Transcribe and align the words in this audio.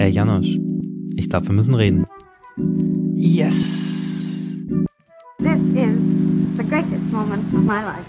Ey, 0.00 0.10
Janosch, 0.10 0.56
ich 1.16 1.28
glaube, 1.28 1.48
wir 1.48 1.54
müssen 1.54 1.74
reden. 1.74 2.06
Yes. 3.16 4.54
This 5.38 5.60
is 5.74 5.98
the 6.56 6.62
greatest 6.62 7.10
moment 7.10 7.42
of 7.52 7.64
my 7.64 7.82
life. 7.82 8.06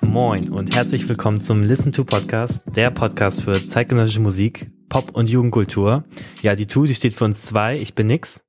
Moin 0.00 0.48
und 0.48 0.74
herzlich 0.74 1.06
willkommen 1.10 1.42
zum 1.42 1.62
Listen 1.62 1.92
to 1.92 2.04
Podcast, 2.04 2.62
der 2.74 2.90
Podcast 2.90 3.44
für 3.44 3.68
zeitgenössische 3.68 4.20
Musik, 4.20 4.70
Pop 4.88 5.10
und 5.14 5.28
Jugendkultur. 5.28 6.04
Ja, 6.40 6.56
die 6.56 6.66
Tu, 6.66 6.86
die 6.86 6.94
steht 6.94 7.12
für 7.12 7.26
uns 7.26 7.42
zwei. 7.42 7.78
Ich 7.78 7.94
bin 7.94 8.06
Nix. 8.06 8.42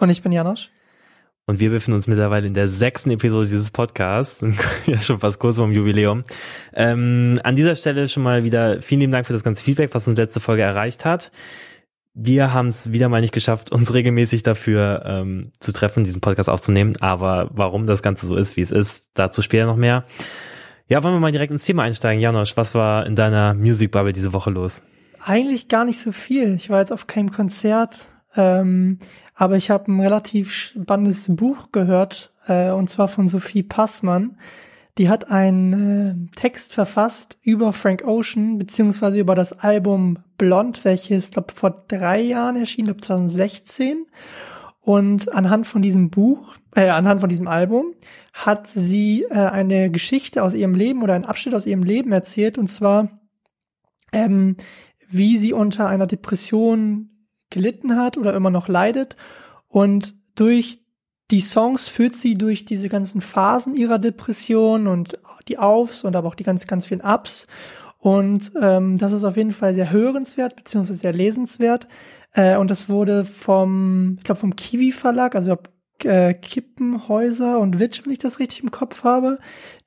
Und 0.00 0.10
ich 0.10 0.20
bin 0.20 0.32
Janosch. 0.32 0.70
Und 1.46 1.58
wir 1.58 1.70
befinden 1.70 1.96
uns 1.96 2.06
mittlerweile 2.06 2.46
in 2.46 2.54
der 2.54 2.68
sechsten 2.68 3.10
Episode 3.10 3.48
dieses 3.48 3.72
Podcasts. 3.72 4.44
ja, 4.86 5.00
schon 5.00 5.18
fast 5.18 5.40
kurz 5.40 5.56
vorm 5.56 5.72
Jubiläum. 5.72 6.22
Ähm, 6.72 7.40
an 7.42 7.56
dieser 7.56 7.74
Stelle 7.74 8.06
schon 8.06 8.22
mal 8.22 8.44
wieder 8.44 8.80
vielen 8.80 9.00
lieben 9.00 9.12
Dank 9.12 9.26
für 9.26 9.32
das 9.32 9.42
ganze 9.42 9.64
Feedback, 9.64 9.92
was 9.92 10.06
uns 10.06 10.18
letzte 10.18 10.38
Folge 10.38 10.62
erreicht 10.62 11.04
hat. 11.04 11.32
Wir 12.14 12.52
haben 12.52 12.68
es 12.68 12.92
wieder 12.92 13.08
mal 13.08 13.22
nicht 13.22 13.32
geschafft, 13.32 13.72
uns 13.72 13.92
regelmäßig 13.92 14.42
dafür 14.42 15.02
ähm, 15.04 15.50
zu 15.58 15.72
treffen, 15.72 16.04
diesen 16.04 16.20
Podcast 16.20 16.48
aufzunehmen. 16.48 16.94
Aber 17.00 17.50
warum 17.52 17.86
das 17.86 18.02
Ganze 18.02 18.26
so 18.26 18.36
ist, 18.36 18.56
wie 18.56 18.60
es 18.60 18.70
ist, 18.70 19.08
dazu 19.14 19.42
später 19.42 19.66
noch 19.66 19.76
mehr. 19.76 20.04
Ja, 20.86 21.02
wollen 21.02 21.14
wir 21.14 21.20
mal 21.20 21.32
direkt 21.32 21.50
ins 21.50 21.64
Thema 21.64 21.82
einsteigen. 21.82 22.20
Janosch, 22.20 22.56
was 22.56 22.74
war 22.74 23.06
in 23.06 23.16
deiner 23.16 23.54
Music 23.54 23.90
Bubble 23.90 24.12
diese 24.12 24.32
Woche 24.32 24.50
los? 24.50 24.84
Eigentlich 25.24 25.68
gar 25.68 25.84
nicht 25.84 25.98
so 25.98 26.12
viel. 26.12 26.54
Ich 26.54 26.70
war 26.70 26.80
jetzt 26.80 26.92
auf 26.92 27.06
keinem 27.06 27.30
Konzert. 27.30 28.08
Ähm, 28.36 28.98
aber 29.42 29.56
ich 29.56 29.70
habe 29.70 29.90
ein 29.90 29.98
relativ 29.98 30.52
spannendes 30.52 31.26
Buch 31.34 31.72
gehört, 31.72 32.32
äh, 32.46 32.70
und 32.70 32.88
zwar 32.88 33.08
von 33.08 33.26
Sophie 33.26 33.64
Passmann. 33.64 34.36
Die 34.98 35.08
hat 35.08 35.32
einen 35.32 36.30
äh, 36.30 36.36
Text 36.36 36.72
verfasst 36.72 37.38
über 37.42 37.72
Frank 37.72 38.04
Ocean, 38.04 38.56
beziehungsweise 38.56 39.18
über 39.18 39.34
das 39.34 39.52
Album 39.52 40.20
Blond, 40.38 40.84
welches, 40.84 41.32
glaube 41.32 41.52
vor 41.54 41.86
drei 41.88 42.20
Jahren 42.20 42.54
erschien, 42.54 42.84
glaube 42.84 43.00
2016. 43.00 44.06
Und 44.78 45.32
anhand 45.32 45.66
von 45.66 45.82
diesem 45.82 46.10
Buch, 46.10 46.54
äh, 46.76 46.90
anhand 46.90 47.18
von 47.18 47.28
diesem 47.28 47.48
Album, 47.48 47.94
hat 48.32 48.68
sie 48.68 49.24
äh, 49.24 49.34
eine 49.34 49.90
Geschichte 49.90 50.44
aus 50.44 50.54
ihrem 50.54 50.76
Leben 50.76 51.02
oder 51.02 51.14
einen 51.14 51.24
Abschnitt 51.24 51.56
aus 51.56 51.66
ihrem 51.66 51.82
Leben 51.82 52.12
erzählt, 52.12 52.58
und 52.58 52.68
zwar, 52.68 53.08
ähm, 54.12 54.54
wie 55.08 55.36
sie 55.36 55.52
unter 55.52 55.88
einer 55.88 56.06
Depression 56.06 57.08
gelitten 57.52 57.96
hat 57.96 58.16
oder 58.16 58.34
immer 58.34 58.50
noch 58.50 58.68
leidet. 58.68 59.16
Und 59.68 60.14
durch 60.34 60.80
die 61.30 61.40
Songs 61.40 61.88
führt 61.88 62.14
sie 62.14 62.36
durch 62.36 62.64
diese 62.64 62.88
ganzen 62.88 63.20
Phasen 63.20 63.74
ihrer 63.74 63.98
Depression 63.98 64.86
und 64.86 65.18
die 65.48 65.58
Aufs 65.58 66.04
und 66.04 66.16
aber 66.16 66.28
auch 66.28 66.34
die 66.34 66.44
ganz, 66.44 66.66
ganz 66.66 66.86
vielen 66.86 67.00
Ups. 67.00 67.46
Und 67.98 68.52
ähm, 68.60 68.98
das 68.98 69.12
ist 69.12 69.24
auf 69.24 69.36
jeden 69.36 69.52
Fall 69.52 69.74
sehr 69.74 69.92
hörenswert, 69.92 70.56
beziehungsweise 70.56 70.98
sehr 70.98 71.12
lesenswert. 71.12 71.86
Äh, 72.32 72.56
und 72.56 72.70
das 72.70 72.88
wurde 72.88 73.24
vom, 73.24 74.16
ich 74.18 74.24
glaube, 74.24 74.40
vom 74.40 74.56
Kiwi 74.56 74.92
Verlag, 74.92 75.34
also 75.34 75.56
äh, 76.04 76.34
Kippenhäuser 76.34 77.58
und 77.58 77.78
Witsch, 77.78 78.02
wenn 78.04 78.12
ich 78.12 78.18
das 78.18 78.38
richtig 78.38 78.62
im 78.62 78.70
Kopf 78.70 79.04
habe. 79.04 79.38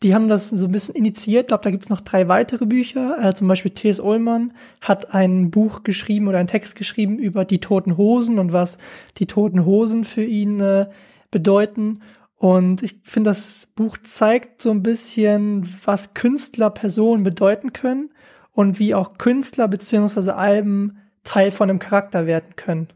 Die 0.04 0.14
haben 0.14 0.28
das 0.28 0.50
so 0.50 0.66
ein 0.66 0.72
bisschen 0.72 0.96
initiiert. 0.96 1.44
Ich 1.44 1.48
glaube, 1.48 1.64
da 1.64 1.72
gibt's 1.72 1.90
noch 1.90 2.02
drei 2.02 2.28
weitere 2.28 2.66
Bücher. 2.66 3.18
Äh, 3.22 3.34
zum 3.34 3.48
Beispiel 3.48 3.72
T.S. 3.72 4.00
Ullmann 4.00 4.54
hat 4.82 5.14
ein 5.14 5.52
Buch 5.52 5.84
geschrieben 5.84 6.28
oder 6.28 6.40
einen 6.40 6.48
Text 6.48 6.76
geschrieben 6.76 7.20
über 7.20 7.46
die 7.46 7.60
toten 7.60 7.98
Hosen 7.98 8.40
und 8.40 8.54
was 8.54 8.78
die 9.18 9.28
toten 9.28 9.66
Hosen 9.66 10.04
für 10.04 10.24
ihn 10.24 10.60
äh, 10.60 10.88
bedeuten. 11.32 12.02
Und 12.38 12.84
ich 12.84 12.98
finde, 13.04 13.30
das 13.30 13.68
Buch 13.76 13.98
zeigt 14.04 14.62
so 14.62 14.72
ein 14.72 14.84
bisschen, 14.84 15.68
was 15.86 16.14
Künstler 16.14 16.70
Personen 16.70 17.24
bedeuten 17.24 17.74
können 17.74 18.12
und 18.52 18.80
wie 18.80 18.94
auch 18.94 19.18
Künstler 19.18 19.68
beziehungsweise 19.68 20.36
Alben 20.36 20.98
Teil 21.24 21.52
von 21.52 21.70
einem 21.70 21.80
Charakter 21.80 22.26
werden 22.26 22.56
können. 22.56 22.88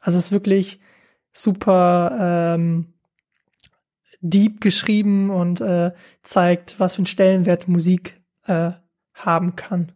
Also 0.00 0.18
es 0.18 0.26
ist 0.26 0.32
wirklich 0.32 0.80
super 1.32 2.54
ähm, 2.56 2.92
deep 4.20 4.60
geschrieben 4.60 5.30
und 5.30 5.60
äh, 5.60 5.92
zeigt, 6.22 6.78
was 6.78 6.94
für 6.94 6.98
einen 7.00 7.06
Stellenwert 7.06 7.68
Musik 7.68 8.20
äh, 8.46 8.72
haben 9.14 9.56
kann. 9.56 9.92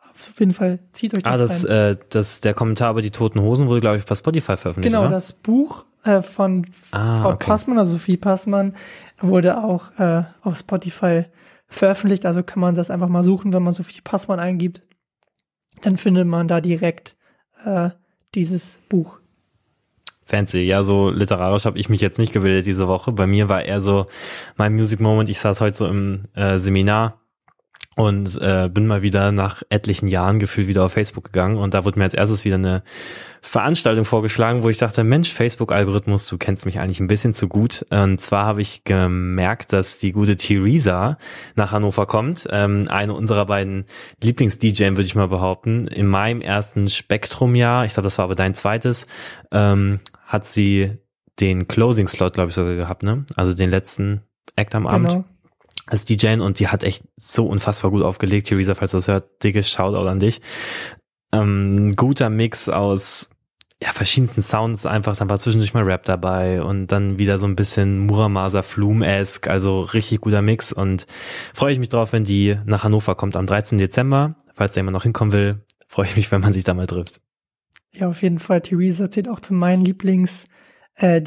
Auf 0.00 0.40
jeden 0.40 0.52
Fall 0.52 0.78
zieht 0.92 1.14
euch 1.14 1.22
das 1.22 1.34
Ah, 1.34 1.38
das, 1.38 1.64
rein. 1.68 1.72
äh, 1.92 1.96
das, 2.08 2.40
der 2.40 2.54
Kommentar 2.54 2.92
über 2.92 3.02
die 3.02 3.10
toten 3.10 3.40
Hosen 3.40 3.68
wurde, 3.68 3.80
glaube 3.80 3.98
ich, 3.98 4.06
bei 4.06 4.14
Spotify 4.14 4.56
veröffentlicht, 4.56 4.90
Genau, 4.92 5.02
oder? 5.02 5.10
das 5.10 5.34
Buch 5.34 5.84
äh, 6.04 6.22
von 6.22 6.66
Ah, 6.92 7.20
Frau 7.20 7.32
okay. 7.32 7.44
Passmann, 7.46 7.78
also 7.78 7.92
Sophie 7.92 8.16
Passmann, 8.16 8.74
wurde 9.20 9.62
auch 9.62 9.90
äh, 9.98 10.22
auf 10.40 10.56
Spotify 10.56 11.24
veröffentlicht. 11.68 12.24
Also 12.24 12.42
kann 12.42 12.60
man 12.60 12.74
das 12.74 12.90
einfach 12.90 13.08
mal 13.08 13.24
suchen, 13.24 13.52
wenn 13.52 13.62
man 13.62 13.74
Sophie 13.74 14.00
Passmann 14.00 14.40
eingibt. 14.40 14.80
Dann 15.82 15.98
findet 15.98 16.26
man 16.26 16.48
da 16.48 16.62
direkt 16.62 17.16
äh, 17.64 17.90
dieses 18.34 18.78
Buch. 18.88 19.18
Fancy. 20.26 20.60
Ja, 20.60 20.82
so 20.82 21.08
literarisch 21.08 21.64
habe 21.64 21.78
ich 21.78 21.88
mich 21.88 22.00
jetzt 22.00 22.18
nicht 22.18 22.32
gebildet 22.32 22.66
diese 22.66 22.88
Woche. 22.88 23.12
Bei 23.12 23.26
mir 23.26 23.48
war 23.48 23.64
eher 23.64 23.80
so 23.80 24.06
mein 24.56 24.74
Music 24.74 25.00
Moment. 25.00 25.30
Ich 25.30 25.38
saß 25.38 25.60
heute 25.60 25.76
so 25.76 25.86
im 25.86 26.24
äh, 26.34 26.58
Seminar 26.58 27.20
und 27.96 28.38
äh, 28.42 28.68
bin 28.68 28.86
mal 28.86 29.00
wieder 29.00 29.32
nach 29.32 29.62
etlichen 29.70 30.06
Jahren 30.08 30.38
gefühlt 30.38 30.68
wieder 30.68 30.84
auf 30.84 30.92
Facebook 30.92 31.24
gegangen 31.24 31.56
und 31.56 31.72
da 31.72 31.86
wurde 31.86 31.98
mir 31.98 32.04
als 32.04 32.12
erstes 32.12 32.44
wieder 32.44 32.56
eine 32.56 32.82
Veranstaltung 33.40 34.04
vorgeschlagen, 34.04 34.64
wo 34.64 34.68
ich 34.68 34.78
dachte, 34.78 35.04
Mensch, 35.04 35.32
Facebook-Algorithmus, 35.32 36.26
du 36.26 36.36
kennst 36.36 36.66
mich 36.66 36.80
eigentlich 36.80 36.98
ein 36.98 37.06
bisschen 37.06 37.32
zu 37.32 37.46
gut. 37.46 37.86
Und 37.90 38.20
zwar 38.20 38.44
habe 38.44 38.60
ich 38.60 38.82
gemerkt, 38.82 39.72
dass 39.72 39.98
die 39.98 40.10
gute 40.10 40.36
Theresa 40.36 41.16
nach 41.54 41.70
Hannover 41.70 42.06
kommt. 42.06 42.48
Ähm, 42.50 42.86
eine 42.88 43.14
unserer 43.14 43.46
beiden 43.46 43.84
Lieblings-DJs, 44.22 44.96
würde 44.96 45.02
ich 45.02 45.14
mal 45.14 45.28
behaupten. 45.28 45.86
In 45.86 46.08
meinem 46.08 46.40
ersten 46.40 46.88
Spektrum-Jahr, 46.88 47.84
ich 47.84 47.94
glaube, 47.94 48.06
das 48.06 48.18
war 48.18 48.24
aber 48.24 48.34
dein 48.34 48.56
zweites, 48.56 49.06
ähm, 49.52 50.00
hat 50.26 50.46
sie 50.46 50.98
den 51.40 51.68
Closing-Slot, 51.68 52.34
glaube 52.34 52.50
ich, 52.50 52.54
sogar 52.54 52.74
gehabt, 52.74 53.02
ne? 53.02 53.24
Also 53.36 53.54
den 53.54 53.70
letzten 53.70 54.22
Act 54.56 54.74
am 54.74 54.86
Abend 54.86 55.08
Genau. 55.10 55.24
als 55.86 56.04
DJ 56.04 56.40
und 56.40 56.58
die 56.58 56.68
hat 56.68 56.82
echt 56.84 57.04
so 57.16 57.46
unfassbar 57.46 57.90
gut 57.90 58.02
aufgelegt. 58.02 58.48
Theresa, 58.48 58.74
falls 58.74 58.90
du 58.92 58.98
das 58.98 59.08
hört, 59.08 59.42
dickes 59.42 59.70
Shoutout 59.70 60.08
an 60.08 60.18
dich. 60.18 60.40
Ähm, 61.32 61.94
guter 61.96 62.30
Mix 62.30 62.68
aus 62.68 63.30
ja, 63.82 63.92
verschiedensten 63.92 64.40
Sounds 64.40 64.86
einfach, 64.86 65.16
dann 65.18 65.28
war 65.28 65.36
zwischendurch 65.36 65.74
mal 65.74 65.82
Rap 65.84 66.04
dabei 66.04 66.62
und 66.62 66.86
dann 66.86 67.18
wieder 67.18 67.38
so 67.38 67.46
ein 67.46 67.56
bisschen 67.56 67.98
Muramasa 67.98 68.62
Flume-esque, 68.62 69.48
also 69.48 69.82
richtig 69.82 70.22
guter 70.22 70.40
Mix 70.40 70.72
und 70.72 71.06
freue 71.52 71.74
ich 71.74 71.78
mich 71.78 71.90
drauf, 71.90 72.14
wenn 72.14 72.24
die 72.24 72.56
nach 72.64 72.84
Hannover 72.84 73.14
kommt 73.16 73.36
am 73.36 73.46
13. 73.46 73.76
Dezember. 73.76 74.36
Falls 74.54 74.72
da 74.72 74.78
jemand 74.78 74.94
noch 74.94 75.02
hinkommen 75.02 75.34
will, 75.34 75.62
freue 75.88 76.06
ich 76.06 76.16
mich, 76.16 76.32
wenn 76.32 76.40
man 76.40 76.54
sich 76.54 76.64
da 76.64 76.72
mal 76.72 76.86
trifft. 76.86 77.20
Ja, 77.98 78.08
auf 78.08 78.22
jeden 78.22 78.38
Fall. 78.38 78.60
Theresa 78.60 79.10
zählt 79.10 79.28
auch 79.28 79.40
zu 79.40 79.54
meinen 79.54 79.84
Lieblings 79.84 80.46
äh. 80.96 81.22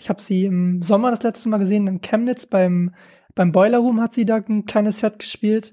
Ich 0.00 0.08
habe 0.08 0.22
sie 0.22 0.44
im 0.44 0.82
Sommer 0.82 1.10
das 1.10 1.22
letzte 1.22 1.48
Mal 1.48 1.58
gesehen 1.58 1.86
in 1.86 2.00
Chemnitz 2.00 2.46
beim 2.46 2.94
beim 3.34 3.52
Boiler 3.52 3.78
Room 3.78 4.00
hat 4.00 4.14
sie 4.14 4.24
da 4.24 4.36
ein 4.36 4.64
kleines 4.66 4.98
Set 5.00 5.18
gespielt 5.18 5.72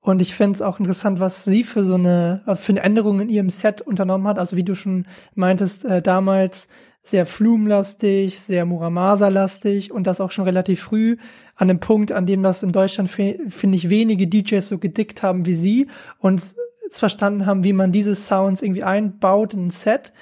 und 0.00 0.20
ich 0.22 0.34
finde 0.34 0.54
es 0.54 0.62
auch 0.62 0.78
interessant, 0.80 1.20
was 1.20 1.44
sie 1.44 1.62
für 1.64 1.84
so 1.84 1.94
eine 1.94 2.42
für 2.56 2.72
eine 2.72 2.80
Änderung 2.82 3.20
in 3.20 3.28
ihrem 3.28 3.50
Set 3.50 3.82
unternommen 3.82 4.26
hat. 4.26 4.38
Also 4.38 4.56
wie 4.56 4.64
du 4.64 4.74
schon 4.74 5.06
meintest, 5.34 5.84
äh, 5.84 6.00
damals 6.02 6.68
sehr 7.02 7.26
Flumenlastig, 7.26 8.40
sehr 8.40 8.64
Muramasa-lastig 8.64 9.92
und 9.92 10.06
das 10.06 10.20
auch 10.20 10.30
schon 10.30 10.44
relativ 10.44 10.80
früh 10.80 11.16
an 11.54 11.68
dem 11.68 11.78
Punkt, 11.80 12.12
an 12.12 12.26
dem 12.26 12.42
das 12.42 12.62
in 12.62 12.72
Deutschland 12.72 13.10
fi- 13.10 13.38
finde 13.48 13.76
ich 13.76 13.90
wenige 13.90 14.26
DJs 14.26 14.66
so 14.66 14.78
gedickt 14.78 15.22
haben 15.22 15.44
wie 15.46 15.54
sie 15.54 15.88
und 16.18 16.54
es 16.88 16.98
verstanden 16.98 17.46
haben, 17.46 17.64
wie 17.64 17.72
man 17.72 17.92
diese 17.92 18.14
Sounds 18.14 18.62
irgendwie 18.62 18.84
einbaut 18.84 19.54
in 19.54 19.66
ein 19.66 19.70
Set. 19.70 20.12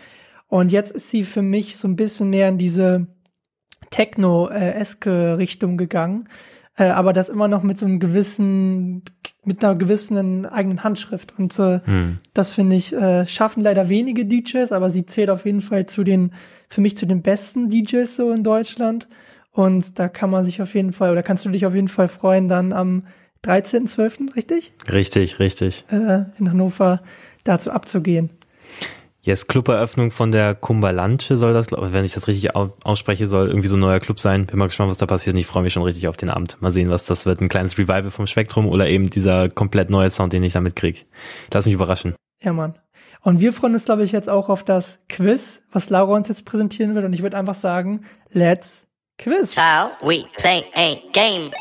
Und 0.49 0.71
jetzt 0.71 0.93
ist 0.93 1.11
sie 1.11 1.25
für 1.25 1.43
mich 1.43 1.79
so 1.79 1.89
ein 1.89 1.97
bisschen 1.97 2.31
mehr 2.31 2.49
in 2.49 2.59
diese 2.59 3.07
Techno-eske 3.91 5.39
Richtung 5.39 5.77
gegangen. 5.77 6.29
Äh, 6.77 6.85
aber 6.85 7.13
das 7.13 7.29
immer 7.29 7.49
noch 7.49 7.63
mit 7.63 7.79
so 7.79 7.87
einem 7.87 8.01
gewissen, 8.01 9.03
mit 9.45 9.63
einer 9.63 9.75
gewissen 9.75 10.47
eigenen 10.47 10.83
Handschrift. 10.83 11.39
Und 11.39 11.59
äh, 11.59 11.81
Hm. 11.85 12.19
das 12.33 12.53
finde 12.53 12.77
ich, 12.77 12.95
äh, 12.95 13.27
schaffen 13.27 13.63
leider 13.63 13.89
wenige 13.89 14.25
DJs, 14.25 14.73
aber 14.73 14.89
sie 14.89 15.05
zählt 15.05 15.31
auf 15.31 15.45
jeden 15.45 15.61
Fall 15.61 15.87
zu 15.87 16.03
den, 16.05 16.33
für 16.69 16.81
mich 16.81 16.97
zu 16.97 17.07
den 17.07 17.23
besten 17.23 17.69
DJs 17.69 18.17
so 18.17 18.31
in 18.31 18.43
Deutschland. 18.43 19.09
Und 19.51 19.99
da 19.99 20.09
kann 20.09 20.31
man 20.31 20.45
sich 20.45 20.63
auf 20.63 20.75
jeden 20.75 20.95
Fall, 20.95 21.13
oder 21.13 21.23
kannst 21.23 21.45
du 21.45 21.51
dich 21.51 21.67
auf 21.67 21.75
jeden 21.75 21.89
Fall 21.89 22.09
freuen, 22.09 22.49
dann 22.49 22.73
am 22.73 23.05
13.12., 23.45 24.35
richtig? 24.37 24.73
Richtig, 24.93 25.39
richtig. 25.39 25.85
Äh, 25.91 26.25
in 26.39 26.51
Hannover 26.51 27.03
dazu 27.45 27.71
abzugehen. 27.71 28.31
Yes, 29.25 29.47
Cluberöffnung 29.47 30.11
von 30.11 30.33
der 30.33 30.57
Kumbalanche 30.57 31.37
soll 31.37 31.53
das, 31.55 31.69
wenn 31.71 32.05
ich 32.05 32.13
das 32.13 32.27
richtig 32.27 32.57
au- 32.57 32.73
ausspreche, 32.83 33.29
soll 33.29 33.47
irgendwie 33.49 33.69
so 33.69 33.77
ein 33.77 33.81
neuer 33.81 34.01
Club 34.01 34.19
sein. 34.19 34.47
Bin 34.47 34.59
mal 34.59 34.67
gespannt, 34.67 34.91
was 34.91 34.99
da 34.99 35.07
passiert 35.07 35.35
und 35.35 35.39
ich 35.41 35.47
freue 35.47 35.63
mich 35.63 35.73
schon 35.73 35.85
richtig 35.85 36.09
auf 36.09 36.17
den 36.17 36.29
Abend. 36.29 36.57
Mal 36.61 36.73
sehen, 36.73 36.91
was 36.91 37.05
das 37.07 37.25
wird. 37.25 37.41
Ein 37.41 37.49
kleines 37.49 37.79
Revival 37.79 38.11
vom 38.11 38.27
Spektrum 38.27 38.67
oder 38.67 38.89
eben 38.89 39.11
dieser 39.11 39.49
komplett 39.49 39.91
neue 39.91 40.11
Sound, 40.11 40.33
den 40.33 40.43
ich 40.43 40.55
damit 40.55 40.75
krieg. 40.75 41.07
Lass 41.55 41.67
mich 41.67 41.75
überraschen. 41.75 42.17
Ja, 42.43 42.53
Mann. 42.53 42.75
Und 43.21 43.41
wir 43.41 43.53
freuen 43.53 43.75
uns, 43.75 43.85
glaube 43.85 44.03
ich, 44.03 44.11
jetzt 44.11 44.29
auch 44.29 44.49
auf 44.49 44.65
das 44.65 44.99
Quiz, 45.09 45.63
was 45.71 45.89
Laura 45.89 46.17
uns 46.17 46.27
jetzt 46.27 46.45
präsentieren 46.45 46.97
wird. 46.97 47.05
Und 47.05 47.13
ich 47.13 47.23
würde 47.23 47.37
einfach 47.37 47.55
sagen, 47.55 48.05
let's 48.33 48.89
Quiz. 49.19 49.55
Shall 49.55 49.87
we 50.03 50.25
play 50.37 50.65
a 50.75 50.97
game? 51.13 51.53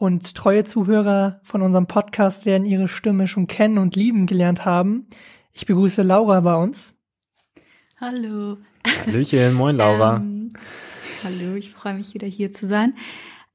Und 0.00 0.34
treue 0.34 0.64
Zuhörer 0.64 1.40
von 1.42 1.60
unserem 1.60 1.86
Podcast 1.86 2.46
werden 2.46 2.64
ihre 2.64 2.88
Stimme 2.88 3.28
schon 3.28 3.46
kennen 3.46 3.76
und 3.76 3.96
lieben 3.96 4.24
gelernt 4.24 4.64
haben. 4.64 5.06
Ich 5.52 5.66
begrüße 5.66 6.00
Laura 6.00 6.40
bei 6.40 6.54
uns. 6.54 6.96
Hallo. 8.00 8.56
Hallöchen, 9.04 9.52
moin 9.52 9.76
Laura. 9.76 10.16
Ähm, 10.16 10.54
hallo, 11.22 11.54
ich 11.54 11.70
freue 11.70 11.92
mich 11.92 12.14
wieder 12.14 12.26
hier 12.26 12.50
zu 12.50 12.66
sein. 12.66 12.94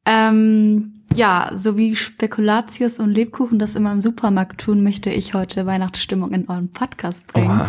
Ähm, 0.05 1.01
ja, 1.15 1.49
so 1.55 1.77
wie 1.77 1.95
Spekulatius 1.95 2.99
und 2.99 3.09
Lebkuchen 3.09 3.57
das 3.57 3.73
immer 3.73 3.91
im 3.91 4.01
Supermarkt 4.01 4.61
tun, 4.61 4.83
möchte 4.83 5.09
ich 5.09 5.33
heute 5.33 5.65
Weihnachtsstimmung 5.65 6.31
in 6.31 6.47
euren 6.47 6.71
Podcast 6.71 7.25
bringen. 7.25 7.59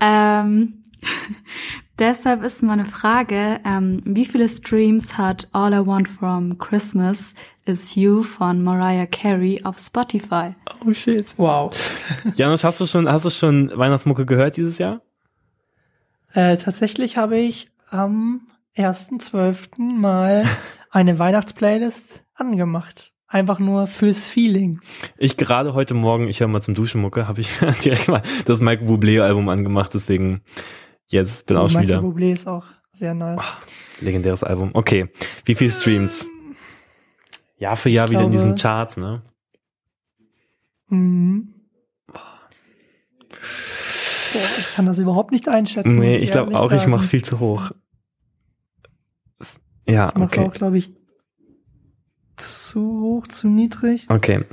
Ähm, 0.00 0.84
deshalb 1.98 2.42
ist 2.44 2.62
meine 2.62 2.86
Frage, 2.86 3.60
ähm, 3.66 4.00
wie 4.06 4.24
viele 4.24 4.48
Streams 4.48 5.18
hat 5.18 5.48
All 5.52 5.74
I 5.74 5.86
Want 5.86 6.08
From 6.08 6.56
Christmas 6.56 7.34
Is 7.66 7.96
You 7.96 8.22
von 8.22 8.62
Mariah 8.62 9.06
Carey 9.06 9.60
auf 9.64 9.80
Spotify? 9.80 10.54
Oh 10.86 10.92
shit. 10.92 11.34
Wow. 11.36 11.74
Janusz, 12.36 12.62
hast 12.62 12.80
du 12.80 12.86
schon, 12.86 13.10
hast 13.10 13.24
du 13.24 13.30
schon 13.30 13.72
Weihnachtsmucke 13.74 14.24
gehört 14.24 14.56
dieses 14.56 14.78
Jahr? 14.78 15.02
Äh, 16.32 16.58
tatsächlich 16.58 17.16
habe 17.16 17.36
ich 17.36 17.68
am 17.90 18.42
1.12. 18.76 19.80
mal 19.80 20.46
eine 20.92 21.18
Weihnachtsplaylist 21.18 22.24
angemacht. 22.34 23.12
Einfach 23.26 23.58
nur 23.58 23.88
fürs 23.88 24.28
Feeling. 24.28 24.80
Ich 25.18 25.36
gerade 25.36 25.74
heute 25.74 25.94
Morgen, 25.94 26.28
ich 26.28 26.38
höre 26.38 26.46
mal 26.46 26.62
zum 26.62 26.74
Duschen 26.74 27.00
Mucke, 27.00 27.26
habe 27.26 27.40
ich 27.40 27.50
direkt 27.82 28.06
mal 28.06 28.22
das 28.44 28.60
Mike 28.60 28.84
Bublé 28.84 29.20
Album 29.20 29.48
angemacht, 29.48 29.92
deswegen 29.92 30.42
jetzt 31.08 31.46
bin 31.46 31.56
auch 31.56 31.68
schon 31.68 31.80
Michael 31.80 32.04
wieder 32.04 32.08
Bublé 32.08 32.32
ist 32.32 32.46
auch 32.46 32.64
sehr 32.92 33.14
nice. 33.14 33.42
legendäres 34.00 34.44
Album. 34.44 34.70
Okay, 34.72 35.08
wie 35.44 35.56
viel 35.56 35.72
Streams? 35.72 36.24
Jahr 37.56 37.76
für 37.76 37.90
Jahr 37.90 38.06
Ich 38.06 38.12
wieder 38.12 38.22
in 38.22 38.30
glaube- 38.30 38.42
diesen 38.44 38.54
Charts, 38.56 38.96
ne? 38.96 39.22
Mhm. 40.88 41.54
Boah, 42.08 42.20
ich 44.58 44.74
kann 44.74 44.86
das 44.86 44.98
überhaupt 44.98 45.32
nicht 45.32 45.48
einschätzen. 45.48 45.96
Nee, 45.96 46.16
ich 46.18 46.30
glaube 46.30 46.56
auch, 46.58 46.70
ich 46.72 46.80
sagen. 46.80 46.90
mach's 46.90 47.06
viel 47.06 47.24
zu 47.24 47.40
hoch. 47.40 47.70
Ja, 49.88 50.08
Ich 50.08 50.14
mach's 50.16 50.32
okay. 50.36 50.46
auch, 50.46 50.52
glaube 50.52 50.78
ich, 50.78 50.92
zu 52.36 52.80
hoch, 53.00 53.26
zu 53.28 53.48
niedrig. 53.48 54.06
Okay. 54.10 54.44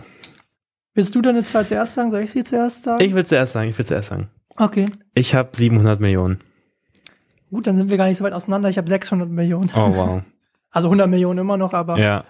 Willst 0.94 1.16
du 1.16 1.22
deine 1.22 1.44
Zahl 1.44 1.66
zuerst 1.66 1.96
sagen? 1.96 2.12
Soll 2.12 2.22
ich 2.22 2.32
sie 2.32 2.44
zuerst 2.44 2.84
sagen? 2.84 3.04
Ich 3.04 3.16
will 3.16 3.26
zuerst 3.26 3.54
sagen, 3.54 3.70
ich 3.70 3.78
will 3.78 3.86
zuerst 3.86 4.10
sagen. 4.10 4.30
okay. 4.58 4.86
Ich 5.16 5.34
habe 5.34 5.50
700 5.56 6.00
Millionen. 6.00 6.40
Gut, 7.50 7.66
dann 7.68 7.76
sind 7.76 7.90
wir 7.90 7.98
gar 7.98 8.06
nicht 8.06 8.18
so 8.18 8.24
weit 8.24 8.34
auseinander. 8.34 8.70
Ich 8.70 8.78
habe 8.78 8.88
600 8.88 9.28
Millionen. 9.30 9.70
Oh 9.76 9.94
wow. 9.94 10.22
Also 10.76 10.88
100 10.88 11.08
Millionen 11.08 11.38
immer 11.38 11.56
noch, 11.56 11.72
aber 11.74 12.00
Ja. 12.00 12.26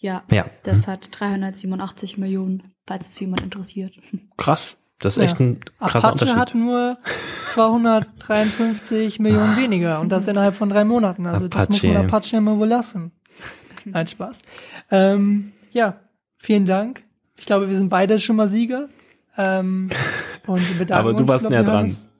Ja, 0.00 0.22
Ja. 0.30 0.46
das 0.62 0.86
hat 0.86 1.08
387 1.10 2.18
Millionen, 2.18 2.62
falls 2.86 3.08
es 3.08 3.18
jemand 3.18 3.42
interessiert. 3.42 3.94
Krass. 4.36 4.76
Das 5.00 5.16
ist 5.16 5.18
Ja. 5.18 5.24
echt 5.24 5.40
ein 5.40 5.60
krasser 5.80 6.08
Apache 6.08 6.36
hat 6.36 6.54
Unterschied. 6.54 6.54
nur 6.56 6.98
253 7.48 9.20
Millionen 9.20 9.56
weniger 9.56 10.00
und 10.00 10.10
das 10.10 10.26
innerhalb 10.26 10.54
von 10.54 10.68
drei 10.68 10.84
Monaten. 10.84 11.26
Also 11.26 11.48
das 11.48 11.68
muss 11.68 11.82
man 11.82 11.96
Apache. 11.98 12.06
Apache 12.16 12.36
immer 12.36 12.58
wohl 12.58 12.68
lassen. 12.68 13.12
Nein, 13.84 14.06
Spaß. 14.06 14.42
Ähm, 14.90 15.52
ja, 15.72 16.00
vielen 16.36 16.66
Dank. 16.66 17.04
Ich 17.38 17.46
glaube, 17.46 17.68
wir 17.68 17.76
sind 17.76 17.88
beide 17.88 18.18
schon 18.18 18.36
mal 18.36 18.48
Sieger. 18.48 18.88
Ähm, 19.36 19.88
und 20.46 20.68
wir 20.68 20.78
bedanken 20.78 21.08
Aber 21.08 21.12
du 21.12 21.20
uns. 21.22 21.28
warst 21.28 21.40
glaub, 21.42 21.52
näher 21.52 21.62
dran. 21.62 21.84
uns- 21.84 22.10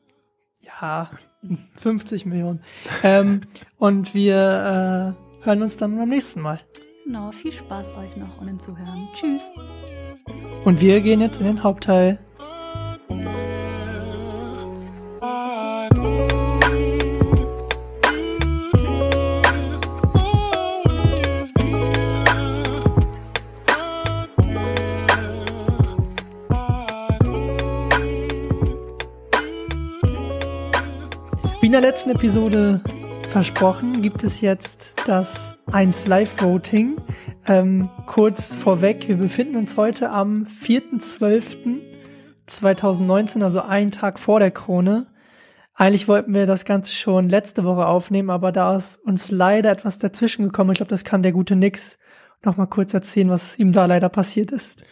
Ja, 0.60 1.10
50 1.75 2.26
Millionen. 2.26 2.60
Ähm, 3.02 3.40
und 3.78 4.14
wir 4.14 5.14
äh, 5.42 5.44
hören 5.44 5.62
uns 5.62 5.76
dann 5.76 5.96
beim 5.98 6.08
nächsten 6.08 6.40
Mal. 6.40 6.60
Genau, 7.04 7.32
viel 7.32 7.52
Spaß 7.52 7.94
euch 7.96 8.16
noch 8.16 8.40
und 8.40 8.46
den 8.46 8.60
Zuhören. 8.60 9.08
Tschüss. 9.14 9.50
Und 10.64 10.80
wir 10.80 11.00
gehen 11.00 11.20
jetzt 11.20 11.38
in 11.40 11.46
den 11.46 11.62
Hauptteil. 11.62 12.19
In 31.68 31.72
der 31.72 31.80
letzten 31.82 32.12
Episode 32.12 32.80
versprochen, 33.28 34.00
gibt 34.00 34.24
es 34.24 34.40
jetzt 34.40 34.94
das 35.04 35.54
1 35.70 36.06
Live 36.06 36.40
Voting. 36.40 36.96
Ähm, 37.46 37.90
kurz 38.06 38.54
vorweg, 38.54 39.06
wir 39.06 39.18
befinden 39.18 39.56
uns 39.56 39.76
heute 39.76 40.08
am 40.08 40.46
4.12.2019, 40.46 43.42
also 43.42 43.60
einen 43.60 43.90
Tag 43.90 44.18
vor 44.18 44.40
der 44.40 44.50
Krone. 44.50 45.08
Eigentlich 45.74 46.08
wollten 46.08 46.32
wir 46.32 46.46
das 46.46 46.64
Ganze 46.64 46.94
schon 46.94 47.28
letzte 47.28 47.64
Woche 47.64 47.84
aufnehmen, 47.84 48.30
aber 48.30 48.50
da 48.50 48.74
ist 48.74 48.96
uns 49.04 49.30
leider 49.30 49.70
etwas 49.70 49.98
dazwischen 49.98 50.44
gekommen. 50.44 50.70
Ich 50.70 50.78
glaube, 50.78 50.88
das 50.88 51.04
kann 51.04 51.22
der 51.22 51.32
gute 51.32 51.54
Nix 51.54 51.98
noch 52.42 52.56
mal 52.56 52.64
kurz 52.64 52.94
erzählen, 52.94 53.28
was 53.28 53.58
ihm 53.58 53.72
da 53.72 53.84
leider 53.84 54.08
passiert 54.08 54.52
ist. 54.52 54.84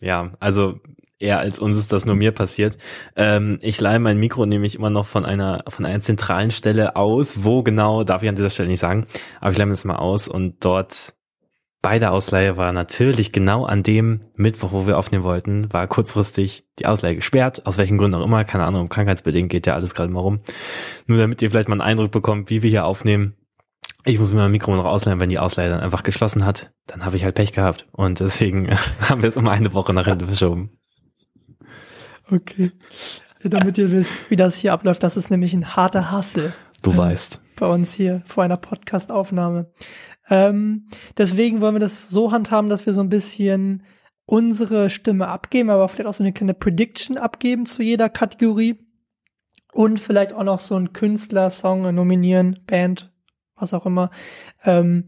Ja, 0.00 0.32
also 0.40 0.80
eher 1.20 1.38
als 1.38 1.58
uns 1.58 1.76
ist 1.76 1.92
das 1.92 2.06
nur 2.06 2.16
mir 2.16 2.32
passiert. 2.32 2.78
Ähm, 3.14 3.58
ich 3.60 3.80
leihe 3.80 4.00
mein 4.00 4.18
Mikro 4.18 4.46
nämlich 4.46 4.74
immer 4.74 4.90
noch 4.90 5.06
von 5.06 5.24
einer 5.24 5.62
von 5.68 5.84
einer 5.84 6.00
zentralen 6.00 6.50
Stelle 6.50 6.96
aus. 6.96 7.44
Wo 7.44 7.62
genau, 7.62 8.02
darf 8.02 8.22
ich 8.22 8.28
an 8.28 8.34
dieser 8.34 8.50
Stelle 8.50 8.68
nicht 8.68 8.80
sagen, 8.80 9.06
aber 9.40 9.52
ich 9.52 9.58
leihe 9.58 9.66
mir 9.66 9.74
das 9.74 9.84
mal 9.84 9.96
aus 9.96 10.26
und 10.26 10.64
dort 10.64 11.14
bei 11.82 11.98
der 11.98 12.12
Ausleihe 12.12 12.56
war 12.58 12.72
natürlich 12.72 13.32
genau 13.32 13.64
an 13.64 13.82
dem 13.82 14.20
Mittwoch, 14.36 14.72
wo 14.72 14.86
wir 14.86 14.98
aufnehmen 14.98 15.24
wollten, 15.24 15.72
war 15.72 15.86
kurzfristig 15.86 16.64
die 16.78 16.84
Ausleihe 16.84 17.14
gesperrt, 17.14 17.64
aus 17.64 17.78
welchen 17.78 17.96
Gründen 17.96 18.16
auch 18.16 18.24
immer, 18.24 18.44
keine 18.44 18.64
Ahnung, 18.64 18.90
krankheitsbedingt 18.90 19.50
geht 19.50 19.66
ja 19.66 19.74
alles 19.74 19.94
gerade 19.94 20.12
mal 20.12 20.20
rum. 20.20 20.40
Nur 21.06 21.18
damit 21.18 21.40
ihr 21.40 21.50
vielleicht 21.50 21.70
mal 21.70 21.74
einen 21.74 21.80
Eindruck 21.80 22.10
bekommt, 22.10 22.50
wie 22.50 22.62
wir 22.62 22.68
hier 22.68 22.84
aufnehmen. 22.84 23.34
Ich 24.04 24.18
muss 24.18 24.32
mir 24.32 24.40
mein 24.40 24.50
Mikro 24.50 24.74
noch 24.76 24.84
ausleihen, 24.84 25.20
wenn 25.20 25.28
die 25.28 25.38
Ausleihe 25.38 25.70
dann 25.70 25.80
einfach 25.80 26.02
geschlossen 26.02 26.44
hat, 26.44 26.70
dann 26.86 27.04
habe 27.04 27.16
ich 27.16 27.24
halt 27.24 27.34
Pech 27.34 27.52
gehabt 27.52 27.86
und 27.92 28.20
deswegen 28.20 28.70
haben 29.08 29.22
wir 29.22 29.28
es 29.28 29.36
um 29.36 29.48
eine 29.48 29.72
Woche 29.72 29.94
nach 29.94 30.06
hinten 30.06 30.26
verschoben. 30.26 30.79
Okay. 32.30 32.70
Damit 33.42 33.78
ihr 33.78 33.90
wisst, 33.90 34.30
wie 34.30 34.36
das 34.36 34.56
hier 34.56 34.72
abläuft, 34.72 35.02
das 35.02 35.16
ist 35.16 35.30
nämlich 35.30 35.54
ein 35.54 35.74
harter 35.74 36.10
Hassel. 36.10 36.52
Du 36.82 36.96
weißt. 36.96 37.40
bei 37.56 37.66
uns 37.66 37.92
hier 37.92 38.22
vor 38.26 38.44
einer 38.44 38.56
Podcast-Aufnahme. 38.56 39.70
Ähm, 40.28 40.88
deswegen 41.18 41.60
wollen 41.60 41.74
wir 41.74 41.80
das 41.80 42.08
so 42.08 42.32
handhaben, 42.32 42.70
dass 42.70 42.86
wir 42.86 42.92
so 42.92 43.02
ein 43.02 43.08
bisschen 43.08 43.82
unsere 44.24 44.90
Stimme 44.90 45.28
abgeben, 45.28 45.70
aber 45.70 45.88
vielleicht 45.88 46.08
auch 46.08 46.14
so 46.14 46.22
eine 46.22 46.32
kleine 46.32 46.54
Prediction 46.54 47.18
abgeben 47.18 47.66
zu 47.66 47.82
jeder 47.82 48.08
Kategorie 48.08 48.78
und 49.72 49.98
vielleicht 49.98 50.32
auch 50.32 50.44
noch 50.44 50.58
so 50.58 50.76
einen 50.76 50.92
Künstler, 50.92 51.50
Song 51.50 51.94
nominieren, 51.94 52.60
Band, 52.66 53.12
was 53.56 53.74
auch 53.74 53.86
immer, 53.86 54.10
ähm, 54.64 55.06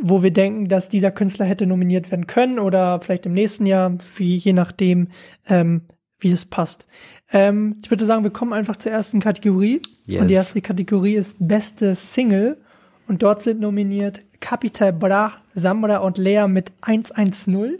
wo 0.00 0.22
wir 0.22 0.32
denken, 0.32 0.68
dass 0.68 0.88
dieser 0.88 1.10
Künstler 1.10 1.46
hätte 1.46 1.66
nominiert 1.66 2.10
werden 2.10 2.26
können 2.26 2.58
oder 2.58 3.00
vielleicht 3.00 3.26
im 3.26 3.34
nächsten 3.34 3.66
Jahr, 3.66 3.96
wie 4.16 4.36
je 4.36 4.52
nachdem, 4.52 5.08
ähm, 5.48 5.82
wie 6.24 6.32
es 6.32 6.44
passt. 6.44 6.86
Ähm, 7.30 7.76
ich 7.84 7.90
würde 7.90 8.04
sagen, 8.04 8.24
wir 8.24 8.30
kommen 8.32 8.52
einfach 8.52 8.76
zur 8.76 8.90
ersten 8.92 9.20
Kategorie. 9.20 9.80
Yes. 10.06 10.20
Und 10.22 10.28
die 10.28 10.34
erste 10.34 10.60
Kategorie 10.60 11.14
ist 11.14 11.36
beste 11.38 11.94
Single. 11.94 12.58
Und 13.06 13.22
dort 13.22 13.42
sind 13.42 13.60
nominiert 13.60 14.22
Capital 14.40 14.92
Bra, 14.92 15.32
Samra 15.54 15.98
und 15.98 16.18
Lea 16.18 16.46
mit 16.48 16.72
110, 16.82 17.78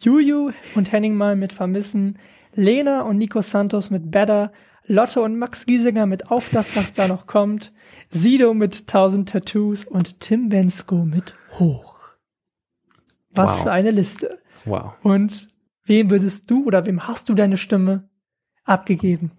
Juju 0.00 0.50
und 0.74 0.92
Henning 0.92 1.14
Mal 1.16 1.36
mit 1.36 1.52
Vermissen, 1.52 2.18
Lena 2.54 3.02
und 3.02 3.18
Nico 3.18 3.40
Santos 3.40 3.90
mit 3.90 4.10
Better, 4.10 4.52
Lotte 4.86 5.20
und 5.20 5.38
Max 5.38 5.66
Giesinger 5.66 6.06
mit 6.06 6.30
Auf 6.30 6.48
das, 6.50 6.74
was 6.76 6.92
da 6.94 7.08
noch 7.08 7.26
kommt, 7.26 7.72
Sido 8.10 8.54
mit 8.54 8.80
1000 8.80 9.28
Tattoos 9.28 9.84
und 9.84 10.20
Tim 10.20 10.48
Bensko 10.48 11.04
mit 11.04 11.34
Hoch. 11.58 11.98
Was 13.30 13.56
Wow. 13.58 13.62
für 13.64 13.72
eine 13.72 13.90
Liste. 13.90 14.38
Wow. 14.64 14.92
Und 15.02 15.48
wem 15.88 16.10
würdest 16.10 16.50
du 16.50 16.64
oder 16.66 16.86
wem 16.86 17.06
hast 17.06 17.28
du 17.28 17.34
deine 17.34 17.56
Stimme 17.56 18.08
abgegeben? 18.64 19.32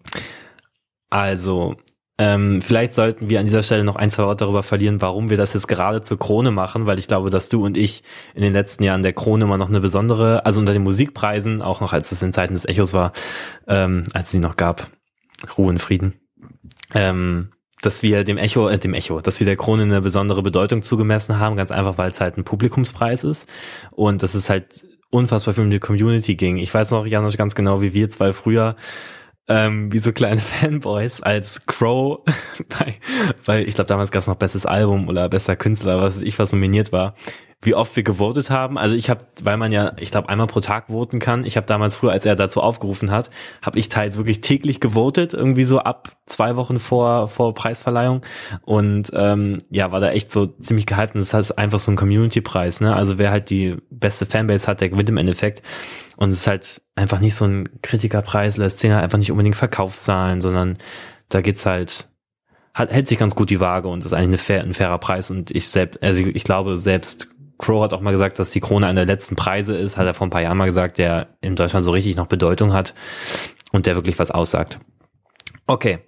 Also, 1.09 1.75
ähm, 2.19 2.61
vielleicht 2.61 2.93
sollten 2.93 3.29
wir 3.29 3.39
an 3.39 3.45
dieser 3.45 3.63
Stelle 3.63 3.85
noch 3.85 3.95
ein, 3.95 4.09
zwei 4.09 4.23
Worte 4.23 4.43
darüber 4.43 4.61
verlieren, 4.61 5.01
warum 5.01 5.29
wir 5.29 5.37
das 5.37 5.53
jetzt 5.53 5.69
gerade 5.69 6.01
zur 6.01 6.19
Krone 6.19 6.51
machen, 6.51 6.85
weil 6.85 6.99
ich 6.99 7.07
glaube, 7.07 7.29
dass 7.29 7.47
du 7.47 7.63
und 7.63 7.77
ich 7.77 8.03
in 8.35 8.41
den 8.41 8.51
letzten 8.51 8.83
Jahren 8.83 9.03
der 9.03 9.13
Krone 9.13 9.45
immer 9.45 9.57
noch 9.57 9.69
eine 9.69 9.79
besondere, 9.79 10.45
also 10.45 10.59
unter 10.59 10.73
den 10.73 10.83
Musikpreisen, 10.83 11.61
auch 11.61 11.79
noch 11.79 11.93
als 11.93 12.11
es 12.11 12.21
in 12.21 12.33
Zeiten 12.33 12.55
des 12.55 12.65
Echos 12.65 12.93
war, 12.93 13.13
ähm, 13.67 14.03
als 14.13 14.25
es 14.25 14.31
sie 14.31 14.39
noch 14.39 14.57
gab, 14.57 14.89
Ruhe 15.57 15.69
und 15.69 15.79
Frieden, 15.79 16.19
ähm, 16.93 17.51
dass 17.81 18.03
wir 18.03 18.25
dem 18.25 18.37
Echo, 18.37 18.67
äh, 18.67 18.77
dem 18.77 18.93
Echo, 18.93 19.21
dass 19.21 19.39
wir 19.39 19.45
der 19.45 19.55
Krone 19.55 19.83
eine 19.83 20.01
besondere 20.01 20.43
Bedeutung 20.43 20.83
zugemessen 20.83 21.39
haben, 21.39 21.55
ganz 21.55 21.71
einfach, 21.71 21.97
weil 21.97 22.11
es 22.11 22.19
halt 22.19 22.37
ein 22.37 22.43
Publikumspreis 22.43 23.23
ist 23.23 23.47
und 23.91 24.23
das 24.23 24.35
ist 24.35 24.49
halt 24.49 24.83
unfassbar 25.09 25.53
viel 25.53 25.63
um 25.63 25.71
die 25.71 25.79
Community 25.79 26.35
ging. 26.35 26.57
Ich 26.57 26.73
weiß 26.73 26.91
noch, 26.91 27.05
Janusz, 27.05 27.37
ganz 27.37 27.55
genau, 27.55 27.81
wie 27.81 27.93
wir 27.93 28.09
zwei 28.09 28.33
früher 28.33 28.75
ähm, 29.49 29.91
wie 29.91 29.99
so 29.99 30.13
kleine 30.13 30.39
Fanboys 30.41 31.21
als 31.21 31.65
Crow 31.65 32.23
bei, 32.69 32.95
weil 33.43 33.67
ich 33.67 33.75
glaube 33.75 33.87
damals 33.87 34.11
gab 34.11 34.21
es 34.21 34.27
noch 34.27 34.35
bestes 34.35 34.65
Album 34.65 35.09
oder 35.09 35.27
bester 35.27 35.55
Künstler, 35.55 36.01
was 36.01 36.21
ich 36.21 36.39
was 36.39 36.53
nominiert 36.53 36.91
war, 36.91 37.15
wie 37.61 37.75
oft 37.75 37.93
wir 37.97 38.03
gewotet 38.03 38.49
haben. 38.49 38.77
Also 38.77 38.95
ich 38.95 39.09
habe, 39.09 39.25
weil 39.43 39.57
man 39.57 39.73
ja, 39.73 39.91
ich 39.97 40.11
glaube, 40.11 40.29
einmal 40.29 40.47
pro 40.47 40.61
Tag 40.61 40.87
voten 40.87 41.19
kann. 41.19 41.43
Ich 41.43 41.57
habe 41.57 41.67
damals 41.67 41.97
früher, 41.97 42.11
als 42.11 42.25
er 42.25 42.35
dazu 42.35 42.61
aufgerufen 42.61 43.11
hat, 43.11 43.29
habe 43.61 43.77
ich 43.77 43.89
teils 43.89 44.15
wirklich 44.15 44.39
täglich 44.39 44.79
gewotet, 44.79 45.33
irgendwie 45.33 45.65
so 45.65 45.79
ab 45.79 46.09
zwei 46.25 46.55
Wochen 46.55 46.79
vor 46.79 47.27
vor 47.27 47.53
Preisverleihung 47.53 48.21
und 48.61 49.11
ähm, 49.13 49.57
ja, 49.69 49.91
war 49.91 49.99
da 49.99 50.11
echt 50.11 50.31
so 50.31 50.45
ziemlich 50.45 50.85
gehypt. 50.85 51.15
Und 51.15 51.21
das 51.21 51.33
heißt 51.33 51.57
einfach 51.57 51.79
so 51.79 51.91
ein 51.91 51.97
Community-Preis. 51.97 52.79
Ne? 52.79 52.95
Also 52.95 53.17
wer 53.17 53.31
halt 53.31 53.49
die 53.49 53.75
beste 53.89 54.25
Fanbase 54.25 54.67
hat, 54.67 54.79
der 54.79 54.89
gewinnt 54.89 55.09
im 55.09 55.17
Endeffekt. 55.17 55.61
Und 56.15 56.29
es 56.29 56.39
ist 56.39 56.47
halt 56.47 56.81
einfach 56.95 57.19
nicht 57.19 57.35
so 57.35 57.45
ein 57.45 57.67
Kritikerpreis 57.81 58.57
oder 58.57 58.69
Szene 58.69 58.95
halt 58.95 59.03
einfach 59.03 59.17
nicht 59.17 59.31
unbedingt 59.31 59.57
Verkaufszahlen, 59.57 60.39
sondern 60.39 60.77
da 61.27 61.41
geht's 61.41 61.65
halt 61.65 62.07
hält 62.73 63.09
sich 63.09 63.17
ganz 63.17 63.35
gut 63.35 63.49
die 63.49 63.59
Waage 63.59 63.89
und 63.89 64.05
ist 64.05 64.13
eigentlich 64.13 64.49
ein 64.49 64.73
fairer 64.73 64.99
Preis 64.99 65.31
und 65.31 65.51
ich 65.51 65.67
selbst, 65.67 66.01
also 66.01 66.23
ich 66.23 66.43
glaube 66.45 66.77
selbst 66.77 67.27
Crow 67.59 67.83
hat 67.83 67.93
auch 67.93 68.01
mal 68.01 68.11
gesagt, 68.11 68.39
dass 68.39 68.49
die 68.49 68.61
Krone 68.61 68.87
einer 68.87 69.05
der 69.05 69.13
letzten 69.13 69.35
Preise 69.35 69.75
ist, 69.75 69.97
hat 69.97 70.07
er 70.07 70.13
vor 70.13 70.25
ein 70.25 70.31
paar 70.31 70.41
Jahren 70.41 70.57
mal 70.57 70.65
gesagt, 70.65 70.97
der 70.97 71.27
in 71.41 71.55
Deutschland 71.55 71.83
so 71.83 71.91
richtig 71.91 72.15
noch 72.15 72.27
Bedeutung 72.27 72.73
hat 72.73 72.95
und 73.71 73.85
der 73.85 73.95
wirklich 73.95 74.17
was 74.17 74.31
aussagt. 74.31 74.79
Okay. 75.67 75.99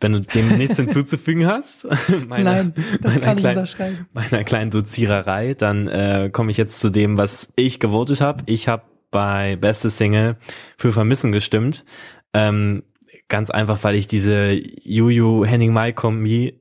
Wenn 0.00 0.12
du 0.12 0.20
dem 0.20 0.56
nichts 0.56 0.76
hinzuzufügen 0.78 1.46
hast, 1.46 1.86
meiner, 2.28 2.54
Nein, 2.54 2.74
das 3.00 3.14
meiner, 3.14 3.20
kann 3.20 3.64
kleinen, 3.64 4.06
meiner 4.12 4.44
kleinen 4.44 4.70
Doziererei, 4.70 5.54
dann 5.54 5.88
äh, 5.88 6.30
komme 6.32 6.50
ich 6.50 6.56
jetzt 6.56 6.80
zu 6.80 6.90
dem, 6.90 7.18
was 7.18 7.52
ich 7.56 7.80
gewotet 7.80 8.20
habe. 8.20 8.42
Ich 8.46 8.68
habe 8.68 8.84
bei 9.10 9.56
Beste 9.56 9.90
Single 9.90 10.36
für 10.78 10.92
Vermissen 10.92 11.32
gestimmt. 11.32 11.84
Ähm, 12.32 12.84
ganz 13.28 13.50
einfach, 13.50 13.82
weil 13.82 13.96
ich 13.96 14.06
diese 14.06 14.52
Juju 14.52 15.44
Henning 15.44 15.72
Mai 15.72 15.92
Kombi, 15.92 16.60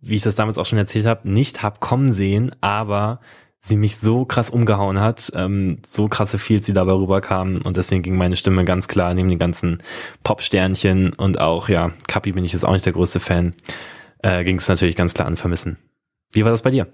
wie 0.00 0.14
ich 0.14 0.22
das 0.22 0.34
damals 0.34 0.58
auch 0.58 0.66
schon 0.66 0.78
erzählt 0.78 1.06
habe, 1.06 1.30
nicht 1.30 1.62
hab 1.62 1.80
kommen 1.80 2.12
sehen, 2.12 2.54
aber 2.60 3.20
sie 3.64 3.76
mich 3.76 3.96
so 3.96 4.24
krass 4.24 4.50
umgehauen 4.50 5.00
hat, 5.00 5.32
ähm, 5.34 5.78
so 5.86 6.08
krasse 6.08 6.38
Feels, 6.38 6.66
die 6.66 6.72
dabei 6.72 6.92
rüberkamen 6.92 7.62
und 7.62 7.76
deswegen 7.76 8.02
ging 8.02 8.18
meine 8.18 8.36
Stimme 8.36 8.64
ganz 8.64 8.88
klar 8.88 9.14
neben 9.14 9.28
den 9.28 9.38
ganzen 9.38 9.82
Pop-Sternchen 10.24 11.12
und 11.12 11.40
auch, 11.40 11.68
ja, 11.68 11.92
Kapi 12.08 12.32
bin 12.32 12.44
ich 12.44 12.52
jetzt 12.52 12.64
auch 12.64 12.72
nicht 12.72 12.84
der 12.84 12.92
größte 12.92 13.20
Fan, 13.20 13.54
äh, 14.18 14.42
ging 14.42 14.56
es 14.56 14.68
natürlich 14.68 14.96
ganz 14.96 15.14
klar 15.14 15.28
an 15.28 15.36
Vermissen. 15.36 15.78
Wie 16.32 16.44
war 16.44 16.50
das 16.50 16.62
bei 16.62 16.70
dir? 16.70 16.92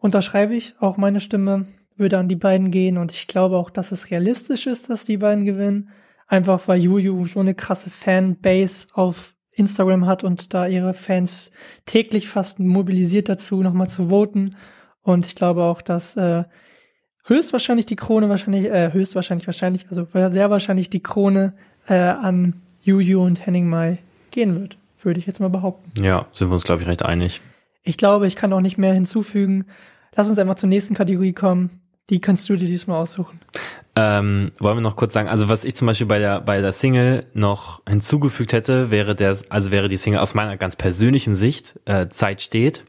Unterschreibe 0.00 0.54
ich, 0.54 0.74
auch 0.80 0.96
meine 0.96 1.20
Stimme 1.20 1.66
würde 1.96 2.16
an 2.16 2.28
die 2.28 2.36
beiden 2.36 2.70
gehen 2.70 2.96
und 2.96 3.12
ich 3.12 3.26
glaube 3.26 3.58
auch, 3.58 3.68
dass 3.68 3.92
es 3.92 4.10
realistisch 4.10 4.66
ist, 4.66 4.88
dass 4.88 5.04
die 5.04 5.18
beiden 5.18 5.44
gewinnen. 5.44 5.90
Einfach 6.28 6.68
weil 6.68 6.80
Juju 6.80 7.26
so 7.26 7.40
eine 7.40 7.54
krasse 7.54 7.90
Fanbase 7.90 8.86
auf 8.92 9.34
Instagram 9.50 10.06
hat 10.06 10.24
und 10.24 10.54
da 10.54 10.66
ihre 10.66 10.94
Fans 10.94 11.50
täglich 11.84 12.28
fast 12.28 12.60
mobilisiert 12.60 13.28
dazu, 13.28 13.62
nochmal 13.62 13.88
zu 13.88 14.08
voten 14.08 14.54
und 15.08 15.26
ich 15.26 15.34
glaube 15.34 15.62
auch, 15.62 15.82
dass 15.82 16.16
äh, 16.16 16.44
höchstwahrscheinlich 17.24 17.86
die 17.86 17.96
Krone 17.96 18.28
wahrscheinlich, 18.28 18.66
äh, 18.66 18.92
höchstwahrscheinlich 18.92 19.46
wahrscheinlich, 19.46 19.86
also 19.88 20.06
sehr 20.12 20.50
wahrscheinlich 20.50 20.90
die 20.90 21.02
Krone 21.02 21.54
äh, 21.88 21.94
an 21.94 22.54
Juju 22.82 23.24
und 23.24 23.44
Henning 23.44 23.68
Mai 23.68 23.98
gehen 24.30 24.60
wird, 24.60 24.76
würde 25.02 25.20
ich 25.20 25.26
jetzt 25.26 25.40
mal 25.40 25.50
behaupten. 25.50 26.02
Ja, 26.02 26.26
sind 26.32 26.48
wir 26.48 26.54
uns, 26.54 26.64
glaube 26.64 26.82
ich, 26.82 26.88
recht 26.88 27.04
einig. 27.04 27.40
Ich 27.82 27.96
glaube, 27.96 28.26
ich 28.26 28.36
kann 28.36 28.52
auch 28.52 28.60
nicht 28.60 28.78
mehr 28.78 28.92
hinzufügen. 28.92 29.66
Lass 30.14 30.28
uns 30.28 30.38
einfach 30.38 30.56
zur 30.56 30.68
nächsten 30.68 30.94
Kategorie 30.94 31.32
kommen. 31.32 31.80
Die 32.10 32.20
kannst 32.20 32.48
du 32.48 32.56
dir 32.56 32.66
diesmal 32.66 33.00
aussuchen. 33.00 33.40
Ähm, 33.96 34.52
wollen 34.58 34.76
wir 34.76 34.80
noch 34.80 34.96
kurz 34.96 35.12
sagen, 35.12 35.28
also 35.28 35.48
was 35.48 35.64
ich 35.64 35.74
zum 35.74 35.86
Beispiel 35.86 36.06
bei 36.06 36.18
der, 36.18 36.40
bei 36.40 36.60
der 36.60 36.72
Single 36.72 37.26
noch 37.34 37.82
hinzugefügt 37.88 38.52
hätte, 38.52 38.90
wäre 38.90 39.14
der, 39.14 39.36
also 39.48 39.72
wäre 39.72 39.88
die 39.88 39.96
Single 39.96 40.20
aus 40.20 40.34
meiner 40.34 40.56
ganz 40.56 40.76
persönlichen 40.76 41.34
Sicht, 41.34 41.78
äh, 41.84 42.08
Zeit 42.08 42.40
steht 42.40 42.84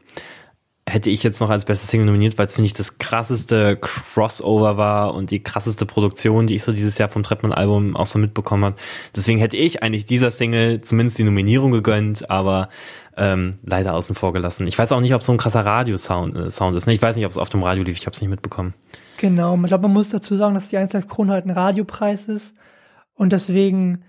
hätte 0.90 1.10
ich 1.10 1.22
jetzt 1.22 1.40
noch 1.40 1.50
als 1.50 1.64
beste 1.64 1.86
Single 1.86 2.06
nominiert, 2.06 2.36
weil 2.38 2.46
es 2.46 2.54
finde 2.54 2.66
ich 2.66 2.72
das 2.72 2.98
krasseste 2.98 3.76
Crossover 3.76 4.76
war 4.76 5.14
und 5.14 5.30
die 5.30 5.42
krasseste 5.42 5.86
Produktion, 5.86 6.46
die 6.46 6.54
ich 6.54 6.62
so 6.62 6.72
dieses 6.72 6.98
Jahr 6.98 7.08
vom 7.08 7.22
Treppmann-Album 7.22 7.96
auch 7.96 8.06
so 8.06 8.18
mitbekommen 8.18 8.64
habe. 8.64 8.76
Deswegen 9.14 9.38
hätte 9.38 9.56
ich 9.56 9.82
eigentlich 9.82 10.06
dieser 10.06 10.30
Single 10.30 10.80
zumindest 10.80 11.18
die 11.18 11.24
Nominierung 11.24 11.72
gegönnt, 11.72 12.28
aber 12.30 12.68
ähm, 13.16 13.58
leider 13.62 13.94
außen 13.94 14.14
vor 14.14 14.32
gelassen. 14.32 14.66
Ich 14.66 14.78
weiß 14.78 14.92
auch 14.92 15.00
nicht, 15.00 15.14
ob 15.14 15.22
so 15.22 15.32
ein 15.32 15.38
krasser 15.38 15.64
Radiosound 15.64 16.36
äh, 16.36 16.50
Sound 16.50 16.76
ist. 16.76 16.86
Ne? 16.86 16.92
Ich 16.92 17.02
weiß 17.02 17.16
nicht, 17.16 17.26
ob 17.26 17.32
es 17.32 17.38
auf 17.38 17.50
dem 17.50 17.62
Radio 17.62 17.82
lief. 17.82 17.96
Ich 17.96 18.06
habe 18.06 18.14
es 18.14 18.20
nicht 18.20 18.30
mitbekommen. 18.30 18.74
Genau. 19.18 19.56
Ich 19.56 19.66
glaube, 19.66 19.82
man 19.82 19.92
muss 19.92 20.10
dazu 20.10 20.34
sagen, 20.34 20.54
dass 20.54 20.70
die 20.70 20.76
1 20.76 20.92
Live 20.92 21.08
Krone 21.08 21.32
halt 21.32 21.44
ein 21.44 21.50
Radiopreis 21.50 22.26
ist 22.26 22.54
und 23.14 23.32
deswegen 23.32 24.04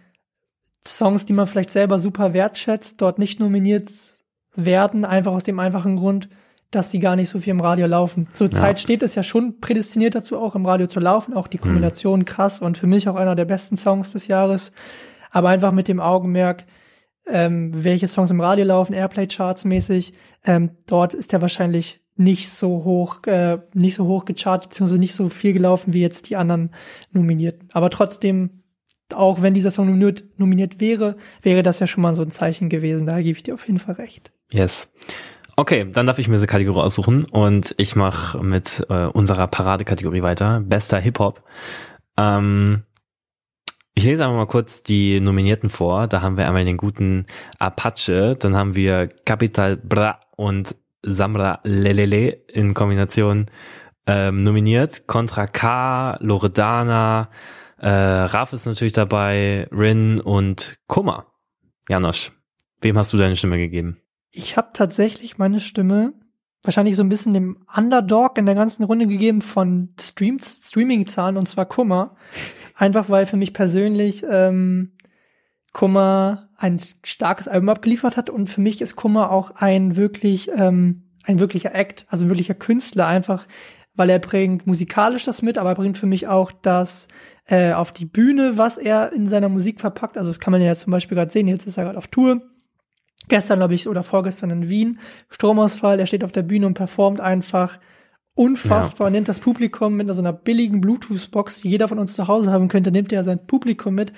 Songs, 0.85 1.25
die 1.25 1.33
man 1.33 1.47
vielleicht 1.47 1.69
selber 1.69 1.99
super 1.99 2.33
wertschätzt, 2.33 3.01
dort 3.01 3.19
nicht 3.19 3.39
nominiert 3.39 3.91
werden, 4.55 5.05
einfach 5.05 5.33
aus 5.33 5.43
dem 5.43 5.59
einfachen 5.59 5.97
Grund, 5.97 6.29
dass 6.71 6.89
die 6.89 6.99
gar 6.99 7.17
nicht 7.17 7.29
so 7.29 7.37
viel 7.37 7.51
im 7.51 7.59
Radio 7.59 7.85
laufen. 7.85 8.27
Zurzeit 8.33 8.77
ja. 8.77 8.81
steht 8.81 9.03
es 9.03 9.15
ja 9.15 9.23
schon 9.23 9.59
prädestiniert 9.59 10.15
dazu, 10.15 10.37
auch 10.37 10.55
im 10.55 10.65
Radio 10.65 10.87
zu 10.87 10.99
laufen. 10.99 11.33
Auch 11.33 11.47
die 11.47 11.57
mhm. 11.57 11.63
Kombination 11.63 12.19
mhm. 12.19 12.25
krass 12.25 12.61
und 12.61 12.77
für 12.77 12.87
mich 12.87 13.09
auch 13.09 13.15
einer 13.15 13.35
der 13.35 13.45
besten 13.45 13.77
Songs 13.77 14.13
des 14.13 14.27
Jahres. 14.27 14.71
Aber 15.29 15.49
einfach 15.49 15.73
mit 15.73 15.87
dem 15.87 15.99
Augenmerk, 15.99 16.65
ähm, 17.27 17.71
welche 17.73 18.07
Songs 18.07 18.31
im 18.31 18.41
Radio 18.41 18.65
laufen, 18.65 18.93
Airplay-Charts 18.93 19.65
mäßig, 19.65 20.13
ähm, 20.45 20.71
dort 20.87 21.13
ist 21.13 21.33
der 21.33 21.41
wahrscheinlich 21.41 22.01
nicht 22.15 22.49
so 22.49 22.83
hoch, 22.83 23.25
äh, 23.25 23.59
nicht 23.73 23.95
so 23.95 24.05
hoch 24.05 24.25
gechartet, 24.25 24.69
beziehungsweise 24.69 24.99
nicht 24.99 25.15
so 25.15 25.29
viel 25.29 25.53
gelaufen 25.53 25.93
wie 25.93 26.01
jetzt 26.01 26.29
die 26.29 26.35
anderen 26.35 26.71
Nominierten. 27.11 27.69
Aber 27.73 27.89
trotzdem, 27.89 28.63
auch 29.13 29.41
wenn 29.41 29.53
dieser 29.53 29.71
Song 29.71 29.87
nominiert, 29.87 30.25
nominiert 30.37 30.79
wäre, 30.79 31.17
wäre 31.41 31.63
das 31.63 31.79
ja 31.79 31.87
schon 31.87 32.03
mal 32.03 32.15
so 32.15 32.21
ein 32.21 32.31
Zeichen 32.31 32.69
gewesen. 32.69 33.07
Da 33.07 33.21
gebe 33.21 33.37
ich 33.37 33.43
dir 33.43 33.53
auf 33.53 33.65
jeden 33.67 33.79
Fall 33.79 33.95
recht. 33.95 34.31
Yes. 34.51 34.93
Okay, 35.55 35.87
dann 35.91 36.05
darf 36.05 36.17
ich 36.17 36.27
mir 36.27 36.35
diese 36.35 36.47
Kategorie 36.47 36.81
aussuchen 36.81 37.25
und 37.25 37.75
ich 37.77 37.95
mache 37.95 38.41
mit 38.41 38.85
äh, 38.89 39.05
unserer 39.05 39.47
Paradekategorie 39.47 40.23
weiter. 40.23 40.61
Bester 40.61 40.99
Hip-Hop. 40.99 41.43
Ähm, 42.17 42.83
ich 43.93 44.05
lese 44.05 44.23
einfach 44.23 44.37
mal 44.37 44.47
kurz 44.47 44.83
die 44.83 45.19
Nominierten 45.19 45.69
vor. 45.69 46.07
Da 46.07 46.21
haben 46.21 46.37
wir 46.37 46.47
einmal 46.47 46.65
den 46.65 46.77
guten 46.77 47.25
Apache, 47.59 48.35
dann 48.37 48.55
haben 48.55 48.75
wir 48.75 49.07
Capital 49.25 49.77
Bra 49.77 50.19
und 50.37 50.75
Samra 51.03 51.59
Lelele 51.63 52.29
in 52.47 52.73
Kombination 52.73 53.47
ähm, 54.07 54.37
nominiert. 54.37 55.07
Contra 55.07 55.47
K, 55.47 56.17
Loredana, 56.21 57.29
äh, 57.77 57.89
Raf 57.89 58.53
ist 58.53 58.65
natürlich 58.65 58.93
dabei, 58.93 59.67
Rin 59.71 60.21
und 60.21 60.77
Kummer. 60.87 61.27
Janosch, 61.89 62.31
wem 62.79 62.97
hast 62.97 63.11
du 63.11 63.17
deine 63.17 63.35
Stimme 63.35 63.57
gegeben? 63.57 63.97
Ich 64.31 64.57
habe 64.57 64.69
tatsächlich 64.73 65.37
meine 65.37 65.59
Stimme 65.59 66.13
wahrscheinlich 66.63 66.95
so 66.95 67.03
ein 67.03 67.09
bisschen 67.09 67.33
dem 67.33 67.57
Underdog 67.75 68.37
in 68.37 68.45
der 68.45 68.55
ganzen 68.55 68.83
Runde 68.83 69.07
gegeben 69.07 69.41
von 69.41 69.89
Stream 69.99 70.39
Streaming-Zahlen 70.39 71.37
und 71.37 71.47
zwar 71.47 71.65
Kummer. 71.65 72.15
Einfach 72.75 73.09
weil 73.09 73.25
für 73.25 73.37
mich 73.37 73.53
persönlich 73.53 74.23
ähm, 74.29 74.93
Kummer 75.73 76.49
ein 76.57 76.79
starkes 77.03 77.47
Album 77.47 77.69
abgeliefert 77.69 78.17
hat 78.17 78.29
und 78.29 78.47
für 78.47 78.61
mich 78.61 78.81
ist 78.81 78.95
Kummer 78.95 79.31
auch 79.31 79.51
ein 79.55 79.95
wirklich 79.95 80.51
ähm, 80.55 81.03
ein 81.23 81.39
wirklicher 81.39 81.73
Act, 81.73 82.05
also 82.09 82.25
ein 82.25 82.29
wirklicher 82.29 82.55
Künstler 82.55 83.07
einfach, 83.07 83.47
weil 83.93 84.09
er 84.09 84.19
bringt 84.19 84.65
musikalisch 84.65 85.23
das 85.23 85.41
mit, 85.41 85.57
aber 85.57 85.69
er 85.69 85.75
bringt 85.75 85.97
für 85.97 86.07
mich 86.07 86.27
auch 86.27 86.51
das 86.51 87.07
äh, 87.45 87.73
auf 87.73 87.91
die 87.91 88.05
Bühne, 88.05 88.57
was 88.57 88.77
er 88.77 89.13
in 89.13 89.29
seiner 89.29 89.49
Musik 89.49 89.79
verpackt. 89.79 90.17
Also 90.17 90.29
das 90.29 90.39
kann 90.39 90.51
man 90.51 90.61
ja 90.61 90.73
zum 90.75 90.91
Beispiel 90.91 91.15
gerade 91.15 91.31
sehen. 91.31 91.47
Jetzt 91.47 91.67
ist 91.67 91.77
er 91.77 91.85
gerade 91.85 91.97
auf 91.97 92.07
Tour 92.07 92.41
gestern, 93.27 93.59
glaube 93.59 93.75
ich, 93.75 93.87
oder 93.87 94.03
vorgestern 94.03 94.49
in 94.51 94.69
Wien, 94.69 94.99
Stromausfall, 95.29 95.99
er 95.99 96.07
steht 96.07 96.23
auf 96.23 96.31
der 96.31 96.43
Bühne 96.43 96.67
und 96.67 96.73
performt 96.73 97.19
einfach 97.19 97.79
unfassbar, 98.33 99.07
ja. 99.07 99.11
nimmt 99.11 99.29
das 99.29 99.39
Publikum 99.39 99.95
mit 99.95 100.13
so 100.13 100.21
einer 100.21 100.33
billigen 100.33 100.81
Bluetooth-Box, 100.81 101.61
die 101.61 101.69
jeder 101.69 101.87
von 101.87 101.99
uns 101.99 102.13
zu 102.13 102.27
Hause 102.27 102.51
haben 102.51 102.67
könnte, 102.67 102.91
nimmt 102.91 103.11
er 103.11 103.23
sein 103.23 103.45
Publikum 103.45 103.95
mit. 103.95 104.13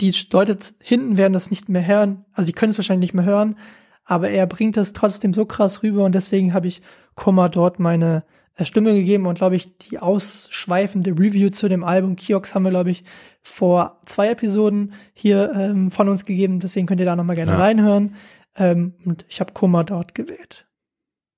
Die 0.00 0.14
Leute 0.30 0.58
hinten 0.80 1.16
werden 1.16 1.32
das 1.32 1.50
nicht 1.50 1.68
mehr 1.68 1.86
hören, 1.86 2.24
also 2.32 2.46
die 2.46 2.52
können 2.52 2.70
es 2.70 2.78
wahrscheinlich 2.78 3.08
nicht 3.08 3.14
mehr 3.14 3.24
hören, 3.24 3.56
aber 4.04 4.30
er 4.30 4.46
bringt 4.46 4.76
das 4.76 4.92
trotzdem 4.92 5.34
so 5.34 5.46
krass 5.46 5.82
rüber 5.82 6.04
und 6.04 6.14
deswegen 6.14 6.54
habe 6.54 6.68
ich 6.68 6.82
Komma 7.14 7.48
dort 7.48 7.80
meine 7.80 8.24
äh, 8.56 8.64
Stimme 8.64 8.94
gegeben 8.94 9.26
und 9.26 9.38
glaube 9.38 9.56
ich, 9.56 9.76
die 9.78 9.98
ausschweifende 9.98 11.10
Review 11.12 11.50
zu 11.50 11.68
dem 11.68 11.84
Album 11.84 12.16
Kiox 12.16 12.54
haben 12.54 12.62
wir, 12.62 12.70
glaube 12.70 12.90
ich, 12.90 13.04
vor 13.42 14.00
zwei 14.06 14.30
Episoden 14.30 14.92
hier 15.12 15.52
ähm, 15.54 15.90
von 15.90 16.08
uns 16.08 16.24
gegeben. 16.24 16.60
Deswegen 16.60 16.86
könnt 16.86 17.00
ihr 17.00 17.06
da 17.06 17.16
nochmal 17.16 17.36
gerne 17.36 17.52
ja. 17.52 17.58
reinhören. 17.58 18.14
Ähm, 18.56 18.94
und 19.04 19.24
ich 19.28 19.40
habe 19.40 19.52
Kummer 19.52 19.84
dort 19.84 20.14
gewählt. 20.14 20.66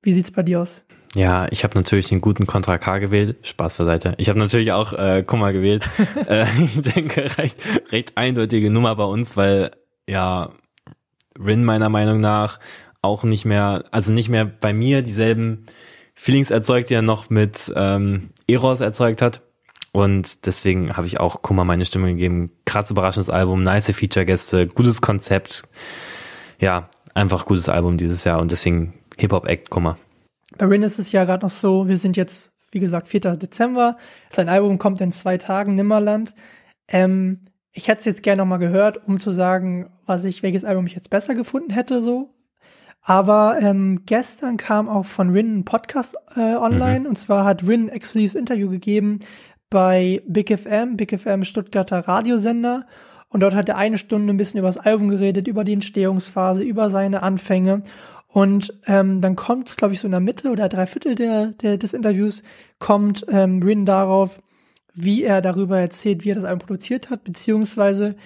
Wie 0.03 0.13
sieht's 0.13 0.31
bei 0.31 0.43
dir 0.43 0.61
aus? 0.61 0.85
Ja, 1.15 1.49
ich 1.51 1.65
habe 1.65 1.77
natürlich 1.77 2.09
den 2.09 2.21
guten 2.21 2.47
Contra 2.47 2.79
K 2.79 2.99
gewählt. 2.99 3.37
Spaß 3.47 3.79
beiseite. 3.79 4.15
Ich 4.19 4.29
habe 4.29 4.39
natürlich 4.39 4.73
auch 4.73 4.93
äh, 4.93 5.23
Kummer 5.27 5.53
gewählt. 5.53 5.85
äh, 6.29 6.47
ich 6.63 6.81
denke, 6.83 7.27
recht, 7.39 7.59
recht 7.91 8.17
eindeutige 8.17 8.71
Nummer 8.71 8.95
bei 8.95 9.05
uns, 9.05 9.37
weil 9.37 9.73
ja 10.09 10.51
Rin 11.39 11.65
meiner 11.65 11.89
Meinung 11.89 12.21
nach 12.21 12.59
auch 13.01 13.25
nicht 13.25 13.45
mehr, 13.45 13.85
also 13.91 14.13
nicht 14.13 14.29
mehr 14.29 14.45
bei 14.45 14.73
mir 14.73 15.03
dieselben 15.03 15.67
Feelings 16.15 16.51
erzeugt, 16.51 16.91
die 16.91 16.95
er 16.95 17.03
noch 17.03 17.31
mit 17.31 17.73
ähm, 17.77 18.31
Eros 18.47 18.81
erzeugt 18.81 19.23
hat. 19.23 19.43
Und 19.93 20.47
deswegen 20.47 20.97
habe 20.97 21.07
ich 21.07 21.21
auch 21.21 21.43
Kummer 21.43 21.65
meine 21.65 21.87
Stimme 21.87 22.09
gegeben. 22.09 22.51
Krass 22.67 22.91
überraschendes 22.91 23.31
Album, 23.31 23.63
nice 23.63 23.91
Feature-Gäste, 23.91 24.67
gutes 24.67 25.01
Konzept. 25.01 25.63
Ja, 26.61 26.89
einfach 27.15 27.47
gutes 27.47 27.69
Album 27.69 27.97
dieses 27.97 28.25
Jahr 28.25 28.41
und 28.41 28.50
deswegen 28.50 28.95
Hip-Hop-Act 29.19 29.71
Kummer. 29.71 29.99
Bei 30.57 30.67
Rin 30.67 30.83
ist 30.83 30.99
es 30.99 31.12
ja 31.12 31.25
gerade 31.25 31.45
noch 31.45 31.50
so, 31.50 31.88
wir 31.88 31.99
sind 31.99 32.17
jetzt, 32.17 32.53
wie 32.73 32.81
gesagt, 32.81 33.09
4. 33.09 33.37
Dezember. 33.37 33.97
Sein 34.31 34.49
Album 34.49 34.79
kommt 34.79 35.00
in 35.00 35.12
zwei 35.12 35.38
Tagen, 35.38 35.75
Nimmerland. 35.75 36.35
Ähm, 36.88 37.47
ich 37.73 37.88
hätte 37.88 38.00
es 38.00 38.05
jetzt 38.07 38.23
gerne 38.23 38.43
noch 38.43 38.49
mal 38.49 38.57
gehört, 38.57 39.07
um 39.07 39.21
zu 39.21 39.33
sagen, 39.33 39.91
was 40.07 40.25
ich, 40.25 40.43
welches 40.43 40.65
Album 40.65 40.87
ich 40.87 40.95
jetzt 40.95 41.11
besser 41.11 41.35
gefunden 41.35 41.71
hätte, 41.71 42.03
so. 42.03 42.35
Aber 43.03 43.59
ähm, 43.61 44.03
gestern 44.07 44.57
kam 44.57 44.88
auch 44.88 45.07
von 45.07 45.31
Rin 45.31 45.59
ein 45.59 45.65
Podcast 45.65 46.17
äh, 46.37 46.57
online. 46.57 47.00
Mhm. 47.00 47.07
Und 47.07 47.17
zwar 47.17 47.45
hat 47.45 47.67
Rin 47.67 47.85
ein 47.85 47.88
exklusives 47.88 48.35
Interview 48.35 48.69
gegeben 48.69 49.21
bei 49.71 50.23
Big 50.27 50.57
FM, 50.57 50.97
Big 50.97 51.19
FM 51.19 51.45
Stuttgarter 51.45 52.00
Radiosender. 52.09 52.87
Und 53.28 53.40
dort 53.40 53.54
hat 53.54 53.68
er 53.68 53.76
eine 53.76 53.99
Stunde 53.99 54.32
ein 54.32 54.37
bisschen 54.37 54.58
über 54.58 54.68
das 54.68 54.78
Album 54.78 55.08
geredet, 55.08 55.49
über 55.49 55.64
die 55.64 55.75
Entstehungsphase, 55.75 56.62
über 56.62 56.90
seine 56.90 57.23
Anfänge. 57.23 57.82
Und 58.28 58.75
ähm, 58.87 59.20
dann 59.20 59.37
kommt 59.37 59.75
glaube 59.76 59.94
ich, 59.94 60.00
so 60.00 60.06
in 60.06 60.12
der 60.12 60.20
Mitte 60.20 60.50
oder 60.50 60.68
drei 60.68 60.87
Viertel 60.87 61.14
der, 61.14 61.52
der, 61.52 61.78
des 61.78 61.94
Interviews, 61.94 62.42
kommt 62.78 63.26
ähm, 63.28 63.62
Rin 63.62 63.85
darauf, 63.87 64.42
wie 64.94 65.23
er 65.23 65.40
darüber 65.40 65.78
erzählt, 65.78 66.25
wie 66.25 66.30
er 66.30 66.35
das 66.35 66.44
Album 66.44 66.66
produziert 66.66 67.11
hat, 67.11 67.25
beziehungsweise 67.25 68.16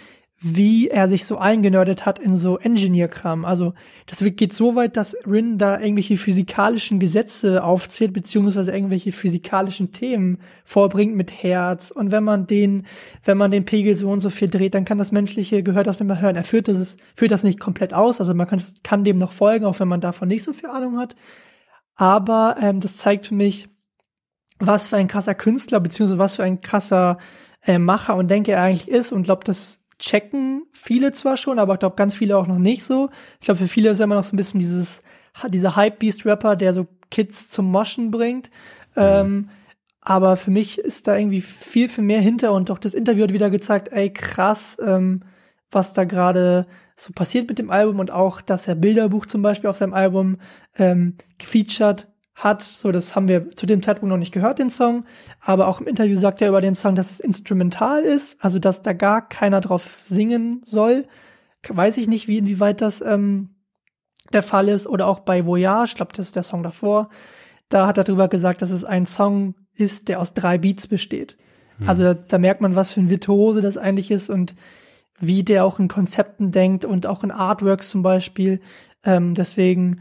wie 0.45 0.89
er 0.89 1.09
sich 1.09 1.25
so 1.25 1.39
eingenördet 1.39 2.05
hat 2.05 2.19
in 2.19 2.35
so 2.35 2.59
Engineer-Kram. 2.59 3.45
Also 3.45 3.75
das 4.07 4.25
geht 4.25 4.53
so 4.53 4.75
weit, 4.75 4.97
dass 4.97 5.17
Rin 5.25 5.57
da 5.57 5.79
irgendwelche 5.79 6.17
physikalischen 6.17 6.99
Gesetze 6.99 7.63
aufzählt, 7.63 8.13
beziehungsweise 8.13 8.73
irgendwelche 8.73 9.13
physikalischen 9.13 9.93
Themen 9.93 10.39
vorbringt 10.65 11.15
mit 11.15 11.31
Herz. 11.31 11.93
Und 11.93 12.11
wenn 12.11 12.25
man 12.25 12.49
den, 12.49 12.87
wenn 13.25 13.39
man 13.39 13.53
den 13.53 13.65
Pegel 13.65 13.95
so 13.95 14.11
und 14.11 14.21
so 14.21 14.31
viel 14.31 14.49
dreht, 14.49 14.75
dann 14.75 14.85
kann 14.85 14.99
das 14.99 15.13
menschliche 15.13 15.63
Gehör 15.63 15.85
das 15.85 16.01
nicht 16.01 16.09
mehr 16.09 16.21
hören. 16.21 16.35
Er 16.35 16.45
führt 16.45 16.67
das, 16.67 16.97
führt 17.15 17.31
das 17.31 17.45
nicht 17.45 17.61
komplett 17.61 17.95
aus. 17.95 18.19
Also 18.19 18.35
man 18.35 18.49
kann, 18.49 18.61
kann 18.83 19.05
dem 19.05 19.19
noch 19.19 19.33
folgen, 19.33 19.65
auch 19.65 19.79
wenn 19.79 19.89
man 19.89 20.01
davon 20.01 20.27
nicht 20.27 20.43
so 20.43 20.53
viel 20.53 20.71
Ahnung 20.71 20.99
hat. 20.99 21.15
Aber 21.95 22.57
ähm, 22.61 22.81
das 22.81 22.97
zeigt 22.97 23.27
für 23.27 23.35
mich, 23.35 23.69
was 24.59 24.89
für 24.89 24.97
ein 24.97 25.09
krasser 25.09 25.37
Künstler, 25.37 25.79
beziehungsweise 25.79 26.19
was 26.19 26.35
für 26.37 26.43
ein 26.43 26.61
krasser 26.61 27.19
äh, 27.65 27.79
Macher 27.79 28.17
und 28.17 28.29
Denker 28.29 28.55
er 28.55 28.63
eigentlich 28.63 28.89
ist 28.89 29.13
und 29.13 29.23
glaube, 29.23 29.45
das 29.45 29.82
checken 30.02 30.64
viele 30.73 31.12
zwar 31.12 31.37
schon, 31.37 31.59
aber 31.59 31.75
ich 31.75 31.78
glaube 31.78 31.97
ganz 31.97 32.14
viele 32.14 32.37
auch 32.37 32.47
noch 32.47 32.59
nicht 32.59 32.85
so. 32.85 33.09
Ich 33.40 33.47
glaube, 33.47 33.61
für 33.61 33.68
viele 33.68 33.90
ist 33.90 34.00
immer 34.00 34.16
noch 34.16 34.25
so 34.25 34.35
ein 34.35 34.37
bisschen 34.37 34.61
dieses, 34.61 35.02
dieser 35.49 35.76
Hype-Beast-Rapper, 35.76 36.56
der 36.56 36.75
so 36.75 36.88
Kids 37.11 37.49
zum 37.49 37.71
Moschen 37.71 38.11
bringt. 38.11 38.50
Mhm. 38.97 39.02
Ähm, 39.02 39.49
aber 40.00 40.37
für 40.37 40.50
mich 40.50 40.78
ist 40.78 41.06
da 41.06 41.16
irgendwie 41.16 41.40
viel, 41.40 41.88
viel 41.88 42.02
mehr 42.02 42.21
hinter 42.21 42.52
und 42.52 42.71
auch 42.73 42.78
das 42.78 42.94
Interview 42.94 43.23
hat 43.23 43.32
wieder 43.32 43.50
gezeigt, 43.50 43.88
ey, 43.92 44.12
krass, 44.12 44.76
ähm, 44.85 45.23
was 45.71 45.92
da 45.92 46.04
gerade 46.04 46.66
so 46.97 47.12
passiert 47.12 47.49
mit 47.49 47.61
dem 47.61 47.71
Album 47.71 48.00
und 48.00 48.11
auch, 48.11 48.40
dass 48.40 48.66
er 48.66 48.75
Bilderbuch 48.75 49.26
zum 49.26 49.42
Beispiel 49.42 49.71
auf 49.71 49.76
seinem 49.76 49.94
Album 49.94 50.38
ähm, 50.76 51.16
gefeatured 51.38 52.09
hat. 52.35 52.62
So, 52.62 52.93
das 52.93 53.15
haben 53.15 53.29
wir 53.29 53.51
zu 53.51 53.67
dem 53.67 53.83
Zeitpunkt 53.83 54.11
noch 54.11 54.19
nicht 54.19 54.33
gehört, 54.33 54.59
den 54.59 54.71
Song. 54.71 55.05
Aber 55.41 55.69
auch 55.69 55.81
im 55.81 55.87
Interview 55.87 56.19
sagt 56.19 56.41
er 56.41 56.49
über 56.49 56.61
den 56.61 56.75
Song, 56.75 56.95
dass 56.95 57.11
es 57.11 57.21
instrumental 57.21 58.03
ist, 58.03 58.43
also 58.43 58.59
dass 58.59 58.83
da 58.83 58.93
gar 58.93 59.29
keiner 59.29 59.61
drauf 59.61 60.01
singen 60.05 60.62
soll. 60.65 61.07
Weiß 61.69 61.97
ich 61.99 62.09
nicht, 62.09 62.29
wie 62.29 62.39
inwieweit 62.39 62.81
das 62.81 63.01
ähm, 63.01 63.51
der 64.33 64.43
Fall 64.43 64.69
ist. 64.69 64.87
Oder 64.87 65.07
auch 65.07 65.21
bei 65.21 65.47
Voyage, 65.47 65.91
ich 65.91 65.95
glaube, 65.97 66.12
das 66.17 66.27
ist 66.27 66.37
der 66.37 66.43
Song 66.43 66.62
davor. 66.62 67.11
Da 67.69 67.87
hat 67.87 67.99
er 67.99 68.05
drüber 68.05 68.29
gesagt, 68.29 68.62
dass 68.62 68.71
es 68.71 68.85
ein 68.85 69.07
Song 69.07 69.55
ist, 69.75 70.09
der 70.09 70.21
aus 70.21 70.35
drei 70.35 70.59
Beats 70.59 70.87
besteht. 70.87 71.37
Hm. 71.79 71.89
Also 71.89 72.03
da, 72.05 72.15
da 72.15 72.39
merkt 72.39 72.61
man, 72.61 72.76
was 72.76 72.93
für 72.93 73.00
ein 73.00 73.11
Virtuose 73.11 73.63
das 73.63 73.76
eigentlich 73.76 74.11
ist 74.11 74.30
und 74.30 74.54
wie 75.21 75.45
der 75.45 75.65
auch 75.65 75.78
in 75.78 75.89
Konzepten 75.89 76.50
denkt 76.50 76.85
und 76.85 77.06
auch 77.06 77.23
in 77.23 77.30
Artworks 77.30 77.89
zum 77.89 78.02
Beispiel. 78.02 78.61
Ähm, 79.04 79.35
deswegen 79.35 80.00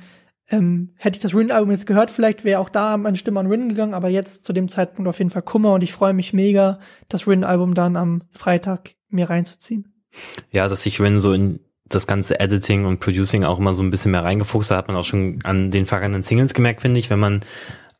ähm, 0.52 0.90
hätte 0.98 1.18
ich 1.18 1.22
das 1.22 1.34
Rin-Album 1.34 1.72
jetzt 1.72 1.88
gehört, 1.88 2.12
vielleicht 2.12 2.44
wäre 2.44 2.60
auch 2.60 2.70
da 2.70 2.98
meine 2.98 3.18
Stimme 3.18 3.40
an 3.40 3.48
Rin 3.48 3.70
gegangen, 3.70 3.94
aber 3.94 4.10
jetzt 4.10 4.46
zu 4.46 4.54
dem 4.54 4.70
Zeitpunkt 4.70 5.08
auf 5.08 5.18
jeden 5.18 5.32
Fall 5.32 5.42
Kummer 5.42 5.74
und 5.74 5.82
ich 5.82 5.94
freue 5.94 6.14
mich 6.14 6.34
mega, 6.34 6.80
das 7.10 7.28
Rin-Album 7.28 7.74
dann 7.74 7.96
am 7.96 8.24
Freitag 8.32 8.96
mir 9.10 9.30
reinzuziehen. 9.30 9.94
Ja, 10.52 10.68
dass 10.68 10.84
sich 10.84 11.00
Rin 11.00 11.20
so 11.20 11.32
in 11.32 11.62
das 11.86 12.08
ganze 12.08 12.40
Editing 12.40 12.86
und 12.86 13.00
Producing 13.00 13.44
auch 13.44 13.60
immer 13.60 13.74
so 13.74 13.84
ein 13.84 13.92
bisschen 13.92 14.12
mehr 14.12 14.24
reingefuchst 14.24 14.72
hat, 14.72 14.78
hat 14.78 14.88
man 14.88 14.98
auch 14.98 15.04
schon 15.04 15.40
an 15.44 15.72
den 15.72 15.86
vergangenen 15.86 16.24
Singles 16.24 16.54
gemerkt, 16.54 16.82
finde 16.82 17.00
ich, 17.00 17.10
wenn 17.10 17.20
man 17.20 17.42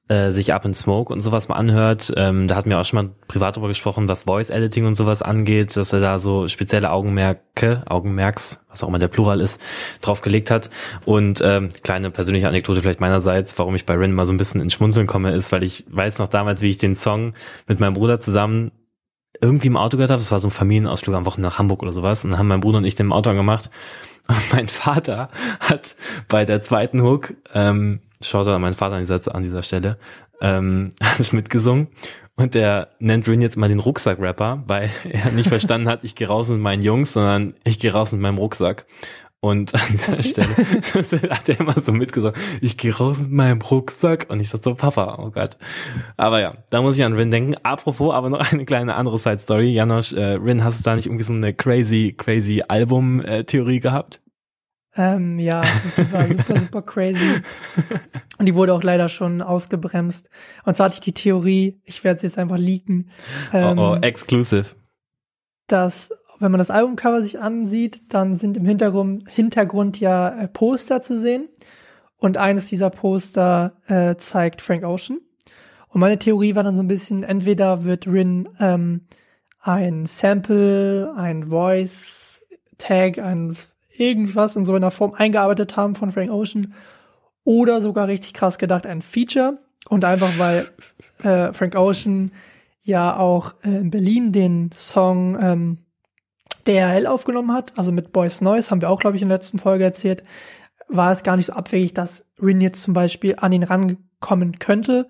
äh, 0.08 0.32
sich 0.32 0.54
Up 0.54 0.66
in 0.66 0.74
Smoke 0.74 1.14
und 1.14 1.22
sowas 1.22 1.48
mal 1.48 1.56
anhört. 1.56 2.12
Ähm, 2.18 2.48
da 2.48 2.56
hatten 2.56 2.70
wir 2.70 2.80
auch 2.80 2.86
schon 2.86 3.06
mal 3.06 3.16
privat 3.28 3.56
drüber 3.56 3.68
gesprochen, 3.68 4.08
was 4.08 4.24
Voice 4.24 4.50
Editing 4.50 4.86
und 4.86 4.96
sowas 4.96 5.22
angeht, 5.22 5.76
dass 5.78 5.94
er 5.94 6.00
da 6.00 6.20
so 6.20 6.48
spezielle 6.48 6.92
Augenmerke, 6.92 7.84
Augenmerks, 7.88 8.64
was 8.70 8.84
auch 8.84 8.88
immer 8.88 9.00
der 9.00 9.08
Plural 9.08 9.40
ist, 9.40 9.62
drauf 10.02 10.22
gelegt 10.22 10.52
hat. 10.52 10.70
Und 11.06 11.42
ähm, 11.44 11.70
kleine 11.84 12.12
persönliche 12.12 12.48
Anekdote 12.48 12.82
vielleicht 12.82 13.00
meinerseits, 13.00 13.58
warum 13.58 13.76
ich 13.76 13.86
bei 13.86 13.96
Rin 13.96 14.12
mal 14.12 14.26
so 14.26 14.34
ein 14.34 14.38
bisschen 14.38 14.62
ins 14.62 14.74
Schmunzeln 14.74 15.08
komme, 15.08 15.32
ist, 15.32 15.52
weil 15.52 15.64
ich 15.64 15.86
weiß 15.90 16.20
noch 16.20 16.28
damals, 16.28 16.62
wie 16.62 16.70
ich 16.70 16.78
den 16.78 16.96
Song 16.96 17.34
mit 17.68 17.80
meinem 17.80 17.94
Bruder 17.94 18.20
zusammen 18.20 18.72
irgendwie 19.40 19.68
im 19.68 19.78
Auto 19.78 19.98
gehört 19.98 20.12
habe. 20.12 20.22
Das 20.22 20.32
war 20.32 20.40
so 20.40 20.48
ein 20.48 20.52
Familienausflug 20.52 21.16
am 21.16 21.26
Wochenende 21.26 21.50
nach 21.50 21.60
Hamburg 21.60 21.82
oder 21.82 21.94
sowas. 21.94 22.24
Und 22.24 22.32
dann 22.32 22.40
haben 22.40 22.48
mein 22.48 22.62
Bruder 22.62 22.78
und 22.78 22.86
ich 22.86 22.96
den 22.96 23.08
im 23.08 23.14
Auto 23.14 23.30
angemacht. 23.30 23.70
Und 24.28 24.54
mein 24.54 24.68
Vater 24.68 25.30
hat 25.60 25.96
bei 26.30 26.46
der 26.46 26.62
zweiten 26.62 27.02
Hook 27.02 27.34
ähm, 27.54 28.02
schaut 28.22 28.48
an 28.48 28.62
meinen 28.62 28.74
Vater 28.74 28.96
an 28.96 29.02
dieser, 29.02 29.36
an 29.36 29.44
dieser 29.44 29.64
Stelle, 29.64 29.98
ähm, 30.42 30.90
hat 31.02 31.34
mitgesungen. 31.34 31.88
Und 32.36 32.56
der 32.56 32.90
nennt 33.00 33.28
Rin 33.28 33.42
jetzt 33.42 33.58
mal 33.58 33.70
den 33.70 33.80
Rucksack-Rapper, 33.80 34.64
weil 34.68 34.90
er 35.10 35.32
nicht 35.32 35.50
verstanden 35.50 35.88
hat, 35.88 36.04
ich 36.04 36.16
gehe 36.16 36.28
raus 36.28 36.50
mit 36.50 36.60
meinen 36.60 36.82
Jungs, 36.82 37.14
sondern 37.14 37.54
ich 37.64 37.80
gehe 37.80 37.94
raus 37.94 38.12
mit 38.12 38.22
meinem 38.22 38.38
Rucksack. 38.38 38.86
Und 39.44 39.74
an 39.74 39.82
dieser 39.92 40.14
okay. 40.14 40.24
Stelle 40.24 41.30
hat 41.32 41.50
er 41.50 41.60
immer 41.60 41.74
so 41.82 41.92
mitgesungen, 41.92 42.40
ich 42.62 42.78
gehe 42.78 42.96
raus 42.96 43.24
mit 43.24 43.32
meinem 43.32 43.62
Rucksack. 43.62 44.28
Und 44.30 44.40
ich 44.40 44.50
sag 44.50 44.62
so, 44.64 44.76
Papa, 44.76 45.18
oh 45.20 45.32
Gott. 45.32 45.58
Aber 46.16 46.40
ja, 46.40 46.52
da 46.70 46.82
muss 46.82 46.98
ich 46.98 47.04
an 47.04 47.14
Rin 47.14 47.32
denken. 47.32 47.56
Apropos, 47.64 48.14
aber 48.14 48.30
noch 48.30 48.52
eine 48.52 48.66
kleine 48.66 48.96
andere 48.96 49.18
Side-Story. 49.18 49.74
Janosch, 49.74 50.14
äh, 50.14 50.34
Rin, 50.34 50.64
hast 50.64 50.80
du 50.80 50.84
da 50.84 50.96
nicht 50.96 51.08
irgendwie 51.08 51.24
so 51.24 51.34
eine 51.34 51.56
crazy, 51.56 52.14
crazy 52.16 52.62
Album-Theorie 52.68 53.80
gehabt? 53.80 54.21
Ähm, 54.96 55.40
ja, 55.40 55.64
super, 55.96 56.28
super, 56.28 56.60
super 56.60 56.82
crazy. 56.82 57.42
Und 58.38 58.46
die 58.46 58.56
wurde 58.56 58.74
auch 58.74 58.84
leider 58.84 59.08
schon 59.10 59.42
ausgebremst. 59.42 60.30
Und 60.66 60.74
zwar 60.74 60.86
hatte 60.86 60.96
ich 60.96 61.02
die 61.02 61.14
Theorie, 61.14 61.80
ich 61.86 62.04
werde 62.04 62.18
es 62.18 62.24
jetzt 62.24 62.38
einfach 62.38 62.58
leaken. 62.58 63.10
Ähm, 63.54 63.80
oh, 63.80 63.94
oh, 63.94 63.96
exclusive. 64.02 64.76
Dass, 65.68 66.12
wenn 66.40 66.52
man 66.52 66.60
das 66.60 66.72
Albumcover 66.72 67.22
sich 67.22 67.40
ansieht, 67.40 68.14
dann 68.14 68.36
sind 68.36 68.58
im 68.58 68.66
Hintergrund, 68.66 69.30
Hintergrund 69.30 70.00
ja 70.00 70.30
äh, 70.30 70.48
Poster 70.48 71.00
zu 71.02 71.18
sehen. 71.20 71.48
Und 72.18 72.38
eines 72.38 72.68
dieser 72.68 72.90
Poster 72.90 73.78
äh, 73.88 74.16
zeigt 74.16 74.62
Frank 74.62 74.84
Ocean. 74.84 75.20
Und 75.88 76.02
meine 76.02 76.20
Theorie 76.20 76.56
war 76.56 76.64
dann 76.64 76.76
so 76.76 76.84
ein 76.84 76.88
bisschen, 76.88 77.24
entweder 77.24 77.84
wird 77.84 78.08
Rin 78.08 78.50
ähm, 78.60 79.08
ein 79.60 80.06
Sample, 80.06 81.14
ein 81.16 81.50
Voice 81.50 82.42
Tag, 82.78 83.20
ein 83.20 83.56
irgendwas 83.98 84.56
in 84.56 84.66
so 84.66 84.74
einer 84.74 84.92
Form 84.92 85.14
eingearbeitet 85.14 85.78
haben 85.78 85.96
von 85.96 86.12
Frank 86.12 86.32
Ocean 86.32 86.74
oder 87.44 87.82
sogar 87.82 88.08
richtig 88.08 88.34
krass 88.34 88.58
gedacht 88.58 88.86
ein 88.86 89.02
Feature 89.02 89.60
und 89.90 90.06
einfach 90.06 90.38
weil 90.38 90.70
äh, 91.24 91.54
Frank 91.54 91.76
Ocean 91.76 92.32
ja 92.82 93.18
auch 93.18 93.54
äh, 93.64 93.78
in 93.78 93.92
Berlin 93.92 94.32
den 94.32 94.72
Song 94.74 95.38
ähm, 95.42 95.78
DRL 96.68 97.08
aufgenommen 97.08 97.54
hat, 97.54 97.78
also 97.78 97.92
mit 97.92 98.12
Boys 98.12 98.42
Noise, 98.42 98.70
haben 98.70 98.82
wir 98.82 98.90
auch, 98.90 99.00
glaube 99.00 99.16
ich, 99.16 99.24
in 99.24 99.30
der 99.30 99.38
letzten 99.38 99.60
Folge 99.60 99.84
erzählt, 99.84 100.24
war 100.88 101.12
es 101.12 101.24
gar 101.24 101.38
nicht 101.38 101.48
so 101.48 101.54
abwegig, 101.54 101.94
dass 101.94 102.26
Rin 102.42 102.62
jetzt 102.62 102.84
zum 102.84 102.94
Beispiel 102.94 103.36
an 103.38 103.52
ihn 103.52 103.64
rankommen 103.64 104.60
könnte. 104.60 105.08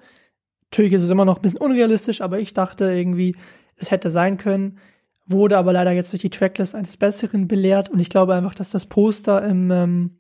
Natürlich 0.70 0.94
ist 0.94 1.04
es 1.04 1.10
immer 1.10 1.26
noch 1.26 1.38
ein 1.38 1.42
bisschen 1.42 1.60
unrealistisch, 1.60 2.22
aber 2.22 2.40
ich 2.40 2.54
dachte 2.54 2.94
irgendwie, 2.94 3.36
es 3.76 3.92
hätte 3.92 4.10
sein 4.10 4.38
können 4.38 4.78
wurde 5.32 5.58
aber 5.58 5.74
leider 5.74 5.92
jetzt 5.92 6.12
durch 6.14 6.22
die 6.22 6.30
Tracklist 6.30 6.76
eines 6.76 6.98
Besseren 6.98 7.48
belehrt 7.48 7.90
und 7.90 8.00
ich 8.00 8.10
glaube 8.10 8.36
einfach, 8.36 8.56
dass 8.56 8.72
das 8.72 8.86
Poster 8.86 9.44
im, 9.44 9.72
ähm, 9.72 10.18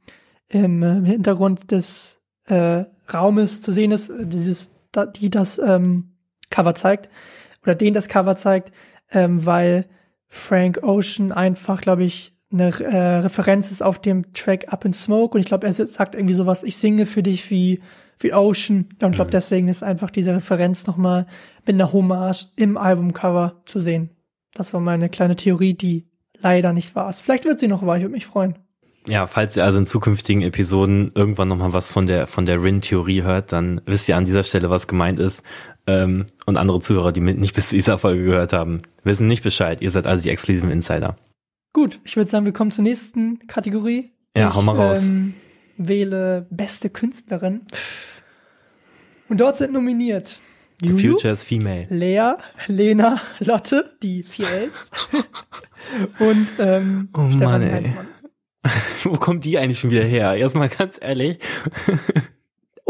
im, 0.49 0.83
im 0.83 1.05
Hintergrund 1.05 1.71
des 1.71 2.21
äh, 2.45 2.85
Raumes 3.13 3.61
zu 3.61 3.71
sehen 3.71 3.91
ist, 3.91 4.09
äh, 4.09 4.25
dieses, 4.25 4.71
die 5.15 5.29
das 5.29 5.59
ähm, 5.59 6.15
Cover 6.49 6.75
zeigt 6.75 7.09
oder 7.63 7.75
den 7.75 7.93
das 7.93 8.07
Cover 8.07 8.35
zeigt, 8.35 8.71
ähm, 9.11 9.45
weil 9.45 9.85
Frank 10.27 10.79
Ocean 10.83 11.31
einfach, 11.31 11.81
glaube 11.81 12.03
ich, 12.03 12.33
eine 12.51 12.69
äh, 12.81 13.17
Referenz 13.19 13.71
ist 13.71 13.81
auf 13.81 13.99
dem 13.99 14.33
Track 14.33 14.73
Up 14.73 14.83
in 14.83 14.93
Smoke 14.93 15.35
und 15.35 15.39
ich 15.39 15.47
glaube, 15.47 15.67
er 15.67 15.73
sagt 15.73 16.15
irgendwie 16.15 16.33
sowas, 16.33 16.63
ich 16.63 16.77
singe 16.77 17.05
für 17.05 17.23
dich 17.23 17.49
wie 17.49 17.81
wie 18.23 18.33
Ocean 18.33 18.89
und 19.01 19.09
ich 19.09 19.15
glaube, 19.15 19.29
mhm. 19.29 19.31
deswegen 19.31 19.67
ist 19.67 19.83
einfach 19.83 20.11
diese 20.11 20.35
Referenz 20.35 20.87
nochmal 20.87 21.25
mit 21.65 21.75
einer 21.75 21.91
Hommage 21.91 22.47
im 22.55 22.77
Albumcover 22.77 23.61
zu 23.65 23.79
sehen. 23.79 24.11
Das 24.53 24.73
war 24.73 24.81
meine 24.81 25.09
kleine 25.09 25.35
Theorie, 25.35 25.73
die 25.73 26.05
leider 26.39 26.73
nicht 26.73 26.95
wahr 26.95 27.09
ist. 27.09 27.21
Vielleicht 27.21 27.45
wird 27.45 27.59
sie 27.59 27.67
noch 27.67 27.85
wahr, 27.85 27.97
ich 27.97 28.03
würde 28.03 28.13
mich 28.13 28.25
freuen. 28.25 28.55
ja, 29.07 29.27
falls 29.27 29.55
ihr 29.55 29.63
also 29.63 29.77
in 29.77 29.85
zukünftigen 29.85 30.41
Episoden 30.41 31.11
irgendwann 31.15 31.47
nochmal 31.47 31.73
was 31.73 31.89
von 31.89 32.05
der, 32.05 32.27
von 32.27 32.45
der 32.45 32.61
Rin-Theorie 32.61 33.23
hört, 33.23 33.51
dann 33.51 33.81
wisst 33.85 34.09
ihr 34.09 34.17
an 34.17 34.25
dieser 34.25 34.43
Stelle, 34.43 34.69
was 34.69 34.87
gemeint 34.87 35.19
ist. 35.19 35.43
Ähm, 35.87 36.25
und 36.45 36.57
andere 36.57 36.79
Zuhörer, 36.79 37.11
die 37.11 37.21
mit 37.21 37.39
nicht 37.39 37.55
bis 37.55 37.69
zu 37.69 37.75
dieser 37.75 37.97
Folge 37.97 38.23
gehört 38.23 38.53
haben, 38.53 38.79
wissen 39.03 39.27
nicht 39.27 39.43
Bescheid. 39.43 39.81
Ihr 39.81 39.89
seid 39.89 40.05
also 40.05 40.23
die 40.23 40.29
exklusiven 40.29 40.69
Insider. 40.69 41.15
Gut, 41.73 41.99
ich 42.03 42.15
würde 42.15 42.29
sagen, 42.29 42.45
wir 42.45 42.53
kommen 42.53 42.71
zur 42.71 42.83
nächsten 42.83 43.47
Kategorie. 43.47 44.11
Ja, 44.35 44.49
ich, 44.49 44.55
hau 44.55 44.61
mal 44.61 44.75
raus. 44.75 45.09
Ähm, 45.09 45.33
wähle 45.77 46.45
beste 46.49 46.89
Künstlerin. 46.89 47.61
Und 49.29 49.39
dort 49.39 49.57
sind 49.57 49.71
nominiert 49.73 50.39
The 50.81 50.87
Juju, 50.87 51.11
future 51.13 51.31
is 51.31 51.43
female. 51.43 51.85
Lea, 51.89 52.33
Lena, 52.67 53.21
Lotte, 53.39 53.93
die 54.01 54.23
vier 54.23 54.49
Ls. 54.49 54.89
und 56.19 56.47
ähm, 56.57 57.09
Oh 57.13 57.21
Mann, 57.21 57.61
ey. 57.61 57.71
Heinzmann. 57.71 58.07
Wo 59.03 59.13
kommt 59.13 59.45
die 59.45 59.59
eigentlich 59.59 59.79
schon 59.79 59.91
wieder 59.91 60.03
her? 60.03 60.35
Erstmal 60.35 60.69
ganz 60.69 60.97
ehrlich. 60.99 61.37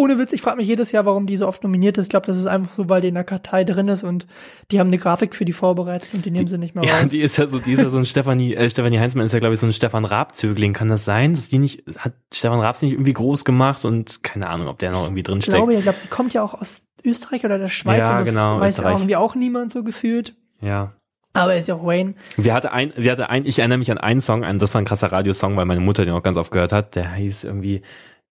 Ohne 0.02 0.18
Witz, 0.18 0.34
ich 0.34 0.42
frage 0.42 0.58
mich 0.58 0.68
jedes 0.68 0.92
Jahr, 0.92 1.06
warum 1.06 1.28
die 1.28 1.38
so 1.38 1.48
oft 1.48 1.64
nominiert 1.64 1.98
ist. 1.98 2.06
Ich 2.06 2.10
glaube, 2.10 2.26
das 2.26 2.38
ist 2.38 2.46
einfach 2.48 2.74
so, 2.74 2.90
weil 2.90 3.02
die 3.02 3.10
in 3.10 3.14
der 3.14 3.24
Kartei 3.24 3.64
drin 3.64 3.88
ist 3.88 4.04
und 4.04 4.26
die 4.72 4.80
haben 4.80 4.88
eine 4.88 4.98
Grafik 4.98 5.36
für 5.36 5.46
die 5.46 5.54
vorbereitet 5.54 6.10
und 6.14 6.26
die 6.26 6.32
nehmen 6.32 6.48
sie 6.48 6.58
nicht 6.58 6.74
mehr 6.74 6.84
Ja, 6.88 7.00
raus. 7.02 7.10
die 7.12 7.22
ist 7.22 7.38
ja 7.38 7.48
so, 7.48 7.60
die 7.60 7.74
ist 7.74 7.80
ja 7.82 7.90
so 7.90 7.98
ein 7.98 8.06
Stefanie, 8.06 8.56
äh, 8.56 8.70
Stefanie 8.70 9.00
Heinzmann 9.00 9.26
ist 9.26 9.34
ja, 9.34 9.40
glaube 9.40 9.54
ich, 9.54 9.60
so 9.60 9.68
ein 9.68 9.74
Stefan 9.74 10.06
Raab-Zögling. 10.06 10.74
Kann 10.74 10.88
das 10.88 11.06
sein? 11.06 11.34
Dass 11.34 11.50
die 11.50 11.60
nicht, 11.60 11.84
hat 11.98 12.14
Stefan 12.34 12.60
Raab 12.60 12.76
sie 12.78 12.88
nicht 12.88 12.94
irgendwie 12.96 13.14
groß 13.14 13.46
gemacht 13.46 13.86
und 13.86 14.24
keine 14.24 14.50
Ahnung, 14.50 14.68
ob 14.68 14.80
der 14.80 14.92
noch 14.92 15.04
irgendwie 15.04 15.24
drin 15.24 15.38
ich 15.40 15.46
glaube, 15.46 15.74
ich 15.74 15.82
glaube, 15.82 15.98
sie 16.00 16.08
kommt 16.08 16.34
ja 16.34 16.44
auch 16.44 16.54
aus 16.54 16.84
Österreich 17.06 17.46
oder 17.46 17.58
der 17.60 17.68
Schweiz 17.68 18.08
Ja, 18.08 18.14
und 18.18 18.26
das 18.26 18.30
genau, 18.30 18.60
weiß 18.60 18.62
ja 18.62 18.68
Österreich. 18.84 18.94
auch 18.96 19.00
irgendwie 19.00 19.16
auch 19.16 19.36
niemand 19.36 19.72
so 19.72 19.84
gefühlt. 19.84 20.36
Ja. 20.62 20.94
Aber 21.34 21.54
er 21.54 21.60
ist 21.60 21.68
ja 21.68 21.76
auch 21.76 21.86
Wayne. 21.86 22.16
Sie 22.38 22.52
hatte 22.52 22.72
ein, 22.74 22.92
sie 22.98 23.10
hatte 23.10 23.30
ein, 23.30 23.46
ich 23.46 23.60
erinnere 23.60 23.78
mich 23.78 23.90
an 23.90 23.98
einen 23.98 24.20
Song, 24.20 24.44
an, 24.44 24.60
das 24.60 24.74
war 24.74 24.82
ein 24.82 24.86
krasser 24.86 25.12
Radiosong, 25.14 25.56
weil 25.56 25.66
meine 25.66 25.80
Mutter 25.80 26.04
den 26.04 26.14
auch 26.14 26.24
ganz 26.24 26.36
oft 26.38 26.52
gehört 26.52 26.74
hat. 26.74 26.96
Der 26.96 27.14
hieß 27.14 27.46
irgendwie 27.46 27.84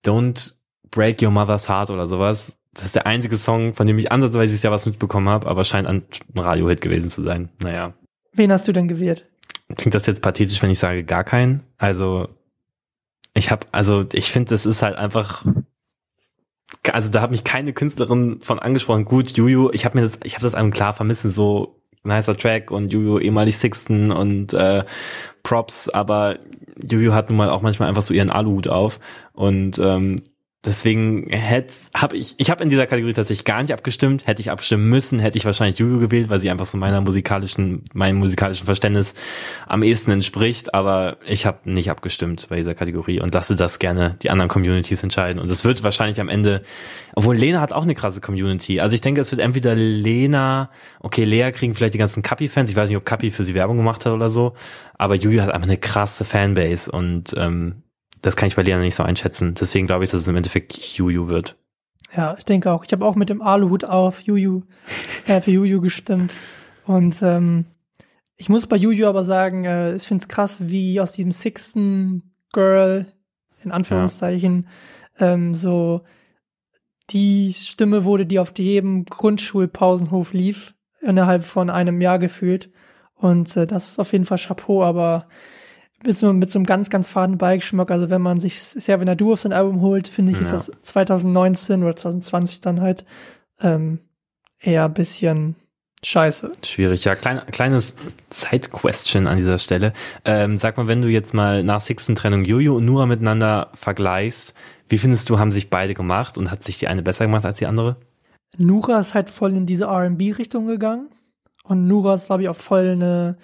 Don't 0.04 0.54
Break 0.90 1.22
Your 1.22 1.30
Mother's 1.30 1.68
Heart 1.68 1.90
oder 1.90 2.06
sowas. 2.06 2.58
Das 2.74 2.84
ist 2.84 2.94
der 2.94 3.06
einzige 3.06 3.36
Song, 3.36 3.74
von 3.74 3.86
dem 3.86 3.98
ich 3.98 4.12
ansatzweise 4.12 4.48
dieses 4.48 4.62
Jahr 4.62 4.72
was 4.72 4.86
mitbekommen 4.86 5.28
habe, 5.28 5.48
aber 5.48 5.64
scheint 5.64 5.88
ein 5.88 6.04
Radiohit 6.36 6.80
gewesen 6.80 7.10
zu 7.10 7.22
sein. 7.22 7.48
Naja. 7.62 7.94
Wen 8.32 8.52
hast 8.52 8.68
du 8.68 8.72
denn 8.72 8.88
gewählt? 8.88 9.26
Klingt 9.76 9.94
das 9.94 10.06
jetzt 10.06 10.22
pathetisch, 10.22 10.60
wenn 10.62 10.70
ich 10.70 10.78
sage 10.78 11.04
gar 11.04 11.24
keinen? 11.24 11.62
Also, 11.78 12.26
ich 13.34 13.50
habe, 13.50 13.66
also 13.72 14.04
ich 14.12 14.30
finde, 14.30 14.50
das 14.50 14.66
ist 14.66 14.82
halt 14.82 14.96
einfach, 14.96 15.44
also 16.92 17.10
da 17.10 17.22
hat 17.22 17.30
mich 17.30 17.44
keine 17.44 17.72
Künstlerin 17.72 18.40
von 18.40 18.58
angesprochen. 18.58 19.04
Gut, 19.04 19.32
Juju, 19.36 19.70
ich 19.72 19.84
habe 19.84 19.98
mir 19.98 20.02
das, 20.02 20.18
ich 20.24 20.34
habe 20.34 20.42
das 20.42 20.54
einem 20.54 20.70
klar 20.70 20.92
vermissen, 20.92 21.30
so 21.30 21.80
nicer 22.02 22.36
Track 22.36 22.70
und 22.70 22.92
Juju 22.92 23.18
ehemalig 23.18 23.58
Sixten 23.58 24.10
und 24.10 24.54
äh, 24.54 24.84
Props, 25.42 25.88
aber 25.88 26.38
Juju 26.82 27.12
hat 27.12 27.28
nun 27.28 27.36
mal 27.36 27.50
auch 27.50 27.62
manchmal 27.62 27.88
einfach 27.88 28.02
so 28.02 28.14
ihren 28.14 28.30
Aluhut 28.30 28.68
auf 28.68 29.00
und 29.32 29.78
ähm, 29.78 30.16
Deswegen 30.62 31.30
habe 31.94 32.18
ich 32.18 32.34
ich 32.36 32.50
habe 32.50 32.62
in 32.62 32.68
dieser 32.68 32.86
Kategorie 32.86 33.14
tatsächlich 33.14 33.46
gar 33.46 33.62
nicht 33.62 33.72
abgestimmt. 33.72 34.26
Hätte 34.26 34.42
ich 34.42 34.50
abstimmen 34.50 34.90
müssen, 34.90 35.18
hätte 35.18 35.38
ich 35.38 35.46
wahrscheinlich 35.46 35.78
Juju 35.78 35.98
gewählt, 35.98 36.28
weil 36.28 36.38
sie 36.38 36.50
einfach 36.50 36.66
so 36.66 36.76
meiner 36.76 37.00
musikalischen 37.00 37.82
meinem 37.94 38.18
musikalischen 38.18 38.66
Verständnis 38.66 39.14
am 39.66 39.82
ehesten 39.82 40.10
entspricht. 40.10 40.74
Aber 40.74 41.16
ich 41.26 41.46
habe 41.46 41.70
nicht 41.70 41.90
abgestimmt 41.90 42.48
bei 42.50 42.56
dieser 42.56 42.74
Kategorie 42.74 43.20
und 43.20 43.32
lasse 43.32 43.56
das 43.56 43.78
gerne 43.78 44.18
die 44.22 44.28
anderen 44.28 44.50
Communities 44.50 45.02
entscheiden. 45.02 45.40
Und 45.40 45.50
es 45.50 45.64
wird 45.64 45.82
wahrscheinlich 45.82 46.20
am 46.20 46.28
Ende, 46.28 46.60
obwohl 47.14 47.36
Lena 47.36 47.62
hat 47.62 47.72
auch 47.72 47.84
eine 47.84 47.94
krasse 47.94 48.20
Community. 48.20 48.80
Also 48.80 48.94
ich 48.94 49.00
denke, 49.00 49.22
es 49.22 49.30
wird 49.30 49.40
entweder 49.40 49.74
Lena, 49.74 50.70
okay, 51.00 51.24
Lea 51.24 51.52
kriegen 51.52 51.74
vielleicht 51.74 51.94
die 51.94 51.98
ganzen 51.98 52.22
Kapi-Fans. 52.22 52.68
Ich 52.68 52.76
weiß 52.76 52.90
nicht, 52.90 52.98
ob 52.98 53.06
Kapi 53.06 53.30
für 53.30 53.44
sie 53.44 53.54
Werbung 53.54 53.78
gemacht 53.78 54.04
hat 54.04 54.12
oder 54.12 54.28
so. 54.28 54.52
Aber 54.98 55.14
Juju 55.14 55.40
hat 55.40 55.50
einfach 55.52 55.68
eine 55.68 55.78
krasse 55.78 56.26
Fanbase 56.26 56.92
und 56.92 57.32
ähm, 57.38 57.82
das 58.22 58.36
kann 58.36 58.48
ich 58.48 58.56
bei 58.56 58.62
Lena 58.62 58.80
nicht 58.80 58.94
so 58.94 59.02
einschätzen. 59.02 59.54
Deswegen 59.54 59.86
glaube 59.86 60.04
ich, 60.04 60.10
dass 60.10 60.22
es 60.22 60.28
im 60.28 60.36
Endeffekt 60.36 60.74
Juju 60.76 61.28
wird. 61.28 61.56
Ja, 62.16 62.34
ich 62.36 62.44
denke 62.44 62.70
auch. 62.70 62.84
Ich 62.84 62.92
habe 62.92 63.04
auch 63.04 63.14
mit 63.14 63.28
dem 63.28 63.42
Aluhut 63.42 63.84
auf 63.84 64.20
Juju, 64.20 64.62
äh, 65.26 65.40
für 65.40 65.50
Juju 65.50 65.80
gestimmt. 65.80 66.36
Und 66.84 67.22
ähm, 67.22 67.66
ich 68.36 68.48
muss 68.48 68.66
bei 68.66 68.76
Juju 68.76 69.06
aber 69.06 69.22
sagen, 69.22 69.64
äh, 69.64 69.94
ich 69.94 70.02
finde 70.02 70.22
es 70.22 70.28
krass, 70.28 70.68
wie 70.68 71.00
aus 71.00 71.12
diesem 71.12 71.32
Sixten 71.32 72.32
Girl, 72.52 73.06
in 73.62 73.70
Anführungszeichen, 73.70 74.66
ähm, 75.18 75.54
so 75.54 76.02
die 77.10 77.54
Stimme 77.54 78.04
wurde, 78.04 78.26
die 78.26 78.38
auf 78.38 78.52
jedem 78.56 79.04
Grundschulpausenhof 79.04 80.32
lief, 80.32 80.74
innerhalb 81.00 81.44
von 81.44 81.70
einem 81.70 82.00
Jahr 82.00 82.18
gefühlt. 82.18 82.70
Und 83.14 83.56
äh, 83.56 83.66
das 83.66 83.92
ist 83.92 83.98
auf 83.98 84.12
jeden 84.12 84.24
Fall 84.24 84.38
Chapeau, 84.38 84.82
aber 84.82 85.28
mit 86.04 86.16
so, 86.18 86.32
mit 86.32 86.50
so 86.50 86.58
einem 86.58 86.66
ganz, 86.66 86.90
ganz 86.90 87.08
faden 87.08 87.38
Beigeschmack. 87.38 87.90
Also 87.90 88.10
wenn 88.10 88.22
man 88.22 88.40
sich 88.40 88.60
Seven 88.62 89.08
Adu 89.08 89.32
auf 89.32 89.40
sein 89.40 89.52
Album 89.52 89.80
holt, 89.80 90.08
finde 90.08 90.32
ich, 90.32 90.40
ist 90.40 90.46
Ja. 90.46 90.52
das 90.52 90.70
2019 90.82 91.82
oder 91.82 91.96
2020 91.96 92.60
dann 92.60 92.80
halt 92.80 93.04
ähm, 93.60 93.98
eher 94.60 94.86
ein 94.86 94.94
bisschen 94.94 95.56
scheiße. 96.02 96.52
Schwierig. 96.64 97.04
Ja, 97.04 97.14
klein, 97.14 97.42
kleines 97.50 97.94
Side-Question 98.32 99.26
an 99.26 99.36
dieser 99.36 99.58
Stelle. 99.58 99.92
Ähm, 100.24 100.56
sag 100.56 100.76
mal, 100.78 100.88
wenn 100.88 101.02
du 101.02 101.08
jetzt 101.08 101.34
mal 101.34 101.62
nach 101.62 101.80
Sixten 101.80 102.14
Trennung 102.14 102.44
Juju 102.44 102.76
und 102.76 102.86
Nura 102.86 103.06
miteinander 103.06 103.68
vergleichst, 103.74 104.54
wie 104.88 104.98
findest 104.98 105.28
du, 105.30 105.38
haben 105.38 105.52
sich 105.52 105.70
beide 105.70 105.94
gemacht 105.94 106.38
und 106.38 106.50
hat 106.50 106.64
sich 106.64 106.78
die 106.78 106.88
eine 106.88 107.02
besser 107.02 107.26
gemacht 107.26 107.44
als 107.44 107.58
die 107.58 107.66
andere? 107.66 107.96
Nura 108.56 108.98
ist 108.98 109.14
halt 109.14 109.30
voll 109.30 109.54
in 109.54 109.66
diese 109.66 109.84
R&B-Richtung 109.84 110.66
gegangen. 110.66 111.08
Und 111.62 111.86
Nura 111.86 112.14
ist, 112.14 112.26
glaube 112.26 112.42
ich, 112.42 112.48
auch 112.48 112.56
voll 112.56 112.88
eine, 112.92 113.36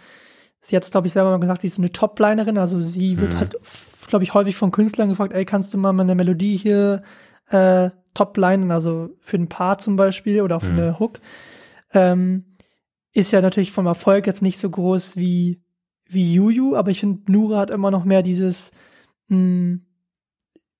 sie 0.66 0.74
hat 0.76 0.90
glaube 0.90 1.06
ich, 1.06 1.12
selber 1.12 1.30
mal 1.30 1.38
gesagt, 1.38 1.60
sie 1.60 1.68
ist 1.68 1.78
eine 1.78 1.92
Top-Linerin. 1.92 2.58
Also 2.58 2.78
sie 2.78 3.18
wird 3.20 3.34
Mhm. 3.34 3.38
halt, 3.38 3.56
glaube 4.08 4.24
ich, 4.24 4.34
häufig 4.34 4.56
von 4.56 4.72
Künstlern 4.72 5.08
gefragt, 5.08 5.32
ey, 5.32 5.44
kannst 5.44 5.72
du 5.72 5.78
mal 5.78 5.98
eine 5.98 6.14
Melodie 6.16 6.56
hier 6.56 7.02
äh, 7.50 7.90
Top-Linen, 8.14 8.72
also 8.72 9.10
für 9.20 9.36
ein 9.36 9.48
Paar 9.48 9.78
zum 9.78 9.94
Beispiel 9.94 10.42
oder 10.42 10.58
für 10.58 10.72
Mhm. 10.72 10.78
eine 10.78 10.98
Hook. 10.98 11.20
Ähm, 11.92 12.46
ist 13.12 13.30
ja 13.30 13.40
natürlich 13.40 13.70
vom 13.70 13.86
Erfolg 13.86 14.26
jetzt 14.26 14.42
nicht 14.42 14.58
so 14.58 14.68
groß 14.68 15.16
wie, 15.16 15.62
wie 16.08 16.34
Juju, 16.34 16.74
aber 16.74 16.90
ich 16.90 17.00
finde, 17.00 17.30
Nura 17.30 17.60
hat 17.60 17.70
immer 17.70 17.92
noch 17.92 18.04
mehr 18.04 18.22
dieses, 18.22 18.72
mh, 19.28 19.78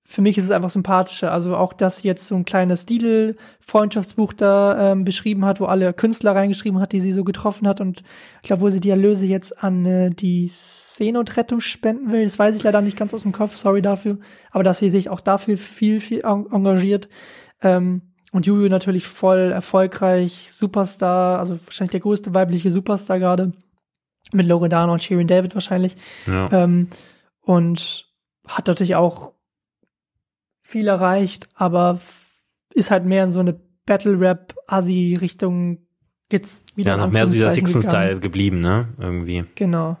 für 0.09 0.21
mich 0.21 0.37
ist 0.37 0.45
es 0.45 0.51
einfach 0.51 0.69
sympathischer. 0.69 1.33
Also 1.33 1.53
auch, 1.57 1.73
dass 1.73 1.97
sie 1.97 2.07
jetzt 2.07 2.27
so 2.27 2.35
ein 2.35 2.45
kleines 2.45 2.83
Stil-Freundschaftsbuch 2.83 4.31
da 4.31 4.93
ähm, 4.93 5.03
beschrieben 5.03 5.43
hat, 5.43 5.59
wo 5.59 5.65
alle 5.65 5.91
Künstler 5.91 6.33
reingeschrieben 6.33 6.79
hat, 6.79 6.93
die 6.93 7.01
sie 7.01 7.11
so 7.11 7.25
getroffen 7.25 7.67
hat 7.67 7.81
und 7.81 8.03
ich 8.41 8.47
glaube, 8.47 8.61
wo 8.61 8.69
sie 8.69 8.79
die 8.79 8.89
Erlöse 8.89 9.25
jetzt 9.25 9.61
an 9.61 9.85
äh, 9.85 10.09
die 10.09 10.47
Seenotrettung 10.49 11.59
spenden 11.59 12.13
will. 12.13 12.23
Das 12.23 12.39
weiß 12.39 12.55
ich 12.55 12.63
leider 12.63 12.79
nicht 12.79 12.95
ganz 12.95 13.13
aus 13.13 13.23
dem 13.23 13.33
Kopf, 13.33 13.57
sorry 13.57 13.81
dafür. 13.81 14.17
Aber 14.51 14.63
dass 14.63 14.79
sie 14.79 14.89
sich 14.89 15.09
auch 15.09 15.19
dafür 15.19 15.57
viel, 15.57 15.99
viel 15.99 16.21
en- 16.21 16.47
engagiert. 16.49 17.09
Ähm, 17.61 18.13
und 18.31 18.45
Juju 18.45 18.69
natürlich 18.69 19.07
voll 19.07 19.51
erfolgreich, 19.51 20.53
Superstar, 20.53 21.39
also 21.39 21.59
wahrscheinlich 21.65 21.91
der 21.91 21.99
größte 21.99 22.33
weibliche 22.33 22.71
Superstar 22.71 23.19
gerade. 23.19 23.51
Mit 24.31 24.47
Loredana 24.47 24.93
und 24.93 25.03
Sharon 25.03 25.27
David 25.27 25.53
wahrscheinlich. 25.53 25.97
Ja. 26.27 26.49
Ähm, 26.63 26.87
und 27.41 28.05
hat 28.47 28.67
natürlich 28.67 28.95
auch 28.95 29.33
viel 30.67 30.89
erreicht, 30.89 31.47
aber 31.55 32.01
ist 32.73 32.91
halt 32.91 33.05
mehr 33.05 33.23
in 33.23 33.31
so 33.31 33.39
eine 33.39 33.57
Battle-Rap-Assi-Richtung 33.85 35.77
jetzt 36.29 36.75
wieder 36.75 36.91
ja, 36.91 36.97
noch 36.97 37.09
mehr 37.09 37.25
so 37.25 37.33
dieser 37.33 37.55
gegangen. 37.55 38.19
geblieben, 38.19 38.59
ne? 38.59 38.89
Irgendwie. 38.99 39.45
Genau. 39.55 39.97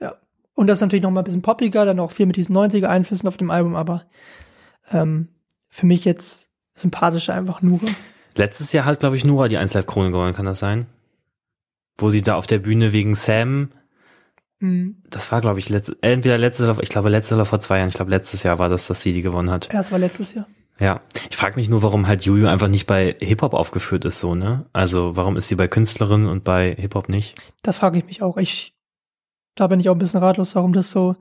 Ja. 0.00 0.14
Und 0.54 0.68
das 0.68 0.78
ist 0.78 0.82
natürlich 0.82 1.02
noch 1.02 1.10
mal 1.10 1.22
ein 1.22 1.24
bisschen 1.24 1.42
poppiger, 1.42 1.84
dann 1.84 1.98
auch 1.98 2.12
viel 2.12 2.26
mit 2.26 2.36
diesen 2.36 2.54
90er-Einflüssen 2.56 3.26
auf 3.26 3.36
dem 3.36 3.50
Album, 3.50 3.74
aber 3.74 4.04
ähm, 4.92 5.30
für 5.68 5.86
mich 5.86 6.04
jetzt 6.04 6.48
sympathischer 6.74 7.34
einfach 7.34 7.60
Nura. 7.60 7.86
Letztes 8.36 8.72
Jahr 8.72 8.84
hat, 8.84 9.00
glaube 9.00 9.16
ich, 9.16 9.24
Nura 9.24 9.48
die 9.48 9.56
1 9.56 9.74
Live 9.74 9.86
Krone 9.86 10.12
gewonnen, 10.12 10.34
kann 10.34 10.46
das 10.46 10.60
sein? 10.60 10.86
Wo 11.98 12.10
sie 12.10 12.22
da 12.22 12.36
auf 12.36 12.46
der 12.46 12.60
Bühne 12.60 12.92
wegen 12.92 13.16
Sam, 13.16 13.70
Mhm. 14.64 14.96
das 15.10 15.30
war, 15.30 15.40
glaube 15.40 15.58
ich, 15.58 15.68
letzt, 15.68 15.94
entweder 16.00 16.38
letztes 16.38 16.68
oder, 16.68 16.82
ich 16.82 16.88
glaube, 16.88 17.08
letztes 17.10 17.34
oder 17.34 17.44
vor 17.44 17.60
zwei 17.60 17.78
Jahren, 17.78 17.88
ich 17.88 17.94
glaube, 17.94 18.10
letztes 18.10 18.42
Jahr 18.42 18.58
war 18.58 18.68
das, 18.68 18.86
dass 18.86 19.02
sie 19.02 19.12
die 19.12 19.22
gewonnen 19.22 19.50
hat. 19.50 19.66
Ja, 19.72 19.78
das 19.80 19.92
war 19.92 19.98
letztes 19.98 20.32
Jahr. 20.34 20.46
Ja. 20.80 21.02
Ich 21.30 21.36
frage 21.36 21.56
mich 21.56 21.68
nur, 21.68 21.82
warum 21.82 22.06
halt 22.08 22.24
Juju 22.24 22.46
einfach 22.48 22.68
nicht 22.68 22.86
bei 22.86 23.14
Hip-Hop 23.20 23.54
aufgeführt 23.54 24.04
ist, 24.04 24.18
so, 24.20 24.34
ne? 24.34 24.66
Also, 24.72 25.14
warum 25.16 25.36
ist 25.36 25.48
sie 25.48 25.54
bei 25.54 25.68
Künstlerin 25.68 26.26
und 26.26 26.42
bei 26.44 26.74
Hip-Hop 26.78 27.08
nicht? 27.08 27.36
Das 27.62 27.78
frage 27.78 27.98
ich 27.98 28.06
mich 28.06 28.22
auch. 28.22 28.38
Ich, 28.38 28.74
da 29.54 29.66
bin 29.68 29.78
ich 29.80 29.88
auch 29.88 29.94
ein 29.94 29.98
bisschen 29.98 30.20
ratlos, 30.20 30.54
warum 30.56 30.72
das 30.72 30.90
so, 30.90 31.14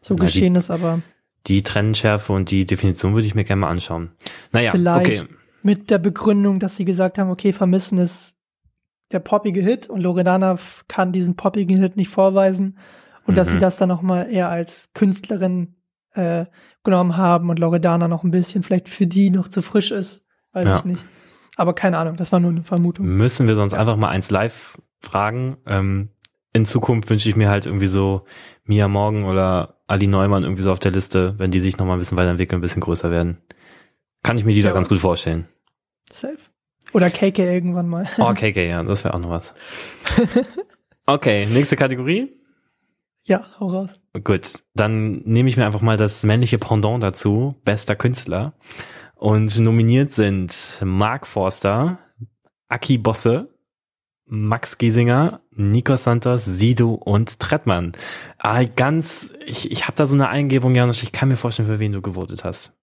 so 0.00 0.14
Na, 0.14 0.24
die- 0.24 0.32
geschehen 0.32 0.54
ist, 0.56 0.70
aber 0.70 1.00
Die 1.48 1.62
Trennschärfe 1.62 2.32
und 2.32 2.50
die 2.50 2.64
Definition 2.64 3.14
würde 3.14 3.26
ich 3.26 3.34
mir 3.34 3.44
gerne 3.44 3.60
mal 3.60 3.68
anschauen. 3.70 4.12
Naja, 4.52 4.70
Vielleicht. 4.70 5.22
okay. 5.24 5.28
mit 5.62 5.90
der 5.90 5.98
Begründung, 5.98 6.60
dass 6.60 6.76
sie 6.76 6.84
gesagt 6.86 7.18
haben, 7.18 7.30
okay, 7.30 7.52
Vermissen 7.52 7.98
ist 7.98 8.36
der 9.12 9.20
poppige 9.20 9.60
Hit 9.62 9.88
und 9.88 10.00
Loredana 10.02 10.56
kann 10.88 11.12
diesen 11.12 11.36
poppigen 11.36 11.78
Hit 11.78 11.96
nicht 11.96 12.10
vorweisen 12.10 12.78
und 13.24 13.36
dass 13.38 13.48
Mhm. 13.48 13.52
sie 13.52 13.58
das 13.58 13.76
dann 13.76 13.88
noch 13.88 14.02
mal 14.02 14.24
eher 14.30 14.48
als 14.50 14.90
Künstlerin 14.94 15.74
äh, 16.14 16.46
genommen 16.84 17.16
haben 17.16 17.48
und 17.50 17.58
Loredana 17.58 18.08
noch 18.08 18.24
ein 18.24 18.30
bisschen 18.30 18.62
vielleicht 18.62 18.88
für 18.88 19.06
die 19.06 19.30
noch 19.30 19.48
zu 19.48 19.62
frisch 19.62 19.90
ist, 19.92 20.24
weiß 20.52 20.66
Ja. 20.68 20.76
ich 20.76 20.84
nicht. 20.84 21.06
Aber 21.56 21.74
keine 21.74 21.98
Ahnung, 21.98 22.16
das 22.16 22.32
war 22.32 22.40
nur 22.40 22.50
eine 22.50 22.62
Vermutung. 22.62 23.06
Müssen 23.06 23.46
wir 23.48 23.54
sonst 23.54 23.74
einfach 23.74 23.96
mal 23.96 24.08
eins 24.08 24.30
live 24.30 24.78
fragen. 25.00 25.58
Ähm, 25.66 26.10
in 26.52 26.64
Zukunft 26.64 27.08
wünsche 27.10 27.28
ich 27.28 27.36
mir 27.36 27.48
halt 27.50 27.66
irgendwie 27.66 27.86
so 27.86 28.24
Mia 28.64 28.88
Morgan 28.88 29.24
oder 29.24 29.80
Ali 29.86 30.06
Neumann 30.06 30.42
irgendwie 30.44 30.62
so 30.62 30.70
auf 30.72 30.78
der 30.78 30.92
Liste, 30.92 31.34
wenn 31.38 31.50
die 31.50 31.60
sich 31.60 31.76
noch 31.78 31.86
mal 31.86 31.92
ein 31.94 31.98
bisschen 31.98 32.18
weiterentwickeln, 32.18 32.58
ein 32.58 32.62
bisschen 32.62 32.82
größer 32.82 33.10
werden. 33.10 33.38
Kann 34.22 34.38
ich 34.38 34.44
mir 34.44 34.52
die 34.54 34.62
da 34.62 34.68
Ja. 34.70 34.74
ganz 34.74 34.88
gut 34.88 34.98
vorstellen. 34.98 35.46
Safe. 36.10 36.38
Oder 36.92 37.10
KK 37.10 37.38
irgendwann 37.38 37.88
mal. 37.88 38.08
Oh, 38.18 38.32
KK, 38.32 38.56
ja, 38.56 38.82
das 38.82 39.04
wäre 39.04 39.14
auch 39.14 39.20
noch 39.20 39.30
was. 39.30 39.54
Okay, 41.08 41.46
nächste 41.46 41.76
Kategorie. 41.76 42.36
Ja, 43.24 43.46
hau 43.58 43.68
raus. 43.68 43.94
Gut, 44.24 44.46
dann 44.74 45.22
nehme 45.24 45.48
ich 45.48 45.56
mir 45.56 45.64
einfach 45.64 45.80
mal 45.80 45.96
das 45.96 46.22
männliche 46.22 46.58
Pendant 46.58 47.02
dazu, 47.02 47.54
bester 47.64 47.96
Künstler. 47.96 48.52
Und 49.14 49.58
nominiert 49.58 50.12
sind 50.12 50.54
Mark 50.84 51.26
Forster, 51.26 51.98
Aki 52.68 52.98
Bosse, 52.98 53.48
Max 54.26 54.76
Giesinger, 54.76 55.40
Nico 55.50 55.96
Santos, 55.96 56.44
Sido 56.44 56.92
und 56.92 57.40
Trettmann. 57.40 57.92
Ah, 58.36 58.64
ganz, 58.64 59.32
ich, 59.46 59.70
ich 59.70 59.84
habe 59.84 59.96
da 59.96 60.04
so 60.04 60.14
eine 60.14 60.28
Eingebung, 60.28 60.74
Janusz, 60.74 61.02
ich 61.02 61.12
kann 61.12 61.30
mir 61.30 61.36
vorstellen, 61.36 61.68
für 61.68 61.78
wen 61.78 61.92
du 61.92 62.02
gewotet 62.02 62.44
hast. 62.44 62.74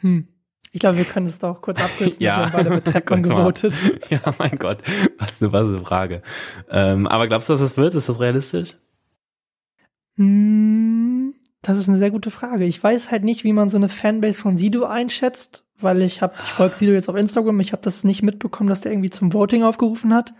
Hm. 0.00 0.28
Ich 0.74 0.80
glaube, 0.80 0.96
wir 0.98 1.04
können 1.04 1.26
es 1.26 1.38
doch 1.38 1.60
kurz 1.60 1.80
abkürzen. 1.84 2.22
Ja. 2.22 2.48
Beide 2.52 2.70
mit 2.70 2.92
mal. 3.10 3.20
gewotet. 3.22 3.74
Ja, 4.10 4.20
mein 4.38 4.56
Gott, 4.58 4.78
was 5.18 5.40
eine, 5.42 5.52
was 5.52 5.66
eine 5.66 5.78
Frage. 5.80 6.22
Ähm, 6.70 7.06
aber 7.06 7.28
glaubst 7.28 7.48
du, 7.48 7.52
dass 7.52 7.60
das 7.60 7.76
wird? 7.76 7.94
Ist 7.94 8.08
das 8.08 8.18
realistisch? 8.20 8.74
Hm, 10.16 11.34
Das 11.62 11.78
ist 11.78 11.88
eine 11.88 11.98
sehr 11.98 12.10
gute 12.10 12.30
Frage. 12.30 12.64
Ich 12.64 12.82
weiß 12.82 13.10
halt 13.10 13.24
nicht, 13.24 13.44
wie 13.44 13.52
man 13.52 13.68
so 13.70 13.76
eine 13.78 13.88
Fanbase 13.88 14.40
von 14.40 14.56
Sido 14.56 14.84
einschätzt, 14.84 15.64
weil 15.78 16.02
ich 16.02 16.22
habe, 16.22 16.34
ich 16.44 16.50
folge 16.50 16.74
Sido 16.74 16.92
jetzt 16.92 17.08
auf 17.08 17.16
Instagram, 17.16 17.60
ich 17.60 17.72
habe 17.72 17.82
das 17.82 18.04
nicht 18.04 18.22
mitbekommen, 18.22 18.68
dass 18.68 18.80
der 18.82 18.92
irgendwie 18.92 19.10
zum 19.10 19.32
Voting 19.32 19.62
aufgerufen 19.62 20.12
hat. 20.14 20.34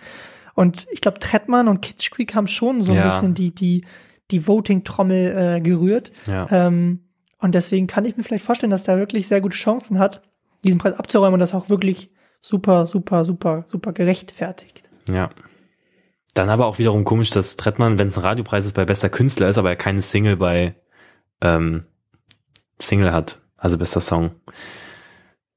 Und 0.54 0.86
ich 0.90 1.00
glaube, 1.00 1.18
Trettmann 1.18 1.68
und 1.68 1.80
Kitsch 1.80 2.10
Creek 2.10 2.34
haben 2.34 2.46
schon 2.46 2.82
so 2.82 2.92
ein 2.92 2.98
Ja. 2.98 3.06
bisschen 3.06 3.34
die, 3.34 3.54
die, 3.54 3.84
die 4.30 4.46
Voting-Trommel 4.46 5.56
äh, 5.56 5.60
gerührt. 5.60 6.12
Ja. 6.26 6.46
Ähm, 6.50 7.00
und 7.42 7.55
deswegen 7.55 7.87
kann 7.87 8.05
ich 8.05 8.16
mir 8.16 8.22
vielleicht 8.22 8.44
vorstellen, 8.44 8.70
dass 8.70 8.85
der 8.85 8.98
wirklich 8.98 9.28
sehr 9.28 9.40
gute 9.40 9.57
Chancen 9.57 9.98
hat, 9.98 10.22
diesen 10.64 10.78
Preis 10.78 10.94
abzuräumen 10.94 11.35
und 11.35 11.40
das 11.40 11.55
auch 11.55 11.68
wirklich 11.68 12.11
super, 12.40 12.87
super, 12.87 13.24
super, 13.24 13.64
super 13.68 13.92
gerechtfertigt. 13.92 14.88
Ja. 15.09 15.31
Dann 16.35 16.48
aber 16.48 16.66
auch 16.66 16.78
wiederum 16.78 17.05
komisch, 17.05 17.31
dass 17.31 17.57
Trettmann, 17.57 17.98
wenn 17.98 18.09
es 18.09 18.16
ein 18.16 18.22
Radiopreis 18.24 18.64
ist, 18.64 18.72
bei 18.74 18.85
bester 18.87 19.11
Künstler 19.11 19.48
ist, 19.48 19.59
aber 19.59 19.68
er 19.68 19.76
keine 19.76 20.00
Single 20.00 20.37
bei 20.37 20.74
ähm, 21.42 21.85
Single 22.81 23.12
hat, 23.12 23.40
also 23.59 23.76
bester 23.76 24.00
Song. 24.00 24.31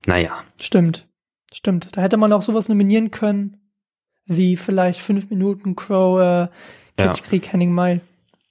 Naja, 0.05 0.43
Stimmt. 0.59 1.07
Stimmt. 1.53 1.95
Da 1.95 2.01
hätte 2.01 2.17
man 2.17 2.33
auch 2.33 2.41
sowas 2.41 2.67
nominieren 2.67 3.11
können, 3.11 3.57
wie 4.25 4.57
vielleicht 4.57 4.99
fünf 4.99 5.29
Minuten 5.29 5.75
Crow, 5.77 6.19
äh, 6.19 6.23
Ja. 6.23 6.49
Kitschkrieg, 7.13 7.51
Henning 7.53 7.71
Mai. 7.71 8.01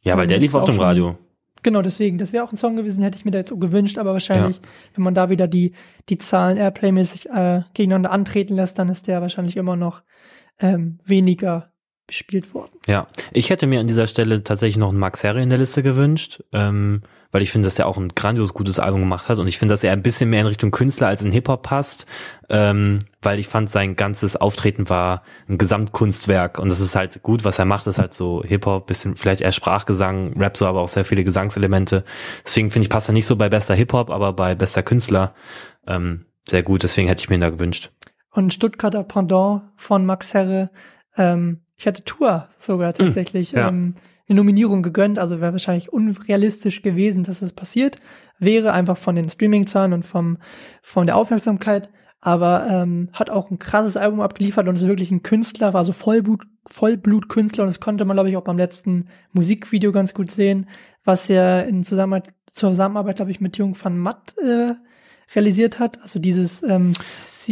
ja, 0.01 0.17
weil 0.17 0.27
der 0.27 0.39
lief 0.39 0.55
auf 0.55 0.65
dem 0.65 0.79
Radio. 0.79 1.19
Genau, 1.65 1.81
deswegen. 1.81 2.19
Das 2.19 2.33
wäre 2.35 2.45
auch 2.45 2.53
ein 2.53 2.59
Song 2.59 2.77
gewesen, 2.77 3.03
hätte 3.03 3.17
ich 3.17 3.25
mir 3.25 3.31
da 3.31 3.39
jetzt 3.39 3.49
so 3.49 3.57
gewünscht, 3.57 3.97
aber 3.97 4.13
wahrscheinlich, 4.13 4.61
wenn 4.95 5.03
man 5.03 5.15
da 5.15 5.31
wieder 5.31 5.49
die, 5.49 5.73
die 6.11 6.19
Zahlen 6.19 6.59
Airplay-mäßig 6.59 7.31
äh, 7.31 7.63
gegeneinander 7.73 8.13
antreten 8.13 8.55
lässt, 8.55 8.79
dann 8.79 8.91
ist 8.91 9.09
der 9.09 9.23
wahrscheinlich 9.23 9.57
immer 9.57 9.75
noch 9.75 10.03
ähm, 10.61 10.99
weniger 11.07 11.73
bespielt 12.07 12.55
worden. 12.55 12.73
Ja, 12.87 13.07
ich 13.33 13.51
hätte 13.51 13.67
mir 13.67 13.81
an 13.81 13.87
dieser 13.87 14.07
Stelle 14.07 14.45
tatsächlich 14.45 14.77
noch 14.77 14.91
einen 14.91 14.99
Max 14.99 15.23
Herre 15.23 15.43
in 15.43 15.49
der 15.49 15.59
Liste 15.59 15.83
gewünscht, 15.83 16.43
ähm, 16.53 17.01
weil 17.33 17.43
ich 17.43 17.51
finde, 17.51 17.67
dass 17.67 17.79
er 17.79 17.87
auch 17.87 17.97
ein 17.97 18.11
grandios 18.11 18.55
gutes 18.55 18.79
Album 18.79 19.01
gemacht 19.01 19.29
hat 19.29 19.39
und 19.39 19.49
ich 19.49 19.59
finde, 19.59 19.73
dass 19.73 19.83
er 19.83 19.93
ein 19.93 20.03
bisschen 20.03 20.31
mehr 20.31 20.43
in 20.43 20.47
Richtung 20.47 20.71
Künstler 20.71 21.09
als 21.09 21.23
in 21.23 21.33
Hip-Hop 21.33 21.63
passt, 21.63 22.07
ähm, 22.49 22.99
weil 23.23 23.39
ich 23.39 23.49
fand, 23.49 23.71
sein 23.71 23.97
ganzes 23.97 24.37
Auftreten 24.37 24.89
war 24.89 25.23
ein 25.49 25.59
Gesamtkunstwerk 25.59 26.59
und 26.59 26.69
das 26.69 26.81
ist 26.81 26.95
halt 26.95 27.23
gut, 27.23 27.45
was 27.45 27.59
er 27.59 27.65
macht, 27.65 27.87
ist 27.87 27.99
halt 27.99 28.15
so 28.15 28.43
Hip-Hop, 28.45 28.87
bisschen 28.87 29.17
vielleicht 29.17 29.41
eher 29.41 29.53
Sprachgesang, 29.53 30.39
Rap 30.39 30.57
so, 30.57 30.67
aber 30.67 30.81
auch 30.81 30.89
sehr 30.89 31.05
viele 31.05 31.25
Gesangselemente. 31.25 32.05
Deswegen 32.45 32.71
finde 32.71 32.85
ich, 32.85 32.91
passt 32.91 33.09
er 33.09 33.15
nicht 33.15 33.27
so 33.27 33.37
bei 33.37 33.49
bester 33.49 33.75
Hip-Hop, 33.75 34.11
aber 34.11 34.33
bei 34.33 34.55
bester 34.55 34.83
Künstler 34.83 35.35
ähm, 35.87 36.27
sehr 36.49 36.63
gut, 36.63 36.83
deswegen 36.83 37.09
hätte 37.09 37.21
ich 37.21 37.31
mir 37.31 37.37
ihn 37.37 37.41
da 37.41 37.51
gewünscht. 37.51 37.91
Und 38.31 38.53
Stuttgarter 38.53 39.05
Pendant 39.05 39.63
von 39.77 40.05
Max 40.05 40.35
Herre, 40.35 40.71
ähm, 41.17 41.64
ich 41.77 41.87
hatte 41.87 42.05
Tour 42.05 42.49
sogar 42.59 42.93
tatsächlich 42.95 43.53
ja. 43.53 43.69
ähm, 43.69 43.95
eine 44.29 44.37
Nominierung 44.37 44.83
gegönnt, 44.83 45.19
also 45.19 45.41
wäre 45.41 45.53
wahrscheinlich 45.53 45.93
unrealistisch 45.93 46.83
gewesen, 46.83 47.25
dass 47.25 47.43
es 47.43 47.53
passiert 47.53 47.97
wäre, 48.39 48.73
einfach 48.73 48.97
von 48.97 49.17
den 49.17 49.29
Streaming-Zahlen 49.29 49.93
und 49.93 50.07
vom, 50.07 50.39
von 50.83 51.07
der 51.07 51.17
Aufmerksamkeit, 51.17 51.91
aber 52.21 52.67
ähm, 52.71 53.11
hat 53.13 53.29
auch 53.29 53.51
ein 53.51 53.59
krasses 53.59 53.97
Album 53.97 54.21
abgeliefert 54.21 54.67
und 54.67 54.77
ist 54.77 54.89
wirklich 54.89 55.11
ein 55.11 55.23
Künstler, 55.23 55.75
war 55.75 55.85
so 55.85 55.93
Vollblut, 55.93 56.47
Vollblutkünstler 56.67 57.65
und 57.65 57.69
das 57.69 57.81
konnte 57.81 58.07
man, 58.07 58.17
glaube 58.17 58.31
ich, 58.31 58.37
auch 58.37 58.45
beim 58.45 58.57
letzten 58.57 59.09
Musikvideo 59.33 59.93
ganz 59.93 60.15
gut 60.15 60.31
sehen, 60.31 60.69
was 61.05 61.29
er 61.29 61.67
in 61.67 61.85
Zusammenarbeit, 61.85 62.33
Zusammenarbeit 62.51 63.17
glaube 63.17 63.31
ich, 63.31 63.41
mit 63.41 63.59
Jung 63.59 63.77
van 63.81 63.99
Matt 63.99 64.35
äh, 64.39 64.75
realisiert 65.35 65.79
hat, 65.79 66.01
also 66.01 66.19
dieses 66.19 66.63
ähm, 66.63 66.93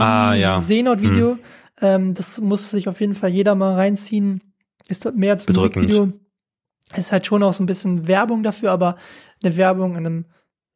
Ah, 0.00 0.35
ja. 0.35 0.58
Seenot-Video. 0.58 1.38
Ähm, 1.83 2.14
das 2.14 2.40
muss 2.40 2.71
sich 2.71 2.88
auf 2.88 3.01
jeden 3.01 3.14
Fall 3.14 3.29
jeder 3.31 3.55
mal 3.55 3.75
reinziehen. 3.75 4.55
Ist 4.88 5.05
mehr 5.14 5.33
als 5.35 5.47
ein. 5.47 5.55
Musikvideo. 5.55 6.12
Ist 6.97 7.12
halt 7.12 7.27
schon 7.27 7.42
auch 7.42 7.53
so 7.53 7.62
ein 7.62 7.66
bisschen 7.66 8.07
Werbung 8.07 8.42
dafür, 8.42 8.71
aber 8.73 8.97
eine 9.42 9.57
Werbung 9.57 9.92
in 9.92 10.07
einem 10.07 10.25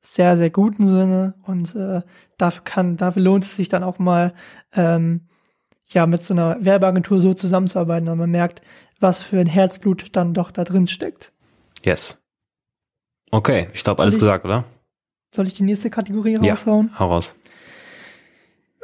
sehr, 0.01 0.37
sehr 0.37 0.51
guten 0.51 0.87
Sinne. 0.89 1.35
Und 1.43 1.75
äh, 1.75 2.03
dafür 2.39 2.65
kann, 2.65 2.97
dafür 2.97 3.23
lohnt 3.23 3.45
es 3.45 3.57
sich 3.57 3.69
dann 3.69 3.83
auch 3.85 3.99
mal, 3.99 4.35
ähm, 4.75 5.29
ja, 5.89 6.07
mit 6.07 6.23
so 6.25 6.35
einer 6.35 6.57
Werbeagentur 6.65 7.21
so 7.21 7.33
zusammenzuarbeiten, 7.35 8.09
weil 8.09 8.17
man 8.17 8.31
merkt, 8.31 8.61
was 8.99 9.23
für 9.23 9.39
ein 9.39 9.47
Herzblut 9.47 10.09
dann 10.17 10.35
doch 10.35 10.51
da 10.51 10.65
drin 10.65 10.89
steckt. 10.89 11.33
Yes. 11.85 12.21
Okay, 13.31 13.69
ich 13.73 13.85
glaube, 13.85 14.03
alles 14.03 14.15
ich- 14.15 14.21
gesagt, 14.21 14.45
oder? 14.45 14.65
Soll 15.35 15.47
ich 15.47 15.55
die 15.55 15.65
nächste 15.65 15.91
Kategorie 15.91 16.37
Ja. 16.41 16.55
raushauen? 16.55 16.99
Hau 16.99 17.09
raus. 17.09 17.37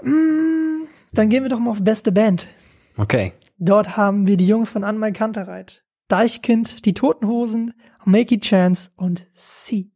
Mm, 0.03 0.72
dann 1.12 1.29
gehen 1.29 1.42
wir 1.42 1.51
doch 1.51 1.59
mal 1.59 1.70
auf 1.70 1.83
beste 1.83 2.12
Band. 2.12 2.48
Okay. 2.96 3.33
Dort 3.59 3.96
haben 3.96 4.27
wir 4.27 4.37
die 4.37 4.46
Jungs 4.46 4.70
von 4.70 4.85
Anmal 4.85 5.12
Kantereit, 5.12 5.85
Deichkind, 6.09 6.85
die 6.85 6.94
Toten 6.94 7.27
Hosen, 7.27 7.75
Makey 8.05 8.40
Chance 8.40 8.90
und 8.96 9.27
Seed. 9.33 9.90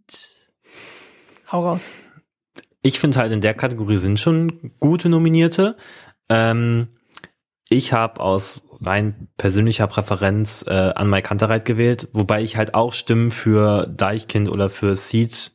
Hau 1.50 1.64
raus. 1.64 2.00
Ich 2.82 3.00
finde 3.00 3.18
halt 3.18 3.32
in 3.32 3.40
der 3.40 3.54
Kategorie 3.54 3.96
sind 3.96 4.20
schon 4.20 4.72
gute 4.78 5.08
Nominierte. 5.08 5.76
Ähm, 6.28 6.88
ich 7.68 7.92
habe 7.92 8.20
aus 8.20 8.64
rein 8.80 9.28
persönlicher 9.36 9.86
Präferenz 9.88 10.64
äh, 10.68 10.92
an 10.94 11.10
Mike 11.10 11.28
Kantereit 11.28 11.64
gewählt, 11.64 12.08
wobei 12.12 12.42
ich 12.42 12.56
halt 12.56 12.74
auch 12.74 12.92
Stimmen 12.92 13.30
für 13.30 13.86
Deichkind 13.88 14.48
oder 14.48 14.68
für 14.68 14.94
Seed, 14.94 15.52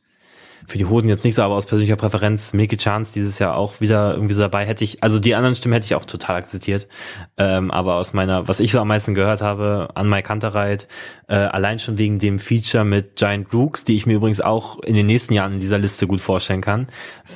für 0.66 0.78
die 0.78 0.84
Hosen 0.84 1.08
jetzt 1.08 1.24
nicht 1.24 1.34
so, 1.34 1.42
aber 1.42 1.54
aus 1.54 1.66
persönlicher 1.66 1.96
Präferenz 1.96 2.52
Mickey 2.52 2.76
Chance 2.76 3.12
dieses 3.12 3.38
Jahr 3.38 3.56
auch 3.56 3.80
wieder 3.80 4.14
irgendwie 4.14 4.34
so 4.34 4.42
dabei 4.42 4.66
hätte 4.66 4.84
ich, 4.84 5.02
also 5.02 5.18
die 5.18 5.34
anderen 5.34 5.54
Stimmen 5.54 5.74
hätte 5.74 5.86
ich 5.86 5.94
auch 5.94 6.04
total 6.04 6.36
akzeptiert, 6.36 6.88
ähm, 7.36 7.70
aber 7.70 7.96
aus 7.96 8.12
meiner, 8.12 8.48
was 8.48 8.60
ich 8.60 8.72
so 8.72 8.80
am 8.80 8.88
meisten 8.88 9.14
gehört 9.14 9.42
habe, 9.42 9.90
an 9.94 10.08
Mike 10.08 10.28
Kantereit, 10.28 10.88
äh, 11.28 11.34
allein 11.34 11.78
schon 11.78 11.98
wegen 11.98 12.18
dem 12.18 12.38
Feature 12.38 12.84
mit 12.84 13.16
Giant 13.16 13.52
Rooks, 13.52 13.84
die 13.84 13.96
ich 13.96 14.06
mir 14.06 14.14
übrigens 14.14 14.40
auch 14.40 14.78
in 14.80 14.94
den 14.94 15.06
nächsten 15.06 15.34
Jahren 15.34 15.54
in 15.54 15.60
dieser 15.60 15.78
Liste 15.78 16.06
gut 16.06 16.20
vorstellen 16.20 16.60
kann. 16.60 16.86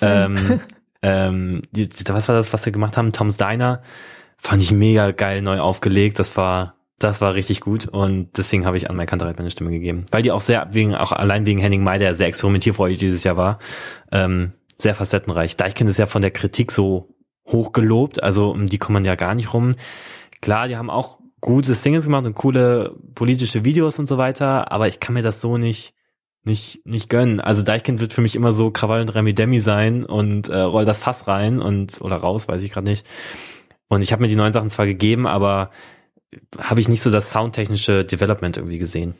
Ähm, 0.00 0.60
ähm, 1.02 1.62
die, 1.72 1.88
was 2.08 2.28
war 2.28 2.36
das, 2.36 2.52
was 2.52 2.62
sie 2.62 2.72
gemacht 2.72 2.96
haben? 2.96 3.12
Tom's 3.12 3.36
Diner 3.36 3.82
fand 4.38 4.62
ich 4.62 4.72
mega 4.72 5.10
geil 5.12 5.42
neu 5.42 5.60
aufgelegt. 5.60 6.18
Das 6.18 6.36
war, 6.36 6.75
das 6.98 7.20
war 7.20 7.34
richtig 7.34 7.60
gut 7.60 7.86
und 7.86 8.36
deswegen 8.36 8.64
habe 8.64 8.76
ich 8.76 8.88
an 8.88 8.96
Mike 8.96 9.10
Kantereit 9.10 9.36
meine 9.36 9.50
Stimme 9.50 9.70
gegeben, 9.70 10.06
weil 10.10 10.22
die 10.22 10.32
auch 10.32 10.40
sehr 10.40 10.68
wegen 10.72 10.94
auch 10.94 11.12
allein 11.12 11.44
wegen 11.44 11.60
Henning 11.60 11.84
May, 11.84 11.98
der 11.98 12.14
sehr 12.14 12.26
experimentierfreudig 12.26 12.98
dieses 12.98 13.22
Jahr 13.22 13.36
war, 13.36 13.58
ähm, 14.12 14.52
sehr 14.78 14.94
facettenreich. 14.94 15.56
Deichkind 15.56 15.90
ist 15.90 15.98
ja 15.98 16.06
von 16.06 16.22
der 16.22 16.30
Kritik 16.30 16.72
so 16.72 17.14
hoch 17.46 17.72
gelobt, 17.72 18.22
also 18.22 18.50
um 18.50 18.66
die 18.66 18.78
kommt 18.78 18.94
man 18.94 19.04
ja 19.04 19.14
gar 19.14 19.34
nicht 19.34 19.52
rum. 19.52 19.74
Klar, 20.40 20.68
die 20.68 20.76
haben 20.76 20.90
auch 20.90 21.20
gute 21.40 21.74
Singles 21.74 22.04
gemacht 22.04 22.24
und 22.24 22.34
coole 22.34 22.96
politische 23.14 23.64
Videos 23.64 23.98
und 23.98 24.08
so 24.08 24.16
weiter, 24.16 24.72
aber 24.72 24.88
ich 24.88 24.98
kann 24.98 25.14
mir 25.14 25.22
das 25.22 25.40
so 25.40 25.58
nicht 25.58 25.94
nicht 26.44 26.86
nicht 26.86 27.10
gönnen. 27.10 27.40
Also 27.40 27.62
Deichkind 27.62 28.00
wird 28.00 28.14
für 28.14 28.22
mich 28.22 28.36
immer 28.36 28.52
so 28.52 28.70
Krawall 28.70 29.02
und 29.02 29.14
Remi 29.14 29.34
Demi 29.34 29.60
sein 29.60 30.04
und 30.04 30.48
äh, 30.48 30.58
roll 30.58 30.84
das 30.86 31.00
Fass 31.00 31.28
rein 31.28 31.60
und 31.60 32.00
oder 32.00 32.16
raus, 32.16 32.48
weiß 32.48 32.62
ich 32.62 32.72
gerade 32.72 32.88
nicht. 32.88 33.06
Und 33.88 34.02
ich 34.02 34.12
habe 34.12 34.22
mir 34.22 34.28
die 34.28 34.36
neuen 34.36 34.52
Sachen 34.52 34.70
zwar 34.70 34.86
gegeben, 34.86 35.26
aber 35.26 35.70
habe 36.58 36.80
ich 36.80 36.88
nicht 36.88 37.02
so 37.02 37.10
das 37.10 37.30
soundtechnische 37.30 38.04
Development 38.04 38.56
irgendwie 38.56 38.78
gesehen. 38.78 39.14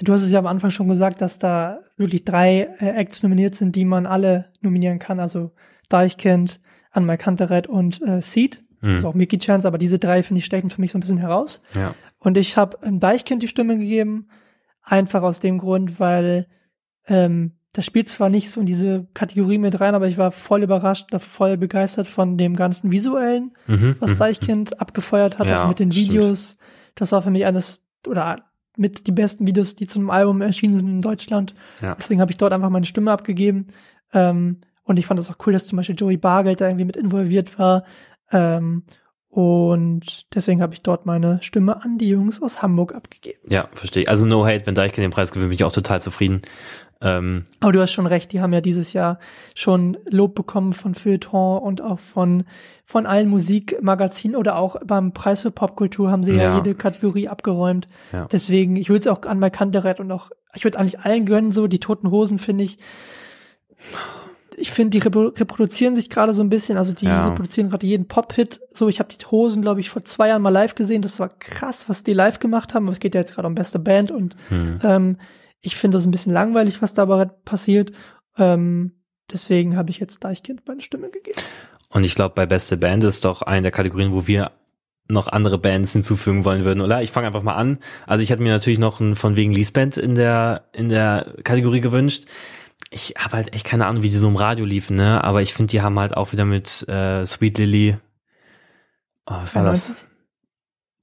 Du 0.00 0.12
hast 0.12 0.22
es 0.22 0.32
ja 0.32 0.38
am 0.38 0.46
Anfang 0.46 0.70
schon 0.70 0.88
gesagt, 0.88 1.20
dass 1.20 1.38
da 1.38 1.80
wirklich 1.96 2.24
drei 2.24 2.70
äh, 2.78 2.90
Acts 2.96 3.22
nominiert 3.22 3.54
sind, 3.54 3.76
die 3.76 3.84
man 3.84 4.06
alle 4.06 4.46
nominieren 4.62 4.98
kann. 4.98 5.20
Also 5.20 5.52
Deichkind, 5.88 6.60
Anmal 6.90 7.18
Kantereit 7.18 7.66
und 7.66 8.00
äh, 8.02 8.22
Seed. 8.22 8.64
Hm. 8.80 8.94
Also 8.94 9.08
auch 9.08 9.14
Mickey 9.14 9.38
Chance, 9.38 9.68
aber 9.68 9.78
diese 9.78 9.98
drei, 9.98 10.22
finde 10.22 10.38
ich, 10.38 10.46
stechen 10.46 10.70
für 10.70 10.80
mich 10.80 10.92
so 10.92 10.98
ein 10.98 11.02
bisschen 11.02 11.18
heraus. 11.18 11.60
Ja. 11.74 11.94
Und 12.18 12.36
ich 12.36 12.56
habe 12.56 12.78
Deichkind 12.90 13.42
die 13.42 13.48
Stimme 13.48 13.78
gegeben, 13.78 14.28
einfach 14.82 15.22
aus 15.22 15.40
dem 15.40 15.58
Grund, 15.58 16.00
weil 16.00 16.46
ähm, 17.06 17.52
das 17.72 17.84
spielt 17.86 18.08
zwar 18.08 18.28
nicht 18.30 18.50
so 18.50 18.60
in 18.60 18.66
diese 18.66 19.06
Kategorie 19.14 19.58
mit 19.58 19.80
rein, 19.80 19.94
aber 19.94 20.08
ich 20.08 20.18
war 20.18 20.32
voll 20.32 20.62
überrascht, 20.62 21.06
voll 21.18 21.56
begeistert 21.56 22.06
von 22.08 22.36
dem 22.36 22.56
ganzen 22.56 22.90
Visuellen, 22.90 23.52
Mhm. 23.66 23.96
was 24.00 24.14
mhm. 24.14 24.18
Deichkind 24.18 24.80
abgefeuert 24.80 25.38
hat, 25.38 25.46
Ja, 25.46 25.54
also 25.54 25.68
mit 25.68 25.78
den 25.78 25.92
stimmt. 25.92 26.08
Videos, 26.10 26.56
Das 26.96 27.12
war 27.12 27.22
für 27.22 27.30
mich 27.30 27.46
eines 27.46 27.82
oder 28.08 28.44
mit 28.76 29.06
die 29.06 29.12
besten 29.12 29.46
Videos, 29.46 29.76
die 29.76 29.86
zu 29.86 29.98
einem 29.98 30.10
Album 30.10 30.40
erschienen 30.42 30.74
sind 30.74 30.88
in 30.88 31.00
Deutschland. 31.02 31.54
Ja. 31.80 31.94
Deswegen 31.94 32.20
habe 32.20 32.30
ich 32.32 32.38
dort 32.38 32.52
einfach 32.52 32.70
meine 32.70 32.86
Stimme 32.86 33.12
abgegeben. 33.12 33.66
Ähm, 34.12 34.60
und 34.82 34.96
ich 34.98 35.06
fand 35.06 35.20
es 35.20 35.30
auch 35.30 35.36
cool, 35.46 35.52
dass 35.52 35.66
zum 35.66 35.76
Beispiel 35.76 35.94
Joey 35.94 36.16
Bargeld 36.16 36.60
da 36.60 36.66
irgendwie 36.66 36.84
mit 36.86 36.96
involviert 36.96 37.58
war. 37.58 37.84
Ähm, 38.32 38.82
und 39.28 40.26
deswegen 40.34 40.60
habe 40.60 40.74
ich 40.74 40.82
dort 40.82 41.06
meine 41.06 41.38
Stimme 41.42 41.82
an 41.84 41.98
die 41.98 42.08
Jungs 42.08 42.42
aus 42.42 42.62
Hamburg 42.62 42.94
abgegeben. 42.94 43.38
Ja, 43.48 43.68
verstehe. 43.72 44.08
Also 44.08 44.26
no 44.26 44.44
hate, 44.44 44.66
wenn 44.66 44.74
Deichkind 44.74 45.04
den 45.04 45.12
Preis 45.12 45.30
gewinnt, 45.30 45.50
bin 45.50 45.54
ich 45.56 45.64
auch 45.64 45.72
total 45.72 46.00
zufrieden. 46.02 46.42
Ähm, 47.02 47.46
Aber 47.60 47.72
du 47.72 47.80
hast 47.80 47.92
schon 47.92 48.06
recht, 48.06 48.30
die 48.32 48.40
haben 48.42 48.52
ja 48.52 48.60
dieses 48.60 48.92
Jahr 48.92 49.18
schon 49.54 49.96
Lob 50.08 50.34
bekommen 50.34 50.74
von 50.74 50.94
Feuilleton 50.94 51.58
und 51.62 51.80
auch 51.80 51.98
von, 51.98 52.44
von 52.84 53.06
allen 53.06 53.28
Musikmagazinen 53.28 54.36
oder 54.36 54.56
auch 54.56 54.76
beim 54.84 55.12
Preis 55.14 55.40
für 55.42 55.50
Popkultur 55.50 56.10
haben 56.10 56.24
sie 56.24 56.32
ja, 56.34 56.42
Ja. 56.42 56.56
jede 56.56 56.74
Kategorie 56.74 57.28
abgeräumt. 57.28 57.88
Ja. 58.12 58.26
Deswegen, 58.30 58.76
ich 58.76 58.90
würde 58.90 59.00
es 59.00 59.06
auch 59.06 59.22
an 59.22 59.38
Mike 59.38 59.56
Kantereit 59.56 59.98
und 59.98 60.12
auch, 60.12 60.30
ich 60.54 60.64
würde 60.64 60.78
eigentlich 60.78 61.00
allen 61.00 61.24
gönnen, 61.24 61.52
so 61.52 61.66
die 61.68 61.80
Toten 61.80 62.10
Hosen 62.10 62.38
finde 62.38 62.64
ich. 62.64 62.78
Ich 64.56 64.70
finde, 64.70 64.90
die 64.90 64.98
repro 64.98 65.28
reproduzieren 65.28 65.96
sich 65.96 66.10
gerade 66.10 66.34
so 66.34 66.42
ein 66.42 66.50
bisschen, 66.50 66.76
also 66.76 66.92
die 66.92 67.06
Ja. 67.06 67.28
reproduzieren 67.28 67.70
gerade 67.70 67.86
jeden 67.86 68.08
Pop-Hit. 68.08 68.60
So, 68.72 68.88
ich 68.88 68.98
habe 68.98 69.08
die 69.08 69.24
Hosen, 69.24 69.62
glaube 69.62 69.80
ich, 69.80 69.88
vor 69.88 70.04
zwei 70.04 70.28
Jahren 70.28 70.42
mal 70.42 70.50
live 70.50 70.74
gesehen. 70.74 71.00
Das 71.00 71.18
war 71.18 71.30
krass, 71.30 71.88
was 71.88 72.02
die 72.04 72.12
live 72.12 72.40
gemacht 72.40 72.74
haben. 72.74 72.84
Aber 72.84 72.92
es 72.92 73.00
geht 73.00 73.14
ja 73.14 73.20
jetzt 73.22 73.34
gerade 73.34 73.48
um 73.48 73.54
beste 73.54 73.78
Band 73.78 74.10
und 74.10 74.36
hm. 74.50 74.80
ähm, 74.82 75.16
ich 75.60 75.76
finde 75.76 75.96
das 75.96 76.06
ein 76.06 76.10
bisschen 76.10 76.32
langweilig, 76.32 76.82
was 76.82 76.94
da 76.94 77.02
aber 77.02 77.26
passiert. 77.26 77.92
Ähm, 78.36 78.92
deswegen 79.30 79.76
habe 79.76 79.90
ich 79.90 79.98
jetzt 79.98 80.24
Deichkind 80.24 80.62
meine 80.66 80.80
Stimme 80.80 81.10
gegeben. 81.10 81.40
Und 81.90 82.04
ich 82.04 82.14
glaube, 82.14 82.34
bei 82.34 82.46
beste 82.46 82.76
Band 82.76 83.04
ist 83.04 83.24
doch 83.24 83.42
eine 83.42 83.62
der 83.62 83.70
Kategorien, 83.72 84.12
wo 84.12 84.26
wir 84.26 84.52
noch 85.08 85.26
andere 85.26 85.58
Bands 85.58 85.92
hinzufügen 85.92 86.44
wollen 86.44 86.64
würden, 86.64 86.80
oder? 86.80 87.02
Ich 87.02 87.10
fange 87.10 87.26
einfach 87.26 87.42
mal 87.42 87.54
an. 87.54 87.78
Also 88.06 88.22
ich 88.22 88.30
hatte 88.30 88.42
mir 88.42 88.52
natürlich 88.52 88.78
noch 88.78 89.00
ein 89.00 89.16
von 89.16 89.34
wegen 89.34 89.52
Liesband 89.52 89.96
in 89.96 90.14
der 90.14 90.68
in 90.72 90.88
der 90.88 91.34
Kategorie 91.42 91.80
gewünscht. 91.80 92.26
Ich 92.90 93.14
habe 93.18 93.36
halt 93.36 93.52
echt 93.52 93.66
keine 93.66 93.86
Ahnung, 93.86 94.02
wie 94.02 94.10
die 94.10 94.16
so 94.16 94.28
im 94.28 94.36
Radio 94.36 94.64
liefen, 94.64 94.96
ne? 94.96 95.22
Aber 95.22 95.42
ich 95.42 95.52
finde, 95.52 95.70
die 95.70 95.82
haben 95.82 95.98
halt 95.98 96.16
auch 96.16 96.32
wieder 96.32 96.44
mit 96.44 96.88
äh, 96.88 97.24
Sweet 97.24 97.58
Lily. 97.58 97.96
Oh, 99.26 99.34
was 99.34 99.54
war 99.54 99.64
das? 99.64 100.09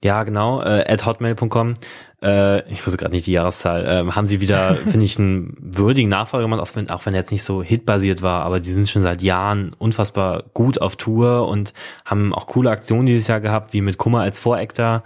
Ja, 0.03 0.23
genau, 0.23 0.62
äh, 0.62 0.86
at 0.88 1.05
hotmail.com. 1.05 1.73
Äh, 2.21 2.69
ich 2.71 2.86
wusste 2.86 2.97
gerade 2.97 3.15
nicht 3.15 3.25
die 3.25 3.31
Jahreszahl. 3.31 3.86
Ähm, 3.88 4.15
haben 4.15 4.27
sie 4.27 4.41
wieder, 4.41 4.75
finde 4.86 5.05
ich, 5.05 5.17
einen 5.17 5.55
würdigen 5.60 6.10
Nachfolger 6.10 6.45
gemacht, 6.45 6.62
auch 6.62 6.75
wenn, 6.75 6.89
auch 6.89 7.05
wenn 7.05 7.15
er 7.15 7.21
jetzt 7.21 7.31
nicht 7.31 7.43
so 7.43 7.63
hitbasiert 7.63 8.21
war, 8.21 8.43
aber 8.43 8.60
die 8.60 8.71
sind 8.71 8.89
schon 8.89 9.01
seit 9.01 9.23
Jahren 9.23 9.73
unfassbar 9.73 10.43
gut 10.53 10.79
auf 10.81 10.97
Tour 10.97 11.47
und 11.47 11.73
haben 12.05 12.33
auch 12.33 12.45
coole 12.45 12.69
Aktionen 12.69 13.07
dieses 13.07 13.27
Jahr 13.27 13.39
gehabt, 13.39 13.73
wie 13.73 13.81
mit 13.81 13.97
Kummer 13.97 14.21
als 14.21 14.39
Voreckter 14.39 15.03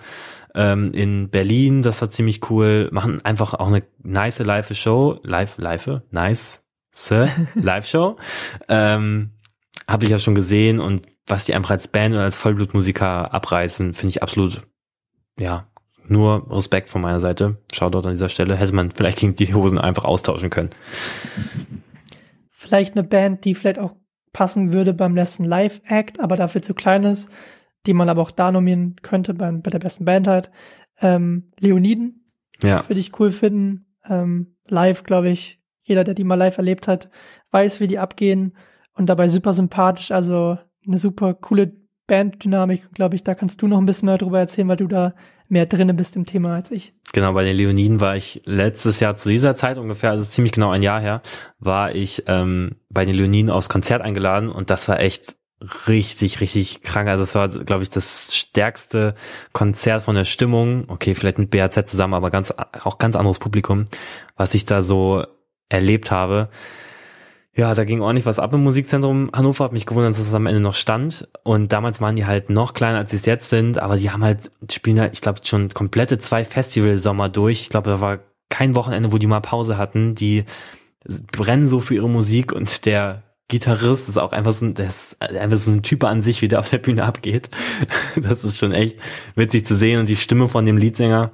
ähm, 0.56 0.92
in 0.94 1.30
Berlin. 1.30 1.82
Das 1.82 2.02
war 2.02 2.10
ziemlich 2.10 2.50
cool. 2.50 2.90
Machen 2.92 3.24
einfach 3.24 3.54
auch 3.54 3.68
eine 3.68 3.84
nice 4.04 4.40
live 4.40 4.76
Show. 4.76 5.20
Live, 5.24 5.58
live, 5.58 6.02
nice 6.12 6.64
live 7.56 7.88
Show. 7.88 8.18
ähm, 8.68 9.32
habe 9.88 10.06
ich 10.06 10.12
ja 10.12 10.20
schon 10.20 10.36
gesehen 10.36 10.80
und 10.80 11.08
was 11.28 11.46
die 11.46 11.54
einfach 11.54 11.72
als 11.72 11.88
Band 11.88 12.14
oder 12.14 12.24
als 12.24 12.38
Vollblutmusiker 12.38 13.34
abreißen, 13.34 13.94
finde 13.94 14.12
ich 14.12 14.24
absolut, 14.24 14.64
ja, 15.40 15.68
nur 16.08 16.52
Respekt 16.52 16.90
von 16.90 17.02
meiner 17.02 17.20
Seite. 17.20 17.58
Shoutout 17.72 18.08
an 18.08 18.14
dieser 18.14 18.30
Stelle. 18.30 18.56
Hätte 18.56 18.76
man 18.76 18.92
vielleicht 18.92 19.20
gegen 19.20 19.36
die 19.36 19.54
Hosen 19.54 19.78
einfach 19.78 20.04
austauschen 20.04 20.50
können. 20.50 20.72
Vielleicht 22.50 22.96
eine 22.96 23.04
Band, 23.04 23.46
die 23.46 23.56
vielleicht 23.56 23.80
auch 23.80 23.96
passen 24.34 24.74
würde 24.74 24.94
beim 24.94 25.16
letzten 25.16 25.46
Live-Act, 25.46 26.20
aber 26.20 26.36
dafür 26.36 26.62
zu 26.62 26.74
klein 26.74 27.04
ist, 27.04 27.32
die 27.86 27.94
man 27.94 28.10
aber 28.10 28.22
auch 28.22 28.32
da 28.32 28.52
nominieren 28.52 28.96
könnte 29.02 29.34
bei, 29.34 29.52
bei 29.52 29.70
der 29.70 29.80
besten 29.80 30.06
Band 30.06 30.28
halt. 30.28 30.52
Ähm, 31.00 31.52
Leoniden 31.60 32.26
Ja, 32.62 32.88
würde 32.88 33.00
ich 33.00 33.20
cool 33.20 33.32
finden. 33.32 33.86
Ähm, 34.08 34.56
live, 34.68 35.04
glaube 35.04 35.30
ich, 35.30 35.62
jeder, 35.82 36.04
der 36.04 36.14
die 36.14 36.24
mal 36.24 36.36
live 36.36 36.58
erlebt 36.58 36.88
hat, 36.88 37.10
weiß, 37.52 37.80
wie 37.80 37.88
die 37.88 38.00
abgehen 38.00 38.56
und 38.94 39.08
dabei 39.08 39.28
super 39.28 39.54
sympathisch. 39.54 40.12
Also 40.12 40.58
eine 40.86 40.98
super 40.98 41.34
coole 41.34 41.81
Banddynamik, 42.12 42.94
glaube 42.94 43.16
ich. 43.16 43.24
Da 43.24 43.36
kannst 43.36 43.62
du 43.62 43.68
noch 43.70 43.78
ein 43.78 43.86
bisschen 43.86 44.08
mehr 44.08 44.18
drüber 44.18 44.40
erzählen, 44.40 44.68
weil 44.68 44.76
du 44.76 44.88
da 44.88 45.14
mehr 45.48 45.66
drinne 45.66 45.94
bist 45.94 46.18
im 46.18 46.26
Thema 46.26 46.56
als 46.56 46.70
ich. 46.70 46.94
genau. 47.14 47.32
Bei 47.32 47.46
den 47.46 47.56
Leoniden 47.56 48.02
war 48.02 48.18
ich 48.18 48.42
letztes 48.44 49.00
Jahr 49.00 49.16
zu 49.16 49.30
dieser 49.30 49.56
Zeit 49.56 49.78
ungefähr, 49.78 50.12
also 50.12 50.26
ziemlich 50.26 50.52
genau 50.52 50.72
ein 50.72 50.84
Jahr 50.84 51.00
her, 51.00 51.22
war 51.60 51.96
ich 51.96 52.26
ähm, 52.28 52.76
bei 52.90 53.06
den 53.06 53.16
Leoniden 53.16 53.50
aufs 53.50 53.70
Konzert 53.70 54.02
eingeladen 54.02 54.50
und 54.50 54.70
das 54.70 54.90
war 54.90 55.00
echt 55.00 55.38
richtig, 55.88 56.42
richtig 56.42 56.82
krank. 56.82 57.08
Also 57.08 57.22
das 57.22 57.34
war, 57.34 57.48
glaube 57.48 57.84
ich, 57.84 57.90
das 57.90 58.36
stärkste 58.36 59.16
Konzert 59.54 60.04
von 60.04 60.16
der 60.16 60.26
Stimmung. 60.26 60.90
Okay, 60.90 61.16
vielleicht 61.16 61.40
mit 61.40 61.50
BAZ 61.50 61.90
zusammen, 61.90 62.14
aber 62.14 62.30
ganz, 62.30 62.54
auch 62.84 62.98
ganz 62.98 63.16
anderes 63.16 63.40
Publikum, 63.40 63.86
was 64.36 64.54
ich 64.54 64.66
da 64.66 64.82
so 64.82 65.24
erlebt 65.70 66.12
habe. 66.12 66.50
Ja, 67.54 67.74
da 67.74 67.84
ging 67.84 68.02
ordentlich 68.02 68.26
was 68.26 68.40
ab 68.40 68.54
im 68.54 68.64
Musikzentrum 68.64 69.30
Hannover. 69.34 69.66
Hat 69.66 69.74
mich 69.74 69.86
gewundert, 69.86 70.14
dass 70.14 70.20
es 70.26 70.34
am 70.34 70.46
Ende 70.48 70.62
noch 70.62 70.74
stand. 70.74 71.28
Und 71.44 71.74
damals 71.74 72.00
waren 72.00 72.16
die 72.16 72.26
halt 72.26 72.50
noch 72.50 72.74
kleiner, 72.74 73.00
als 73.00 73.12
sie 73.12 73.18
es 73.18 73.26
jetzt 73.26 73.50
sind. 73.50 73.78
Aber 73.78 73.98
die 73.98 74.10
haben 74.10 74.24
halt, 74.24 74.50
spielen 74.72 75.00
halt, 75.02 75.14
ich 75.14 75.22
glaube, 75.22 75.42
schon 75.44 75.68
komplette 75.70 76.18
zwei 76.18 76.46
Festivalsommer 76.46 77.28
durch. 77.28 77.62
Ich 77.64 77.70
glaube, 77.70 77.90
da 77.90 78.00
war 78.00 78.20
kein 78.50 78.74
Wochenende, 78.76 79.12
wo 79.12 79.18
die 79.18 79.28
mal 79.28 79.42
Pause 79.42 79.78
hatten. 79.78 80.16
Die 80.16 80.46
brennen 81.32 81.68
so 81.68 81.80
für 81.82 81.96
ihre 81.96 82.10
Musik 82.10 82.54
und 82.54 82.86
der 82.86 83.24
Gitarrist 83.50 84.08
ist 84.08 84.18
auch 84.18 84.32
einfach 84.32 84.54
so, 84.54 84.66
ein- 84.68 84.76
der 84.76 84.88
ist 84.88 85.22
einfach 85.22 85.58
so 85.58 85.72
ein 85.72 85.84
Typ 85.84 86.06
an 86.06 86.22
sich, 86.22 86.42
wie 86.42 86.48
der 86.48 86.60
auf 86.60 86.70
der 86.70 86.78
Bühne 86.78 87.04
abgeht. 87.04 87.50
Das 88.16 88.46
ist 88.46 88.60
schon 88.60 88.72
echt 88.72 89.00
witzig 89.36 89.66
zu 89.66 89.76
sehen. 89.76 90.00
Und 90.00 90.08
die 90.08 90.16
Stimme 90.16 90.48
von 90.48 90.66
dem 90.66 90.78
Leadsänger, 90.78 91.32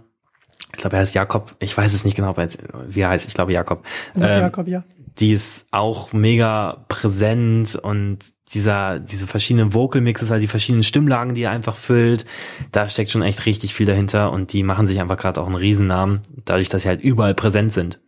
ich 0.74 0.82
glaube, 0.82 0.96
er 0.96 1.02
heißt 1.02 1.14
Jakob, 1.16 1.56
ich 1.60 1.78
weiß 1.78 1.94
es 1.94 2.06
nicht 2.06 2.16
genau, 2.16 2.36
wie 2.38 3.02
er 3.02 3.10
heißt, 3.10 3.28
ich 3.28 3.34
glaube 3.36 3.54
Jakob. 3.54 3.84
Und 4.16 4.24
Ähm, 4.24 4.40
Jakob, 4.40 4.68
ja. 4.68 4.84
Die 5.20 5.32
ist 5.32 5.66
auch 5.72 6.14
mega 6.14 6.86
präsent 6.88 7.76
und 7.76 8.20
dieser, 8.54 9.00
diese 9.00 9.28
verschiedenen 9.28 9.74
Vocal 9.74 10.02
Mixes, 10.02 10.32
also 10.32 10.42
die 10.42 10.48
verschiedenen 10.48 10.84
Stimmlagen, 10.84 11.34
die 11.34 11.44
er 11.44 11.52
einfach 11.52 11.76
füllt, 11.76 12.26
da 12.72 12.88
steckt 12.88 13.12
schon 13.12 13.22
echt 13.22 13.46
richtig 13.46 13.74
viel 13.74 13.86
dahinter 13.86 14.32
und 14.32 14.54
die 14.54 14.64
machen 14.64 14.88
sich 14.88 15.00
einfach 15.00 15.18
gerade 15.18 15.42
auch 15.42 15.48
einen 15.48 15.56
Riesennamen, 15.56 16.22
dadurch, 16.46 16.70
dass 16.70 16.84
sie 16.84 16.90
halt 16.90 17.02
überall 17.02 17.36
präsent 17.36 17.74
sind. 17.74 18.00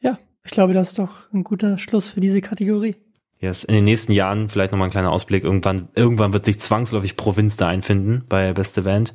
Ja, 0.00 0.18
ich 0.44 0.50
glaube, 0.50 0.74
das 0.74 0.88
ist 0.88 0.98
doch 0.98 1.32
ein 1.32 1.44
guter 1.44 1.78
Schluss 1.78 2.08
für 2.08 2.20
diese 2.20 2.40
Kategorie. 2.40 2.96
Yes. 3.38 3.64
In 3.64 3.74
den 3.74 3.84
nächsten 3.84 4.12
Jahren 4.12 4.48
vielleicht 4.48 4.72
nochmal 4.72 4.88
ein 4.88 4.92
kleiner 4.92 5.12
Ausblick. 5.12 5.44
Irgendwann, 5.44 5.88
irgendwann 5.94 6.32
wird 6.32 6.46
sich 6.46 6.58
zwangsläufig 6.58 7.16
Provinz 7.16 7.56
da 7.56 7.68
einfinden 7.68 8.24
bei 8.28 8.52
Beste 8.54 8.82
Band. 8.82 9.12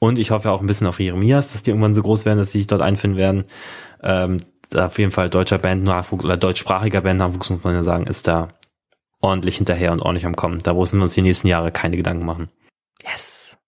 Und 0.00 0.18
ich 0.18 0.32
hoffe 0.32 0.50
auch 0.50 0.60
ein 0.60 0.66
bisschen 0.66 0.88
auf 0.88 0.98
Jeremias, 0.98 1.52
dass 1.52 1.62
die 1.62 1.70
irgendwann 1.70 1.94
so 1.94 2.02
groß 2.02 2.24
werden, 2.24 2.38
dass 2.38 2.50
die 2.50 2.58
sich 2.58 2.66
dort 2.66 2.80
einfinden 2.80 3.16
werden. 3.16 3.44
Ähm, 4.02 4.38
da 4.70 4.86
auf 4.86 4.98
jeden 4.98 5.10
Fall 5.10 5.28
deutscher 5.28 5.58
Bandnachwuchs 5.58 6.24
oder 6.24 6.36
deutschsprachiger 6.36 7.02
Bandnachwuchs, 7.02 7.50
muss 7.50 7.64
man 7.64 7.74
ja 7.74 7.82
sagen, 7.82 8.06
ist 8.06 8.26
da 8.26 8.48
ordentlich 9.20 9.56
hinterher 9.56 9.92
und 9.92 10.00
ordentlich 10.00 10.26
am 10.26 10.36
Kommen. 10.36 10.58
Da 10.60 10.74
müssen 10.74 10.98
wir 10.98 11.02
uns 11.02 11.14
die 11.14 11.22
nächsten 11.22 11.48
Jahre 11.48 11.72
keine 11.72 11.96
Gedanken 11.96 12.24
machen. 12.24 12.48
Yes. 13.02 13.58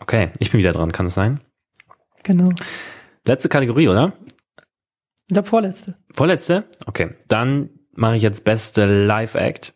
Okay, 0.00 0.30
ich 0.38 0.50
bin 0.50 0.58
wieder 0.58 0.72
dran, 0.72 0.92
kann 0.92 1.06
es 1.06 1.14
sein? 1.14 1.40
Genau. 2.22 2.50
Letzte 3.26 3.48
Kategorie, 3.48 3.88
oder? 3.88 4.12
Der 5.28 5.44
vorletzte. 5.44 5.96
Vorletzte? 6.14 6.64
Okay, 6.86 7.14
dann 7.26 7.70
mache 7.92 8.16
ich 8.16 8.22
jetzt 8.22 8.44
beste 8.44 8.86
Live-Act. 8.86 9.74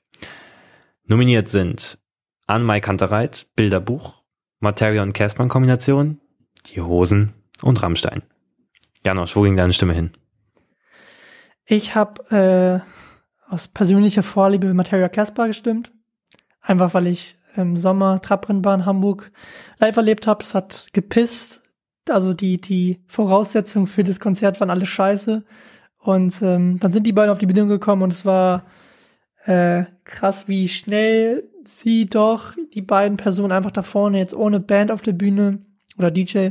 Nominiert 1.05 1.49
sind 1.49 1.99
An 2.47 2.63
Mai 2.63 2.81
Kantereit, 2.81 3.49
Bilderbuch, 3.57 4.23
Materia 4.61 5.03
und 5.03 5.13
Kerstmann-Kombination, 5.13 6.21
Die 6.67 6.81
Hosen 6.81 7.35
und 7.63 7.83
Rammstein. 7.83 8.23
Janosch, 9.05 9.35
wo 9.35 9.43
ging 9.43 9.57
deine 9.57 9.73
Stimme 9.73 9.95
hin? 9.95 10.17
Ich 11.65 11.95
habe 11.95 12.83
äh, 13.51 13.53
aus 13.53 13.69
persönlicher 13.69 14.23
Vorliebe 14.23 14.73
Materia 14.75 15.09
Casper 15.09 15.47
gestimmt. 15.47 15.93
Einfach 16.61 16.95
weil 16.95 17.07
ich 17.07 17.39
im 17.57 17.77
Sommer 17.77 18.23
Trabrennbahn 18.23 18.87
Hamburg 18.87 19.31
live 19.79 19.97
erlebt 19.97 20.27
habe. 20.27 20.43
Es 20.43 20.55
hat 20.55 20.89
gepisst. 20.93 21.63
Also 22.09 22.35
die, 22.35 22.57
die 22.57 23.03
Voraussetzungen 23.07 23.87
für 23.87 24.03
das 24.03 24.21
Konzert 24.21 24.61
waren 24.61 24.71
alle 24.71 24.87
scheiße. 24.87 25.45
Und 25.99 26.43
ähm, 26.43 26.81
dann 26.81 26.93
sind 26.93 27.07
die 27.07 27.13
beiden 27.13 27.31
auf 27.31 27.39
die 27.39 27.47
Bühne 27.47 27.67
gekommen 27.67 28.03
und 28.03 28.13
es 28.13 28.25
war 28.25 28.65
äh, 29.45 29.85
krass, 30.05 30.49
wie 30.49 30.69
schnell 30.69 31.49
sie 31.65 32.07
doch, 32.07 32.55
die 32.75 32.83
beiden 32.83 33.17
Personen 33.17 33.53
einfach 33.53 33.71
da 33.71 33.83
vorne 33.83 34.19
jetzt 34.19 34.35
ohne 34.35 34.59
Band 34.59 34.91
auf 34.91 35.03
der 35.03 35.13
Bühne 35.13 35.65
oder 35.99 36.11
DJ, 36.11 36.51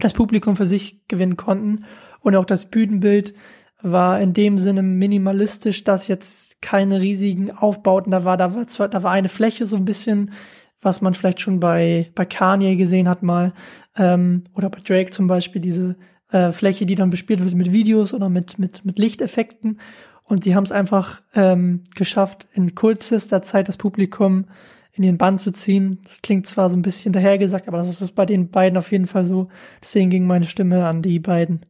das 0.00 0.12
Publikum 0.12 0.56
für 0.56 0.66
sich 0.66 1.06
gewinnen 1.08 1.36
konnten. 1.36 1.84
Und 2.20 2.36
auch 2.36 2.44
das 2.44 2.66
Bühnenbild 2.66 3.34
war 3.82 4.20
in 4.20 4.32
dem 4.32 4.58
Sinne 4.58 4.82
minimalistisch, 4.82 5.84
dass 5.84 6.08
jetzt 6.08 6.62
keine 6.62 7.00
riesigen 7.00 7.50
Aufbauten 7.50 8.10
da 8.12 8.24
war. 8.24 8.36
Da 8.36 8.54
war 8.54 8.68
zwar, 8.68 8.88
da 8.88 9.02
war 9.02 9.12
eine 9.12 9.28
Fläche 9.28 9.66
so 9.66 9.76
ein 9.76 9.84
bisschen, 9.84 10.32
was 10.80 11.00
man 11.00 11.14
vielleicht 11.14 11.40
schon 11.40 11.60
bei, 11.60 12.10
bei 12.14 12.24
Kanye 12.24 12.76
gesehen 12.76 13.08
hat 13.08 13.22
mal, 13.22 13.52
ähm, 13.96 14.44
oder 14.54 14.70
bei 14.70 14.80
Drake 14.80 15.10
zum 15.10 15.26
Beispiel, 15.26 15.60
diese 15.60 15.96
äh, 16.30 16.52
Fläche, 16.52 16.86
die 16.86 16.94
dann 16.94 17.10
bespielt 17.10 17.42
wird 17.42 17.54
mit 17.54 17.72
Videos 17.72 18.14
oder 18.14 18.28
mit, 18.28 18.58
mit, 18.58 18.84
mit 18.84 18.98
Lichteffekten. 18.98 19.78
Und 20.24 20.44
die 20.44 20.54
haben 20.54 20.64
es 20.64 20.72
einfach 20.72 21.20
ähm, 21.34 21.82
geschafft, 21.94 22.48
in 22.52 22.74
kürzester 22.74 23.42
Zeit 23.42 23.68
das 23.68 23.76
Publikum 23.76 24.46
in 24.92 25.02
den 25.02 25.18
Bann 25.18 25.38
zu 25.38 25.50
ziehen. 25.50 25.98
Das 26.04 26.22
klingt 26.22 26.46
zwar 26.46 26.70
so 26.70 26.76
ein 26.76 26.82
bisschen 26.82 27.12
dahergesagt, 27.12 27.68
aber 27.68 27.78
das 27.78 28.00
ist 28.00 28.12
bei 28.12 28.26
den 28.26 28.50
beiden 28.50 28.78
auf 28.78 28.92
jeden 28.92 29.06
Fall 29.06 29.24
so. 29.24 29.48
Deswegen 29.82 30.10
ging 30.10 30.26
meine 30.26 30.46
Stimme 30.46 30.86
an 30.86 31.02
die 31.02 31.18
beiden. 31.18 31.66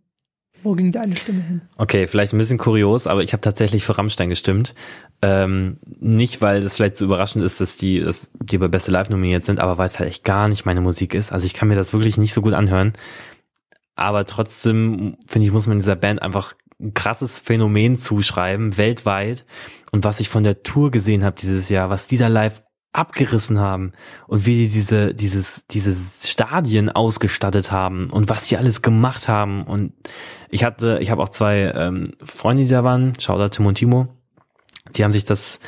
Wo 0.62 0.74
ging 0.74 0.92
deine 0.92 1.16
Stimme 1.16 1.42
hin? 1.42 1.60
Okay, 1.76 2.06
vielleicht 2.06 2.32
ein 2.32 2.38
bisschen 2.38 2.58
kurios, 2.58 3.06
aber 3.06 3.22
ich 3.22 3.32
habe 3.32 3.40
tatsächlich 3.40 3.84
für 3.84 3.98
Rammstein 3.98 4.28
gestimmt. 4.28 4.74
Ähm, 5.20 5.78
nicht, 6.00 6.40
weil 6.40 6.60
das 6.60 6.76
vielleicht 6.76 6.96
so 6.96 7.04
überraschend 7.04 7.44
ist, 7.44 7.60
dass 7.60 7.76
die, 7.76 8.00
dass 8.00 8.30
die 8.40 8.58
bei 8.58 8.68
Beste 8.68 8.90
Live 8.90 9.10
nominiert 9.10 9.44
sind, 9.44 9.60
aber 9.60 9.78
weil 9.78 9.86
es 9.86 9.98
halt 9.98 10.08
echt 10.08 10.24
gar 10.24 10.48
nicht 10.48 10.64
meine 10.64 10.80
Musik 10.80 11.14
ist. 11.14 11.32
Also 11.32 11.46
ich 11.46 11.54
kann 11.54 11.68
mir 11.68 11.76
das 11.76 11.92
wirklich 11.92 12.16
nicht 12.16 12.32
so 12.32 12.42
gut 12.42 12.54
anhören. 12.54 12.92
Aber 13.94 14.24
trotzdem, 14.24 15.16
finde 15.26 15.46
ich, 15.46 15.52
muss 15.52 15.66
man 15.66 15.78
dieser 15.78 15.96
Band 15.96 16.22
einfach 16.22 16.54
ein 16.80 16.94
krasses 16.94 17.40
Phänomen 17.40 17.98
zuschreiben, 17.98 18.76
weltweit. 18.76 19.44
Und 19.90 20.04
was 20.04 20.20
ich 20.20 20.28
von 20.28 20.44
der 20.44 20.62
Tour 20.62 20.90
gesehen 20.90 21.24
habe 21.24 21.36
dieses 21.40 21.68
Jahr, 21.68 21.90
was 21.90 22.06
die 22.06 22.16
da 22.16 22.28
live 22.28 22.62
abgerissen 22.92 23.58
haben 23.58 23.92
und 24.26 24.44
wie 24.44 24.54
die 24.54 24.68
diese, 24.68 25.14
dieses, 25.14 25.66
dieses 25.66 26.28
Stadien 26.28 26.90
ausgestattet 26.90 27.72
haben 27.72 28.10
und 28.10 28.28
was 28.28 28.48
die 28.48 28.56
alles 28.56 28.82
gemacht 28.82 29.28
haben. 29.28 29.64
Und 29.64 29.94
ich 30.50 30.62
hatte, 30.64 30.98
ich 31.00 31.10
habe 31.10 31.22
auch 31.22 31.30
zwei 31.30 31.72
ähm, 31.74 32.04
Freunde, 32.22 32.64
die 32.64 32.68
da 32.70 32.84
waren, 32.84 33.18
Shoutout 33.18 33.56
Tim 33.56 33.66
und 33.66 33.76
Timo, 33.76 34.08
die 34.94 35.04
haben 35.04 35.12
sich 35.12 35.24
das 35.24 35.58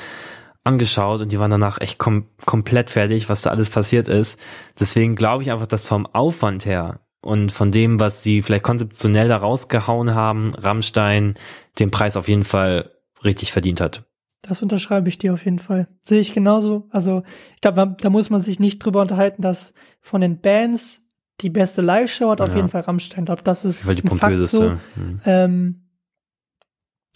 angeschaut 0.65 1.21
und 1.21 1.33
die 1.33 1.39
waren 1.39 1.51
danach 1.51 1.81
echt 1.81 1.99
kom 1.99 2.27
komplett 2.45 2.91
fertig, 2.91 3.29
was 3.29 3.43
da 3.43 3.51
alles 3.51 3.71
passiert 3.71 4.09
ist. 4.09 4.39
Deswegen 4.79 5.17
glaube 5.17 5.43
ich 5.43 5.51
einfach, 5.51 5.67
dass 5.67 5.87
vom 5.87 6.07
Aufwand 6.07 6.67
her 6.67 7.01
und 7.21 7.53
von 7.53 7.73
dem, 7.73 8.01
was 8.01 8.23
sie 8.23 8.43
vielleicht 8.43 8.65
konzeptionell 8.65 9.29
da 9.29 9.39
rausgehauen 9.39 10.15
haben, 10.15 10.53
Rammstein 10.55 11.35
den 11.79 11.91
Preis 11.91 12.17
auf 12.17 12.29
jeden 12.29 12.45
Fall 12.45 12.91
richtig 13.25 13.53
verdient 13.53 13.81
hat. 13.81 14.05
Das 14.47 14.63
unterschreibe 14.63 15.09
ich 15.09 15.17
dir 15.17 15.33
auf 15.33 15.45
jeden 15.47 15.59
Fall. 15.59 15.89
Sehe 16.07 16.21
ich 16.21 16.35
genauso. 16.35 16.87
Also 16.91 17.23
ich 17.55 17.61
glaube, 17.63 17.97
da 17.99 18.11
muss 18.11 18.29
man 18.29 18.41
sich 18.41 18.61
nicht 18.61 18.79
drüber 18.81 19.01
unterhalten, 19.01 19.41
dass 19.41 19.73
von 20.01 20.21
den 20.21 20.41
Bands 20.41 21.03
die 21.41 21.49
beste 21.51 21.81
Live-Show 21.83 22.31
hat, 22.31 22.41
auf 22.43 22.51
Ja. 22.51 22.57
jeden 22.57 22.69
Fall 22.69 22.83
Rammstein. 22.83 23.21
Ich 23.21 23.27
glaube, 23.27 23.43
das 23.43 23.65
ist 23.65 23.87
Weil 23.87 23.95
die 23.95 24.05
ein 24.05 24.19
Fakt 24.19 24.47
so. 24.47 24.71
Mhm. 24.97 25.21
Ähm, 25.25 25.81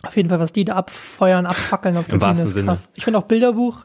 auf 0.02 0.16
jeden 0.16 0.28
Fall, 0.28 0.40
was 0.40 0.52
die 0.54 0.64
da 0.64 0.74
abfeuern, 0.76 1.44
abfackeln 1.44 1.96
auf 1.98 2.06
der 2.08 2.14
Im 2.14 2.20
Bühne 2.20 2.42
ist 2.42 2.52
Sinne. 2.54 2.64
krass. 2.66 2.88
Ich 2.94 3.04
finde 3.04 3.18
auch 3.18 3.24
Bilderbuch, 3.26 3.84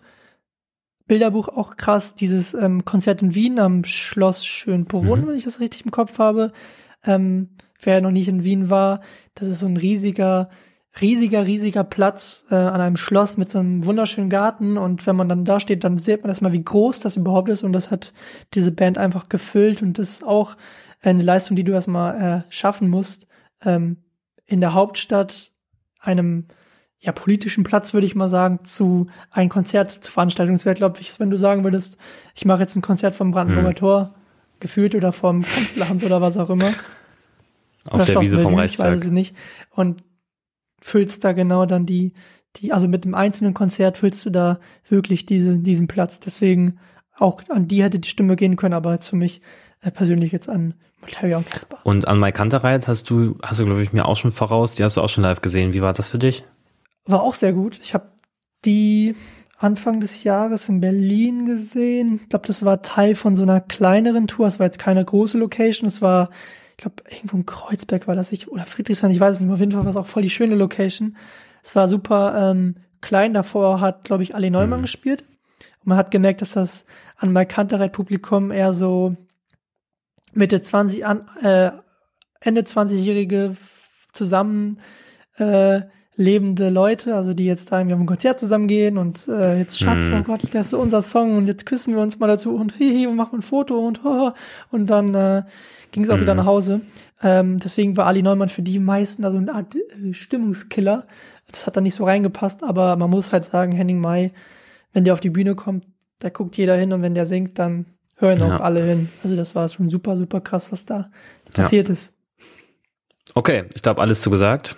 Bilderbuch 1.06 1.50
auch 1.50 1.76
krass. 1.76 2.16
Dieses 2.16 2.54
ähm, 2.54 2.86
Konzert 2.86 3.22
in 3.22 3.36
Wien 3.36 3.60
am 3.60 3.84
Schloss 3.84 4.46
Schönbrunn, 4.46 5.22
Mhm. 5.24 5.28
wenn 5.28 5.36
ich 5.36 5.44
das 5.44 5.60
richtig 5.60 5.84
im 5.86 5.92
Kopf 5.92 6.18
habe. 6.18 6.54
Ähm, 7.04 7.50
wer 7.82 8.00
noch 8.00 8.12
nicht 8.12 8.30
in 8.30 8.44
Wien 8.46 8.70
war, 8.70 9.02
das 9.36 9.50
ist 9.50 9.60
so 9.60 9.68
ein 9.68 9.76
riesiger, 9.78 10.50
riesiger, 11.02 11.46
riesiger 11.46 11.84
Platz 11.84 12.46
äh, 12.52 12.56
an 12.56 12.80
einem 12.82 12.98
Schloss 12.98 13.38
mit 13.38 13.50
so 13.50 13.60
einem 13.60 13.86
wunderschönen 13.86 14.30
Garten. 14.30 14.78
Und 14.78 15.06
wenn 15.08 15.16
man 15.16 15.30
dann 15.30 15.46
da 15.46 15.60
steht, 15.60 15.84
dann 15.84 15.98
sieht 15.98 16.22
man 16.22 16.30
erstmal, 16.30 16.54
wie 16.54 16.64
groß 16.64 17.00
das 17.00 17.18
überhaupt 17.18 17.50
ist. 17.50 17.64
Und 17.64 17.74
das 17.74 17.90
hat 17.92 18.14
diese 18.54 18.72
Band 18.72 18.98
einfach 18.98 19.30
gefüllt. 19.30 19.82
Und 19.82 19.98
das 19.98 20.10
ist 20.10 20.24
auch 20.24 20.56
eine 21.02 21.24
Leistung, 21.24 21.56
die 21.56 21.64
du 21.64 21.74
erstmal 21.74 22.22
äh, 22.48 22.52
schaffen 22.52 22.90
musst. 22.90 23.28
Ähm, 23.64 23.98
in 24.46 24.62
der 24.62 24.74
Hauptstadt 24.74 25.52
einem 26.00 26.48
ja, 27.00 27.12
politischen 27.12 27.64
Platz, 27.64 27.94
würde 27.94 28.08
ich 28.08 28.16
mal 28.16 28.30
sagen, 28.30 28.60
zu 28.64 29.08
ein 29.32 29.50
Konzert 29.50 29.92
zu 29.92 30.12
veranstalten. 30.12 30.54
Es 30.54 30.66
wäre, 30.66 30.76
glaube 30.76 31.00
ich, 31.02 31.20
wenn 31.20 31.30
du 31.30 31.38
sagen 31.38 31.64
würdest, 31.64 31.98
ich 32.36 32.46
mache 32.46 32.62
jetzt 32.62 32.76
ein 32.76 32.82
Konzert 32.82 33.16
vom 33.16 33.32
Brandenburger 33.32 33.70
Hm. 33.70 33.76
Tor, 33.76 34.16
gefühlt 34.60 34.96
oder 34.96 35.12
vom 35.12 35.42
Kanzleramt 35.44 36.04
oder 36.04 36.22
was 36.22 36.38
auch 36.38 36.50
immer. 36.50 36.74
Auf 37.90 37.96
Oder 37.96 38.06
der 38.06 38.22
Wiese 38.22 38.40
vom 38.40 38.56
Bellevue, 38.56 38.66
Ich 38.66 38.80
weiß 38.80 38.86
Reichstag. 38.86 39.06
es 39.06 39.12
nicht. 39.12 39.36
Und 39.72 40.04
füllst 40.84 41.24
da 41.24 41.32
genau 41.32 41.66
dann 41.66 41.86
die, 41.86 42.14
die, 42.58 42.72
also 42.72 42.88
mit 42.88 43.06
dem 43.06 43.16
einzelnen 43.16 43.54
Konzert 43.54 43.98
füllst 43.98 44.26
du 44.26 44.30
da 44.30 44.60
wirklich 44.88 45.26
diese, 45.26 45.58
diesen 45.58 45.88
Platz. 45.88 46.20
Deswegen 46.20 46.80
auch 47.18 47.42
an 47.50 47.68
die 47.68 47.84
hätte 47.84 48.00
die 48.00 48.10
Stimme 48.10 48.36
gehen 48.36 48.56
können, 48.56 48.74
aber 48.74 48.94
jetzt 48.94 49.08
für 49.08 49.16
mich 49.16 49.42
äh, 49.82 49.92
persönlich 49.92 50.32
jetzt 50.32 50.50
an 50.50 50.76
Materia 51.02 51.38
und 51.38 51.50
Casper. 51.50 51.80
Und 51.84 52.08
an 52.08 52.20
Mike 52.20 52.38
Kantereit 52.38 52.88
hast 52.88 53.10
du, 53.10 53.38
hast 53.42 53.60
du, 53.60 53.66
glaube 53.66 53.84
ich, 53.84 53.94
mir 53.94 54.06
auch 54.06 54.18
schon 54.18 54.32
voraus, 54.32 54.76
die 54.76 54.84
hast 54.84 54.98
du 54.98 55.02
auch 55.02 55.10
schon 55.10 55.24
live 55.24 55.42
gesehen. 55.42 55.74
Wie 55.74 55.82
war 55.82 55.94
das 55.94 56.10
für 56.10 56.20
dich? 56.20 56.44
War 57.06 57.22
auch 57.22 57.34
sehr 57.34 57.54
gut. 57.54 57.80
Ich 57.82 57.94
habe 57.94 58.12
die 58.66 59.16
Anfang 59.58 60.00
des 60.00 60.24
Jahres 60.24 60.70
in 60.70 60.80
Berlin 60.82 61.46
gesehen. 61.46 62.20
Ich 62.24 62.30
glaube, 62.30 62.48
das 62.48 62.64
war 62.66 62.82
Teil 62.82 63.16
von 63.16 63.36
so 63.36 63.44
einer 63.44 63.62
kleineren 63.62 64.28
Tour. 64.28 64.48
Es 64.48 64.60
war 64.60 64.66
jetzt 64.66 64.80
keine 64.80 65.04
große 65.04 65.38
Location. 65.38 65.88
Es 65.88 66.02
war, 66.02 66.30
ich 66.76 66.78
glaube, 66.78 67.04
irgendwo 67.10 67.38
in 67.38 67.46
Kreuzberg 67.46 68.08
war 68.08 68.16
das 68.16 68.32
ich 68.32 68.48
oder 68.50 68.66
Friedrichshain. 68.66 69.12
Ich 69.12 69.20
weiß 69.20 69.36
es 69.36 69.40
nicht. 69.40 69.48
mehr. 69.48 69.54
Auf 69.54 69.60
jeden 69.60 69.72
Fall 69.72 69.84
war 69.84 69.90
es 69.92 69.96
auch 69.98 70.08
voll 70.08 70.24
die 70.24 70.30
schöne 70.30 70.56
Location. 70.56 71.16
Es 71.64 71.76
war 71.76 71.88
super 71.88 72.52
ähm, 72.52 72.76
klein. 73.02 73.34
Davor 73.34 73.80
hat, 73.80 74.04
glaube 74.06 74.24
ich, 74.24 74.34
Ali 74.36 74.50
Neumann 74.50 74.80
Mhm. 74.80 74.84
gespielt. 74.84 75.24
Und 75.82 75.88
man 75.88 75.98
hat 75.98 76.12
gemerkt, 76.12 76.42
dass 76.42 76.54
das 76.54 76.86
an 77.18 77.32
Mike 77.32 77.54
Kantereit 77.54 77.92
Publikum 77.92 78.52
eher 78.52 78.74
so 78.74 79.16
Mitte 80.34 80.62
20 80.62 81.06
an, 81.06 81.28
äh, 81.42 81.72
Ende 82.42 82.62
20-jährige 82.62 83.52
f- 83.54 84.08
zusammen 84.14 84.80
äh, 85.38 85.82
lebende 86.16 86.70
Leute, 86.70 87.16
also 87.16 87.34
die 87.34 87.46
jetzt 87.46 87.70
sagen, 87.70 87.90
wir 87.90 87.96
haben 87.96 88.04
ein 88.04 88.08
Konzert 88.08 88.40
zusammen 88.40 88.68
gehen 88.68 88.98
und 89.00 89.28
äh, 89.28 89.58
jetzt 89.58 89.80
Schatz, 89.80 90.06
Mhm. 90.10 90.20
oh 90.20 90.24
Gott, 90.24 90.42
das 90.54 90.68
ist 90.68 90.74
unser 90.74 91.02
Song 91.02 91.38
und 91.38 91.48
jetzt 91.48 91.66
küssen 91.66 91.96
wir 91.96 92.02
uns 92.02 92.20
mal 92.20 92.28
dazu 92.28 92.56
und 92.56 92.74
hihi 92.76 93.08
und 93.08 93.16
machen 93.16 93.40
ein 93.40 93.42
Foto 93.42 93.80
und 93.80 94.04
ho, 94.04 94.32
und 94.70 94.88
dann 94.92 95.16
äh, 95.16 95.44
ging 95.94 96.04
es 96.04 96.10
auch 96.10 96.20
wieder 96.20 96.34
Mhm. 96.34 96.40
nach 96.40 96.46
Hause. 96.46 96.82
Ähm, 97.22 97.60
deswegen 97.60 97.96
war 97.96 98.06
Ali 98.08 98.22
Neumann 98.22 98.50
für 98.50 98.62
die 98.62 98.80
meisten 98.80 99.24
also 99.24 99.38
eine 99.38 99.54
Art 99.56 99.74
äh, 99.76 100.14
Stimmungskiller. 100.14 101.08
Das 101.52 101.66
hat 101.66 101.78
da 101.78 101.82
nicht 101.82 101.94
so 101.96 102.04
reingepasst, 102.04 102.64
aber 102.64 102.96
man 102.98 103.10
muss 103.10 103.32
halt 103.32 103.46
sagen, 103.46 103.72
Henning 103.72 104.00
Mai, 104.00 104.34
wenn 104.92 105.06
der 105.06 105.14
auf 105.14 105.20
die 105.22 105.30
Bühne 105.30 105.56
kommt, 105.56 105.86
da 106.20 106.30
guckt 106.30 106.58
jeder 106.58 106.76
hin 106.76 106.92
und 106.92 107.02
wenn 107.02 107.14
der 107.14 107.26
singt, 107.26 107.58
dann 107.60 107.86
hören 108.16 108.42
auch 108.42 108.48
Ja. 108.48 108.60
alle 108.60 108.84
hin. 108.84 109.10
Also 109.24 109.36
das 109.36 109.56
war 109.56 109.68
schon 109.70 109.90
super, 109.90 110.18
super 110.18 110.42
krass, 110.42 110.72
was 110.72 110.86
da 110.86 111.10
passiert 111.54 111.90
ist. 111.90 112.14
Okay, 113.36 113.64
ich 113.74 113.82
glaube, 113.82 114.02
alles 114.02 114.22
zugesagt. 114.22 114.76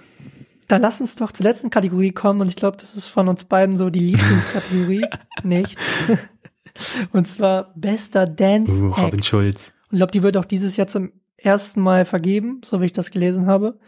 Dann 0.68 0.82
lass 0.82 1.00
uns 1.02 1.16
doch 1.16 1.32
zur 1.32 1.44
letzten 1.44 1.70
Kategorie 1.70 2.12
kommen 2.12 2.42
und 2.42 2.48
ich 2.50 2.56
glaube, 2.56 2.78
das 2.78 2.96
ist 2.96 3.08
von 3.08 3.28
uns 3.28 3.44
beiden 3.46 3.78
so 3.78 3.90
die 3.90 4.00
Lieblingskategorie, 4.00 5.06
nicht? 5.44 5.78
und 7.14 7.28
zwar 7.28 7.72
bester 7.76 8.26
Dance 8.26 8.82
Uh, 8.82 8.88
Robin 8.90 9.20
Act. 9.20 9.26
Schulz. 9.26 9.72
Ich 9.96 10.00
glaube, 10.00 10.12
die 10.12 10.24
wird 10.24 10.36
auch 10.36 10.44
dieses 10.44 10.76
Jahr 10.76 10.88
zum 10.88 11.14
ersten 11.38 11.80
Mal 11.80 12.04
vergeben, 12.04 12.60
so 12.66 12.82
wie 12.82 12.86
ich 12.88 12.92
das 12.92 13.12
gelesen 13.12 13.46
habe. 13.48 13.80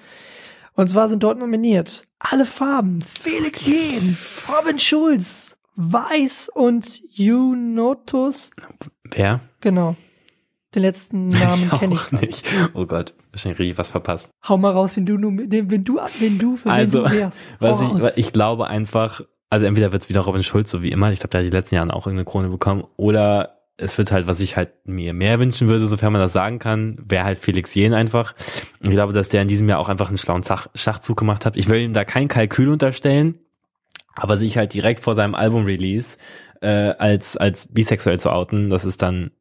Und 0.73 0.87
zwar 0.87 1.09
sind 1.09 1.21
dort 1.21 1.37
nominiert 1.37 2.03
alle 2.17 2.45
Farben, 2.45 3.01
Felix 3.01 3.65
Jähn, 3.65 4.17
Robin 4.47 4.79
Schulz, 4.79 5.57
Weiß 5.75 6.49
und 6.53 7.01
Junotus. 7.11 8.51
Wer? 9.11 9.41
Genau. 9.59 9.97
Den 10.73 10.83
letzten 10.83 11.27
Namen 11.27 11.69
kenne 11.71 11.95
ich. 11.95 12.11
nicht. 12.13 12.45
Oh 12.73 12.85
Gott, 12.85 13.13
wahrscheinlich 13.33 13.59
richtig 13.59 13.77
was 13.77 13.89
verpasst. 13.89 14.29
Hau 14.47 14.57
mal 14.57 14.71
raus, 14.71 14.95
wenn 14.95 15.05
du, 15.05 15.15
wenn 15.15 15.83
du, 15.83 15.97
wenn 16.19 16.37
du, 16.39 16.55
für 16.55 16.69
Also, 16.69 17.03
wen 17.03 17.11
du 17.11 17.17
wärst. 17.17 17.41
Was 17.59 18.15
ich, 18.15 18.27
ich 18.27 18.31
glaube 18.31 18.67
einfach, 18.67 19.19
also 19.49 19.65
entweder 19.65 19.91
wird 19.91 20.03
es 20.03 20.09
wieder 20.09 20.21
Robin 20.21 20.43
Schulz, 20.43 20.71
so 20.71 20.81
wie 20.81 20.91
immer, 20.91 21.11
ich 21.11 21.19
glaube, 21.19 21.31
der 21.31 21.41
hat 21.41 21.47
die 21.47 21.55
letzten 21.55 21.75
Jahre 21.75 21.93
auch 21.93 22.07
irgendeine 22.07 22.23
Krone 22.23 22.47
bekommen, 22.47 22.85
oder 22.95 23.56
es 23.77 23.97
wird 23.97 24.11
halt, 24.11 24.27
was 24.27 24.39
ich 24.39 24.57
halt 24.57 24.71
mir 24.85 25.13
mehr 25.13 25.39
wünschen 25.39 25.69
würde, 25.69 25.87
sofern 25.87 26.11
man 26.11 26.21
das 26.21 26.33
sagen 26.33 26.59
kann, 26.59 26.97
wäre 27.07 27.25
halt 27.25 27.37
Felix 27.37 27.75
Jähn 27.75 27.93
einfach. 27.93 28.33
Ich 28.81 28.89
glaube, 28.89 29.13
dass 29.13 29.29
der 29.29 29.43
in 29.43 29.47
diesem 29.47 29.69
Jahr 29.69 29.79
auch 29.79 29.89
einfach 29.89 30.07
einen 30.07 30.17
schlauen 30.17 30.43
Zach 30.43 30.67
Schachzug 30.73 31.17
gemacht 31.17 31.45
hat. 31.45 31.55
Ich 31.55 31.69
will 31.69 31.81
ihm 31.81 31.93
da 31.93 32.03
kein 32.03 32.27
Kalkül 32.27 32.69
unterstellen, 32.69 33.39
aber 34.15 34.35
sich 34.35 34.57
halt 34.57 34.73
direkt 34.73 35.03
vor 35.03 35.13
seinem 35.13 35.35
Album-Release 35.35 36.17
äh, 36.61 36.67
als, 36.67 37.37
als 37.37 37.67
bisexuell 37.67 38.19
zu 38.19 38.31
outen, 38.31 38.69
das 38.69 38.83
ist 38.83 39.03
dann 39.03 39.31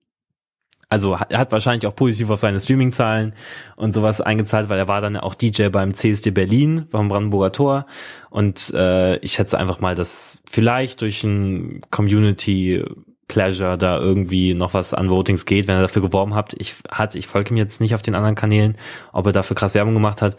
also 0.89 1.15
er 1.15 1.39
hat 1.39 1.51
wahrscheinlich 1.51 1.87
auch 1.89 1.97
positiv 1.97 2.31
auf 2.31 2.39
seine 2.39 2.61
Streaming-Zahlen 2.61 3.35
und 3.75 3.93
sowas 3.93 4.21
eingezahlt, 4.21 4.69
weil 4.69 4.79
er 4.79 4.87
war 4.87 5.01
dann 5.01 5.17
auch 5.17 5.35
DJ 5.35 5.69
beim 5.69 5.93
CSD 5.93 6.31
Berlin, 6.31 6.87
beim 6.91 7.09
Brandenburger 7.09 7.51
Tor. 7.51 7.87
Und 8.31 8.73
äh, 8.73 9.17
ich 9.17 9.33
schätze 9.33 9.59
einfach 9.59 9.81
mal, 9.81 9.97
dass 9.97 10.43
vielleicht 10.49 11.01
durch 11.01 11.25
ein 11.25 11.81
Community 11.91 12.85
Pleasure 13.29 13.77
da 13.77 13.99
irgendwie 13.99 14.55
noch 14.55 14.75
was 14.75 14.95
an 14.95 15.11
Votings 15.11 15.47
geht, 15.47 15.67
wenn 15.67 15.77
er 15.77 15.83
dafür 15.83 16.03
geworben 16.03 16.35
hat. 16.35 16.55
Ich 16.59 16.75
hat, 16.91 17.15
ich 17.15 17.27
folge 17.27 17.51
ihm 17.51 17.57
jetzt 17.57 17.81
nicht 17.81 17.95
auf 17.95 18.03
den 18.03 18.15
anderen 18.15 18.35
Kanälen, 18.35 18.77
ob 19.13 19.27
er 19.27 19.33
dafür 19.33 19.57
krass 19.57 19.75
Werbung 19.75 19.95
gemacht 19.95 20.23
hat. 20.23 20.37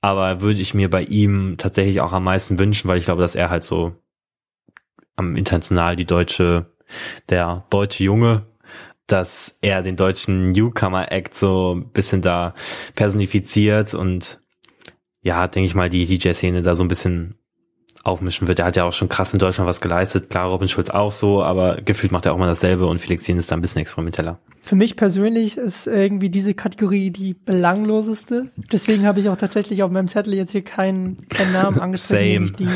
Aber 0.00 0.40
würde 0.40 0.60
ich 0.60 0.74
mir 0.74 0.90
bei 0.90 1.02
ihm 1.02 1.56
tatsächlich 1.58 2.00
auch 2.00 2.12
am 2.12 2.24
meisten 2.24 2.58
wünschen, 2.58 2.88
weil 2.88 2.98
ich 2.98 3.04
glaube, 3.04 3.22
dass 3.22 3.34
er 3.34 3.50
halt 3.50 3.64
so 3.64 3.96
am 5.16 5.34
international 5.34 5.96
die 5.96 6.04
deutsche, 6.04 6.66
der 7.28 7.64
deutsche 7.70 8.04
Junge 8.04 8.46
dass 9.08 9.56
er 9.62 9.82
den 9.82 9.96
deutschen 9.96 10.52
Newcomer 10.52 11.10
Act 11.10 11.34
so 11.34 11.74
ein 11.74 11.90
bisschen 11.90 12.20
da 12.20 12.54
personifiziert 12.94 13.94
und 13.94 14.40
ja, 15.22 15.48
denke 15.48 15.66
ich 15.66 15.74
mal, 15.74 15.88
die 15.88 16.04
DJ-Szene 16.04 16.62
da 16.62 16.74
so 16.74 16.84
ein 16.84 16.88
bisschen 16.88 17.34
aufmischen 18.08 18.48
wird. 18.48 18.58
Er 18.58 18.66
hat 18.66 18.76
ja 18.76 18.84
auch 18.84 18.92
schon 18.92 19.08
krass 19.08 19.32
in 19.32 19.38
Deutschland 19.38 19.68
was 19.68 19.80
geleistet. 19.80 20.30
Klar, 20.30 20.48
Robin 20.48 20.68
Schulz 20.68 20.90
auch 20.90 21.12
so, 21.12 21.42
aber 21.42 21.76
gefühlt 21.76 22.12
macht 22.12 22.26
er 22.26 22.32
auch 22.32 22.38
mal 22.38 22.46
dasselbe 22.46 22.86
und 22.86 23.00
Felix 23.00 23.26
Jen 23.26 23.38
ist 23.38 23.50
da 23.50 23.56
ein 23.56 23.60
bisschen 23.60 23.80
experimenteller. 23.80 24.38
Für 24.60 24.76
mich 24.76 24.96
persönlich 24.96 25.56
ist 25.56 25.86
irgendwie 25.86 26.30
diese 26.30 26.54
Kategorie 26.54 27.10
die 27.10 27.34
belangloseste. 27.34 28.50
Deswegen 28.72 29.06
habe 29.06 29.20
ich 29.20 29.28
auch 29.28 29.36
tatsächlich 29.36 29.82
auf 29.82 29.90
meinem 29.90 30.08
Zettel 30.08 30.34
jetzt 30.34 30.52
hier 30.52 30.64
keinen, 30.64 31.16
keinen 31.28 31.52
Namen 31.52 31.80
angeschrieben, 31.80 32.54
die, 32.58 32.68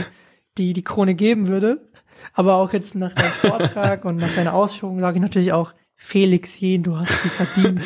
die, 0.59 0.73
die 0.73 0.85
Krone 0.85 1.15
geben 1.15 1.49
würde. 1.49 1.89
Aber 2.35 2.55
auch 2.55 2.73
jetzt 2.73 2.95
nach 2.95 3.15
deinem 3.15 3.31
Vortrag 3.33 4.05
und 4.05 4.17
nach 4.17 4.35
deiner 4.35 4.55
Ausführung 4.55 5.01
sage 5.01 5.17
ich 5.17 5.23
natürlich 5.23 5.53
auch, 5.53 5.73
Felix 6.05 6.59
Jen, 6.59 6.83
du 6.83 6.97
hast 6.99 7.23
sie 7.23 7.29
verdient. 7.29 7.81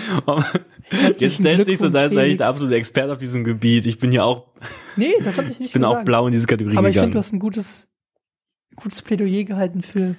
Jetzt 1.21 1.35
stellt 1.35 1.67
sich 1.67 1.79
so, 1.79 1.85
als 1.85 2.14
sei 2.14 2.29
ich 2.29 2.37
der 2.39 2.49
absolute 2.49 2.75
Experte 2.75 3.12
auf 3.12 3.19
diesem 3.19 3.45
Gebiet. 3.45 3.85
Ich 3.85 3.99
bin 3.99 4.11
ja 4.11 4.25
auch. 4.25 4.49
Nee, 4.97 5.12
das 5.23 5.37
habe 5.37 5.49
ich 5.51 5.61
nicht 5.61 5.69
Ich 5.69 5.73
bin 5.75 5.83
gesagt. 5.83 6.01
auch 6.01 6.05
blau 6.05 6.27
in 6.27 6.33
diese 6.33 6.47
Kategorie 6.47 6.79
Aber 6.79 6.89
ich 6.89 6.95
finde, 6.95 7.09
gegangen. 7.09 7.12
du 7.12 7.19
hast 7.19 7.33
ein 7.35 7.39
gutes, 7.39 7.89
gutes 8.75 9.03
Plädoyer 9.03 9.45
gehalten 9.45 9.83
für, 9.83 10.17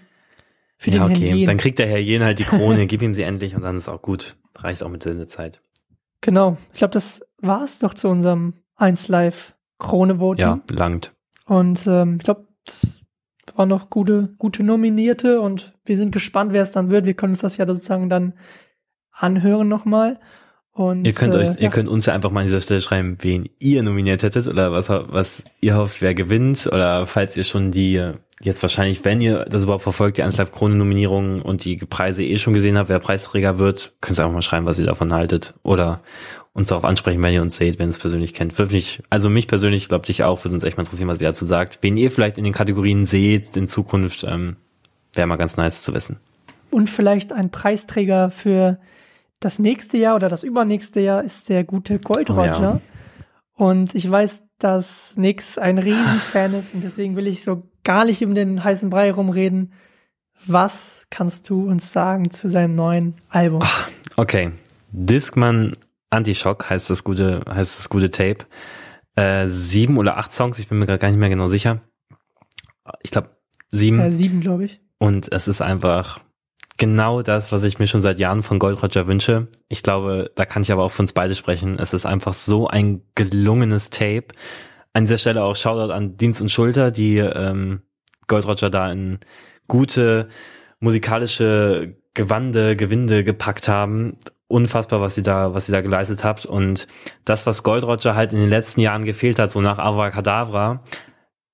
für 0.78 0.91
ja, 0.91 1.08
den 1.08 1.12
okay. 1.12 1.28
Herrn 1.28 1.38
Jen. 1.39 1.48
Dann 1.48 1.58
kriegt 1.58 1.80
der 1.80 1.88
Herr 1.88 1.98
Jen 1.98 2.24
halt 2.24 2.38
die 2.38 2.43
Krone, 2.43 2.86
gib 2.88 3.02
ihm 3.02 3.16
sie 3.16 3.24
endlich 3.24 3.56
und 3.56 3.64
dann 3.64 3.76
ist 3.76 3.89
auch 3.89 4.02
gut. 4.04 4.38
Reicht 4.56 4.84
auch 4.84 4.89
mit 4.89 5.02
Sendezeit. 5.02 5.62
Genau. 6.22 6.58
Ich 6.74 6.78
glaube, 6.78 6.93
das 6.93 7.26
war 7.41 7.66
es 7.66 7.80
doch 7.80 7.95
zu 7.95 8.10
unserem 8.10 8.54
1 8.76 9.08
Live 9.08 9.56
Krone 9.80 10.20
Voting. 10.20 10.45
Ja, 10.45 10.60
langt. 10.70 11.14
Und 11.45 11.86
ähm, 11.88 12.18
ich 12.20 12.24
glaube, 12.24 12.48
das 12.64 12.97
waren 13.58 13.70
noch 13.70 13.89
gute, 13.89 14.30
gute 14.38 14.64
Nominierte 14.64 15.41
und 15.41 15.74
wir 15.86 15.97
sind 15.97 16.12
gespannt, 16.12 16.53
wer 16.53 16.62
es 16.62 16.72
dann 16.72 16.91
wird. 16.91 17.05
Wir 17.05 17.14
können 17.14 17.34
uns 17.34 17.41
das 17.41 17.58
ja 17.58 17.66
sozusagen 17.66 18.10
dann 18.10 18.34
anhören 19.12 19.68
nochmal. 19.68 20.20
Und, 20.72 21.05
Ihr 21.05 21.14
könnt 21.14 21.34
äh, 21.34 21.39
euch, 21.39 21.47
ja. 21.55 21.62
ihr 21.62 21.70
könnt 21.70 21.89
uns 21.89 22.05
ja 22.05 22.14
einfach 22.14 22.30
mal 22.30 22.41
an 22.41 22.45
dieser 22.45 22.62
Stelle 22.62 22.82
schreiben, 22.82 23.18
wen 23.22 23.49
ihr 23.58 23.82
nominiert 23.82 24.22
hättet 24.22 24.47
oder 24.47 24.72
was, 24.72 24.89
was 24.89 25.43
ihr 25.60 25.76
hofft, 25.76 26.03
wer 26.03 26.14
gewinnt 26.14 26.68
oder 26.72 27.08
falls 27.08 27.36
ihr 27.36 27.45
schon 27.45 27.72
die, 27.72 28.12
jetzt 28.41 28.62
wahrscheinlich, 28.62 29.03
wenn 29.03 29.20
ihr 29.20 29.45
das 29.45 29.64
überhaupt 29.64 29.82
verfolgt, 29.82 30.20
die 30.20 30.24
1 30.24 30.38
Live 30.38 30.51
Krone 30.51 30.76
Nominierungen 30.76 31.41
und 31.41 31.66
die 31.66 31.78
Preise 31.78 32.24
eh 32.24 32.38
schon 32.38 32.53
gesehen 32.53 32.78
habt, 32.78 32.89
wer 32.89 32.99
Preisträger 32.99 33.58
wird, 33.58 33.95
könnt 34.01 34.20
ihr 34.20 34.24
einfach 34.24 34.36
mal 34.36 34.41
schreiben, 34.43 34.68
was 34.68 34.78
ihr 34.78 34.86
davon 34.86 35.12
haltet 35.14 35.55
oder 35.64 36.01
uns 36.58 36.70
darauf 36.70 36.86
ansprechen, 36.86 37.22
wenn 37.22 37.36
ihr 37.36 37.43
uns 37.43 37.55
seht, 37.55 37.78
wenn 37.78 37.88
ihr 37.88 37.91
es 37.91 37.99
persönlich 37.99 38.34
kennt. 38.34 38.58
Würde 38.58 38.74
mich, 38.74 39.03
also 39.12 39.30
mich 39.30 39.47
persönlich, 39.47 39.88
glaube 39.89 40.08
dich 40.08 40.24
auch, 40.24 40.43
würde 40.43 40.55
uns 40.55 40.64
echt 40.64 40.76
mal 40.76 40.84
interessieren, 40.84 41.08
was 41.08 41.22
ihr 41.22 41.28
dazu 41.28 41.45
sagt. 41.45 41.78
Wen 41.82 41.97
ihr 41.97 42.10
vielleicht 42.10 42.39
in 42.39 42.43
den 42.43 42.51
Kategorien 42.51 43.05
seht 43.05 43.55
in 43.55 43.68
Zukunft, 43.68 44.24
ähm, 44.28 44.58
wäre 45.14 45.28
mal 45.28 45.36
ganz 45.36 45.55
nice 45.55 45.84
zu 45.84 45.93
wissen. 45.93 46.18
Und 46.72 46.89
vielleicht 46.89 47.32
ein 47.32 47.51
Preisträger 47.51 48.32
für 48.32 48.80
das 49.39 49.60
nächste 49.60 49.97
Jahr 49.97 50.16
oder 50.16 50.30
das 50.30 50.41
übernächste 50.41 50.99
Jahr 50.99 51.24
ist 51.24 51.47
der 51.47 51.64
gute 51.64 51.99
Gold 51.99 52.32
Oh 52.32 52.34
Roger. 52.34 52.60
ja. 52.60 52.82
Und 53.53 53.93
ich 53.93 54.10
weiß, 54.10 54.41
dass 54.58 55.16
Nix 55.16 55.60
ein 55.60 55.78
Riesenfan 55.78 56.55
ist 56.55 56.74
und 56.74 56.84
deswegen 56.84 57.16
will 57.16 57.28
ich 57.28 57.43
so 57.43 57.70
gar 57.84 58.03
nicht 58.03 58.26
um 58.26 58.34
den 58.34 58.64
heißen 58.64 58.89
Brei 58.89 59.12
rumreden. 59.12 59.74
Was 60.47 61.05
kannst 61.12 61.51
du 61.51 61.68
uns 61.70 61.93
sagen 61.93 62.32
zu 62.32 62.49
seinem 62.49 62.74
neuen 62.74 63.14
Album? 63.30 63.62
Okay. 64.16 64.53
Discman 64.91 65.74
Antishock 66.10 66.70
heißt 66.70 66.89
das 66.89 67.03
gute, 67.03 67.43
heißt 67.47 67.80
das 67.80 67.89
gute 67.89 68.12
Tape. 68.12 68.45
Äh, 69.16 69.47
sieben 69.47 69.97
oder 69.97 70.18
acht 70.18 70.34
Songs, 70.34 70.60
ich 70.60 70.68
bin 70.68 70.80
mir 70.80 70.86
gerade 70.86 70.99
gar 70.99 71.10
nicht 71.10 71.20
mehr 71.20 71.30
genau 71.30 71.47
sicher. 71.47 71.82
Ich 73.01 73.12
glaube 73.12 73.30
sieben. 73.70 73.99
Äh, 73.99 74.12
sieben, 74.12 74.39
glaube 74.39 74.66
ich. 74.66 74.80
Und 74.99 75.32
es 75.32 75.47
ist 75.47 75.62
einfach 75.62 76.20
genau 76.78 77.22
das, 77.22 77.51
was 77.51 77.64
ich 77.64 77.80
mir 77.80 77.88
schon 77.88 78.01
seit 78.01 78.20
Jahren 78.20 78.43
von 78.43 78.60
Gold 78.60 78.82
Roger 78.82 79.08
wünsche. 79.08 79.47
Ich 79.68 79.84
glaube, 79.84 80.32
da 80.36 80.45
kann 80.45 80.62
ich 80.62 80.72
aber 80.72 80.84
auch 80.84 80.91
für 80.91 81.01
uns 81.01 81.14
beide 81.14 81.36
sprechen. 81.36 81.78
Es 81.80 81.93
ist 81.93 82.05
einfach 82.05 82.34
so 82.34 82.68
ein 82.68 83.01
gelungenes 83.16 83.89
Tape. 83.89 84.28
An 84.93 85.05
dieser 85.05 85.18
Stelle 85.18 85.43
auch 85.43 85.55
Shoutout 85.55 85.91
an 85.91 86.18
Dienst 86.18 86.41
und 86.41 86.49
Schulter, 86.49 86.91
die 86.91 87.18
ähm, 87.18 87.82
Gold 88.28 88.47
Roger 88.47 88.70
da 88.70 88.91
in 88.91 89.20
gute 89.68 90.30
musikalische 90.80 91.95
Gewande, 92.14 92.76
Gewinde 92.76 93.24
gepackt 93.24 93.68
haben. 93.68 94.18
Unfassbar, 94.50 95.02
was 95.02 95.16
sie 95.16 95.24
da, 95.24 95.54
was 95.54 95.66
sie 95.66 95.72
da 95.72 95.82
geleistet 95.82 96.24
habt. 96.24 96.45
Und 96.45 96.88
das, 97.26 97.45
was 97.45 97.64
Gold 97.64 97.84
Roger 97.84 98.16
halt 98.16 98.34
in 98.34 98.39
den 98.39 98.50
letzten 98.50 98.82
Jahren 98.82 99.04
gefehlt 99.04 99.39
hat, 99.39 99.52
so 99.52 99.62
nach 99.62 99.80
Avacadabra, 99.80 100.84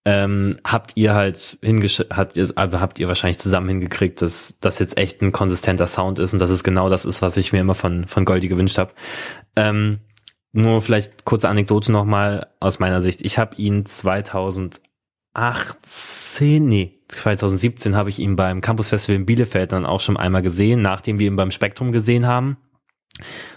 ähm, 0.06 0.58
habt 0.66 0.92
ihr 0.96 1.14
halt 1.14 1.58
hingesch 1.62 2.04
habt 2.10 2.36
ihr, 2.36 2.46
also 2.56 2.82
habt 2.82 3.00
ihr 3.00 3.08
wahrscheinlich 3.08 3.40
zusammen 3.40 3.70
hingekriegt, 3.70 4.22
dass 4.22 4.60
das 4.60 4.80
jetzt 4.80 4.98
echt 4.98 5.22
ein 5.22 5.32
konsistenter 5.32 5.88
Sound 5.88 6.20
ist 6.20 6.34
und 6.34 6.40
dass 6.40 6.50
es 6.50 6.66
genau 6.66 6.90
das 6.90 7.06
ist, 7.06 7.22
was 7.22 7.38
ich 7.38 7.54
mir 7.54 7.62
immer 7.62 7.76
von, 7.76 8.06
von 8.06 8.26
Goldie 8.26 8.50
gewünscht 8.50 8.78
habe. 8.78 8.92
Ähm, 9.56 10.00
nur 10.52 10.82
vielleicht 10.82 11.24
kurze 11.26 11.48
Anekdote 11.50 11.92
nochmal 11.92 12.48
aus 12.60 12.80
meiner 12.80 13.02
Sicht. 13.02 13.22
Ich 13.24 13.38
habe 13.38 13.56
ihn 13.56 13.86
2018, 13.86 16.66
nee, 16.66 17.00
2017 17.08 17.96
habe 17.96 18.10
ich 18.10 18.20
ihn 18.20 18.36
beim 18.36 18.60
Campus 18.62 18.90
Festival 18.90 19.16
in 19.16 19.26
Bielefeld 19.26 19.72
dann 19.72 19.86
auch 19.86 20.02
schon 20.02 20.18
einmal 20.18 20.42
gesehen, 20.42 20.82
nachdem 20.82 21.20
wir 21.20 21.28
ihn 21.28 21.38
beim 21.38 21.52
Spektrum 21.52 21.94
gesehen 21.94 22.28
haben, 22.28 22.58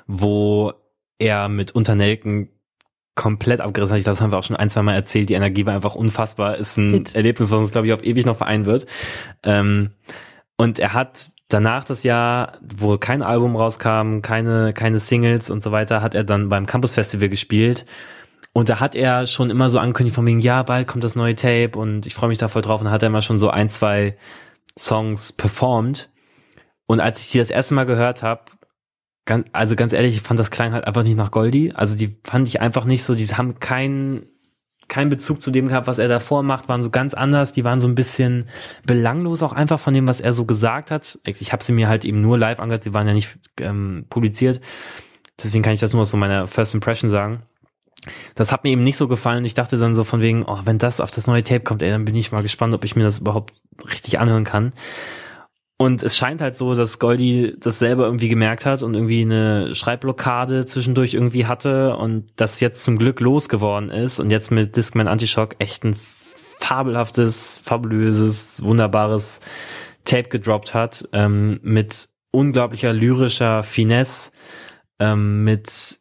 wo 0.07 0.72
er 1.18 1.48
mit 1.48 1.72
Unternelken 1.72 2.50
komplett 3.14 3.61
abgerissen 3.61 3.94
hat. 3.94 3.98
Ich 3.98 4.04
glaube, 4.04 4.16
das 4.16 4.22
haben 4.22 4.30
wir 4.30 4.38
auch 4.38 4.44
schon 4.44 4.57
ein, 4.57 4.70
zwei 4.70 4.82
Mal 4.82 4.94
erzählt. 4.94 5.30
Die 5.30 5.34
Energie 5.34 5.66
war 5.66 5.74
einfach 5.74 5.94
unfassbar. 5.94 6.59
Ist 6.59 6.76
ein 6.76 6.92
Hit. 6.92 7.14
Erlebnis, 7.14 7.50
was 7.50 7.59
uns, 7.59 7.72
glaube 7.72 7.86
ich, 7.86 7.92
auf 7.92 8.04
ewig 8.04 8.26
noch 8.26 8.36
vereinen 8.36 8.66
wird. 8.66 8.86
Ähm, 9.42 9.90
und 10.57 10.78
er 10.78 10.92
hat 10.92 11.30
danach 11.48 11.84
das 11.84 12.02
Jahr, 12.02 12.59
wo 12.61 12.98
kein 12.98 13.22
Album 13.22 13.57
rauskam, 13.57 14.20
keine, 14.20 14.72
keine 14.72 14.98
Singles 14.98 15.50
und 15.50 15.62
so 15.62 15.72
weiter, 15.72 16.02
hat 16.02 16.14
er 16.14 16.24
dann 16.24 16.48
beim 16.48 16.66
Campus 16.66 16.94
Festival 16.94 17.28
gespielt. 17.28 17.86
Und 18.52 18.68
da 18.68 18.80
hat 18.80 18.94
er 18.94 19.26
schon 19.26 19.50
immer 19.50 19.68
so 19.68 19.78
angekündigt 19.78 20.14
von 20.14 20.26
wegen, 20.26 20.40
ja, 20.40 20.62
bald 20.62 20.86
kommt 20.86 21.04
das 21.04 21.14
neue 21.14 21.36
Tape 21.36 21.72
und 21.74 22.07
ich 22.07 22.14
freue 22.14 22.28
mich 22.28 22.38
da 22.38 22.48
voll 22.48 22.62
drauf. 22.62 22.80
Und 22.80 22.90
hat 22.90 23.02
er 23.02 23.09
immer 23.09 23.22
schon 23.22 23.38
so 23.38 23.50
ein, 23.50 23.68
zwei 23.68 24.16
Songs 24.78 25.32
performt. 25.32 26.11
Und 26.86 27.00
als 27.00 27.22
ich 27.22 27.32
die 27.32 27.38
das 27.38 27.50
erste 27.50 27.74
Mal 27.74 27.84
gehört 27.84 28.22
habe, 28.22 28.42
ganz, 29.27 29.49
also 29.53 29.77
ganz 29.77 29.93
ehrlich, 29.93 30.14
ich 30.14 30.22
fand 30.22 30.41
das 30.41 30.51
klang 30.51 30.72
halt 30.72 30.87
einfach 30.87 31.03
nicht 31.03 31.16
nach 31.16 31.31
Goldie. 31.31 31.72
Also 31.74 31.97
die 31.97 32.16
fand 32.24 32.49
ich 32.49 32.61
einfach 32.61 32.85
nicht 32.85 33.05
so, 33.05 33.14
die 33.14 33.27
haben 33.27 33.61
keinen 33.61 34.27
keinen 34.89 35.09
Bezug 35.09 35.43
zu 35.43 35.51
dem 35.51 35.66
gehabt, 35.66 35.89
was 35.89 35.99
er 35.99 36.07
davor 36.07 36.45
macht, 36.45 36.68
waren 36.68 36.81
so 36.81 36.91
ganz 36.91 37.12
anders, 37.12 37.53
die 37.53 37.64
waren 37.64 37.81
so 37.81 37.89
ein 37.89 37.97
bisschen 37.97 38.49
belanglos 38.85 39.43
auch 39.43 39.53
einfach 39.53 39.81
von 39.81 39.93
dem, 39.93 40.07
was 40.07 40.20
er 40.20 40.33
so 40.33 40.45
gesagt 40.45 40.93
hat. 40.93 41.18
Ich 41.24 41.53
habe 41.53 41.64
sie 41.64 41.72
mir 41.72 41.89
halt 41.89 42.05
eben 42.05 42.20
nur 42.22 42.39
live 42.39 42.61
angehört, 42.61 42.85
sie 42.85 42.95
waren 42.95 43.09
ja 43.09 43.12
nicht 43.12 43.37
ähm, 43.61 44.07
publiziert. 44.09 44.61
Deswegen 45.43 45.64
kann 45.64 45.72
ich 45.72 45.81
das 45.81 45.93
nur 45.93 46.03
aus 46.03 46.11
so 46.11 46.16
meiner 46.16 46.47
First 46.47 46.72
Impression 46.72 47.11
sagen. 47.11 47.43
Das 48.37 48.53
hat 48.53 48.62
mir 48.62 48.70
eben 48.70 48.85
nicht 48.85 48.97
so 48.97 49.09
gefallen. 49.09 49.45
Ich 49.45 49.55
dachte 49.55 49.77
dann 49.77 49.97
so 49.97 50.05
von 50.05 50.20
wegen, 50.20 50.45
oh, 50.45 50.61
wenn 50.64 50.79
das 50.79 51.01
auf 51.01 51.11
das 51.11 51.27
neue 51.27 51.43
Tape 51.43 51.64
kommt, 51.64 51.83
ey, 51.83 51.91
dann 51.91 52.05
bin 52.05 52.14
ich 52.14 52.31
mal 52.31 52.43
gespannt, 52.43 52.72
ob 52.72 52.85
ich 52.85 52.95
mir 52.95 53.03
das 53.03 53.18
überhaupt 53.18 53.55
richtig 53.91 54.20
anhören 54.20 54.45
kann. 54.45 54.72
Und 55.79 56.03
es 56.03 56.16
scheint 56.16 56.41
halt 56.41 56.57
so, 56.57 56.74
dass 56.74 56.99
Goldie 56.99 57.55
das 57.59 57.79
selber 57.79 58.07
irgendwie 58.07 58.29
gemerkt 58.29 58.64
hat 58.64 58.83
und 58.83 58.95
irgendwie 58.95 59.20
eine 59.22 59.74
Schreibblockade 59.74 60.64
zwischendurch 60.64 61.12
irgendwie 61.12 61.45
hatte 61.47 61.97
und 61.97 62.31
das 62.37 62.61
jetzt 62.61 62.83
zum 62.83 62.97
Glück 62.97 63.20
losgeworden 63.20 63.91
ist 63.91 64.18
und 64.18 64.31
jetzt 64.31 64.51
mit 64.51 64.77
Discman 64.77 65.07
Antishock 65.07 65.57
echt 65.59 65.85
ein 65.85 65.95
fabelhaftes, 66.61 67.59
fabulöses, 67.59 68.62
wunderbares 68.62 69.41
Tape 70.05 70.31
gedroppt 70.31 70.72
hat, 70.72 71.07
ähm, 71.12 71.61
mit 71.62 72.09
unglaublicher 72.31 72.95
lyrischer 72.95 73.62
Finesse, 73.62 74.31
ähm, 74.99 75.45
mit 75.45 75.99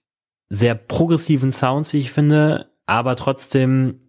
sehr 0.49 0.75
progressiven 0.75 1.51
Sounds, 1.51 1.91
wie 1.91 1.99
ich 1.99 2.11
finde, 2.11 2.71
aber 2.85 3.17
trotzdem 3.17 4.04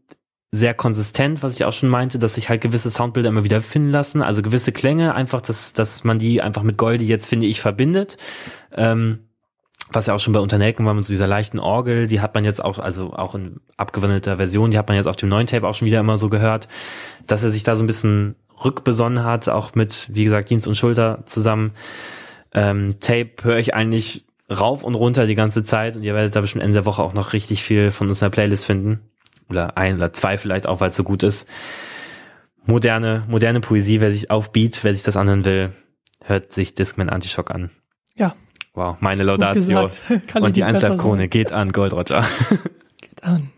sehr 0.57 0.75
konsistent, 0.75 1.43
was 1.43 1.55
ich 1.55 1.65
auch 1.65 1.73
schon 1.73 1.89
meinte, 1.89 2.19
dass 2.19 2.35
sich 2.35 2.49
halt 2.49 2.61
gewisse 2.61 2.91
Soundbilder 2.91 3.29
immer 3.29 3.45
wieder 3.45 3.61
finden 3.61 3.91
lassen, 3.91 4.23
also 4.23 4.43
gewisse 4.43 4.73
Klänge, 4.73 5.15
einfach, 5.15 5.41
dass, 5.41 5.73
dass 5.73 6.05
man 6.05 6.19
die 6.19 6.43
einfach 6.43 6.63
mit 6.63 6.77
Goldie 6.77 7.07
jetzt, 7.07 7.29
finde 7.29 7.47
ich, 7.47 7.61
verbindet. 7.61 8.17
Ähm, 8.73 9.21
was 9.93 10.07
ja 10.07 10.15
auch 10.15 10.21
schon 10.21 10.33
bei 10.33 10.41
Unternelken 10.41 10.85
war 10.85 10.95
mit 10.95 11.05
so 11.05 11.13
dieser 11.13 11.29
leichten 11.29 11.61
Orgel, 11.61 12.09
die 12.09 12.21
hat 12.21 12.35
man 12.35 12.45
jetzt 12.45 12.65
auch, 12.65 12.79
also 12.79 13.13
auch 13.13 13.35
in 13.35 13.61
abgewandelter 13.77 14.37
Version, 14.37 14.73
die 14.73 14.79
hat 14.79 14.89
man 14.89 14.97
jetzt 14.97 15.07
auf 15.07 15.17
dem 15.17 15.29
neuen 15.29 15.47
Tape 15.47 15.67
auch 15.67 15.75
schon 15.75 15.87
wieder 15.87 16.01
immer 16.01 16.19
so 16.19 16.29
gehört, 16.29 16.67
dass 17.27 17.45
er 17.45 17.51
sich 17.51 17.63
da 17.63 17.77
so 17.77 17.85
ein 17.85 17.87
bisschen 17.87 18.35
rückbesonnen 18.65 19.23
hat, 19.23 19.49
auch 19.49 19.75
mit, 19.75 20.09
wie 20.13 20.25
gesagt, 20.25 20.51
Dienst 20.51 20.67
und 20.67 20.77
Schulter 20.77 21.23
zusammen. 21.27 21.73
Ähm, 22.53 22.99
Tape 23.01 23.33
höre 23.43 23.59
ich 23.59 23.75
eigentlich 23.75 24.25
rauf 24.51 24.83
und 24.83 24.95
runter 24.95 25.27
die 25.27 25.35
ganze 25.35 25.63
Zeit 25.63 25.97
und 25.97 26.03
ihr 26.03 26.15
werdet 26.15 26.35
da 26.35 26.41
bestimmt 26.41 26.65
Ende 26.65 26.75
der 26.75 26.85
Woche 26.85 27.03
auch 27.03 27.15
noch 27.15 27.33
richtig 27.33 27.63
viel 27.63 27.91
von 27.91 28.09
unserer 28.09 28.31
Playlist 28.31 28.67
finden. 28.67 29.01
Oder 29.49 29.77
ein 29.77 29.97
oder 29.97 30.13
zwei 30.13 30.39
vielleicht 30.39 30.67
auch, 30.67 30.81
weil 30.81 30.91
es 30.91 30.97
so 30.97 31.05
gut 31.05 31.23
ist. 31.23 31.49
Moderne, 32.65 33.25
moderne 33.29 33.61
Poesie, 33.61 34.01
wer 34.01 34.11
sich 34.11 34.31
aufbeat, 34.31 34.83
wer 34.83 34.95
sich 34.95 35.05
das 35.05 35.17
anhören 35.17 35.45
will, 35.45 35.73
hört 36.25 36.53
sich 36.53 36.75
Discman 36.75 37.09
Antishock 37.09 37.51
an. 37.51 37.71
Ja, 38.17 38.35
Wow, 38.77 38.99
meine 39.01 39.23
Laudatio. 39.23 39.89
Und 40.35 40.57
die 40.57 40.63
Einzelkrone 40.63 41.29
geht 41.29 41.51
an 41.51 41.71
Gold 41.71 41.95
Roger. 41.95 42.27
Geht 43.01 43.25
an. 43.25 43.51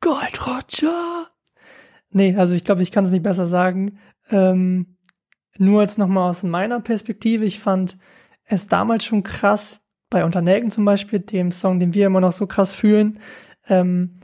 Gold 0.00 0.46
Roger! 0.46 1.26
Nee, 2.10 2.36
also 2.36 2.54
ich 2.54 2.64
glaube, 2.64 2.82
ich 2.82 2.92
kann 2.92 3.04
es 3.04 3.10
nicht 3.10 3.24
besser 3.24 3.46
sagen. 3.46 3.98
Ähm, 4.30 4.96
nur 5.58 5.82
jetzt 5.82 5.98
nochmal 5.98 6.30
aus 6.30 6.44
meiner 6.44 6.80
Perspektive. 6.80 7.44
Ich 7.44 7.58
fand 7.58 7.98
es 8.44 8.68
damals 8.68 9.04
schon 9.04 9.24
krass, 9.24 9.82
bei 10.08 10.24
Unternelken 10.24 10.70
zum 10.70 10.84
Beispiel, 10.84 11.18
dem 11.18 11.50
Song, 11.50 11.80
den 11.80 11.92
wir 11.92 12.06
immer 12.06 12.20
noch 12.20 12.32
so 12.32 12.46
krass 12.46 12.74
fühlen, 12.74 13.18
ähm, 13.68 14.20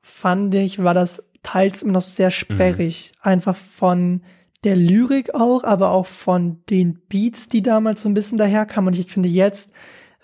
fand 0.00 0.54
ich, 0.54 0.82
war 0.82 0.94
das 0.94 1.22
teils 1.42 1.82
immer 1.82 1.94
noch 1.94 2.02
sehr 2.02 2.30
sperrig. 2.30 3.12
Einfach 3.20 3.56
von 3.56 4.22
der 4.64 4.76
Lyrik 4.76 5.34
auch, 5.34 5.64
aber 5.64 5.92
auch 5.92 6.06
von 6.06 6.62
den 6.68 7.00
Beats, 7.08 7.48
die 7.48 7.62
damals 7.62 8.02
so 8.02 8.08
ein 8.08 8.14
bisschen 8.14 8.38
daherkamen. 8.38 8.88
Und 8.88 8.98
ich 8.98 9.10
finde, 9.10 9.28
jetzt 9.28 9.70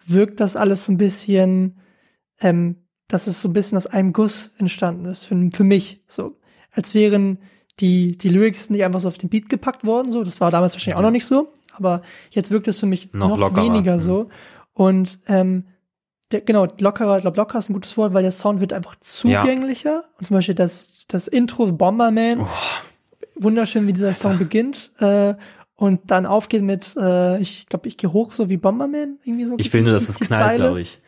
wirkt 0.05 0.41
das 0.41 0.57
alles 0.57 0.85
so 0.85 0.93
ein 0.93 0.99
bisschen, 0.99 1.79
ähm, 2.41 2.77
dass 3.09 3.27
es 3.27 3.41
so 3.41 3.49
ein 3.49 3.53
bisschen 3.53 3.77
aus 3.77 3.87
einem 3.87 4.13
Guss 4.13 4.55
entstanden 4.59 5.07
ist, 5.07 5.25
für, 5.25 5.51
für 5.53 5.65
mich. 5.65 6.03
So. 6.07 6.39
Als 6.73 6.95
wären 6.95 7.39
die, 7.81 8.19
die 8.19 8.29
Lyrics 8.29 8.71
nicht 8.71 8.85
einfach 8.85 9.01
so 9.01 9.09
auf 9.09 9.19
den 9.19 9.31
Beat 9.31 9.49
gepackt 9.49 9.85
worden, 9.87 10.11
so. 10.11 10.23
Das 10.25 10.41
war 10.41 10.51
damals 10.51 10.75
wahrscheinlich 10.75 10.99
auch 10.99 11.03
noch 11.03 11.11
nicht 11.11 11.27
so, 11.27 11.53
aber 11.73 12.03
jetzt 12.31 12.51
wirkt 12.51 12.69
es 12.69 12.81
für 12.81 12.87
mich 12.87 13.13
Noch 13.13 13.37
noch, 13.37 13.57
weniger 13.57 13.95
mhm. 13.95 14.01
so. 14.01 14.29
Und 14.73 15.21
ähm, 15.29 15.65
der, 16.33 16.41
genau, 16.41 16.67
lockerer, 16.79 17.17
ich 17.19 17.23
glaube, 17.23 17.37
locker 17.37 17.59
ist 17.59 17.69
ein 17.71 17.75
gutes 17.75 17.97
Wort, 17.97 18.15
weil 18.15 18.23
der 18.23 18.33
Sound 18.33 18.61
wird 18.61 18.73
einfach 18.73 18.97
zugänglicher. 19.01 20.05
Und 20.19 20.27
zum 20.27 20.35
Beispiel 20.37 20.55
das, 20.55 21.05
das 21.09 21.29
Intro 21.29 21.71
Bomberman, 21.71 22.41
Oh. 22.41 22.49
wunderschön, 23.37 23.87
wie 23.87 23.93
dieser 23.93 24.13
Song 24.13 24.39
beginnt. 24.39 24.93
Äh, 25.01 25.35
und 25.77 26.01
dann 26.11 26.25
aufgeht 26.25 26.63
mit, 26.63 26.97
äh, 26.97 27.39
ich 27.41 27.67
glaube, 27.67 27.89
ich 27.89 27.97
gehe 27.97 28.13
hoch, 28.13 28.33
so 28.33 28.49
wie 28.49 28.57
Bomberman, 28.57 29.19
irgendwie 29.25 29.45
so. 29.45 29.55
Ich 29.59 29.73
will 29.73 29.83
nur, 29.83 29.93
dass 29.93 30.09
es 30.09 30.19
knallt, 30.21 30.57
glaube 30.57 30.81
ich. 30.81 31.01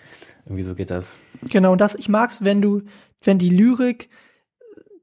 Irgendwie 0.45 0.63
so 0.65 0.75
geht 0.75 0.91
das. 0.91 1.17
Genau, 1.51 1.73
und 1.73 1.81
das, 1.81 1.95
ich 1.95 2.09
mag's, 2.09 2.45
wenn 2.45 2.61
du, 2.61 2.83
wenn 3.23 3.39
die 3.39 3.51
Lyrik 3.51 4.11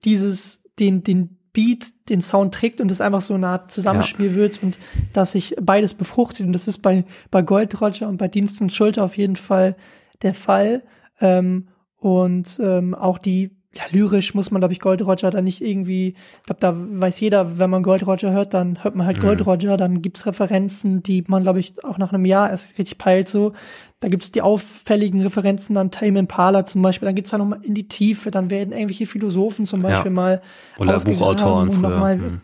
dieses, 0.03 0.64
den, 0.80 1.03
den 1.03 1.38
Beat, 1.53 2.09
den 2.09 2.22
Sound 2.22 2.53
trägt 2.53 2.82
und 2.82 2.89
es 2.91 2.99
einfach 2.99 3.22
so 3.22 3.34
eine 3.36 3.47
Art 3.47 3.72
Zusammenspiel 3.72 4.36
wird 4.36 4.64
und 4.64 4.80
dass 5.14 5.34
sich 5.34 5.55
beides 5.61 5.93
befruchtet. 5.93 6.47
Und 6.47 6.53
das 6.53 6.68
ist 6.68 6.80
bei, 6.80 7.05
bei 7.30 7.41
Gold 7.41 7.80
Roger 7.80 8.07
und 8.09 8.18
bei 8.18 8.28
Dienst 8.28 8.59
und 8.59 8.72
Schulter 8.74 9.03
auf 9.03 9.18
jeden 9.18 9.36
Fall 9.36 9.76
der 10.24 10.34
Fall. 10.34 10.82
Ähm, 11.22 11.68
und 11.98 12.60
ähm, 12.62 12.96
auch 12.96 13.18
die, 13.18 13.56
ja, 13.74 13.84
lyrisch 13.92 14.34
muss 14.34 14.52
man, 14.52 14.60
glaube 14.62 14.74
ich, 14.74 14.80
Gold 14.80 15.02
Roger 15.02 15.32
da 15.32 15.42
nicht 15.42 15.62
irgendwie, 15.62 16.10
ich 16.10 16.44
glaube, 16.44 16.60
da 16.60 16.76
weiß 16.76 17.20
jeder, 17.22 17.58
wenn 17.60 17.70
man 17.70 17.82
Gold 17.82 18.06
Roger 18.06 18.32
hört, 18.32 18.54
dann 18.54 18.84
hört 18.84 18.96
man 18.96 19.08
halt 19.08 19.20
Gold 19.20 19.46
Roger, 19.48 19.78
dann 19.78 20.02
gibt's 20.02 20.26
Referenzen, 20.26 21.02
die 21.02 21.24
man, 21.28 21.44
glaube 21.44 21.60
ich, 21.60 21.84
auch 21.84 21.98
nach 21.98 22.12
einem 22.14 22.26
Jahr 22.26 22.50
erst 22.52 22.78
richtig 22.78 22.98
peilt 22.98 23.30
so. 23.30 23.54
Da 24.00 24.10
gibt's 24.10 24.32
die 24.32 24.42
auffälligen 24.42 25.22
Referenzen 25.22 25.78
an 25.78 25.92
Tame 25.92 26.20
Impala 26.20 26.66
zum 26.66 26.82
Beispiel, 26.82 27.06
dann 27.08 27.16
geht's 27.16 27.30
da 27.32 27.38
nochmal 27.38 27.64
in 27.64 27.74
die 27.74 27.88
Tiefe, 27.88 28.32
dann 28.32 28.50
werden 28.50 28.74
irgendwelche 28.74 29.06
Philosophen 29.06 29.66
zum 29.66 29.80
Beispiel 29.80 30.12
Ja. 30.12 30.16
mal 30.16 30.42
Oder 30.78 31.00
Buchautoren 31.00 31.70
und 31.70 31.76
früher. 31.76 31.90
nochmal 31.90 32.18
Hm. 32.20 32.42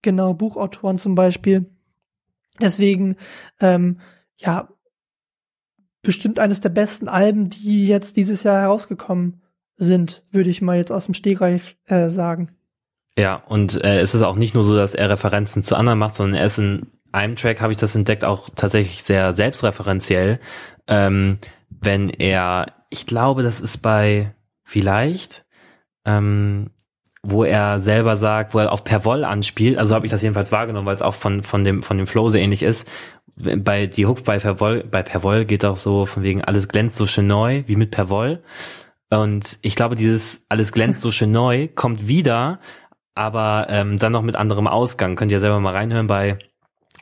genau, 0.00 0.32
Buchautoren 0.32 0.96
zum 0.96 1.14
Beispiel. 1.16 1.66
Deswegen, 2.60 3.16
ähm, 3.60 3.98
ja, 4.36 4.68
bestimmt 6.02 6.38
eines 6.38 6.60
der 6.60 6.70
besten 6.70 7.08
Alben, 7.08 7.50
die 7.50 7.86
jetzt 7.86 8.16
dieses 8.16 8.42
Jahr 8.42 8.60
herausgekommen 8.60 9.42
sind, 9.76 10.24
würde 10.30 10.50
ich 10.50 10.62
mal 10.62 10.76
jetzt 10.76 10.92
aus 10.92 11.06
dem 11.06 11.14
Stegreif 11.14 11.76
äh, 11.86 12.08
sagen. 12.08 12.50
Ja, 13.16 13.42
und 13.48 13.82
äh, 13.82 14.00
es 14.00 14.14
ist 14.14 14.22
auch 14.22 14.36
nicht 14.36 14.54
nur 14.54 14.62
so, 14.62 14.76
dass 14.76 14.94
er 14.94 15.10
Referenzen 15.10 15.62
zu 15.62 15.76
anderen 15.76 15.98
macht, 15.98 16.14
sondern 16.14 16.38
er 16.38 16.46
ist 16.46 16.58
in 16.58 16.86
einem 17.12 17.36
Track, 17.36 17.60
habe 17.60 17.72
ich 17.72 17.78
das 17.78 17.96
entdeckt, 17.96 18.24
auch 18.24 18.50
tatsächlich 18.54 19.02
sehr 19.02 19.32
selbstreferenziell. 19.32 20.38
Ähm, 20.86 21.38
wenn 21.68 22.08
er, 22.08 22.66
ich 22.88 23.06
glaube, 23.06 23.42
das 23.42 23.60
ist 23.60 23.78
bei 23.78 24.34
vielleicht, 24.62 25.44
ähm, 26.04 26.70
wo 27.22 27.44
er 27.44 27.78
selber 27.78 28.16
sagt, 28.16 28.54
wo 28.54 28.60
er 28.60 28.72
auf 28.72 28.84
Perwoll 28.84 29.24
anspielt, 29.24 29.76
also 29.76 29.94
habe 29.94 30.06
ich 30.06 30.12
das 30.12 30.22
jedenfalls 30.22 30.52
wahrgenommen, 30.52 30.86
weil 30.86 30.94
es 30.94 31.02
auch 31.02 31.14
von, 31.14 31.42
von, 31.42 31.64
dem, 31.64 31.82
von 31.82 31.98
dem 31.98 32.06
Flow 32.06 32.28
so 32.28 32.38
ähnlich 32.38 32.62
ist. 32.62 32.88
Bei 33.36 33.86
die 33.86 34.06
Hook 34.06 34.24
bei 34.24 34.38
Perwoll, 34.38 34.84
bei 34.84 35.02
Perwoll 35.02 35.44
geht 35.44 35.64
auch 35.64 35.76
so 35.76 36.06
von 36.06 36.22
wegen 36.22 36.42
alles 36.42 36.68
glänzt 36.68 36.96
so 36.96 37.06
schön 37.06 37.26
neu, 37.26 37.62
wie 37.66 37.76
mit 37.76 37.90
Perwoll. 37.90 38.42
Und 39.10 39.58
ich 39.62 39.76
glaube, 39.76 39.96
dieses 39.96 40.42
alles 40.48 40.72
glänzt 40.72 41.00
so 41.00 41.10
schön 41.12 41.30
neu 41.30 41.68
kommt 41.68 42.06
wieder, 42.06 42.60
aber 43.14 43.66
ähm, 43.68 43.98
dann 43.98 44.12
noch 44.12 44.22
mit 44.22 44.36
anderem 44.36 44.66
Ausgang. 44.66 45.16
Könnt 45.16 45.32
ihr 45.32 45.40
selber 45.40 45.60
mal 45.60 45.74
reinhören 45.74 46.06
bei 46.06 46.38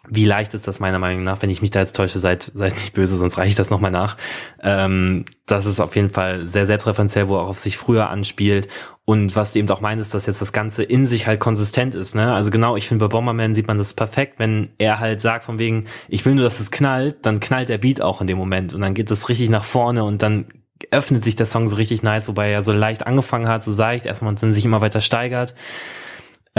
wie 0.07 0.25
leicht 0.25 0.55
ist 0.55 0.69
das 0.69 0.81
meiner 0.81 0.99
Meinung 0.99 1.23
nach, 1.23 1.43
wenn 1.43 1.51
ich 1.51 1.61
mich 1.61 1.71
da 1.71 1.81
jetzt 1.81 1.97
täusche, 1.97 2.19
seid, 2.19 2.53
seid 2.55 2.75
nicht 2.75 2.95
böse, 2.95 3.17
sonst 3.17 3.37
reiche 3.37 3.51
ich 3.51 3.57
das 3.57 3.71
nochmal 3.71 3.91
nach. 3.91 4.17
Ähm, 4.63 5.25
das 5.47 5.67
ist 5.67 5.81
auf 5.81 5.97
jeden 5.97 6.11
Fall 6.11 6.47
sehr 6.47 6.67
selbstreferenziell, 6.67 7.29
wo 7.29 7.37
er 7.37 7.43
auch 7.43 7.49
auf 7.49 7.59
sich 7.59 7.77
früher 7.77 8.09
anspielt. 8.09 8.69
Und 9.05 9.37
was 9.37 9.53
du 9.53 9.59
eben 9.59 9.71
auch 9.71 9.81
meinst, 9.81 10.13
dass 10.15 10.27
jetzt 10.27 10.43
das 10.43 10.53
Ganze 10.53 10.83
in 10.83 11.07
sich 11.07 11.27
halt 11.27 11.41
konsistent 11.41 11.95
ist. 11.95 12.15
Ne? 12.15 12.33
Also 12.33 12.51
genau, 12.51 12.77
ich 12.77 12.87
finde 12.87 13.07
bei 13.07 13.09
Bomberman 13.11 13.55
sieht 13.55 13.67
man 13.67 13.79
das 13.79 13.95
perfekt, 13.95 14.35
wenn 14.39 14.71
er 14.77 15.01
halt 15.01 15.21
sagt 15.21 15.47
von 15.47 15.59
wegen, 15.59 15.87
ich 16.09 16.25
will 16.27 16.35
nur, 16.35 16.45
dass 16.45 16.61
es 16.61 16.71
knallt, 16.71 17.25
dann 17.25 17.41
knallt 17.41 17.71
der 17.71 17.79
Beat 17.79 18.03
auch 18.03 18.21
in 18.21 18.27
dem 18.27 18.37
Moment 18.37 18.75
und 18.75 18.83
dann 18.83 18.95
geht 18.95 19.11
es 19.11 19.29
richtig 19.31 19.49
nach 19.49 19.65
vorne 19.65 20.05
und 20.05 20.21
dann 20.21 20.47
öffnet 20.91 21.25
sich 21.25 21.37
der 21.37 21.47
Song 21.47 21.69
so 21.69 21.77
richtig 21.77 22.03
nice, 22.03 22.29
wobei 22.29 22.51
er 22.51 22.63
so 22.63 22.73
leicht 22.73 23.07
angefangen 23.07 23.49
hat, 23.49 23.65
so 23.65 23.73
seicht, 23.73 24.07
erstmal 24.07 24.31
und 24.31 24.43
dann 24.43 24.53
sich 24.53 24.65
immer 24.65 24.81
weiter 24.81 25.01
steigert. 25.01 25.55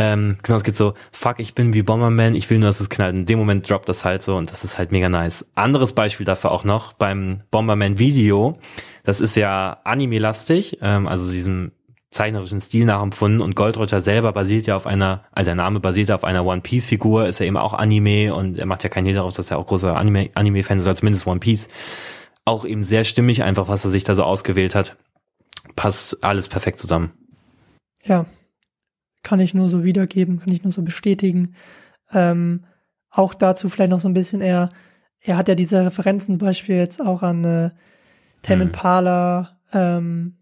Ähm, 0.02 0.38
genau, 0.41 0.56
es 0.56 0.64
geht 0.64 0.78
so, 0.78 0.93
fuck, 1.12 1.41
ich 1.41 1.56
bin 1.56 1.74
wie 1.74 1.84
Bomberman, 1.84 2.34
ich 2.34 2.50
will 2.50 2.60
nur, 2.60 2.70
dass 2.70 2.80
es 2.80 2.89
knallt. 2.89 3.16
In 3.16 3.26
dem 3.26 3.38
Moment 3.38 3.70
droppt 3.70 3.89
das 3.89 4.06
halt 4.06 4.24
so 4.24 4.38
und 4.38 4.50
das 4.50 4.64
ist 4.64 4.78
halt 4.78 4.93
mega 4.93 5.10
nice. 5.10 5.45
Anderes 5.56 5.91
Beispiel 5.91 6.26
dafür 6.26 6.54
auch 6.54 6.64
noch 6.64 6.93
beim 6.93 7.41
Bomberman-Video. 7.52 8.58
Das 9.04 9.20
ist 9.20 9.36
ja 9.36 9.82
anime-lastig, 9.84 10.78
ähm, 10.82 11.06
also 11.06 11.30
diesem 11.30 11.74
zeichnerischen 12.12 12.62
Stil 12.62 12.86
nachempfunden 12.86 13.41
und 13.41 13.58
Gold 13.58 13.76
Roger 13.76 14.00
selber 14.00 14.32
basiert 14.32 14.68
ja 14.68 14.78
auf 14.78 14.88
einer, 14.88 15.26
also 15.34 15.47
der 15.47 15.56
Name 15.56 15.82
basiert 15.82 16.08
ja 16.08 16.16
auf 16.16 16.24
einer 16.24 16.45
One 16.45 16.62
Piece 16.62 16.88
Figur, 16.88 17.28
ist 17.28 17.39
ja 17.39 17.45
eben 17.45 17.58
auch 17.58 17.74
Anime 17.74 18.34
und 18.34 18.58
er 18.58 18.66
macht 18.68 18.86
ja 18.86 18.89
keinen 18.89 19.06
Hehl 19.06 19.16
daraus, 19.16 19.36
dass 19.36 19.52
er 19.52 19.58
auch 19.58 19.68
großer 19.68 19.97
Anime, 19.97 20.30
Anime-Fan 20.34 20.78
ist, 20.78 20.86
oder 20.86 20.95
zumindest 20.95 21.28
One 21.28 21.41
Piece. 21.41 21.68
Auch 22.45 22.64
eben 22.64 22.84
sehr 22.84 23.04
stimmig 23.04 23.43
einfach, 23.43 23.68
was 23.68 23.84
er 23.84 23.91
sich 23.91 24.06
da 24.06 24.16
so 24.16 24.24
ausgewählt 24.24 24.76
hat. 24.76 24.95
Passt 25.76 26.24
alles 26.24 26.47
perfekt 26.47 26.80
zusammen. 26.80 27.12
Ja, 28.06 28.26
kann 29.24 29.39
ich 29.39 29.53
nur 29.53 29.70
so 29.70 29.84
wiedergeben, 29.84 30.39
kann 30.39 30.53
ich 30.53 30.63
nur 30.63 30.72
so 30.72 30.82
bestätigen. 30.82 31.55
Ähm, 32.11 32.65
auch 33.09 33.34
dazu 33.34 33.70
vielleicht 33.70 33.91
noch 33.91 33.99
so 33.99 34.07
ein 34.07 34.13
bisschen, 34.13 34.41
er, 34.41 34.70
er 35.20 35.38
hat 35.38 35.47
ja 35.47 35.55
diese 35.55 35.86
Referenzen 35.86 36.39
zum 36.39 36.45
Beispiel 36.45 36.76
jetzt 36.76 37.01
auch 37.01 37.22
an 37.22 37.43
äh, 37.43 37.70
Tame 38.41 38.61
Hm. 38.61 38.67
Impala 38.67 39.59
ähm, 39.74 40.38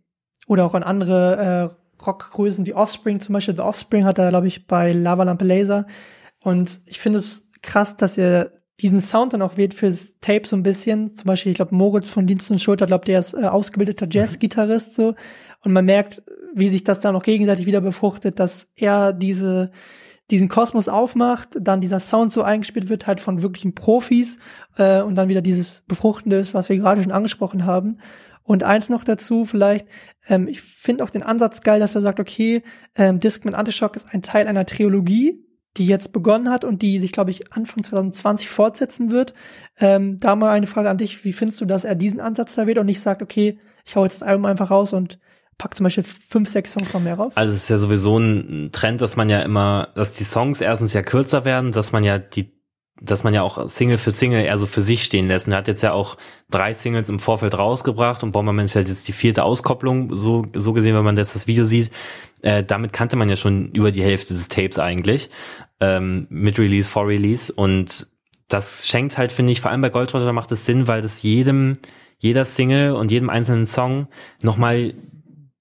oder 0.47 0.65
auch 0.65 0.73
an 0.73 0.83
andere 0.83 1.71
äh, 1.71 2.03
Rockgrößen 2.03 2.65
wie 2.65 2.73
Offspring 2.73 3.19
zum 3.19 3.33
Beispiel. 3.33 3.55
The 3.55 3.61
Offspring 3.61 4.05
hat 4.05 4.19
er, 4.19 4.29
glaube 4.29 4.47
ich, 4.47 4.67
bei 4.67 4.91
Lava 4.91 5.23
Lampe 5.23 5.45
Laser. 5.45 5.87
Und 6.39 6.79
ich 6.85 6.99
finde 6.99 7.19
es 7.19 7.51
krass, 7.61 7.97
dass 7.97 8.17
er 8.17 8.51
diesen 8.79 9.01
Sound 9.01 9.33
dann 9.33 9.41
auch 9.41 9.57
wählt 9.57 9.73
fürs 9.73 10.19
Tape 10.19 10.45
so 10.45 10.55
ein 10.55 10.63
bisschen. 10.63 11.15
Zum 11.15 11.25
Beispiel, 11.25 11.51
ich 11.51 11.55
glaube, 11.55 11.75
Moritz 11.75 12.09
von 12.09 12.27
Dienst 12.27 12.51
und 12.51 12.61
Schulter, 12.61 12.85
glaube 12.85 13.05
der 13.05 13.19
ist 13.19 13.33
äh, 13.33 13.45
ausgebildeter 13.45 14.07
Jazz-Gitarrist 14.09 14.93
so. 14.93 15.15
Und 15.67 15.73
man 15.73 15.83
merkt, 15.83 16.23
wie 16.55 16.69
sich 16.69 16.85
das 16.85 17.01
dann 17.01 17.13
auch 17.17 17.23
gegenseitig 17.23 17.65
wieder 17.65 17.81
befruchtet, 17.81 18.39
dass 18.39 18.69
er 18.77 19.11
diese, 19.11 19.71
diesen 20.31 20.47
Kosmos 20.47 20.87
aufmacht, 20.87 21.57
dann 21.59 21.81
dieser 21.81 21.99
Sound 21.99 22.31
so 22.31 22.41
eingespielt 22.41 22.87
wird, 22.87 23.05
halt 23.05 23.19
von 23.19 23.41
wirklichen 23.41 23.75
Profis, 23.75 24.39
äh, 24.77 25.01
und 25.01 25.15
dann 25.15 25.27
wieder 25.27 25.41
dieses 25.41 25.81
Befruchtende 25.81 26.37
ist, 26.37 26.53
was 26.53 26.69
wir 26.69 26.77
gerade 26.77 27.03
schon 27.03 27.11
angesprochen 27.11 27.65
haben. 27.65 27.97
Und 28.43 28.63
eins 28.63 28.87
noch 28.87 29.03
dazu, 29.03 29.43
vielleicht, 29.43 29.89
ähm, 30.29 30.47
ich 30.47 30.61
finde 30.61 31.03
auch 31.03 31.09
den 31.09 31.21
Ansatz 31.21 31.63
geil, 31.63 31.81
dass 31.81 31.95
er 31.95 31.99
sagt, 32.01 32.21
okay, 32.21 32.63
ähm, 32.95 33.19
Discman 33.19 33.53
Antishock 33.53 33.97
ist 33.97 34.13
ein 34.13 34.21
Teil 34.21 34.47
einer 34.47 34.65
Trilogie, 34.65 35.43
die 35.75 35.85
jetzt 35.85 36.13
begonnen 36.13 36.49
hat 36.49 36.63
und 36.63 36.81
die 36.81 36.97
sich, 36.99 37.11
glaube 37.11 37.31
ich, 37.31 37.51
Anfang 37.51 37.83
2020 37.83 38.47
fortsetzen 38.47 39.11
wird. 39.11 39.33
Ähm, 39.81 40.17
da 40.17 40.37
mal 40.37 40.51
eine 40.51 40.67
Frage 40.67 40.89
an 40.89 40.97
dich, 40.97 41.25
wie 41.25 41.33
findest 41.33 41.59
du, 41.59 41.65
dass 41.65 41.83
er 41.83 41.95
diesen 41.95 42.21
Ansatz 42.21 42.55
da 42.55 42.67
wählt 42.67 42.77
und 42.77 42.85
nicht 42.85 43.01
sagt, 43.01 43.21
okay, 43.21 43.57
ich 43.83 43.97
hau 43.97 44.05
jetzt 44.05 44.21
das 44.21 44.23
Album 44.23 44.45
einfach 44.45 44.71
raus 44.71 44.93
und 44.93 45.19
pack 45.57 45.75
zum 45.75 45.85
Beispiel 45.85 46.03
fünf, 46.03 46.49
sechs 46.49 46.71
Songs 46.71 46.93
noch 46.93 47.01
mehr 47.01 47.15
rauf? 47.15 47.33
Also 47.35 47.53
es 47.53 47.63
ist 47.63 47.69
ja 47.69 47.77
sowieso 47.77 48.17
ein 48.17 48.69
Trend, 48.71 49.01
dass 49.01 49.15
man 49.15 49.29
ja 49.29 49.41
immer, 49.41 49.89
dass 49.95 50.13
die 50.13 50.23
Songs 50.23 50.61
erstens 50.61 50.93
ja 50.93 51.01
kürzer 51.01 51.45
werden, 51.45 51.71
dass 51.71 51.91
man 51.91 52.03
ja 52.03 52.19
die, 52.19 52.53
dass 53.01 53.23
man 53.23 53.33
ja 53.33 53.41
auch 53.43 53.67
Single 53.67 53.97
für 53.97 54.11
Single 54.11 54.41
eher 54.41 54.57
so 54.57 54.65
für 54.65 54.81
sich 54.81 55.03
stehen 55.03 55.27
lässt. 55.27 55.47
Und 55.47 55.53
er 55.53 55.59
hat 55.59 55.67
jetzt 55.67 55.83
ja 55.83 55.93
auch 55.93 56.17
drei 56.49 56.73
Singles 56.73 57.09
im 57.09 57.19
Vorfeld 57.19 57.57
rausgebracht 57.57 58.23
und 58.23 58.31
Bomberman 58.31 58.65
ist 58.65 58.75
ja 58.75 58.81
jetzt 58.81 59.07
die 59.07 59.13
vierte 59.13 59.43
Auskopplung, 59.43 60.15
so, 60.15 60.45
so 60.53 60.73
gesehen, 60.73 60.95
wenn 60.95 61.03
man 61.03 61.17
jetzt 61.17 61.35
das 61.35 61.47
Video 61.47 61.65
sieht. 61.65 61.91
Äh, 62.41 62.63
damit 62.63 62.93
kannte 62.93 63.15
man 63.15 63.29
ja 63.29 63.35
schon 63.35 63.71
über 63.71 63.91
die 63.91 64.03
Hälfte 64.03 64.33
des 64.33 64.47
Tapes 64.47 64.79
eigentlich. 64.79 65.29
Ähm, 65.79 66.27
mit 66.29 66.59
Release, 66.59 66.89
vor 66.89 67.07
Release. 67.07 67.51
Und 67.51 68.07
das 68.47 68.87
schenkt 68.87 69.17
halt, 69.17 69.31
finde 69.31 69.51
ich, 69.51 69.61
vor 69.61 69.71
allem 69.71 69.81
bei 69.81 69.89
Gold 69.89 70.13
Roger 70.13 70.33
macht 70.33 70.51
es 70.51 70.65
Sinn, 70.65 70.87
weil 70.87 71.01
das 71.01 71.23
jedem, 71.23 71.77
jeder 72.17 72.45
Single 72.45 72.93
und 72.93 73.11
jedem 73.11 73.29
einzelnen 73.29 73.65
Song 73.65 74.07
nochmal 74.41 74.93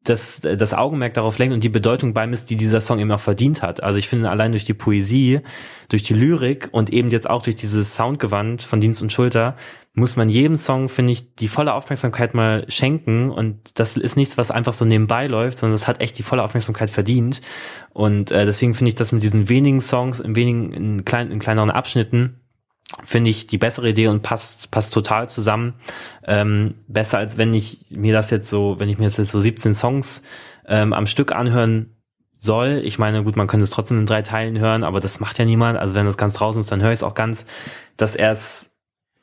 das, 0.08 0.40
das 0.40 0.74
Augenmerk 0.74 1.14
darauf 1.14 1.38
lenkt 1.38 1.54
und 1.54 1.64
die 1.64 1.68
Bedeutung 1.68 2.14
beimisst, 2.14 2.50
die 2.50 2.56
dieser 2.56 2.80
Song 2.80 2.98
eben 2.98 3.10
auch 3.10 3.20
verdient 3.20 3.62
hat. 3.62 3.82
Also 3.82 3.98
ich 3.98 4.08
finde 4.08 4.30
allein 4.30 4.52
durch 4.52 4.64
die 4.64 4.74
Poesie, 4.74 5.40
durch 5.88 6.02
die 6.02 6.14
Lyrik 6.14 6.68
und 6.72 6.92
eben 6.92 7.10
jetzt 7.10 7.28
auch 7.28 7.42
durch 7.42 7.56
dieses 7.56 7.94
Soundgewand 7.94 8.62
von 8.62 8.80
Dienst 8.80 9.02
und 9.02 9.12
Schulter 9.12 9.56
muss 9.94 10.16
man 10.16 10.28
jedem 10.28 10.56
Song, 10.56 10.90
finde 10.90 11.12
ich, 11.12 11.34
die 11.36 11.48
volle 11.48 11.72
Aufmerksamkeit 11.72 12.34
mal 12.34 12.66
schenken 12.68 13.30
und 13.30 13.78
das 13.78 13.96
ist 13.96 14.16
nichts, 14.16 14.36
was 14.36 14.50
einfach 14.50 14.74
so 14.74 14.84
nebenbei 14.84 15.26
läuft, 15.26 15.56
sondern 15.56 15.74
es 15.74 15.88
hat 15.88 16.02
echt 16.02 16.18
die 16.18 16.22
volle 16.22 16.42
Aufmerksamkeit 16.42 16.90
verdient 16.90 17.40
und 17.94 18.30
äh, 18.30 18.44
deswegen 18.44 18.74
finde 18.74 18.90
ich 18.90 18.94
das 18.94 19.12
mit 19.12 19.22
diesen 19.22 19.48
wenigen 19.48 19.80
Songs 19.80 20.20
in 20.20 20.36
wenigen, 20.36 20.72
in, 20.72 21.04
klein, 21.06 21.30
in 21.30 21.38
kleineren 21.38 21.70
Abschnitten 21.70 22.40
finde 23.02 23.30
ich 23.30 23.46
die 23.46 23.58
bessere 23.58 23.88
Idee 23.88 24.08
und 24.08 24.22
passt 24.22 24.70
passt 24.70 24.94
total 24.94 25.28
zusammen. 25.28 25.74
Ähm, 26.24 26.74
besser 26.86 27.18
als 27.18 27.36
wenn 27.38 27.52
ich 27.54 27.86
mir 27.90 28.12
das 28.12 28.30
jetzt 28.30 28.48
so, 28.48 28.78
wenn 28.78 28.88
ich 28.88 28.98
mir 28.98 29.04
jetzt 29.04 29.16
so 29.16 29.40
17 29.40 29.74
Songs 29.74 30.22
ähm, 30.66 30.92
am 30.92 31.06
Stück 31.06 31.32
anhören 31.32 31.96
soll. 32.38 32.82
Ich 32.84 32.98
meine, 32.98 33.24
gut, 33.24 33.36
man 33.36 33.46
könnte 33.46 33.64
es 33.64 33.70
trotzdem 33.70 33.98
in 33.98 34.06
drei 34.06 34.22
Teilen 34.22 34.58
hören, 34.58 34.84
aber 34.84 35.00
das 35.00 35.20
macht 35.20 35.38
ja 35.38 35.44
niemand. 35.44 35.78
Also 35.78 35.94
wenn 35.94 36.06
das 36.06 36.16
ganz 36.16 36.34
draußen 36.34 36.60
ist, 36.60 36.70
dann 36.70 36.82
höre 36.82 36.92
ich 36.92 37.00
es 37.00 37.02
auch 37.02 37.14
ganz, 37.14 37.46
dass 37.96 38.14
er 38.14 38.30
es 38.32 38.72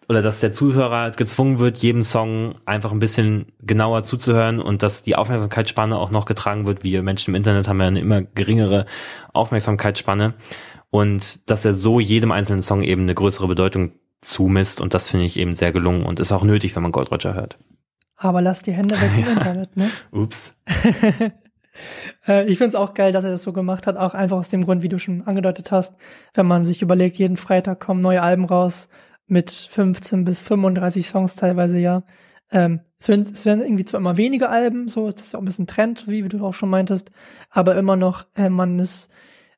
oder 0.09 0.22
dass 0.22 0.41
der 0.41 0.51
Zuhörer 0.51 1.11
gezwungen 1.11 1.59
wird, 1.59 1.78
jedem 1.78 2.01
Song 2.01 2.55
einfach 2.66 2.91
ein 2.91 2.99
bisschen 2.99 3.53
genauer 3.61 4.03
zuzuhören 4.03 4.59
und 4.59 4.84
dass 4.84 5.03
die 5.03 5.16
Aufmerksamkeitsspanne 5.16 5.97
auch 5.97 6.11
noch 6.11 6.26
getragen 6.26 6.68
wird. 6.68 6.84
Wir 6.84 7.01
Menschen 7.03 7.32
im 7.32 7.36
Internet 7.36 7.70
haben 7.70 7.80
ja 7.80 7.88
eine 7.88 8.01
immer 8.01 8.22
geringere 8.22 8.86
Aufmerksamkeitsspanne 9.32 10.34
und 10.93 11.49
dass 11.49 11.65
er 11.65 11.73
so 11.73 11.99
jedem 11.99 12.31
einzelnen 12.31 12.61
Song 12.61 12.83
eben 12.83 13.01
eine 13.01 13.15
größere 13.15 13.47
Bedeutung 13.47 13.93
zumisst 14.21 14.79
und 14.79 14.93
das 14.93 15.09
finde 15.09 15.25
ich 15.25 15.37
eben 15.37 15.55
sehr 15.55 15.71
gelungen 15.71 16.05
und 16.05 16.19
ist 16.19 16.31
auch 16.31 16.43
nötig, 16.43 16.75
wenn 16.75 16.83
man 16.83 16.91
Gold 16.91 17.11
Roger 17.11 17.33
hört. 17.33 17.57
Aber 18.15 18.43
lass 18.43 18.61
die 18.61 18.73
Hände 18.73 18.93
weg 19.01 19.09
im 19.17 19.27
Internet, 19.27 19.75
ne? 19.75 19.89
Ups. 20.11 20.53
Äh, 22.27 22.45
ich 22.45 22.59
finde 22.59 22.67
es 22.67 22.75
auch 22.75 22.93
geil, 22.93 23.11
dass 23.11 23.23
er 23.23 23.31
das 23.31 23.41
so 23.41 23.51
gemacht 23.51 23.87
hat, 23.87 23.97
auch 23.97 24.13
einfach 24.13 24.37
aus 24.37 24.51
dem 24.51 24.63
Grund, 24.63 24.83
wie 24.83 24.89
du 24.89 24.99
schon 24.99 25.23
angedeutet 25.23 25.71
hast, 25.71 25.95
wenn 26.35 26.45
man 26.45 26.63
sich 26.63 26.83
überlegt, 26.83 27.17
jeden 27.17 27.35
Freitag 27.35 27.79
kommen 27.79 27.99
neue 27.99 28.21
Alben 28.21 28.45
raus 28.45 28.89
mit 29.25 29.49
15 29.49 30.23
bis 30.23 30.39
35 30.39 31.07
Songs 31.07 31.35
teilweise, 31.35 31.79
ja. 31.79 32.03
Ähm, 32.51 32.81
es, 32.99 33.07
werden, 33.09 33.21
es 33.23 33.47
werden 33.47 33.61
irgendwie 33.61 33.85
zwar 33.85 34.01
immer 34.01 34.17
weniger 34.17 34.51
Alben, 34.51 34.87
so 34.87 35.09
das 35.09 35.21
ist 35.21 35.35
auch 35.35 35.41
ein 35.41 35.45
bisschen 35.45 35.65
Trend, 35.65 36.07
wie, 36.07 36.23
wie 36.23 36.29
du 36.29 36.45
auch 36.45 36.53
schon 36.53 36.69
meintest, 36.69 37.09
aber 37.49 37.75
immer 37.75 37.95
noch, 37.95 38.27
äh, 38.35 38.49
man 38.49 38.77
ist, 38.77 39.09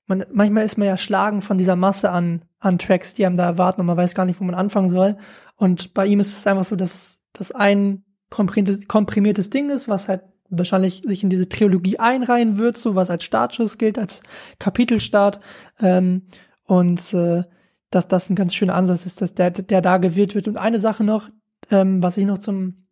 man, 0.08 0.26
manchmal 0.32 0.66
ist 0.66 0.78
man 0.78 0.88
ja 0.88 0.98
schlagen 0.98 1.42
von 1.42 1.58
dieser 1.58 1.76
Masse 1.76 2.10
an, 2.12 2.44
an 2.60 2.78
Tracks, 2.78 3.14
die 3.14 3.26
einem 3.26 3.38
da 3.38 3.46
erwarten 3.46 3.82
und 3.82 3.88
man 3.88 3.98
weiß 3.98 4.16
gar 4.16 4.26
nicht, 4.26 4.40
wo 4.40 4.44
man 4.44 4.56
anfangen 4.56 4.90
soll. 4.90 5.18
Und 5.56 5.94
bei 5.94 6.06
ihm 6.06 6.20
ist 6.20 6.38
es 6.38 6.48
einfach 6.48 6.66
so, 6.66 6.76
dass 6.76 7.20
das 7.34 7.52
ein 7.52 8.04
komprimiertes, 8.30 9.50
Ding 9.50 9.70
ist, 9.70 9.88
was 9.88 10.08
halt 10.08 10.24
wahrscheinlich 10.50 11.02
sich 11.06 11.24
in 11.24 11.30
diese 11.30 11.50
Trilogie 11.50 11.98
einreihen 11.98 12.58
wird, 12.58 12.78
so 12.78 12.96
was 12.96 13.10
als 13.10 13.24
Startschuss 13.24 13.78
gilt, 13.78 13.98
als 13.98 14.22
Kapitelstart. 14.60 15.40
Ähm, 15.80 16.24
und 16.66 17.14
äh, 17.14 17.44
dass 17.90 18.08
das 18.08 18.30
ein 18.30 18.36
ganz 18.36 18.54
schöner 18.54 18.76
Ansatz 18.76 19.06
ist, 19.06 19.22
dass 19.22 19.34
der, 19.34 19.52
der 19.52 19.82
da 19.82 19.98
gewählt 19.98 20.36
wird. 20.36 20.48
Und 20.48 20.58
eine 20.58 20.80
Sache 20.80 21.04
noch, 21.04 21.30
ähm, 21.72 22.04
was 22.04 22.18
ich 22.18 22.26
noch 22.26 22.40
zum 22.40 22.85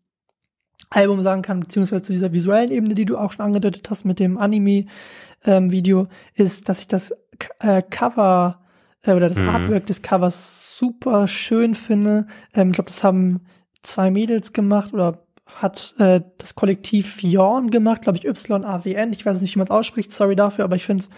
Album 0.90 1.22
sagen 1.22 1.42
kann, 1.42 1.60
beziehungsweise 1.60 2.02
zu 2.02 2.14
dieser 2.14 2.34
visuellen 2.34 2.72
Ebene, 2.72 2.96
die 2.96 3.06
du 3.06 3.18
auch 3.18 3.32
schon 3.32 3.46
angedeutet 3.46 3.90
hast 3.90 4.06
mit 4.06 4.20
dem 4.20 4.38
Anime-Video, 4.38 6.02
ähm, 6.02 6.08
ist, 6.36 6.70
dass 6.70 6.82
ich 6.82 6.88
das 6.88 7.14
äh, 7.60 7.82
Cover 7.90 8.62
äh, 9.04 9.14
oder 9.14 9.30
das 9.30 9.40
mhm. 9.40 9.50
Artwork 9.50 9.86
des 9.86 10.02
Covers 10.02 10.78
super 10.78 11.28
schön 11.28 11.76
finde. 11.76 12.28
Ähm, 12.54 12.70
ich 12.70 12.76
glaube, 12.76 12.90
das 12.90 13.04
haben 13.04 13.42
zwei 13.82 14.12
Mädels 14.12 14.54
gemacht 14.54 14.94
oder 14.94 15.26
hat 15.46 15.94
äh, 16.00 16.22
das 16.38 16.56
Kollektiv 16.56 17.22
Jorn 17.22 17.70
gemacht, 17.70 18.04
glaube 18.04 18.18
ich, 18.18 18.26
Y-A-W-N. 18.26 19.14
Ich 19.14 19.26
weiß 19.26 19.42
nicht, 19.42 19.56
wie 19.56 19.60
man 19.60 19.68
es 19.68 19.72
ausspricht, 19.72 20.12
sorry 20.12 20.36
dafür, 20.36 20.66
aber 20.66 20.76
ich 20.76 20.86
finde 20.86 21.04
es 21.04 21.10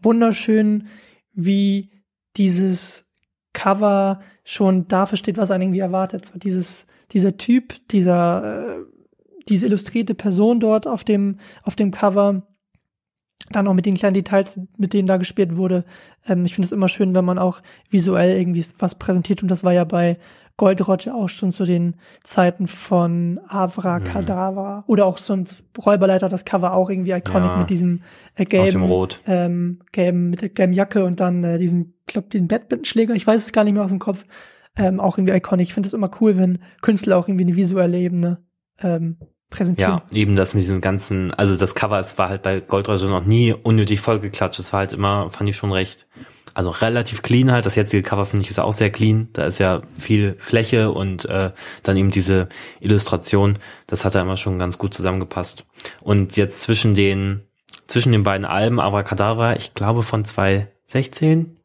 wunderschön, 0.00 0.88
wie 1.32 1.90
dieses 2.36 3.10
Cover 3.52 4.20
schon 4.44 4.88
dafür 4.88 5.18
steht, 5.18 5.38
was 5.38 5.50
einen 5.50 5.62
irgendwie 5.62 5.80
erwartet. 5.80 6.26
So 6.26 6.38
dieses, 6.38 6.86
dieser 7.12 7.36
Typ, 7.36 7.88
dieser, 7.88 8.78
äh, 8.78 8.93
diese 9.48 9.66
illustrierte 9.66 10.14
Person 10.14 10.60
dort 10.60 10.86
auf 10.86 11.04
dem, 11.04 11.38
auf 11.62 11.76
dem 11.76 11.90
Cover, 11.90 12.42
dann 13.50 13.68
auch 13.68 13.74
mit 13.74 13.86
den 13.86 13.94
kleinen 13.94 14.14
Details, 14.14 14.58
mit 14.78 14.92
denen 14.92 15.06
da 15.06 15.16
gespielt 15.16 15.56
wurde. 15.56 15.84
Ähm, 16.26 16.44
ich 16.44 16.54
finde 16.54 16.66
es 16.66 16.72
immer 16.72 16.88
schön, 16.88 17.14
wenn 17.14 17.24
man 17.24 17.38
auch 17.38 17.60
visuell 17.90 18.38
irgendwie 18.38 18.64
was 18.78 18.94
präsentiert 18.94 19.42
und 19.42 19.50
das 19.50 19.64
war 19.64 19.72
ja 19.72 19.84
bei 19.84 20.18
Gold 20.56 20.86
Roger 20.86 21.14
auch 21.14 21.28
schon 21.28 21.50
zu 21.50 21.64
den 21.64 21.96
Zeiten 22.22 22.68
von 22.68 23.40
Avra 23.48 23.98
Kadavra 23.98 24.78
mhm. 24.78 24.82
oder 24.86 25.06
auch 25.06 25.18
so 25.18 25.32
ein 25.32 25.46
Räuberleiter, 25.84 26.28
das 26.28 26.44
Cover 26.44 26.74
auch 26.74 26.90
irgendwie 26.90 27.10
iconic 27.10 27.50
ja, 27.50 27.56
mit 27.56 27.70
diesem 27.70 28.02
äh, 28.36 28.44
gelben, 28.44 28.84
Rot. 28.84 29.20
Ähm, 29.26 29.80
gelben, 29.90 30.30
mit 30.30 30.42
der 30.42 30.50
gelben 30.50 30.72
Jacke 30.72 31.04
und 31.04 31.18
dann 31.18 31.42
äh, 31.42 31.58
diesen, 31.58 31.94
ich 32.06 32.14
glaube, 32.14 32.28
diesen 32.28 32.46
Badmintonschläger, 32.46 33.14
ich 33.14 33.26
weiß 33.26 33.46
es 33.46 33.52
gar 33.52 33.64
nicht 33.64 33.74
mehr 33.74 33.82
aus 33.82 33.90
dem 33.90 33.98
Kopf, 33.98 34.24
ähm, 34.76 35.00
auch 35.00 35.18
irgendwie 35.18 35.34
iconic. 35.34 35.66
Ich 35.66 35.74
finde 35.74 35.88
es 35.88 35.94
immer 35.94 36.10
cool, 36.20 36.36
wenn 36.36 36.60
Künstler 36.82 37.18
auch 37.18 37.26
irgendwie 37.26 37.46
eine 37.46 37.56
visuelle 37.56 37.98
Ebene 37.98 38.38
ähm, 38.80 39.16
präsentieren. 39.50 40.02
Ja, 40.10 40.16
eben 40.16 40.36
das 40.36 40.54
mit 40.54 40.62
diesen 40.62 40.80
ganzen, 40.80 41.32
also 41.32 41.56
das 41.56 41.74
Cover, 41.74 41.98
es 41.98 42.18
war 42.18 42.28
halt 42.28 42.42
bei 42.42 42.60
Gold 42.60 42.88
Roger 42.88 43.08
noch 43.08 43.24
nie 43.24 43.52
unnötig 43.52 44.00
vollgeklatscht. 44.00 44.58
Es 44.58 44.72
war 44.72 44.80
halt 44.80 44.92
immer, 44.92 45.30
fand 45.30 45.48
ich 45.48 45.56
schon 45.56 45.72
recht 45.72 46.06
also 46.54 46.70
relativ 46.70 47.22
clean 47.22 47.50
halt. 47.50 47.66
Das 47.66 47.74
jetzige 47.74 48.02
Cover 48.02 48.26
finde 48.26 48.44
ich 48.44 48.50
ist 48.50 48.60
auch 48.60 48.72
sehr 48.72 48.90
clean. 48.90 49.28
Da 49.32 49.44
ist 49.44 49.58
ja 49.58 49.82
viel 49.98 50.36
Fläche 50.38 50.90
und 50.92 51.24
äh, 51.26 51.50
dann 51.82 51.96
eben 51.96 52.10
diese 52.10 52.48
Illustration. 52.80 53.58
Das 53.88 54.04
hat 54.04 54.14
da 54.14 54.22
immer 54.22 54.36
schon 54.36 54.58
ganz 54.58 54.78
gut 54.78 54.94
zusammengepasst. 54.94 55.66
Und 56.00 56.36
jetzt 56.36 56.62
zwischen 56.62 56.94
den 56.94 57.42
zwischen 57.86 58.12
den 58.12 58.22
beiden 58.22 58.46
Alben 58.46 58.80
Abracadabra, 58.80 59.56
ich 59.56 59.74
glaube 59.74 60.02
von 60.02 60.24
2016, 60.24 61.56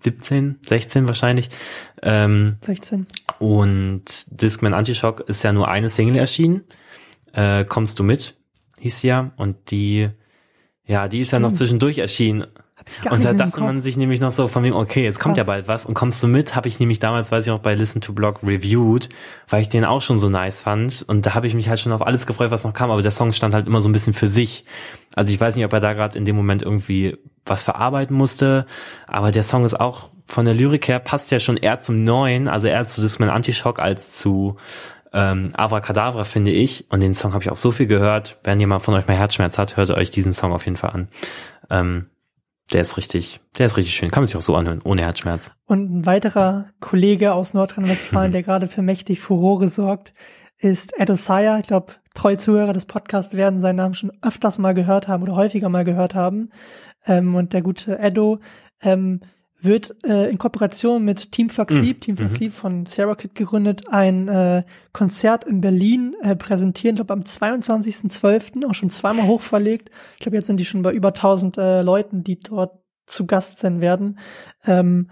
17, 0.00 0.58
16 0.66 1.08
wahrscheinlich. 1.08 1.48
Ähm, 2.02 2.56
16. 2.62 3.06
Und 3.38 4.26
Discman 4.28 4.74
Antishock 4.74 5.20
ist 5.20 5.42
ja 5.44 5.52
nur 5.52 5.68
eine 5.68 5.88
Single 5.88 6.16
erschienen. 6.16 6.64
Äh, 7.32 7.64
Kommst 7.64 7.98
du 7.98 8.04
mit? 8.04 8.36
Hieß 8.78 9.02
ja. 9.02 9.32
Und 9.36 9.70
die, 9.70 10.08
ja, 10.86 11.08
die 11.08 11.20
ist 11.20 11.28
Stimmt. 11.28 11.42
ja 11.42 11.48
noch 11.48 11.54
zwischendurch 11.54 11.98
erschienen 11.98 12.46
und 13.10 13.24
da 13.24 13.32
dachte 13.32 13.60
man 13.60 13.82
sich 13.82 13.96
nämlich 13.96 14.20
noch 14.20 14.30
so 14.30 14.48
von 14.48 14.62
wegen, 14.64 14.74
okay, 14.74 15.04
jetzt 15.04 15.20
kommt 15.20 15.34
Krass. 15.34 15.46
ja 15.46 15.52
bald 15.52 15.68
was 15.68 15.86
und 15.86 15.94
kommst 15.94 16.22
du 16.22 16.28
mit, 16.28 16.56
habe 16.56 16.68
ich 16.68 16.80
nämlich 16.80 16.98
damals, 16.98 17.30
weiß 17.30 17.46
ich 17.46 17.52
noch, 17.52 17.60
bei 17.60 17.74
Listen 17.74 18.00
to 18.00 18.12
Blog 18.12 18.42
reviewed, 18.42 19.08
weil 19.48 19.62
ich 19.62 19.68
den 19.68 19.84
auch 19.84 20.02
schon 20.02 20.18
so 20.18 20.28
nice 20.28 20.60
fand 20.62 21.04
und 21.06 21.26
da 21.26 21.34
habe 21.34 21.46
ich 21.46 21.54
mich 21.54 21.68
halt 21.68 21.78
schon 21.78 21.92
auf 21.92 22.04
alles 22.06 22.26
gefreut, 22.26 22.50
was 22.50 22.64
noch 22.64 22.72
kam, 22.72 22.90
aber 22.90 23.02
der 23.02 23.10
Song 23.10 23.32
stand 23.32 23.54
halt 23.54 23.66
immer 23.66 23.80
so 23.80 23.88
ein 23.88 23.92
bisschen 23.92 24.14
für 24.14 24.28
sich. 24.28 24.64
Also 25.14 25.32
ich 25.32 25.40
weiß 25.40 25.56
nicht, 25.56 25.64
ob 25.64 25.72
er 25.72 25.80
da 25.80 25.92
gerade 25.92 26.18
in 26.18 26.24
dem 26.24 26.36
Moment 26.36 26.62
irgendwie 26.62 27.16
was 27.44 27.62
verarbeiten 27.62 28.16
musste, 28.16 28.66
aber 29.06 29.30
der 29.30 29.42
Song 29.42 29.64
ist 29.64 29.78
auch 29.78 30.08
von 30.26 30.44
der 30.44 30.54
Lyrik 30.54 30.88
her 30.88 31.00
passt 31.00 31.30
ja 31.32 31.38
schon 31.38 31.56
eher 31.56 31.80
zum 31.80 32.04
Neuen, 32.04 32.48
also 32.48 32.68
eher 32.68 32.84
zu 32.84 33.00
Discman 33.00 33.30
Antishock 33.30 33.80
als 33.80 34.16
zu 34.16 34.56
ähm, 35.12 35.52
Avracadabra, 35.54 36.24
finde 36.24 36.50
ich. 36.50 36.90
Und 36.90 37.00
den 37.00 37.14
Song 37.14 37.32
habe 37.32 37.42
ich 37.42 37.50
auch 37.50 37.56
so 37.56 37.72
viel 37.72 37.86
gehört. 37.86 38.38
Wenn 38.44 38.60
jemand 38.60 38.82
von 38.82 38.94
euch 38.94 39.06
mal 39.06 39.16
Herzschmerz 39.16 39.58
hat, 39.58 39.76
hört 39.76 39.90
euch 39.90 40.10
diesen 40.10 40.32
Song 40.32 40.52
auf 40.52 40.64
jeden 40.64 40.76
Fall 40.76 40.90
an. 40.90 41.08
Ähm, 41.68 42.06
der 42.72 42.82
ist 42.82 42.96
richtig, 42.96 43.40
der 43.58 43.66
ist 43.66 43.76
richtig 43.76 43.94
schön. 43.94 44.10
Kann 44.10 44.22
man 44.22 44.26
sich 44.28 44.36
auch 44.36 44.42
so 44.42 44.54
anhören, 44.54 44.80
ohne 44.84 45.02
Herzschmerz. 45.02 45.50
Und 45.66 45.92
ein 45.92 46.06
weiterer 46.06 46.66
Kollege 46.78 47.32
aus 47.32 47.54
Nordrhein-Westfalen, 47.54 48.32
der 48.32 48.42
gerade 48.42 48.68
für 48.68 48.82
mächtig 48.82 49.20
Furore 49.20 49.68
sorgt, 49.68 50.14
ist 50.58 50.98
Edo 50.98 51.14
Saya. 51.14 51.58
Ich 51.58 51.66
glaube, 51.66 51.94
treue 52.14 52.38
Zuhörer 52.38 52.72
des 52.72 52.86
Podcasts 52.86 53.34
werden 53.34 53.60
seinen 53.60 53.76
Namen 53.76 53.94
schon 53.94 54.12
öfters 54.22 54.58
mal 54.58 54.74
gehört 54.74 55.08
haben 55.08 55.22
oder 55.22 55.34
häufiger 55.34 55.68
mal 55.68 55.84
gehört 55.84 56.14
haben. 56.14 56.50
Ähm, 57.06 57.34
und 57.34 57.52
der 57.52 57.62
gute 57.62 57.98
Edo 57.98 58.38
ähm, 58.82 59.20
wird 59.64 59.96
äh, 60.04 60.30
in 60.30 60.38
Kooperation 60.38 61.04
mit 61.04 61.32
Team 61.32 61.50
Sleep, 61.50 61.96
mhm. 61.96 62.00
Team 62.00 62.16
Fuck 62.16 62.40
mhm. 62.40 62.50
Von 62.50 62.86
Sarah 62.86 63.14
Kid 63.14 63.34
gegründet, 63.34 63.88
ein 63.88 64.28
äh, 64.28 64.64
Konzert 64.92 65.44
in 65.44 65.60
Berlin 65.60 66.14
äh, 66.22 66.36
präsentieren. 66.36 66.94
Ich 66.94 66.98
glaube 66.98 67.12
am 67.12 67.20
22.12. 67.20 68.66
auch 68.68 68.74
schon 68.74 68.90
zweimal 68.90 69.26
hochverlegt. 69.26 69.90
Ich 70.14 70.20
glaube, 70.20 70.36
jetzt 70.36 70.46
sind 70.46 70.58
die 70.58 70.64
schon 70.64 70.82
bei 70.82 70.92
über 70.92 71.08
1000 71.08 71.58
äh, 71.58 71.82
Leuten, 71.82 72.24
die 72.24 72.38
dort 72.38 72.80
zu 73.06 73.26
Gast 73.26 73.58
sein 73.58 73.80
werden. 73.80 74.18
Ähm, 74.64 75.10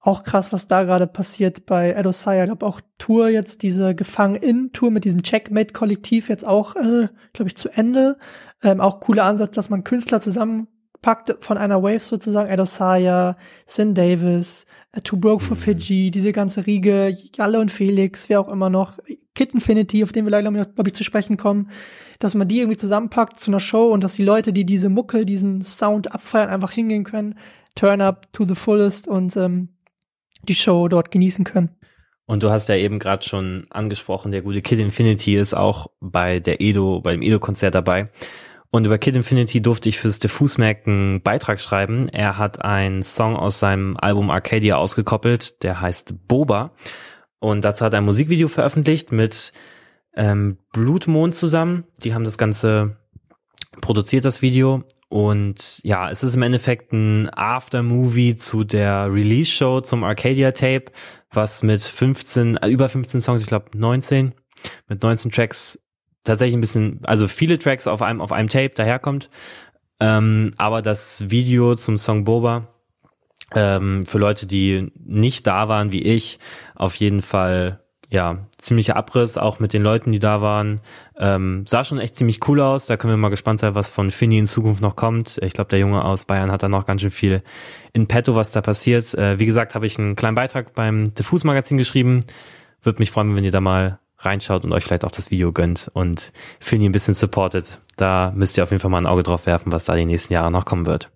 auch 0.00 0.22
krass, 0.22 0.52
was 0.52 0.68
da 0.68 0.84
gerade 0.84 1.06
passiert 1.06 1.66
bei 1.66 1.92
Edosaya. 1.92 2.44
Ich 2.44 2.48
glaube 2.48 2.66
auch 2.66 2.80
Tour 2.98 3.28
jetzt, 3.28 3.62
diese 3.62 3.94
Gefangen-In-Tour 3.94 4.90
mit 4.90 5.04
diesem 5.04 5.22
Checkmate-Kollektiv 5.22 6.28
jetzt 6.28 6.46
auch, 6.46 6.76
äh, 6.76 7.08
glaube 7.32 7.48
ich, 7.48 7.56
zu 7.56 7.68
Ende. 7.68 8.16
Ähm, 8.62 8.80
auch 8.80 9.00
cooler 9.00 9.24
Ansatz, 9.24 9.54
dass 9.56 9.70
man 9.70 9.84
Künstler 9.84 10.20
zusammen 10.20 10.68
packt 11.02 11.36
von 11.40 11.58
einer 11.58 11.82
Wave 11.82 12.00
sozusagen 12.00 12.50
Edosaya, 12.50 13.36
Sin 13.66 13.94
Davis, 13.94 14.66
uh, 14.96 15.00
Too 15.00 15.16
Broke 15.16 15.42
for 15.42 15.56
mhm. 15.56 15.60
Fiji, 15.60 16.10
diese 16.10 16.32
ganze 16.32 16.66
Riege, 16.66 17.16
Jalle 17.34 17.60
und 17.60 17.70
Felix, 17.70 18.28
wer 18.28 18.40
auch 18.40 18.48
immer 18.48 18.70
noch, 18.70 18.98
Kid 19.34 19.54
Infinity, 19.54 20.02
auf 20.02 20.12
den 20.12 20.24
wir 20.24 20.30
leider, 20.30 20.50
glaube 20.50 20.88
ich, 20.88 20.94
zu 20.94 21.04
sprechen 21.04 21.36
kommen, 21.36 21.70
dass 22.18 22.34
man 22.34 22.48
die 22.48 22.58
irgendwie 22.58 22.76
zusammenpackt 22.76 23.38
zu 23.38 23.50
einer 23.50 23.60
Show 23.60 23.88
und 23.88 24.02
dass 24.02 24.14
die 24.14 24.24
Leute, 24.24 24.52
die 24.52 24.64
diese 24.64 24.88
Mucke, 24.88 25.24
diesen 25.24 25.62
Sound 25.62 26.12
abfeiern, 26.12 26.50
einfach 26.50 26.72
hingehen 26.72 27.04
können, 27.04 27.36
turn 27.74 28.00
up 28.00 28.32
to 28.32 28.44
the 28.44 28.56
fullest 28.56 29.06
und 29.06 29.36
ähm, 29.36 29.68
die 30.42 30.56
Show 30.56 30.88
dort 30.88 31.10
genießen 31.10 31.44
können. 31.44 31.70
Und 32.26 32.42
du 32.42 32.50
hast 32.50 32.68
ja 32.68 32.76
eben 32.76 32.98
gerade 32.98 33.24
schon 33.26 33.66
angesprochen, 33.70 34.32
der 34.32 34.42
gute 34.42 34.60
Kid 34.60 34.78
Infinity 34.80 35.36
ist 35.36 35.54
auch 35.54 35.86
bei 36.00 36.40
der 36.40 36.60
Edo, 36.60 37.00
beim 37.00 37.22
Edo-Konzert 37.22 37.74
dabei. 37.74 38.10
Und 38.70 38.84
über 38.84 38.98
Kid 38.98 39.16
Infinity 39.16 39.62
durfte 39.62 39.88
ich 39.88 39.98
fürs 39.98 40.18
Diffus 40.18 40.58
Mac 40.58 40.86
einen 40.86 41.22
Beitrag 41.22 41.60
schreiben. 41.60 42.08
Er 42.08 42.36
hat 42.36 42.62
einen 42.62 43.02
Song 43.02 43.34
aus 43.34 43.58
seinem 43.58 43.96
Album 43.96 44.30
Arcadia 44.30 44.76
ausgekoppelt, 44.76 45.62
der 45.62 45.80
heißt 45.80 46.28
Boba. 46.28 46.72
Und 47.38 47.64
dazu 47.64 47.84
hat 47.84 47.94
er 47.94 48.00
ein 48.00 48.04
Musikvideo 48.04 48.48
veröffentlicht 48.48 49.10
mit 49.10 49.52
ähm, 50.14 50.58
Blutmond 50.72 51.34
zusammen. 51.34 51.84
Die 52.02 52.12
haben 52.12 52.24
das 52.24 52.36
Ganze 52.36 52.98
produziert, 53.80 54.24
das 54.24 54.42
Video. 54.42 54.84
Und 55.08 55.80
ja, 55.84 56.10
es 56.10 56.22
ist 56.22 56.34
im 56.34 56.42
Endeffekt 56.42 56.92
ein 56.92 57.30
Aftermovie 57.30 58.36
zu 58.36 58.64
der 58.64 59.10
Release-Show 59.10 59.80
zum 59.80 60.04
Arcadia-Tape, 60.04 60.92
was 61.32 61.62
mit 61.62 61.82
15, 61.82 62.58
äh, 62.58 62.68
über 62.68 62.90
15 62.90 63.22
Songs, 63.22 63.40
ich 63.40 63.48
glaube 63.48 63.70
19, 63.74 64.34
mit 64.88 65.02
19 65.02 65.30
Tracks 65.30 65.78
tatsächlich 66.28 66.56
ein 66.56 66.60
bisschen, 66.60 67.00
also 67.02 67.26
viele 67.26 67.58
Tracks 67.58 67.86
auf 67.88 68.02
einem, 68.02 68.20
auf 68.20 68.30
einem 68.32 68.48
Tape 68.48 68.70
daherkommt. 68.70 69.28
Ähm, 69.98 70.52
aber 70.56 70.80
das 70.80 71.28
Video 71.30 71.74
zum 71.74 71.98
Song 71.98 72.24
Boba 72.24 72.68
Ähm, 73.54 74.04
für 74.04 74.18
Leute, 74.18 74.46
die 74.46 74.92
nicht 75.04 75.46
da 75.46 75.68
waren 75.68 75.90
wie 75.90 76.02
ich, 76.02 76.38
auf 76.74 76.94
jeden 76.96 77.22
Fall 77.22 77.80
ja, 78.10 78.46
ziemlicher 78.58 78.96
Abriss, 78.96 79.38
auch 79.38 79.58
mit 79.58 79.72
den 79.72 79.82
Leuten, 79.82 80.12
die 80.12 80.18
da 80.18 80.40
waren. 80.40 80.80
Ähm, 81.18 81.64
sah 81.66 81.82
schon 81.82 81.98
echt 81.98 82.16
ziemlich 82.16 82.46
cool 82.46 82.60
aus. 82.60 82.86
Da 82.86 82.96
können 82.96 83.14
wir 83.14 83.18
mal 83.18 83.30
gespannt 83.30 83.60
sein, 83.60 83.74
was 83.74 83.90
von 83.90 84.10
Finny 84.10 84.38
in 84.38 84.46
Zukunft 84.46 84.82
noch 84.82 84.96
kommt. 84.96 85.38
Ich 85.42 85.54
glaube, 85.54 85.70
der 85.70 85.78
Junge 85.78 86.04
aus 86.04 86.26
Bayern 86.26 86.50
hat 86.50 86.62
da 86.62 86.68
noch 86.68 86.84
ganz 86.86 87.00
schön 87.00 87.10
viel 87.10 87.42
in 87.94 88.06
petto, 88.06 88.34
was 88.34 88.50
da 88.50 88.60
passiert. 88.60 89.14
Äh, 89.14 89.38
wie 89.38 89.46
gesagt, 89.46 89.74
habe 89.74 89.86
ich 89.86 89.98
einen 89.98 90.14
kleinen 90.14 90.34
Beitrag 90.34 90.74
beim 90.74 91.14
Diffus 91.14 91.44
Magazin 91.44 91.78
geschrieben. 91.78 92.24
Würde 92.82 92.98
mich 92.98 93.10
freuen, 93.10 93.34
wenn 93.34 93.44
ihr 93.44 93.50
da 93.50 93.60
mal 93.60 93.98
reinschaut 94.18 94.64
und 94.64 94.72
euch 94.72 94.84
vielleicht 94.84 95.04
auch 95.04 95.12
das 95.12 95.30
Video 95.30 95.52
gönnt 95.52 95.90
und 95.94 96.32
Finny 96.60 96.86
ein 96.86 96.92
bisschen 96.92 97.14
supportet. 97.14 97.80
Da 97.96 98.32
müsst 98.34 98.56
ihr 98.56 98.62
auf 98.62 98.70
jeden 98.70 98.80
Fall 98.80 98.90
mal 98.90 98.98
ein 98.98 99.06
Auge 99.06 99.22
drauf 99.22 99.46
werfen, 99.46 99.72
was 99.72 99.84
da 99.84 99.94
die 99.94 100.04
nächsten 100.04 100.32
Jahre 100.32 100.50
noch 100.50 100.64
kommen 100.64 100.86
wird. 100.86 101.10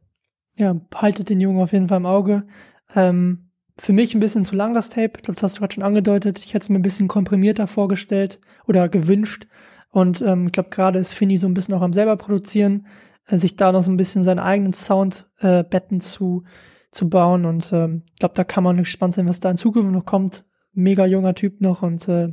Ja, 0.56 0.76
haltet 0.94 1.30
den 1.30 1.40
Jungen 1.40 1.62
auf 1.62 1.72
jeden 1.72 1.88
Fall 1.88 1.98
im 1.98 2.06
Auge. 2.06 2.46
Ähm, 2.94 3.50
für 3.78 3.92
mich 3.92 4.14
ein 4.14 4.20
bisschen 4.20 4.44
zu 4.44 4.54
lang 4.54 4.74
das 4.74 4.90
Tape. 4.90 5.12
Ich 5.16 5.22
glaube, 5.22 5.34
das 5.34 5.42
hast 5.42 5.56
du 5.56 5.60
gerade 5.60 5.74
schon 5.74 5.82
angedeutet. 5.82 6.44
Ich 6.44 6.54
hätte 6.54 6.64
es 6.64 6.68
mir 6.68 6.78
ein 6.78 6.82
bisschen 6.82 7.08
komprimierter 7.08 7.66
vorgestellt 7.66 8.40
oder 8.66 8.88
gewünscht. 8.88 9.46
Und 9.90 10.20
ähm, 10.22 10.46
ich 10.46 10.52
glaube, 10.52 10.70
gerade 10.70 10.98
ist 10.98 11.14
Finny 11.14 11.36
so 11.36 11.46
ein 11.46 11.54
bisschen 11.54 11.74
auch 11.74 11.82
am 11.82 11.92
selber 11.92 12.16
produzieren, 12.16 12.86
äh, 13.26 13.38
sich 13.38 13.56
da 13.56 13.72
noch 13.72 13.82
so 13.82 13.90
ein 13.90 13.96
bisschen 13.96 14.24
seinen 14.24 14.38
eigenen 14.38 14.74
Sound 14.74 15.28
äh, 15.40 15.64
zu, 16.00 16.44
zu 16.90 17.10
bauen. 17.10 17.44
Und 17.44 17.72
ähm, 17.72 18.02
ich 18.12 18.18
glaube, 18.18 18.34
da 18.34 18.44
kann 18.44 18.64
man 18.64 18.76
gespannt 18.76 19.14
sein, 19.14 19.28
was 19.28 19.40
da 19.40 19.50
in 19.50 19.56
Zukunft 19.56 19.90
noch 19.90 20.04
kommt. 20.04 20.44
Mega 20.74 21.04
junger 21.04 21.34
Typ 21.34 21.60
noch 21.60 21.82
und 21.82 22.08
äh, 22.08 22.32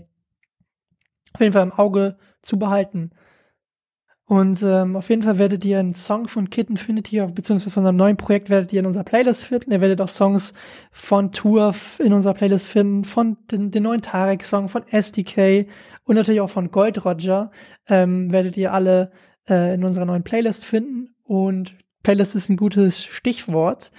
auf 1.34 1.42
jeden 1.42 1.54
Fall 1.54 1.64
im 1.64 1.74
Auge 1.74 2.18
zu 2.42 2.58
behalten. 2.58 3.12
Und 4.30 4.62
ähm, 4.62 4.96
auf 4.96 5.10
jeden 5.10 5.24
Fall 5.24 5.40
werdet 5.40 5.66
ihr 5.66 5.80
einen 5.80 5.96
Song 5.96 6.28
von 6.28 6.52
Kid 6.52 6.70
Infinity, 6.70 7.20
beziehungsweise 7.34 7.72
von 7.72 7.88
einem 7.88 7.98
neuen 7.98 8.16
Projekt 8.16 8.52
werdet 8.52 8.72
ihr 8.72 8.82
in 8.82 8.86
unserer 8.86 9.04
Playlist 9.04 9.44
finden. 9.44 9.72
Ihr 9.72 9.82
werdet 9.82 10.02
auch 10.02 10.08
Songs 10.08 10.54
von 10.92 11.32
Tour 11.32 11.74
in 11.98 12.14
unserer 12.14 12.36
Playlist 12.36 12.68
finden, 12.68 13.06
von 13.06 13.38
den, 13.50 13.72
den 13.72 13.82
neuen 13.82 14.04
Tarek-Song, 14.04 14.68
von 14.68 14.84
SDK 14.88 15.66
und 16.04 16.16
natürlich 16.16 16.42
auch 16.42 16.50
von 16.52 16.70
Gold 16.70 17.04
Roger. 17.06 17.50
Ähm, 17.88 18.32
werdet 18.32 18.56
ihr 18.56 18.72
alle 18.72 19.10
äh, 19.50 19.74
in 19.74 19.84
unserer 19.84 20.06
neuen 20.06 20.24
Playlist 20.24 20.64
finden. 20.64 21.16
Und 21.24 21.74
Playlist 22.04 22.36
ist 22.36 22.50
ein 22.50 22.58
gutes 22.58 23.04
Stichwort. 23.04 23.92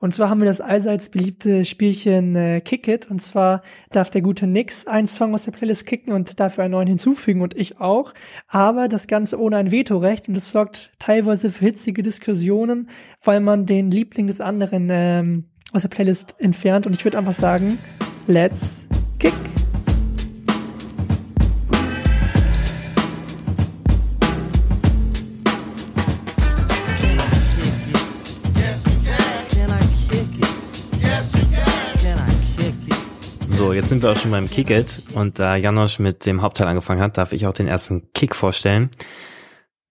Und 0.00 0.14
zwar 0.14 0.30
haben 0.30 0.40
wir 0.40 0.46
das 0.46 0.60
allseits 0.60 1.08
beliebte 1.08 1.64
Spielchen 1.64 2.36
äh, 2.36 2.60
Kick 2.60 2.86
It. 2.86 3.10
Und 3.10 3.20
zwar 3.20 3.62
darf 3.90 4.10
der 4.10 4.22
gute 4.22 4.46
Nix 4.46 4.86
einen 4.86 5.08
Song 5.08 5.34
aus 5.34 5.42
der 5.42 5.52
Playlist 5.52 5.86
kicken 5.86 6.12
und 6.12 6.38
dafür 6.38 6.64
einen 6.64 6.72
neuen 6.72 6.86
hinzufügen 6.86 7.40
und 7.40 7.56
ich 7.56 7.80
auch. 7.80 8.14
Aber 8.46 8.88
das 8.88 9.08
Ganze 9.08 9.40
ohne 9.40 9.56
ein 9.56 9.72
Vetorecht 9.72 10.28
und 10.28 10.34
das 10.34 10.50
sorgt 10.50 10.92
teilweise 10.98 11.50
für 11.50 11.64
hitzige 11.64 12.02
Diskussionen, 12.02 12.88
weil 13.22 13.40
man 13.40 13.66
den 13.66 13.90
Liebling 13.90 14.28
des 14.28 14.40
anderen 14.40 14.88
ähm, 14.90 15.44
aus 15.72 15.82
der 15.82 15.88
Playlist 15.88 16.36
entfernt. 16.38 16.86
Und 16.86 16.94
ich 16.94 17.04
würde 17.04 17.18
einfach 17.18 17.34
sagen, 17.34 17.78
let's 18.28 18.86
kick. 19.18 19.34
So, 33.58 33.72
jetzt 33.72 33.88
sind 33.88 34.04
wir 34.04 34.12
auch 34.12 34.16
schon 34.16 34.30
beim 34.30 34.46
Kick 34.46 34.70
It 34.70 35.02
und 35.14 35.40
da 35.40 35.56
Janosch 35.56 35.98
mit 35.98 36.26
dem 36.26 36.42
Hauptteil 36.42 36.68
angefangen 36.68 37.00
hat, 37.00 37.18
darf 37.18 37.32
ich 37.32 37.48
auch 37.48 37.52
den 37.52 37.66
ersten 37.66 38.12
Kick 38.12 38.36
vorstellen. 38.36 38.88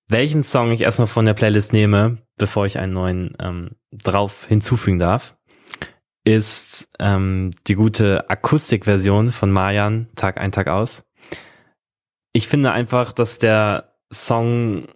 Welchen 0.07 0.41
Song 0.41 0.71
ich 0.71 0.79
erstmal 0.79 1.07
von 1.07 1.25
der 1.25 1.33
Playlist 1.33 1.73
nehme, 1.73 2.19
bevor 2.37 2.65
ich 2.65 2.79
einen 2.79 2.93
neuen 2.93 3.35
ähm, 3.41 3.71
drauf 3.91 4.45
hinzufügen 4.47 4.99
darf, 4.99 5.35
ist 6.23 6.87
ähm, 6.99 7.51
die 7.67 7.75
gute 7.75 8.29
Akustikversion 8.29 9.33
von 9.33 9.51
Mayan 9.51 10.07
Tag 10.15 10.37
ein 10.37 10.53
Tag 10.53 10.69
aus. 10.69 11.03
Ich 12.31 12.47
finde 12.47 12.71
einfach, 12.71 13.11
dass 13.11 13.37
der 13.37 13.95
Song 14.13 14.87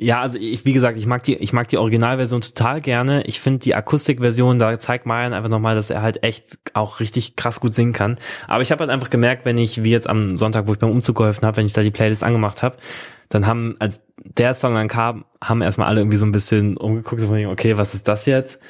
ja, 0.00 0.20
also 0.20 0.38
ich, 0.38 0.64
wie 0.64 0.72
gesagt, 0.72 0.96
ich 0.96 1.06
mag 1.06 1.24
die, 1.24 1.34
ich 1.34 1.52
mag 1.52 1.68
die 1.68 1.76
Originalversion 1.76 2.40
total 2.40 2.80
gerne. 2.80 3.24
Ich 3.24 3.40
finde 3.40 3.60
die 3.60 3.74
Akustikversion, 3.74 4.58
da 4.58 4.78
zeigt 4.78 5.06
Mayan 5.06 5.32
einfach 5.32 5.48
nochmal, 5.48 5.74
dass 5.74 5.90
er 5.90 6.02
halt 6.02 6.22
echt 6.22 6.58
auch 6.72 7.00
richtig 7.00 7.34
krass 7.34 7.58
gut 7.58 7.74
singen 7.74 7.92
kann. 7.92 8.18
Aber 8.46 8.62
ich 8.62 8.70
habe 8.70 8.80
halt 8.80 8.90
einfach 8.90 9.10
gemerkt, 9.10 9.44
wenn 9.44 9.58
ich, 9.58 9.82
wie 9.82 9.90
jetzt 9.90 10.08
am 10.08 10.36
Sonntag, 10.36 10.68
wo 10.68 10.72
ich 10.72 10.78
beim 10.78 10.90
Umzug 10.90 11.16
geholfen 11.16 11.44
habe, 11.44 11.56
wenn 11.56 11.66
ich 11.66 11.72
da 11.72 11.82
die 11.82 11.90
Playlist 11.90 12.22
angemacht 12.22 12.62
habe, 12.62 12.76
dann 13.28 13.46
haben, 13.46 13.74
als 13.80 14.00
der 14.16 14.54
Song 14.54 14.74
dann 14.74 14.88
kam, 14.88 15.24
haben 15.42 15.62
erstmal 15.62 15.88
alle 15.88 16.00
irgendwie 16.00 16.16
so 16.16 16.26
ein 16.26 16.32
bisschen 16.32 16.76
umgeguckt 16.76 17.22
und 17.22 17.46
okay, 17.46 17.76
was 17.76 17.94
ist 17.94 18.06
das 18.06 18.26
jetzt? 18.26 18.60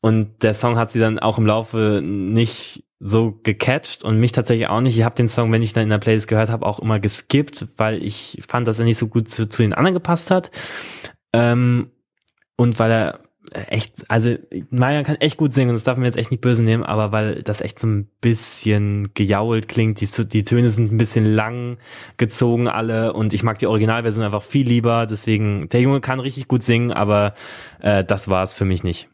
Und 0.00 0.42
der 0.42 0.54
Song 0.54 0.76
hat 0.76 0.90
sie 0.90 0.98
dann 0.98 1.20
auch 1.20 1.38
im 1.38 1.46
Laufe 1.46 2.00
nicht 2.02 2.82
so 3.04 3.38
gecatcht 3.42 4.04
und 4.04 4.18
mich 4.20 4.30
tatsächlich 4.30 4.68
auch 4.68 4.80
nicht. 4.80 4.96
Ich 4.96 5.04
habe 5.04 5.16
den 5.16 5.28
Song, 5.28 5.52
wenn 5.52 5.60
ich 5.60 5.72
dann 5.72 5.82
in 5.82 5.90
der 5.90 5.98
Playlist 5.98 6.28
gehört 6.28 6.50
habe, 6.50 6.64
auch 6.64 6.78
immer 6.78 7.00
geskippt, 7.00 7.66
weil 7.76 8.02
ich 8.02 8.40
fand, 8.46 8.68
dass 8.68 8.78
er 8.78 8.84
nicht 8.84 8.98
so 8.98 9.08
gut 9.08 9.28
zu, 9.28 9.48
zu 9.48 9.62
den 9.62 9.74
anderen 9.74 9.94
gepasst 9.94 10.30
hat. 10.30 10.52
Ähm, 11.32 11.90
und 12.56 12.78
weil 12.78 12.90
er 12.92 13.20
echt, 13.52 14.08
also 14.08 14.36
Maya 14.70 15.02
kann 15.02 15.16
echt 15.16 15.36
gut 15.36 15.52
singen 15.52 15.70
und 15.70 15.74
das 15.74 15.84
darf 15.84 15.96
man 15.96 16.06
jetzt 16.06 16.16
echt 16.16 16.30
nicht 16.30 16.40
böse 16.40 16.62
nehmen, 16.62 16.84
aber 16.84 17.10
weil 17.10 17.42
das 17.42 17.60
echt 17.60 17.80
so 17.80 17.88
ein 17.88 18.08
bisschen 18.20 19.12
gejault 19.14 19.66
klingt, 19.68 20.00
die, 20.00 20.06
die 20.28 20.44
Töne 20.44 20.70
sind 20.70 20.92
ein 20.92 20.98
bisschen 20.98 21.26
lang 21.26 21.78
gezogen 22.18 22.68
alle 22.68 23.12
und 23.12 23.34
ich 23.34 23.42
mag 23.42 23.58
die 23.58 23.66
Originalversion 23.66 24.24
einfach 24.24 24.42
viel 24.42 24.66
lieber, 24.66 25.06
deswegen, 25.06 25.68
der 25.70 25.80
Junge 25.80 26.00
kann 26.00 26.20
richtig 26.20 26.46
gut 26.46 26.62
singen, 26.62 26.92
aber 26.92 27.34
äh, 27.80 28.04
das 28.04 28.28
war 28.28 28.44
es 28.44 28.54
für 28.54 28.64
mich 28.64 28.84
nicht. 28.84 29.08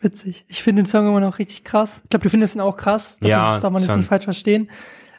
Witzig. 0.00 0.44
Ich 0.48 0.62
finde 0.62 0.82
den 0.82 0.86
Song 0.86 1.06
immer 1.06 1.20
noch 1.20 1.38
richtig 1.38 1.64
krass. 1.64 2.00
Ich 2.04 2.10
glaube, 2.10 2.24
du 2.24 2.30
findest 2.30 2.54
ihn 2.56 2.60
auch 2.60 2.76
krass. 2.76 3.18
Glaub, 3.20 3.30
Ja, 3.30 3.52
Das 3.54 3.62
darf 3.62 3.72
man 3.72 3.82
jetzt 3.82 3.90
schon. 3.90 3.98
nicht 4.00 4.08
falsch 4.08 4.24
verstehen. 4.24 4.70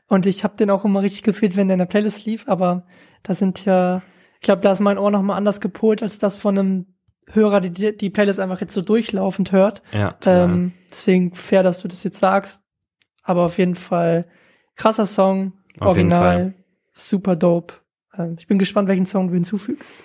Und 0.08 0.26
ich 0.26 0.44
habe 0.44 0.58
den 0.58 0.70
auch 0.70 0.84
immer 0.86 1.02
richtig 1.02 1.24
gefühlt, 1.24 1.56
wenn 1.56 1.68
der 1.68 1.76
in 1.76 1.80
der 1.80 1.86
Playlist 1.86 2.26
lief. 2.26 2.48
Aber 2.48 2.86
da 3.24 3.34
sind 3.34 3.64
ja, 3.66 4.02
ich 4.36 4.42
glaube, 4.42 4.62
da 4.62 4.72
ist 4.72 4.80
mein 4.82 4.98
Ohr 4.98 5.12
noch 5.12 5.22
mal 5.22 5.36
anders 5.36 5.62
gepolt 5.62 6.02
als 6.04 6.20
das 6.20 6.38
von 6.38 6.58
einem 6.58 6.86
Hörer, 7.28 7.62
die 7.62 7.96
die 7.96 8.10
Playlist 8.10 8.40
einfach 8.40 8.60
jetzt 8.60 8.74
so 8.74 8.82
durchlaufend 8.82 9.52
hört. 9.54 9.82
Ja, 9.94 10.12
total. 10.14 10.44
Ähm, 10.50 10.72
deswegen 10.90 11.34
fair, 11.34 11.64
dass 11.64 11.82
du 11.82 11.88
das 11.88 12.04
jetzt 12.04 12.20
sagst. 12.20 12.62
Aber 13.24 13.46
auf 13.46 13.58
jeden 13.58 13.76
Fall 13.76 14.28
krasser 14.76 15.06
Song, 15.06 15.54
Auf 15.80 15.90
original, 15.90 16.56
super 16.92 17.36
dope. 17.36 17.76
Ähm, 18.18 18.36
ich 18.38 18.48
bin 18.48 18.60
gespannt, 18.60 18.90
welchen 18.90 19.06
Song 19.06 19.28
du 19.30 19.34
hinzufügst. 19.36 19.96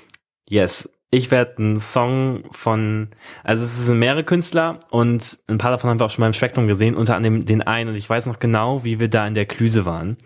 Yes. 0.49 0.89
Ich 1.11 1.31
werde 1.31 1.59
einen 1.59 1.81
Song 1.81 2.45
von, 2.51 3.11
also 3.45 3.63
es 3.63 3.87
sind 3.87 3.99
mehrere 3.99 4.25
Künstler 4.25 4.81
und 4.91 5.39
ein 5.47 5.59
paar 5.59 5.71
davon 5.71 5.89
haben 5.89 6.01
wir 6.01 6.07
auch 6.07 6.11
schon 6.11 6.23
beim 6.23 6.33
Spektrum 6.33 6.67
gesehen, 6.67 6.97
unter 6.97 7.15
anderem 7.15 7.45
den 7.45 7.63
einen 7.63 7.91
und 7.91 7.97
ich 7.97 8.11
weiß 8.11 8.27
noch 8.27 8.41
genau, 8.41 8.85
wie 8.85 8.99
wir 8.99 9.09
da 9.09 9.27
in 9.27 9.35
der 9.35 9.47
Klüse 9.47 9.87
waren 9.87 10.17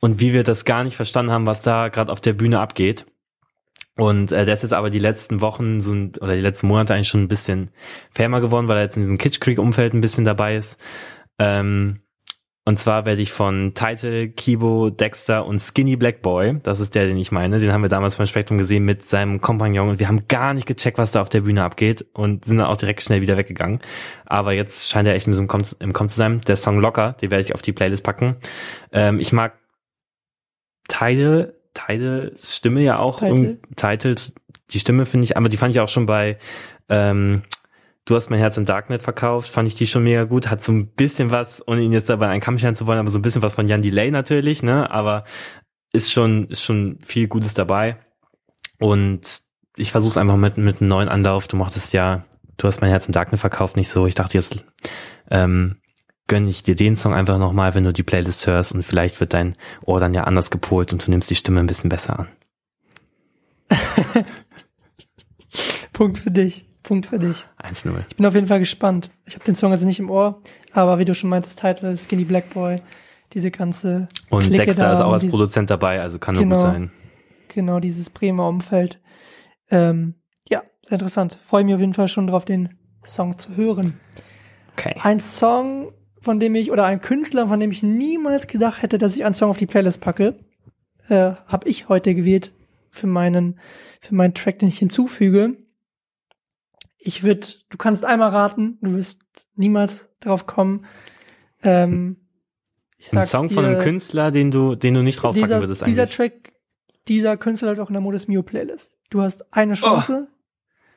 und 0.00 0.20
wie 0.20 0.32
wir 0.32 0.42
das 0.42 0.64
gar 0.64 0.82
nicht 0.82 0.96
verstanden 0.96 1.30
haben, 1.30 1.46
was 1.46 1.62
da 1.62 1.88
gerade 1.88 2.10
auf 2.10 2.20
der 2.20 2.32
Bühne 2.32 2.58
abgeht. 2.58 3.06
Und 3.96 4.30
äh, 4.30 4.44
der 4.44 4.54
ist 4.54 4.62
jetzt 4.62 4.74
aber 4.74 4.90
die 4.90 4.98
letzten 4.98 5.40
Wochen 5.40 5.80
so 5.80 5.92
ein, 5.92 6.12
oder 6.20 6.34
die 6.34 6.42
letzten 6.42 6.66
Monate 6.66 6.94
eigentlich 6.94 7.08
schon 7.08 7.22
ein 7.22 7.28
bisschen 7.28 7.70
famer 8.10 8.40
geworden, 8.40 8.68
weil 8.68 8.76
er 8.76 8.82
jetzt 8.82 8.96
in 8.96 9.02
diesem 9.02 9.18
Kitsch 9.18 9.40
Creek 9.40 9.58
Umfeld 9.58 9.94
ein 9.94 10.02
bisschen 10.02 10.24
dabei 10.24 10.56
ist. 10.56 10.78
Ähm, 11.38 12.02
und 12.68 12.80
zwar 12.80 13.06
werde 13.06 13.22
ich 13.22 13.30
von 13.30 13.74
Title, 13.74 14.28
Kibo, 14.28 14.90
Dexter 14.90 15.46
und 15.46 15.60
Skinny 15.60 15.94
Black 15.94 16.20
Boy, 16.20 16.58
das 16.64 16.80
ist 16.80 16.96
der, 16.96 17.06
den 17.06 17.16
ich 17.16 17.30
meine, 17.30 17.60
den 17.60 17.72
haben 17.72 17.82
wir 17.82 17.88
damals 17.88 18.16
beim 18.16 18.26
Spektrum 18.26 18.58
gesehen 18.58 18.84
mit 18.84 19.06
seinem 19.06 19.40
Kompagnon 19.40 19.88
und 19.88 20.00
wir 20.00 20.08
haben 20.08 20.26
gar 20.26 20.52
nicht 20.52 20.66
gecheckt, 20.66 20.98
was 20.98 21.12
da 21.12 21.20
auf 21.20 21.28
der 21.28 21.42
Bühne 21.42 21.62
abgeht 21.62 22.04
und 22.12 22.44
sind 22.44 22.56
dann 22.58 22.66
auch 22.66 22.76
direkt 22.76 23.04
schnell 23.04 23.20
wieder 23.20 23.36
weggegangen. 23.36 23.78
Aber 24.24 24.52
jetzt 24.52 24.88
scheint 24.90 25.06
er 25.06 25.14
echt 25.14 25.28
im 25.28 25.46
Kommen, 25.46 25.64
im 25.78 25.92
Kommen 25.92 26.08
zu 26.08 26.16
sein. 26.16 26.40
Der 26.40 26.56
Song 26.56 26.80
Locker, 26.80 27.12
den 27.12 27.30
werde 27.30 27.44
ich 27.44 27.54
auf 27.54 27.62
die 27.62 27.72
Playlist 27.72 28.02
packen. 28.02 28.34
Ähm, 28.90 29.20
ich 29.20 29.32
mag 29.32 29.52
Title, 30.88 31.54
Titles 31.72 32.56
Stimme 32.56 32.80
ja 32.82 32.98
auch. 32.98 33.20
Title. 33.20 33.58
Titles, 33.76 34.32
die 34.72 34.80
Stimme 34.80 35.04
finde 35.04 35.26
ich, 35.26 35.36
aber 35.36 35.48
die 35.48 35.56
fand 35.56 35.72
ich 35.72 35.80
auch 35.80 35.88
schon 35.88 36.06
bei 36.06 36.36
ähm, 36.88 37.42
Du 38.06 38.14
hast 38.14 38.30
mein 38.30 38.38
Herz 38.38 38.56
im 38.56 38.64
Darknet 38.64 39.02
verkauft, 39.02 39.50
fand 39.50 39.66
ich 39.66 39.74
die 39.74 39.88
schon 39.88 40.04
mega 40.04 40.24
gut. 40.24 40.48
Hat 40.48 40.62
so 40.62 40.70
ein 40.70 40.86
bisschen 40.86 41.32
was, 41.32 41.66
ohne 41.66 41.82
ihn 41.82 41.92
jetzt 41.92 42.08
dabei 42.08 42.28
einen 42.28 42.40
Kamm 42.40 42.56
scheren 42.56 42.76
zu 42.76 42.86
wollen, 42.86 43.00
aber 43.00 43.10
so 43.10 43.18
ein 43.18 43.22
bisschen 43.22 43.42
was 43.42 43.54
von 43.54 43.66
Jan 43.66 43.82
Delay 43.82 44.12
natürlich, 44.12 44.62
ne? 44.62 44.88
Aber 44.92 45.24
ist 45.92 46.12
schon, 46.12 46.46
ist 46.46 46.62
schon 46.62 46.98
viel 47.04 47.26
Gutes 47.26 47.54
dabei. 47.54 47.98
Und 48.78 49.40
ich 49.76 49.90
versuche 49.90 50.10
es 50.10 50.16
einfach 50.18 50.36
mit, 50.36 50.56
mit 50.56 50.80
einem 50.80 50.88
neuen 50.88 51.08
Anlauf. 51.08 51.48
Du 51.48 51.56
mochtest 51.56 51.92
ja, 51.94 52.24
du 52.58 52.68
hast 52.68 52.80
mein 52.80 52.90
Herz 52.90 53.06
im 53.06 53.12
Darknet 53.12 53.40
verkauft, 53.40 53.76
nicht 53.76 53.88
so. 53.88 54.06
Ich 54.06 54.14
dachte 54.14 54.38
jetzt, 54.38 54.64
ähm, 55.28 55.80
gönn 56.28 56.46
ich 56.46 56.62
dir 56.62 56.76
den 56.76 56.94
Song 56.94 57.12
einfach 57.12 57.38
nochmal, 57.38 57.74
wenn 57.74 57.82
du 57.82 57.92
die 57.92 58.04
Playlist 58.04 58.46
hörst 58.46 58.72
und 58.72 58.84
vielleicht 58.84 59.18
wird 59.18 59.34
dein 59.34 59.56
Ohr 59.84 59.98
dann 59.98 60.14
ja 60.14 60.24
anders 60.24 60.52
gepolt 60.52 60.92
und 60.92 61.04
du 61.04 61.10
nimmst 61.10 61.28
die 61.28 61.36
Stimme 61.36 61.58
ein 61.58 61.66
bisschen 61.66 61.90
besser 61.90 62.20
an. 62.20 62.28
Punkt 65.92 66.18
für 66.18 66.30
dich. 66.30 66.65
Punkt 66.86 67.06
für 67.06 67.18
dich. 67.18 67.44
1-0. 67.62 67.90
Ich 68.08 68.16
bin 68.16 68.24
auf 68.26 68.34
jeden 68.34 68.46
Fall 68.46 68.60
gespannt. 68.60 69.10
Ich 69.26 69.34
habe 69.34 69.44
den 69.44 69.54
Song 69.56 69.72
also 69.72 69.86
nicht 69.86 69.98
im 69.98 70.08
Ohr, 70.08 70.40
aber 70.72 70.98
wie 70.98 71.04
du 71.04 71.14
schon 71.14 71.28
meintest, 71.30 71.60
Title, 71.60 71.96
Skinny 71.98 72.24
Black 72.24 72.50
Boy, 72.54 72.76
diese 73.32 73.50
ganze 73.50 74.06
Und 74.30 74.44
Clique 74.44 74.64
Dexter 74.64 74.86
da 74.86 74.92
ist 74.92 75.00
auch 75.00 75.12
als 75.12 75.20
dieses- 75.22 75.36
Produzent 75.36 75.68
dabei, 75.68 76.00
also 76.00 76.18
kann 76.18 76.34
nur 76.36 76.44
Genau. 76.44 76.54
gut 76.56 76.62
sein. 76.64 76.90
genau 77.48 77.80
dieses 77.80 78.08
Bremer 78.10 78.48
Umfeld. 78.48 79.00
Ähm, 79.70 80.14
ja, 80.48 80.62
sehr 80.82 80.92
interessant. 80.92 81.40
Freue 81.44 81.64
mich 81.64 81.74
auf 81.74 81.80
jeden 81.80 81.94
Fall 81.94 82.06
schon 82.08 82.26
drauf, 82.28 82.44
den 82.44 82.78
Song 83.04 83.36
zu 83.36 83.56
hören. 83.56 83.98
Okay. 84.74 84.94
Ein 85.02 85.18
Song, 85.20 85.90
von 86.20 86.38
dem 86.38 86.54
ich, 86.54 86.70
oder 86.70 86.84
ein 86.84 87.00
Künstler, 87.00 87.48
von 87.48 87.58
dem 87.58 87.72
ich 87.72 87.82
niemals 87.82 88.46
gedacht 88.46 88.82
hätte, 88.82 88.98
dass 88.98 89.16
ich 89.16 89.24
einen 89.24 89.34
Song 89.34 89.50
auf 89.50 89.56
die 89.58 89.66
Playlist 89.66 90.00
packe, 90.00 90.38
äh, 91.08 91.32
habe 91.46 91.68
ich 91.68 91.88
heute 91.88 92.14
gewählt 92.14 92.52
für 92.90 93.06
meinen, 93.06 93.58
für 94.00 94.14
meinen 94.14 94.34
Track, 94.34 94.58
den 94.60 94.68
ich 94.68 94.78
hinzufüge. 94.78 95.56
Ich 97.06 97.22
würde, 97.22 97.46
du 97.70 97.78
kannst 97.78 98.04
einmal 98.04 98.30
raten, 98.30 98.78
du 98.82 98.94
wirst 98.94 99.20
niemals 99.54 100.10
drauf 100.20 100.46
kommen. 100.46 100.86
Ähm, 101.62 102.16
ich 102.98 103.06
Ein 103.12 103.18
sag's 103.18 103.30
Song 103.30 103.48
dir, 103.48 103.54
von 103.54 103.64
einem 103.64 103.80
Künstler, 103.80 104.30
den 104.32 104.50
du, 104.50 104.74
den 104.74 104.94
du 104.94 105.02
nicht 105.02 105.22
draufpacken 105.22 105.46
dieser, 105.46 105.60
würdest 105.62 105.86
dieser 105.86 106.02
eigentlich. 106.02 106.16
Track, 106.16 106.52
dieser 107.06 107.36
Künstler 107.36 107.68
läuft 107.68 107.80
auch 107.80 107.88
in 107.88 107.94
der 107.94 108.00
Modus 108.00 108.26
Mio 108.26 108.42
Playlist. 108.42 108.92
Du 109.10 109.20
hast 109.22 109.54
eine 109.54 109.74
Chance. 109.74 110.28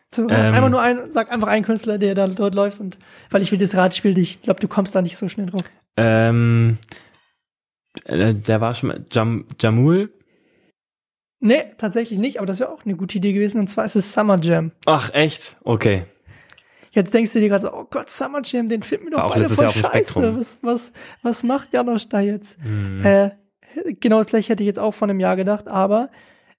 Zu, 0.09 0.23
Oh. 0.25 0.29
Ähm. 0.29 0.55
einfach 0.55 0.69
nur 0.71 0.81
ein, 0.81 1.11
sag 1.11 1.31
einfach 1.31 1.49
einen 1.49 1.63
Künstler, 1.63 1.99
der 1.99 2.15
da 2.15 2.27
dort 2.27 2.55
läuft 2.55 2.79
und 2.79 2.97
weil 3.29 3.43
ich 3.43 3.51
will 3.51 3.59
das 3.59 3.75
Radspiel, 3.75 4.17
ich 4.17 4.41
glaube, 4.41 4.59
du 4.59 4.67
kommst 4.67 4.95
da 4.95 5.03
nicht 5.03 5.15
so 5.15 5.27
schnell 5.27 5.45
drauf. 5.45 5.61
Ähm, 5.97 6.79
äh, 8.05 8.33
der 8.33 8.59
war 8.61 8.73
schon 8.73 8.89
mal 8.89 9.05
Jam, 9.11 9.45
Jamul. 9.61 10.11
Nee, 11.39 11.63
tatsächlich 11.77 12.19
nicht, 12.19 12.37
aber 12.37 12.45
das 12.45 12.59
wäre 12.59 12.69
auch 12.69 12.85
eine 12.85 12.95
gute 12.95 13.17
Idee 13.17 13.33
gewesen. 13.33 13.59
Und 13.59 13.67
zwar 13.69 13.85
ist 13.85 13.95
es 13.95 14.11
Summer 14.11 14.39
Jam. 14.41 14.71
Ach, 14.85 15.13
echt? 15.13 15.57
Okay. 15.63 16.05
Jetzt 16.91 17.13
denkst 17.13 17.33
du 17.33 17.39
dir 17.39 17.49
gerade 17.49 17.61
so, 17.61 17.73
oh 17.73 17.85
Gott, 17.89 18.09
Summer 18.09 18.41
Jam, 18.43 18.67
den 18.67 18.83
finden 18.83 19.05
wir 19.05 19.11
doch 19.11 19.23
auch 19.23 19.33
beide 19.33 19.47
voll 19.47 19.65
Jahr 19.65 19.73
scheiße. 19.73 20.37
Was, 20.37 20.59
was, 20.61 20.91
was 21.21 21.43
macht 21.43 21.73
Janosch 21.73 22.09
da 22.09 22.19
jetzt? 22.19 22.59
Hm. 22.61 23.05
Äh, 23.05 23.29
genau 23.99 24.17
das 24.17 24.27
gleiche 24.27 24.49
hätte 24.49 24.63
ich 24.63 24.67
jetzt 24.67 24.79
auch 24.79 24.93
von 24.93 25.09
einem 25.09 25.19
Jahr 25.19 25.35
gedacht, 25.35 25.67
aber 25.67 26.09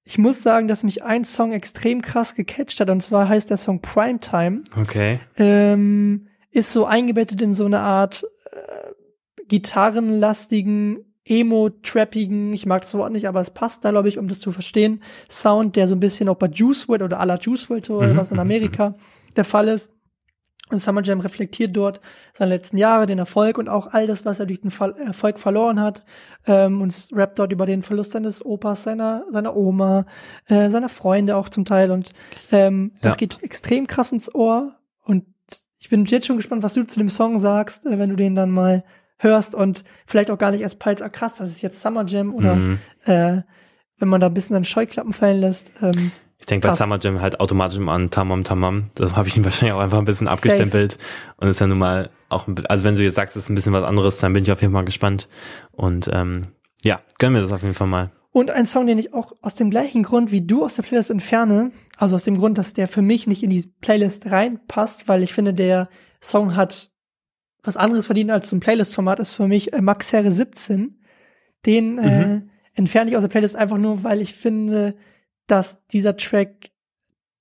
ich 0.04 0.18
muss 0.18 0.42
sagen, 0.42 0.68
dass 0.68 0.82
mich 0.82 1.02
ein 1.04 1.24
Song 1.24 1.52
extrem 1.52 2.00
krass 2.00 2.34
gecatcht 2.34 2.80
hat 2.80 2.90
und 2.90 3.02
zwar 3.02 3.28
heißt 3.28 3.50
der 3.50 3.56
Song 3.56 3.80
Primetime. 3.82 4.62
Okay. 4.76 5.20
Ähm, 5.36 6.28
ist 6.50 6.72
so 6.72 6.86
eingebettet 6.86 7.42
in 7.42 7.52
so 7.52 7.66
eine 7.66 7.80
Art 7.80 8.24
äh, 8.50 9.44
gitarrenlastigen, 9.46 11.09
emo-trappigen, 11.30 12.52
ich 12.52 12.66
mag 12.66 12.82
das 12.82 12.94
Wort 12.94 13.12
nicht, 13.12 13.28
aber 13.28 13.40
es 13.40 13.50
passt 13.50 13.84
da, 13.84 13.90
glaube 13.90 14.08
ich, 14.08 14.18
um 14.18 14.28
das 14.28 14.40
zu 14.40 14.52
verstehen, 14.52 15.02
Sound, 15.30 15.76
der 15.76 15.88
so 15.88 15.94
ein 15.94 16.00
bisschen 16.00 16.28
auch 16.28 16.36
bei 16.36 16.48
Juice 16.48 16.88
WRLD 16.88 17.02
oder 17.02 17.20
à 17.20 17.24
la 17.26 17.36
Juice 17.38 17.70
WRLD, 17.70 17.84
so, 17.84 18.00
Mhm, 18.00 18.16
was 18.16 18.30
in 18.30 18.36
mhm, 18.36 18.40
Amerika 18.40 18.94
der 19.36 19.44
Fall 19.44 19.68
ist. 19.68 19.92
Und 20.70 20.76
Summer 20.78 21.02
Jam 21.02 21.18
reflektiert 21.18 21.76
dort 21.76 22.00
seine 22.32 22.54
letzten 22.54 22.76
Jahre, 22.78 23.06
den 23.06 23.18
Erfolg 23.18 23.58
und 23.58 23.68
auch 23.68 23.88
all 23.92 24.06
das, 24.06 24.24
was 24.24 24.38
er 24.38 24.46
durch 24.46 24.60
den 24.60 24.70
Fall, 24.70 24.94
Erfolg 25.04 25.40
verloren 25.40 25.80
hat. 25.80 26.04
Ähm, 26.46 26.80
und 26.80 27.08
rappt 27.12 27.40
dort 27.40 27.52
über 27.52 27.66
den 27.66 27.82
Verlust 27.82 28.12
seines 28.12 28.44
Opas, 28.46 28.84
seiner, 28.84 29.24
seiner 29.30 29.56
Oma, 29.56 30.06
äh, 30.46 30.70
seiner 30.70 30.88
Freunde 30.88 31.34
auch 31.36 31.48
zum 31.48 31.64
Teil. 31.64 31.90
Und 31.90 32.10
ähm, 32.52 32.92
das 33.00 33.14
Ja. 33.14 33.16
geht 33.16 33.42
extrem 33.42 33.88
krass 33.88 34.12
ins 34.12 34.32
Ohr. 34.32 34.76
Und 35.04 35.24
ich 35.80 35.88
bin 35.88 36.04
jetzt 36.04 36.26
schon 36.28 36.36
gespannt, 36.36 36.62
was 36.62 36.74
du 36.74 36.84
zu 36.84 37.00
dem 37.00 37.08
Song 37.08 37.40
sagst, 37.40 37.84
äh, 37.86 37.98
wenn 37.98 38.10
du 38.10 38.16
den 38.16 38.36
dann 38.36 38.50
mal 38.50 38.84
hörst 39.22 39.54
und 39.54 39.84
vielleicht 40.06 40.30
auch 40.30 40.38
gar 40.38 40.50
nicht 40.50 40.60
erst 40.62 40.78
peilst, 40.78 41.02
ah 41.02 41.08
krass, 41.08 41.34
das 41.36 41.48
ist 41.50 41.62
jetzt 41.62 41.80
Summer 41.80 42.04
Jam 42.06 42.34
oder 42.34 42.56
Mhm. 42.56 42.78
äh, 43.04 43.42
wenn 43.98 44.08
man 44.08 44.20
da 44.20 44.28
ein 44.28 44.34
bisschen 44.34 44.56
an 44.56 44.64
Scheuklappen 44.64 45.12
fallen 45.12 45.40
lässt. 45.40 45.72
Ähm, 45.82 46.10
Ich 46.38 46.46
denke 46.46 46.66
bei. 46.68 46.74
Summer 46.74 46.98
Jam 47.00 47.20
halt 47.20 47.38
automatisch 47.38 47.76
immer 47.76 47.92
an 47.92 48.08
Tamam 48.10 48.44
Tamam. 48.44 48.84
Das 48.94 49.14
habe 49.14 49.28
ich 49.28 49.36
ihn 49.36 49.44
wahrscheinlich 49.44 49.74
auch 49.74 49.80
einfach 49.80 49.98
ein 49.98 50.06
bisschen 50.06 50.26
abgestempelt. 50.26 50.96
Und 51.36 51.48
ist 51.48 51.60
ja 51.60 51.66
nun 51.66 51.76
mal 51.78 52.08
auch 52.30 52.48
ein, 52.48 52.64
also 52.66 52.82
wenn 52.84 52.94
du 52.96 53.02
jetzt 53.02 53.16
sagst, 53.16 53.36
es 53.36 53.44
ist 53.44 53.50
ein 53.50 53.54
bisschen 53.54 53.74
was 53.74 53.84
anderes, 53.84 54.16
dann 54.18 54.32
bin 54.32 54.42
ich 54.42 54.50
auf 54.50 54.62
jeden 54.62 54.72
Fall 54.72 54.86
gespannt. 54.86 55.28
Und 55.72 56.08
ähm, 56.12 56.42
ja, 56.82 57.00
gönnen 57.18 57.34
wir 57.34 57.42
das 57.42 57.52
auf 57.52 57.60
jeden 57.62 57.74
Fall 57.74 57.88
mal. 57.88 58.10
Und 58.32 58.50
ein 58.52 58.64
Song, 58.64 58.86
den 58.86 58.98
ich 58.98 59.12
auch 59.12 59.32
aus 59.42 59.54
dem 59.56 59.70
gleichen 59.70 60.02
Grund 60.04 60.30
wie 60.32 60.40
du 60.46 60.64
aus 60.64 60.76
der 60.76 60.82
Playlist 60.84 61.10
entferne, 61.10 61.72
also 61.98 62.14
aus 62.14 62.22
dem 62.24 62.38
Grund, 62.38 62.56
dass 62.58 62.72
der 62.72 62.88
für 62.88 63.02
mich 63.02 63.26
nicht 63.26 63.42
in 63.42 63.50
die 63.50 63.66
Playlist 63.82 64.30
reinpasst, 64.30 65.08
weil 65.08 65.22
ich 65.22 65.34
finde, 65.34 65.52
der 65.52 65.88
Song 66.22 66.54
hat 66.56 66.90
was 67.62 67.76
anderes 67.76 68.06
verdient 68.06 68.30
als 68.30 68.48
zum 68.48 68.60
Playlist-Format, 68.60 69.20
ist 69.20 69.32
für 69.34 69.46
mich 69.48 69.72
äh, 69.72 69.80
Max 69.80 70.12
Herre 70.12 70.32
17. 70.32 70.98
Den 71.66 71.98
äh, 71.98 72.26
Mhm. 72.26 72.50
entferne 72.74 73.10
ich 73.10 73.16
aus 73.16 73.22
der 73.22 73.28
Playlist 73.28 73.56
einfach 73.56 73.78
nur, 73.78 74.02
weil 74.04 74.20
ich 74.20 74.34
finde, 74.34 74.94
dass 75.46 75.86
dieser 75.88 76.16
Track 76.16 76.70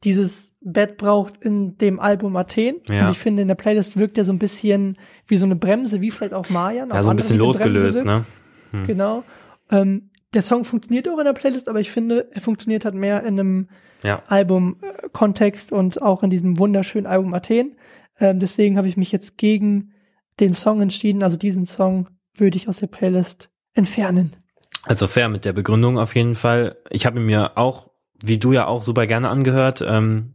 dieses 0.04 0.56
Bett 0.62 0.98
braucht 0.98 1.44
in 1.44 1.78
dem 1.78 2.00
Album 2.00 2.36
Athen. 2.38 2.78
Ja. 2.90 3.06
Und 3.06 3.12
ich 3.12 3.20
finde, 3.20 3.42
in 3.42 3.48
der 3.50 3.56
Playlist 3.56 3.98
wirkt 3.98 4.18
er 4.18 4.24
so 4.24 4.32
ein 4.32 4.40
bisschen 4.40 4.98
wie 5.28 5.36
so 5.38 5.44
eine 5.46 5.56
Bremse, 5.58 6.00
wie 6.02 6.10
vielleicht 6.12 6.34
auch 6.34 6.50
Mayan. 6.50 6.90
Ja, 6.90 7.04
so 7.04 7.10
ein 7.10 7.18
bisschen 7.18 7.38
losgelöst, 7.38 8.06
ne? 8.06 8.24
Hm. 8.72 8.84
Genau. 8.86 9.24
Ähm, 9.72 10.10
der 10.34 10.42
Song 10.42 10.64
funktioniert 10.64 11.10
auch 11.10 11.18
in 11.18 11.26
der 11.26 11.34
Playlist, 11.34 11.68
aber 11.68 11.80
ich 11.82 11.92
finde, 11.92 12.30
er 12.32 12.40
funktioniert 12.42 12.86
halt 12.86 12.96
mehr 12.96 13.24
in 13.24 13.40
einem 13.40 13.68
Ja. 14.04 14.24
Album-Kontext 14.28 15.72
und 15.72 16.02
auch 16.02 16.24
in 16.24 16.30
diesem 16.30 16.58
wunderschönen 16.60 17.08
Album 17.08 17.34
Athen. 17.34 17.76
Ähm, 18.20 18.40
deswegen 18.40 18.78
habe 18.78 18.88
ich 18.88 18.98
mich 18.98 19.12
jetzt 19.12 19.38
gegen 19.38 19.92
den 20.40 20.54
Song 20.54 20.82
entschieden. 20.82 21.24
Also 21.24 21.38
diesen 21.38 21.66
Song 21.66 22.08
würde 22.36 22.58
ich 22.58 22.68
aus 22.68 22.78
der 22.78 22.88
Playlist 22.88 23.50
entfernen. 23.74 24.36
Also 24.84 25.08
fair 25.08 25.30
mit 25.30 25.46
der 25.46 25.54
Begründung 25.54 25.98
auf 25.98 26.16
jeden 26.16 26.36
Fall. 26.36 26.78
Ich 26.90 27.06
habe 27.06 27.20
ihn 27.20 27.26
mir 27.26 27.58
auch, 27.58 27.90
wie 28.22 28.38
du 28.38 28.54
ja 28.54 28.68
auch, 28.68 28.82
super 28.82 29.08
gerne 29.08 29.30
angehört 29.30 29.84
ähm, 29.86 30.34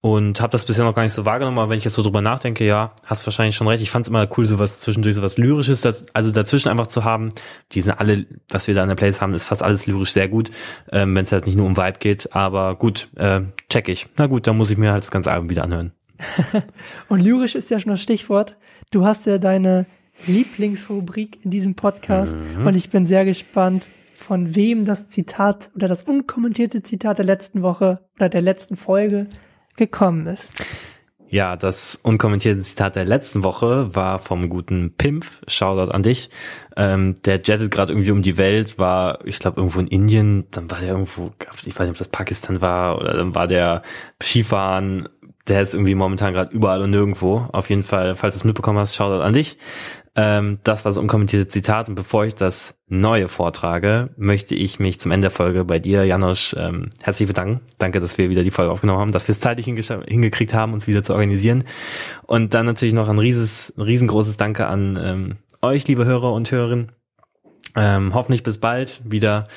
und 0.00 0.40
habe 0.40 0.50
das 0.50 0.64
bisher 0.64 0.84
noch 0.84 0.94
gar 0.94 1.04
nicht 1.04 1.12
so 1.12 1.24
wahrgenommen, 1.24 1.58
aber 1.58 1.70
wenn 1.70 1.78
ich 1.78 1.84
jetzt 1.84 1.94
so 1.94 2.02
drüber 2.02 2.22
nachdenke, 2.22 2.66
ja, 2.66 2.92
hast 3.04 3.24
wahrscheinlich 3.24 3.54
schon 3.54 3.68
recht. 3.68 3.82
Ich 3.82 3.90
fand 3.90 4.04
es 4.04 4.08
immer 4.08 4.28
cool, 4.36 4.46
sowas 4.46 4.80
zwischendurch, 4.80 5.14
sowas 5.14 5.38
Lyrisches, 5.38 5.80
das, 5.80 6.06
also 6.12 6.32
dazwischen 6.32 6.70
einfach 6.70 6.88
zu 6.88 7.04
haben. 7.04 7.28
Die 7.70 7.80
sind 7.80 7.92
alle, 7.92 8.26
was 8.50 8.66
wir 8.66 8.74
da 8.74 8.82
in 8.82 8.88
der 8.88 8.96
Playlist 8.96 9.20
haben, 9.20 9.32
ist 9.32 9.44
fast 9.44 9.62
alles 9.62 9.86
lyrisch 9.86 10.10
sehr 10.10 10.28
gut, 10.28 10.50
ähm, 10.90 11.14
wenn 11.14 11.24
es 11.24 11.30
jetzt 11.30 11.46
nicht 11.46 11.56
nur 11.56 11.66
um 11.66 11.76
Vibe 11.76 11.98
geht, 12.00 12.34
aber 12.34 12.74
gut, 12.74 13.08
äh, 13.16 13.42
check 13.70 13.88
ich. 13.88 14.08
Na 14.16 14.26
gut, 14.26 14.48
dann 14.48 14.56
muss 14.56 14.70
ich 14.70 14.76
mir 14.76 14.90
halt 14.90 15.04
das 15.04 15.12
ganze 15.12 15.30
Album 15.30 15.48
wieder 15.50 15.62
anhören. 15.62 15.92
Und 17.08 17.20
lyrisch 17.20 17.54
ist 17.54 17.70
ja 17.70 17.78
schon 17.78 17.90
das 17.90 18.02
Stichwort. 18.02 18.56
Du 18.92 19.06
hast 19.06 19.26
ja 19.26 19.38
deine 19.38 19.86
Lieblingsrubrik 20.26 21.44
in 21.44 21.50
diesem 21.50 21.74
Podcast 21.74 22.36
Mhm. 22.36 22.66
und 22.66 22.74
ich 22.76 22.90
bin 22.90 23.06
sehr 23.06 23.24
gespannt, 23.24 23.88
von 24.14 24.54
wem 24.54 24.84
das 24.84 25.08
Zitat 25.08 25.70
oder 25.74 25.88
das 25.88 26.02
unkommentierte 26.02 26.82
Zitat 26.82 27.18
der 27.18 27.24
letzten 27.24 27.62
Woche 27.62 28.00
oder 28.16 28.28
der 28.28 28.42
letzten 28.42 28.76
Folge 28.76 29.26
gekommen 29.76 30.26
ist. 30.26 30.62
Ja, 31.28 31.56
das 31.56 31.98
unkommentierte 32.02 32.60
Zitat 32.60 32.94
der 32.94 33.06
letzten 33.06 33.42
Woche 33.42 33.94
war 33.96 34.18
vom 34.18 34.50
guten 34.50 34.94
Pimpf, 34.94 35.40
Shoutout 35.48 35.90
an 35.90 36.02
dich. 36.02 36.28
Ähm, 36.76 37.14
der 37.24 37.36
jettet 37.42 37.70
gerade 37.70 37.94
irgendwie 37.94 38.10
um 38.10 38.20
die 38.20 38.36
Welt, 38.36 38.78
war, 38.78 39.26
ich 39.26 39.38
glaube, 39.38 39.56
irgendwo 39.56 39.80
in 39.80 39.86
Indien, 39.86 40.44
dann 40.50 40.70
war 40.70 40.80
der 40.80 40.90
irgendwo, 40.90 41.32
ich 41.64 41.68
weiß 41.74 41.80
nicht, 41.80 41.90
ob 41.92 41.96
das 41.96 42.08
Pakistan 42.08 42.60
war, 42.60 42.98
oder 43.00 43.14
dann 43.16 43.34
war 43.34 43.46
der 43.46 43.80
Skifahren, 44.22 45.08
der 45.48 45.62
ist 45.62 45.74
irgendwie 45.74 45.94
momentan 45.94 46.34
gerade 46.34 46.54
überall 46.54 46.82
und 46.82 46.90
nirgendwo. 46.90 47.48
Auf 47.52 47.68
jeden 47.70 47.82
Fall, 47.82 48.14
falls 48.14 48.34
du 48.34 48.38
es 48.38 48.44
mitbekommen 48.44 48.78
hast, 48.78 48.94
Shoutout 48.94 49.22
an 49.22 49.32
dich. 49.32 49.58
Ähm, 50.14 50.58
das 50.62 50.84
war 50.84 50.90
das 50.90 50.98
unkommentierte 50.98 51.48
Zitat 51.48 51.88
und 51.88 51.94
bevor 51.94 52.26
ich 52.26 52.34
das 52.34 52.74
neue 52.86 53.28
vortrage, 53.28 54.10
möchte 54.16 54.54
ich 54.54 54.78
mich 54.78 55.00
zum 55.00 55.10
Ende 55.10 55.26
der 55.26 55.30
Folge 55.30 55.64
bei 55.64 55.78
dir, 55.78 56.04
Janosch, 56.04 56.54
ähm, 56.58 56.90
herzlich 57.00 57.26
bedanken. 57.26 57.60
Danke, 57.78 57.98
dass 57.98 58.18
wir 58.18 58.28
wieder 58.28 58.44
die 58.44 58.50
Folge 58.50 58.70
aufgenommen 58.70 59.00
haben, 59.00 59.12
dass 59.12 59.26
wir 59.28 59.32
es 59.32 59.40
zeitlich 59.40 59.66
hingesch- 59.66 60.06
hingekriegt 60.06 60.52
haben, 60.52 60.74
uns 60.74 60.86
wieder 60.86 61.02
zu 61.02 61.14
organisieren. 61.14 61.64
Und 62.26 62.52
dann 62.52 62.66
natürlich 62.66 62.92
noch 62.92 63.08
ein 63.08 63.18
rieses, 63.18 63.72
ein 63.76 63.82
riesengroßes 63.82 64.36
Danke 64.36 64.66
an 64.66 64.98
ähm, 65.02 65.36
euch, 65.62 65.88
liebe 65.88 66.04
Hörer 66.04 66.32
und 66.32 66.50
Hörerinnen. 66.50 66.92
Ähm, 67.74 68.12
hoffentlich 68.12 68.42
bis 68.42 68.58
bald 68.58 69.00
wieder 69.04 69.48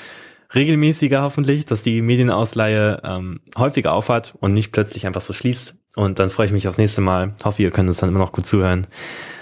regelmäßiger 0.55 1.21
hoffentlich, 1.21 1.65
dass 1.65 1.81
die 1.81 2.01
Medienausleihe 2.01 3.01
ähm, 3.03 3.41
häufiger 3.57 3.93
aufhat 3.93 4.35
und 4.39 4.53
nicht 4.53 4.71
plötzlich 4.71 5.05
einfach 5.05 5.21
so 5.21 5.33
schließt. 5.33 5.75
Und 5.95 6.19
dann 6.19 6.29
freue 6.29 6.47
ich 6.47 6.51
mich 6.51 6.67
aufs 6.67 6.77
nächste 6.77 7.01
Mal. 7.01 7.33
Hoffe, 7.43 7.63
ihr 7.63 7.71
könnt 7.71 7.87
uns 7.87 7.97
dann 7.97 8.09
immer 8.09 8.19
noch 8.19 8.31
gut 8.31 8.47
zuhören. 8.47 8.87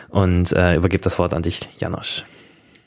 Und 0.10 0.52
äh, 0.52 0.76
übergebe 0.76 1.04
das 1.04 1.18
Wort 1.18 1.34
an 1.34 1.42
dich, 1.42 1.68
Janosch. 1.80 2.26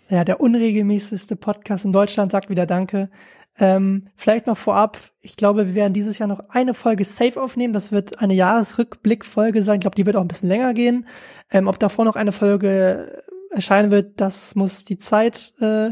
Ja, 0.09 0.24
der 0.24 0.41
unregelmäßigste 0.41 1.35
Podcast 1.35 1.85
in 1.85 1.93
Deutschland 1.93 2.31
sagt 2.31 2.49
wieder 2.49 2.66
Danke. 2.66 3.11
Ähm, 3.59 4.09
vielleicht 4.14 4.47
noch 4.47 4.57
vorab, 4.57 4.99
ich 5.20 5.37
glaube, 5.37 5.66
wir 5.68 5.74
werden 5.74 5.95
dieses 5.95 6.18
Jahr 6.18 6.29
noch 6.29 6.41
eine 6.51 6.74
Folge 6.74 7.05
safe 7.05 7.41
aufnehmen. 7.41 7.72
Das 7.72 7.91
wird 7.91 8.20
eine 8.20 8.35
Jahresrückblickfolge 8.35 9.62
sein. 9.62 9.77
Ich 9.77 9.81
glaube, 9.81 9.97
die 9.97 10.07
wird 10.07 10.14
auch 10.14 10.20
ein 10.20 10.29
bisschen 10.29 10.49
länger 10.49 10.74
gehen. 10.74 11.07
Ähm, 11.51 11.66
ob 11.66 11.79
davor 11.79 12.05
noch 12.05 12.16
eine 12.16 12.33
Folge 12.33 13.24
erscheinen 13.51 13.91
wird, 13.91 14.20
das 14.20 14.55
muss 14.55 14.85
die 14.85 14.99
Zeit 14.99 15.55
äh, 15.61 15.91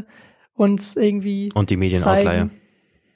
uns 0.55 0.95
irgendwie 0.95 1.51
Und 1.53 1.69
die 1.69 1.77
Medienausleihe. 1.77 2.23
zeigen. 2.25 2.51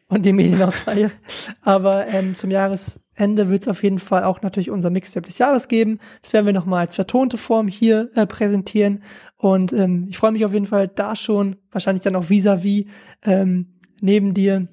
Und 0.09 0.25
die 0.25 0.33
Medienausleihe. 0.33 1.11
Aber 1.61 2.07
ähm, 2.07 2.35
zum 2.35 2.49
Jahresende 2.49 3.49
wird 3.49 3.61
es 3.61 3.67
auf 3.67 3.83
jeden 3.83 3.99
Fall 3.99 4.23
auch 4.23 4.41
natürlich 4.41 4.71
unser 4.71 4.89
Mixtape 4.89 5.27
des 5.27 5.37
Jahres 5.37 5.67
geben. 5.67 5.99
Das 6.21 6.33
werden 6.33 6.45
wir 6.45 6.53
nochmal 6.53 6.81
als 6.81 6.95
vertonte 6.95 7.37
Form 7.37 7.67
hier 7.67 8.09
äh, 8.15 8.25
präsentieren. 8.25 9.03
Und 9.37 9.71
ähm, 9.71 10.07
ich 10.09 10.17
freue 10.17 10.31
mich 10.31 10.45
auf 10.45 10.53
jeden 10.53 10.65
Fall 10.65 10.87
da 10.87 11.15
schon, 11.15 11.57
wahrscheinlich 11.71 12.03
dann 12.03 12.15
auch 12.15 12.29
vis-à-vis 12.29 12.85
ähm, 13.23 13.67
neben 14.01 14.33
dir 14.33 14.67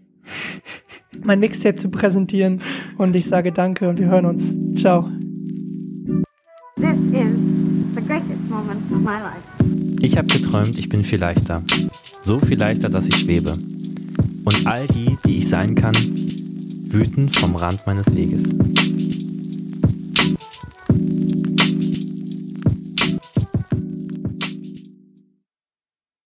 mein 1.22 1.38
Mixtape 1.38 1.76
zu 1.76 1.90
präsentieren. 1.90 2.62
Und 2.96 3.14
ich 3.14 3.26
sage 3.26 3.52
danke 3.52 3.88
und 3.88 3.98
wir 3.98 4.06
hören 4.06 4.24
uns. 4.24 4.52
Ciao. 4.74 5.08
This 6.76 6.96
is 7.12 7.94
the 7.94 8.02
greatest 8.06 8.48
moment 8.48 8.90
of 8.90 9.00
my 9.00 9.18
life. 9.20 9.56
Ich 10.00 10.16
habe 10.16 10.28
geträumt, 10.28 10.78
ich 10.78 10.88
bin 10.88 11.04
viel 11.04 11.18
leichter. 11.20 11.62
So 12.26 12.40
viel 12.40 12.58
leichter, 12.58 12.88
dass 12.88 13.06
ich 13.06 13.18
schwebe. 13.18 13.52
Und 13.52 14.66
all 14.66 14.88
die, 14.88 15.16
die 15.24 15.36
ich 15.36 15.48
sein 15.48 15.76
kann, 15.76 15.94
wüten 15.94 17.28
vom 17.28 17.54
Rand 17.54 17.86
meines 17.86 18.12
Weges. 18.16 18.52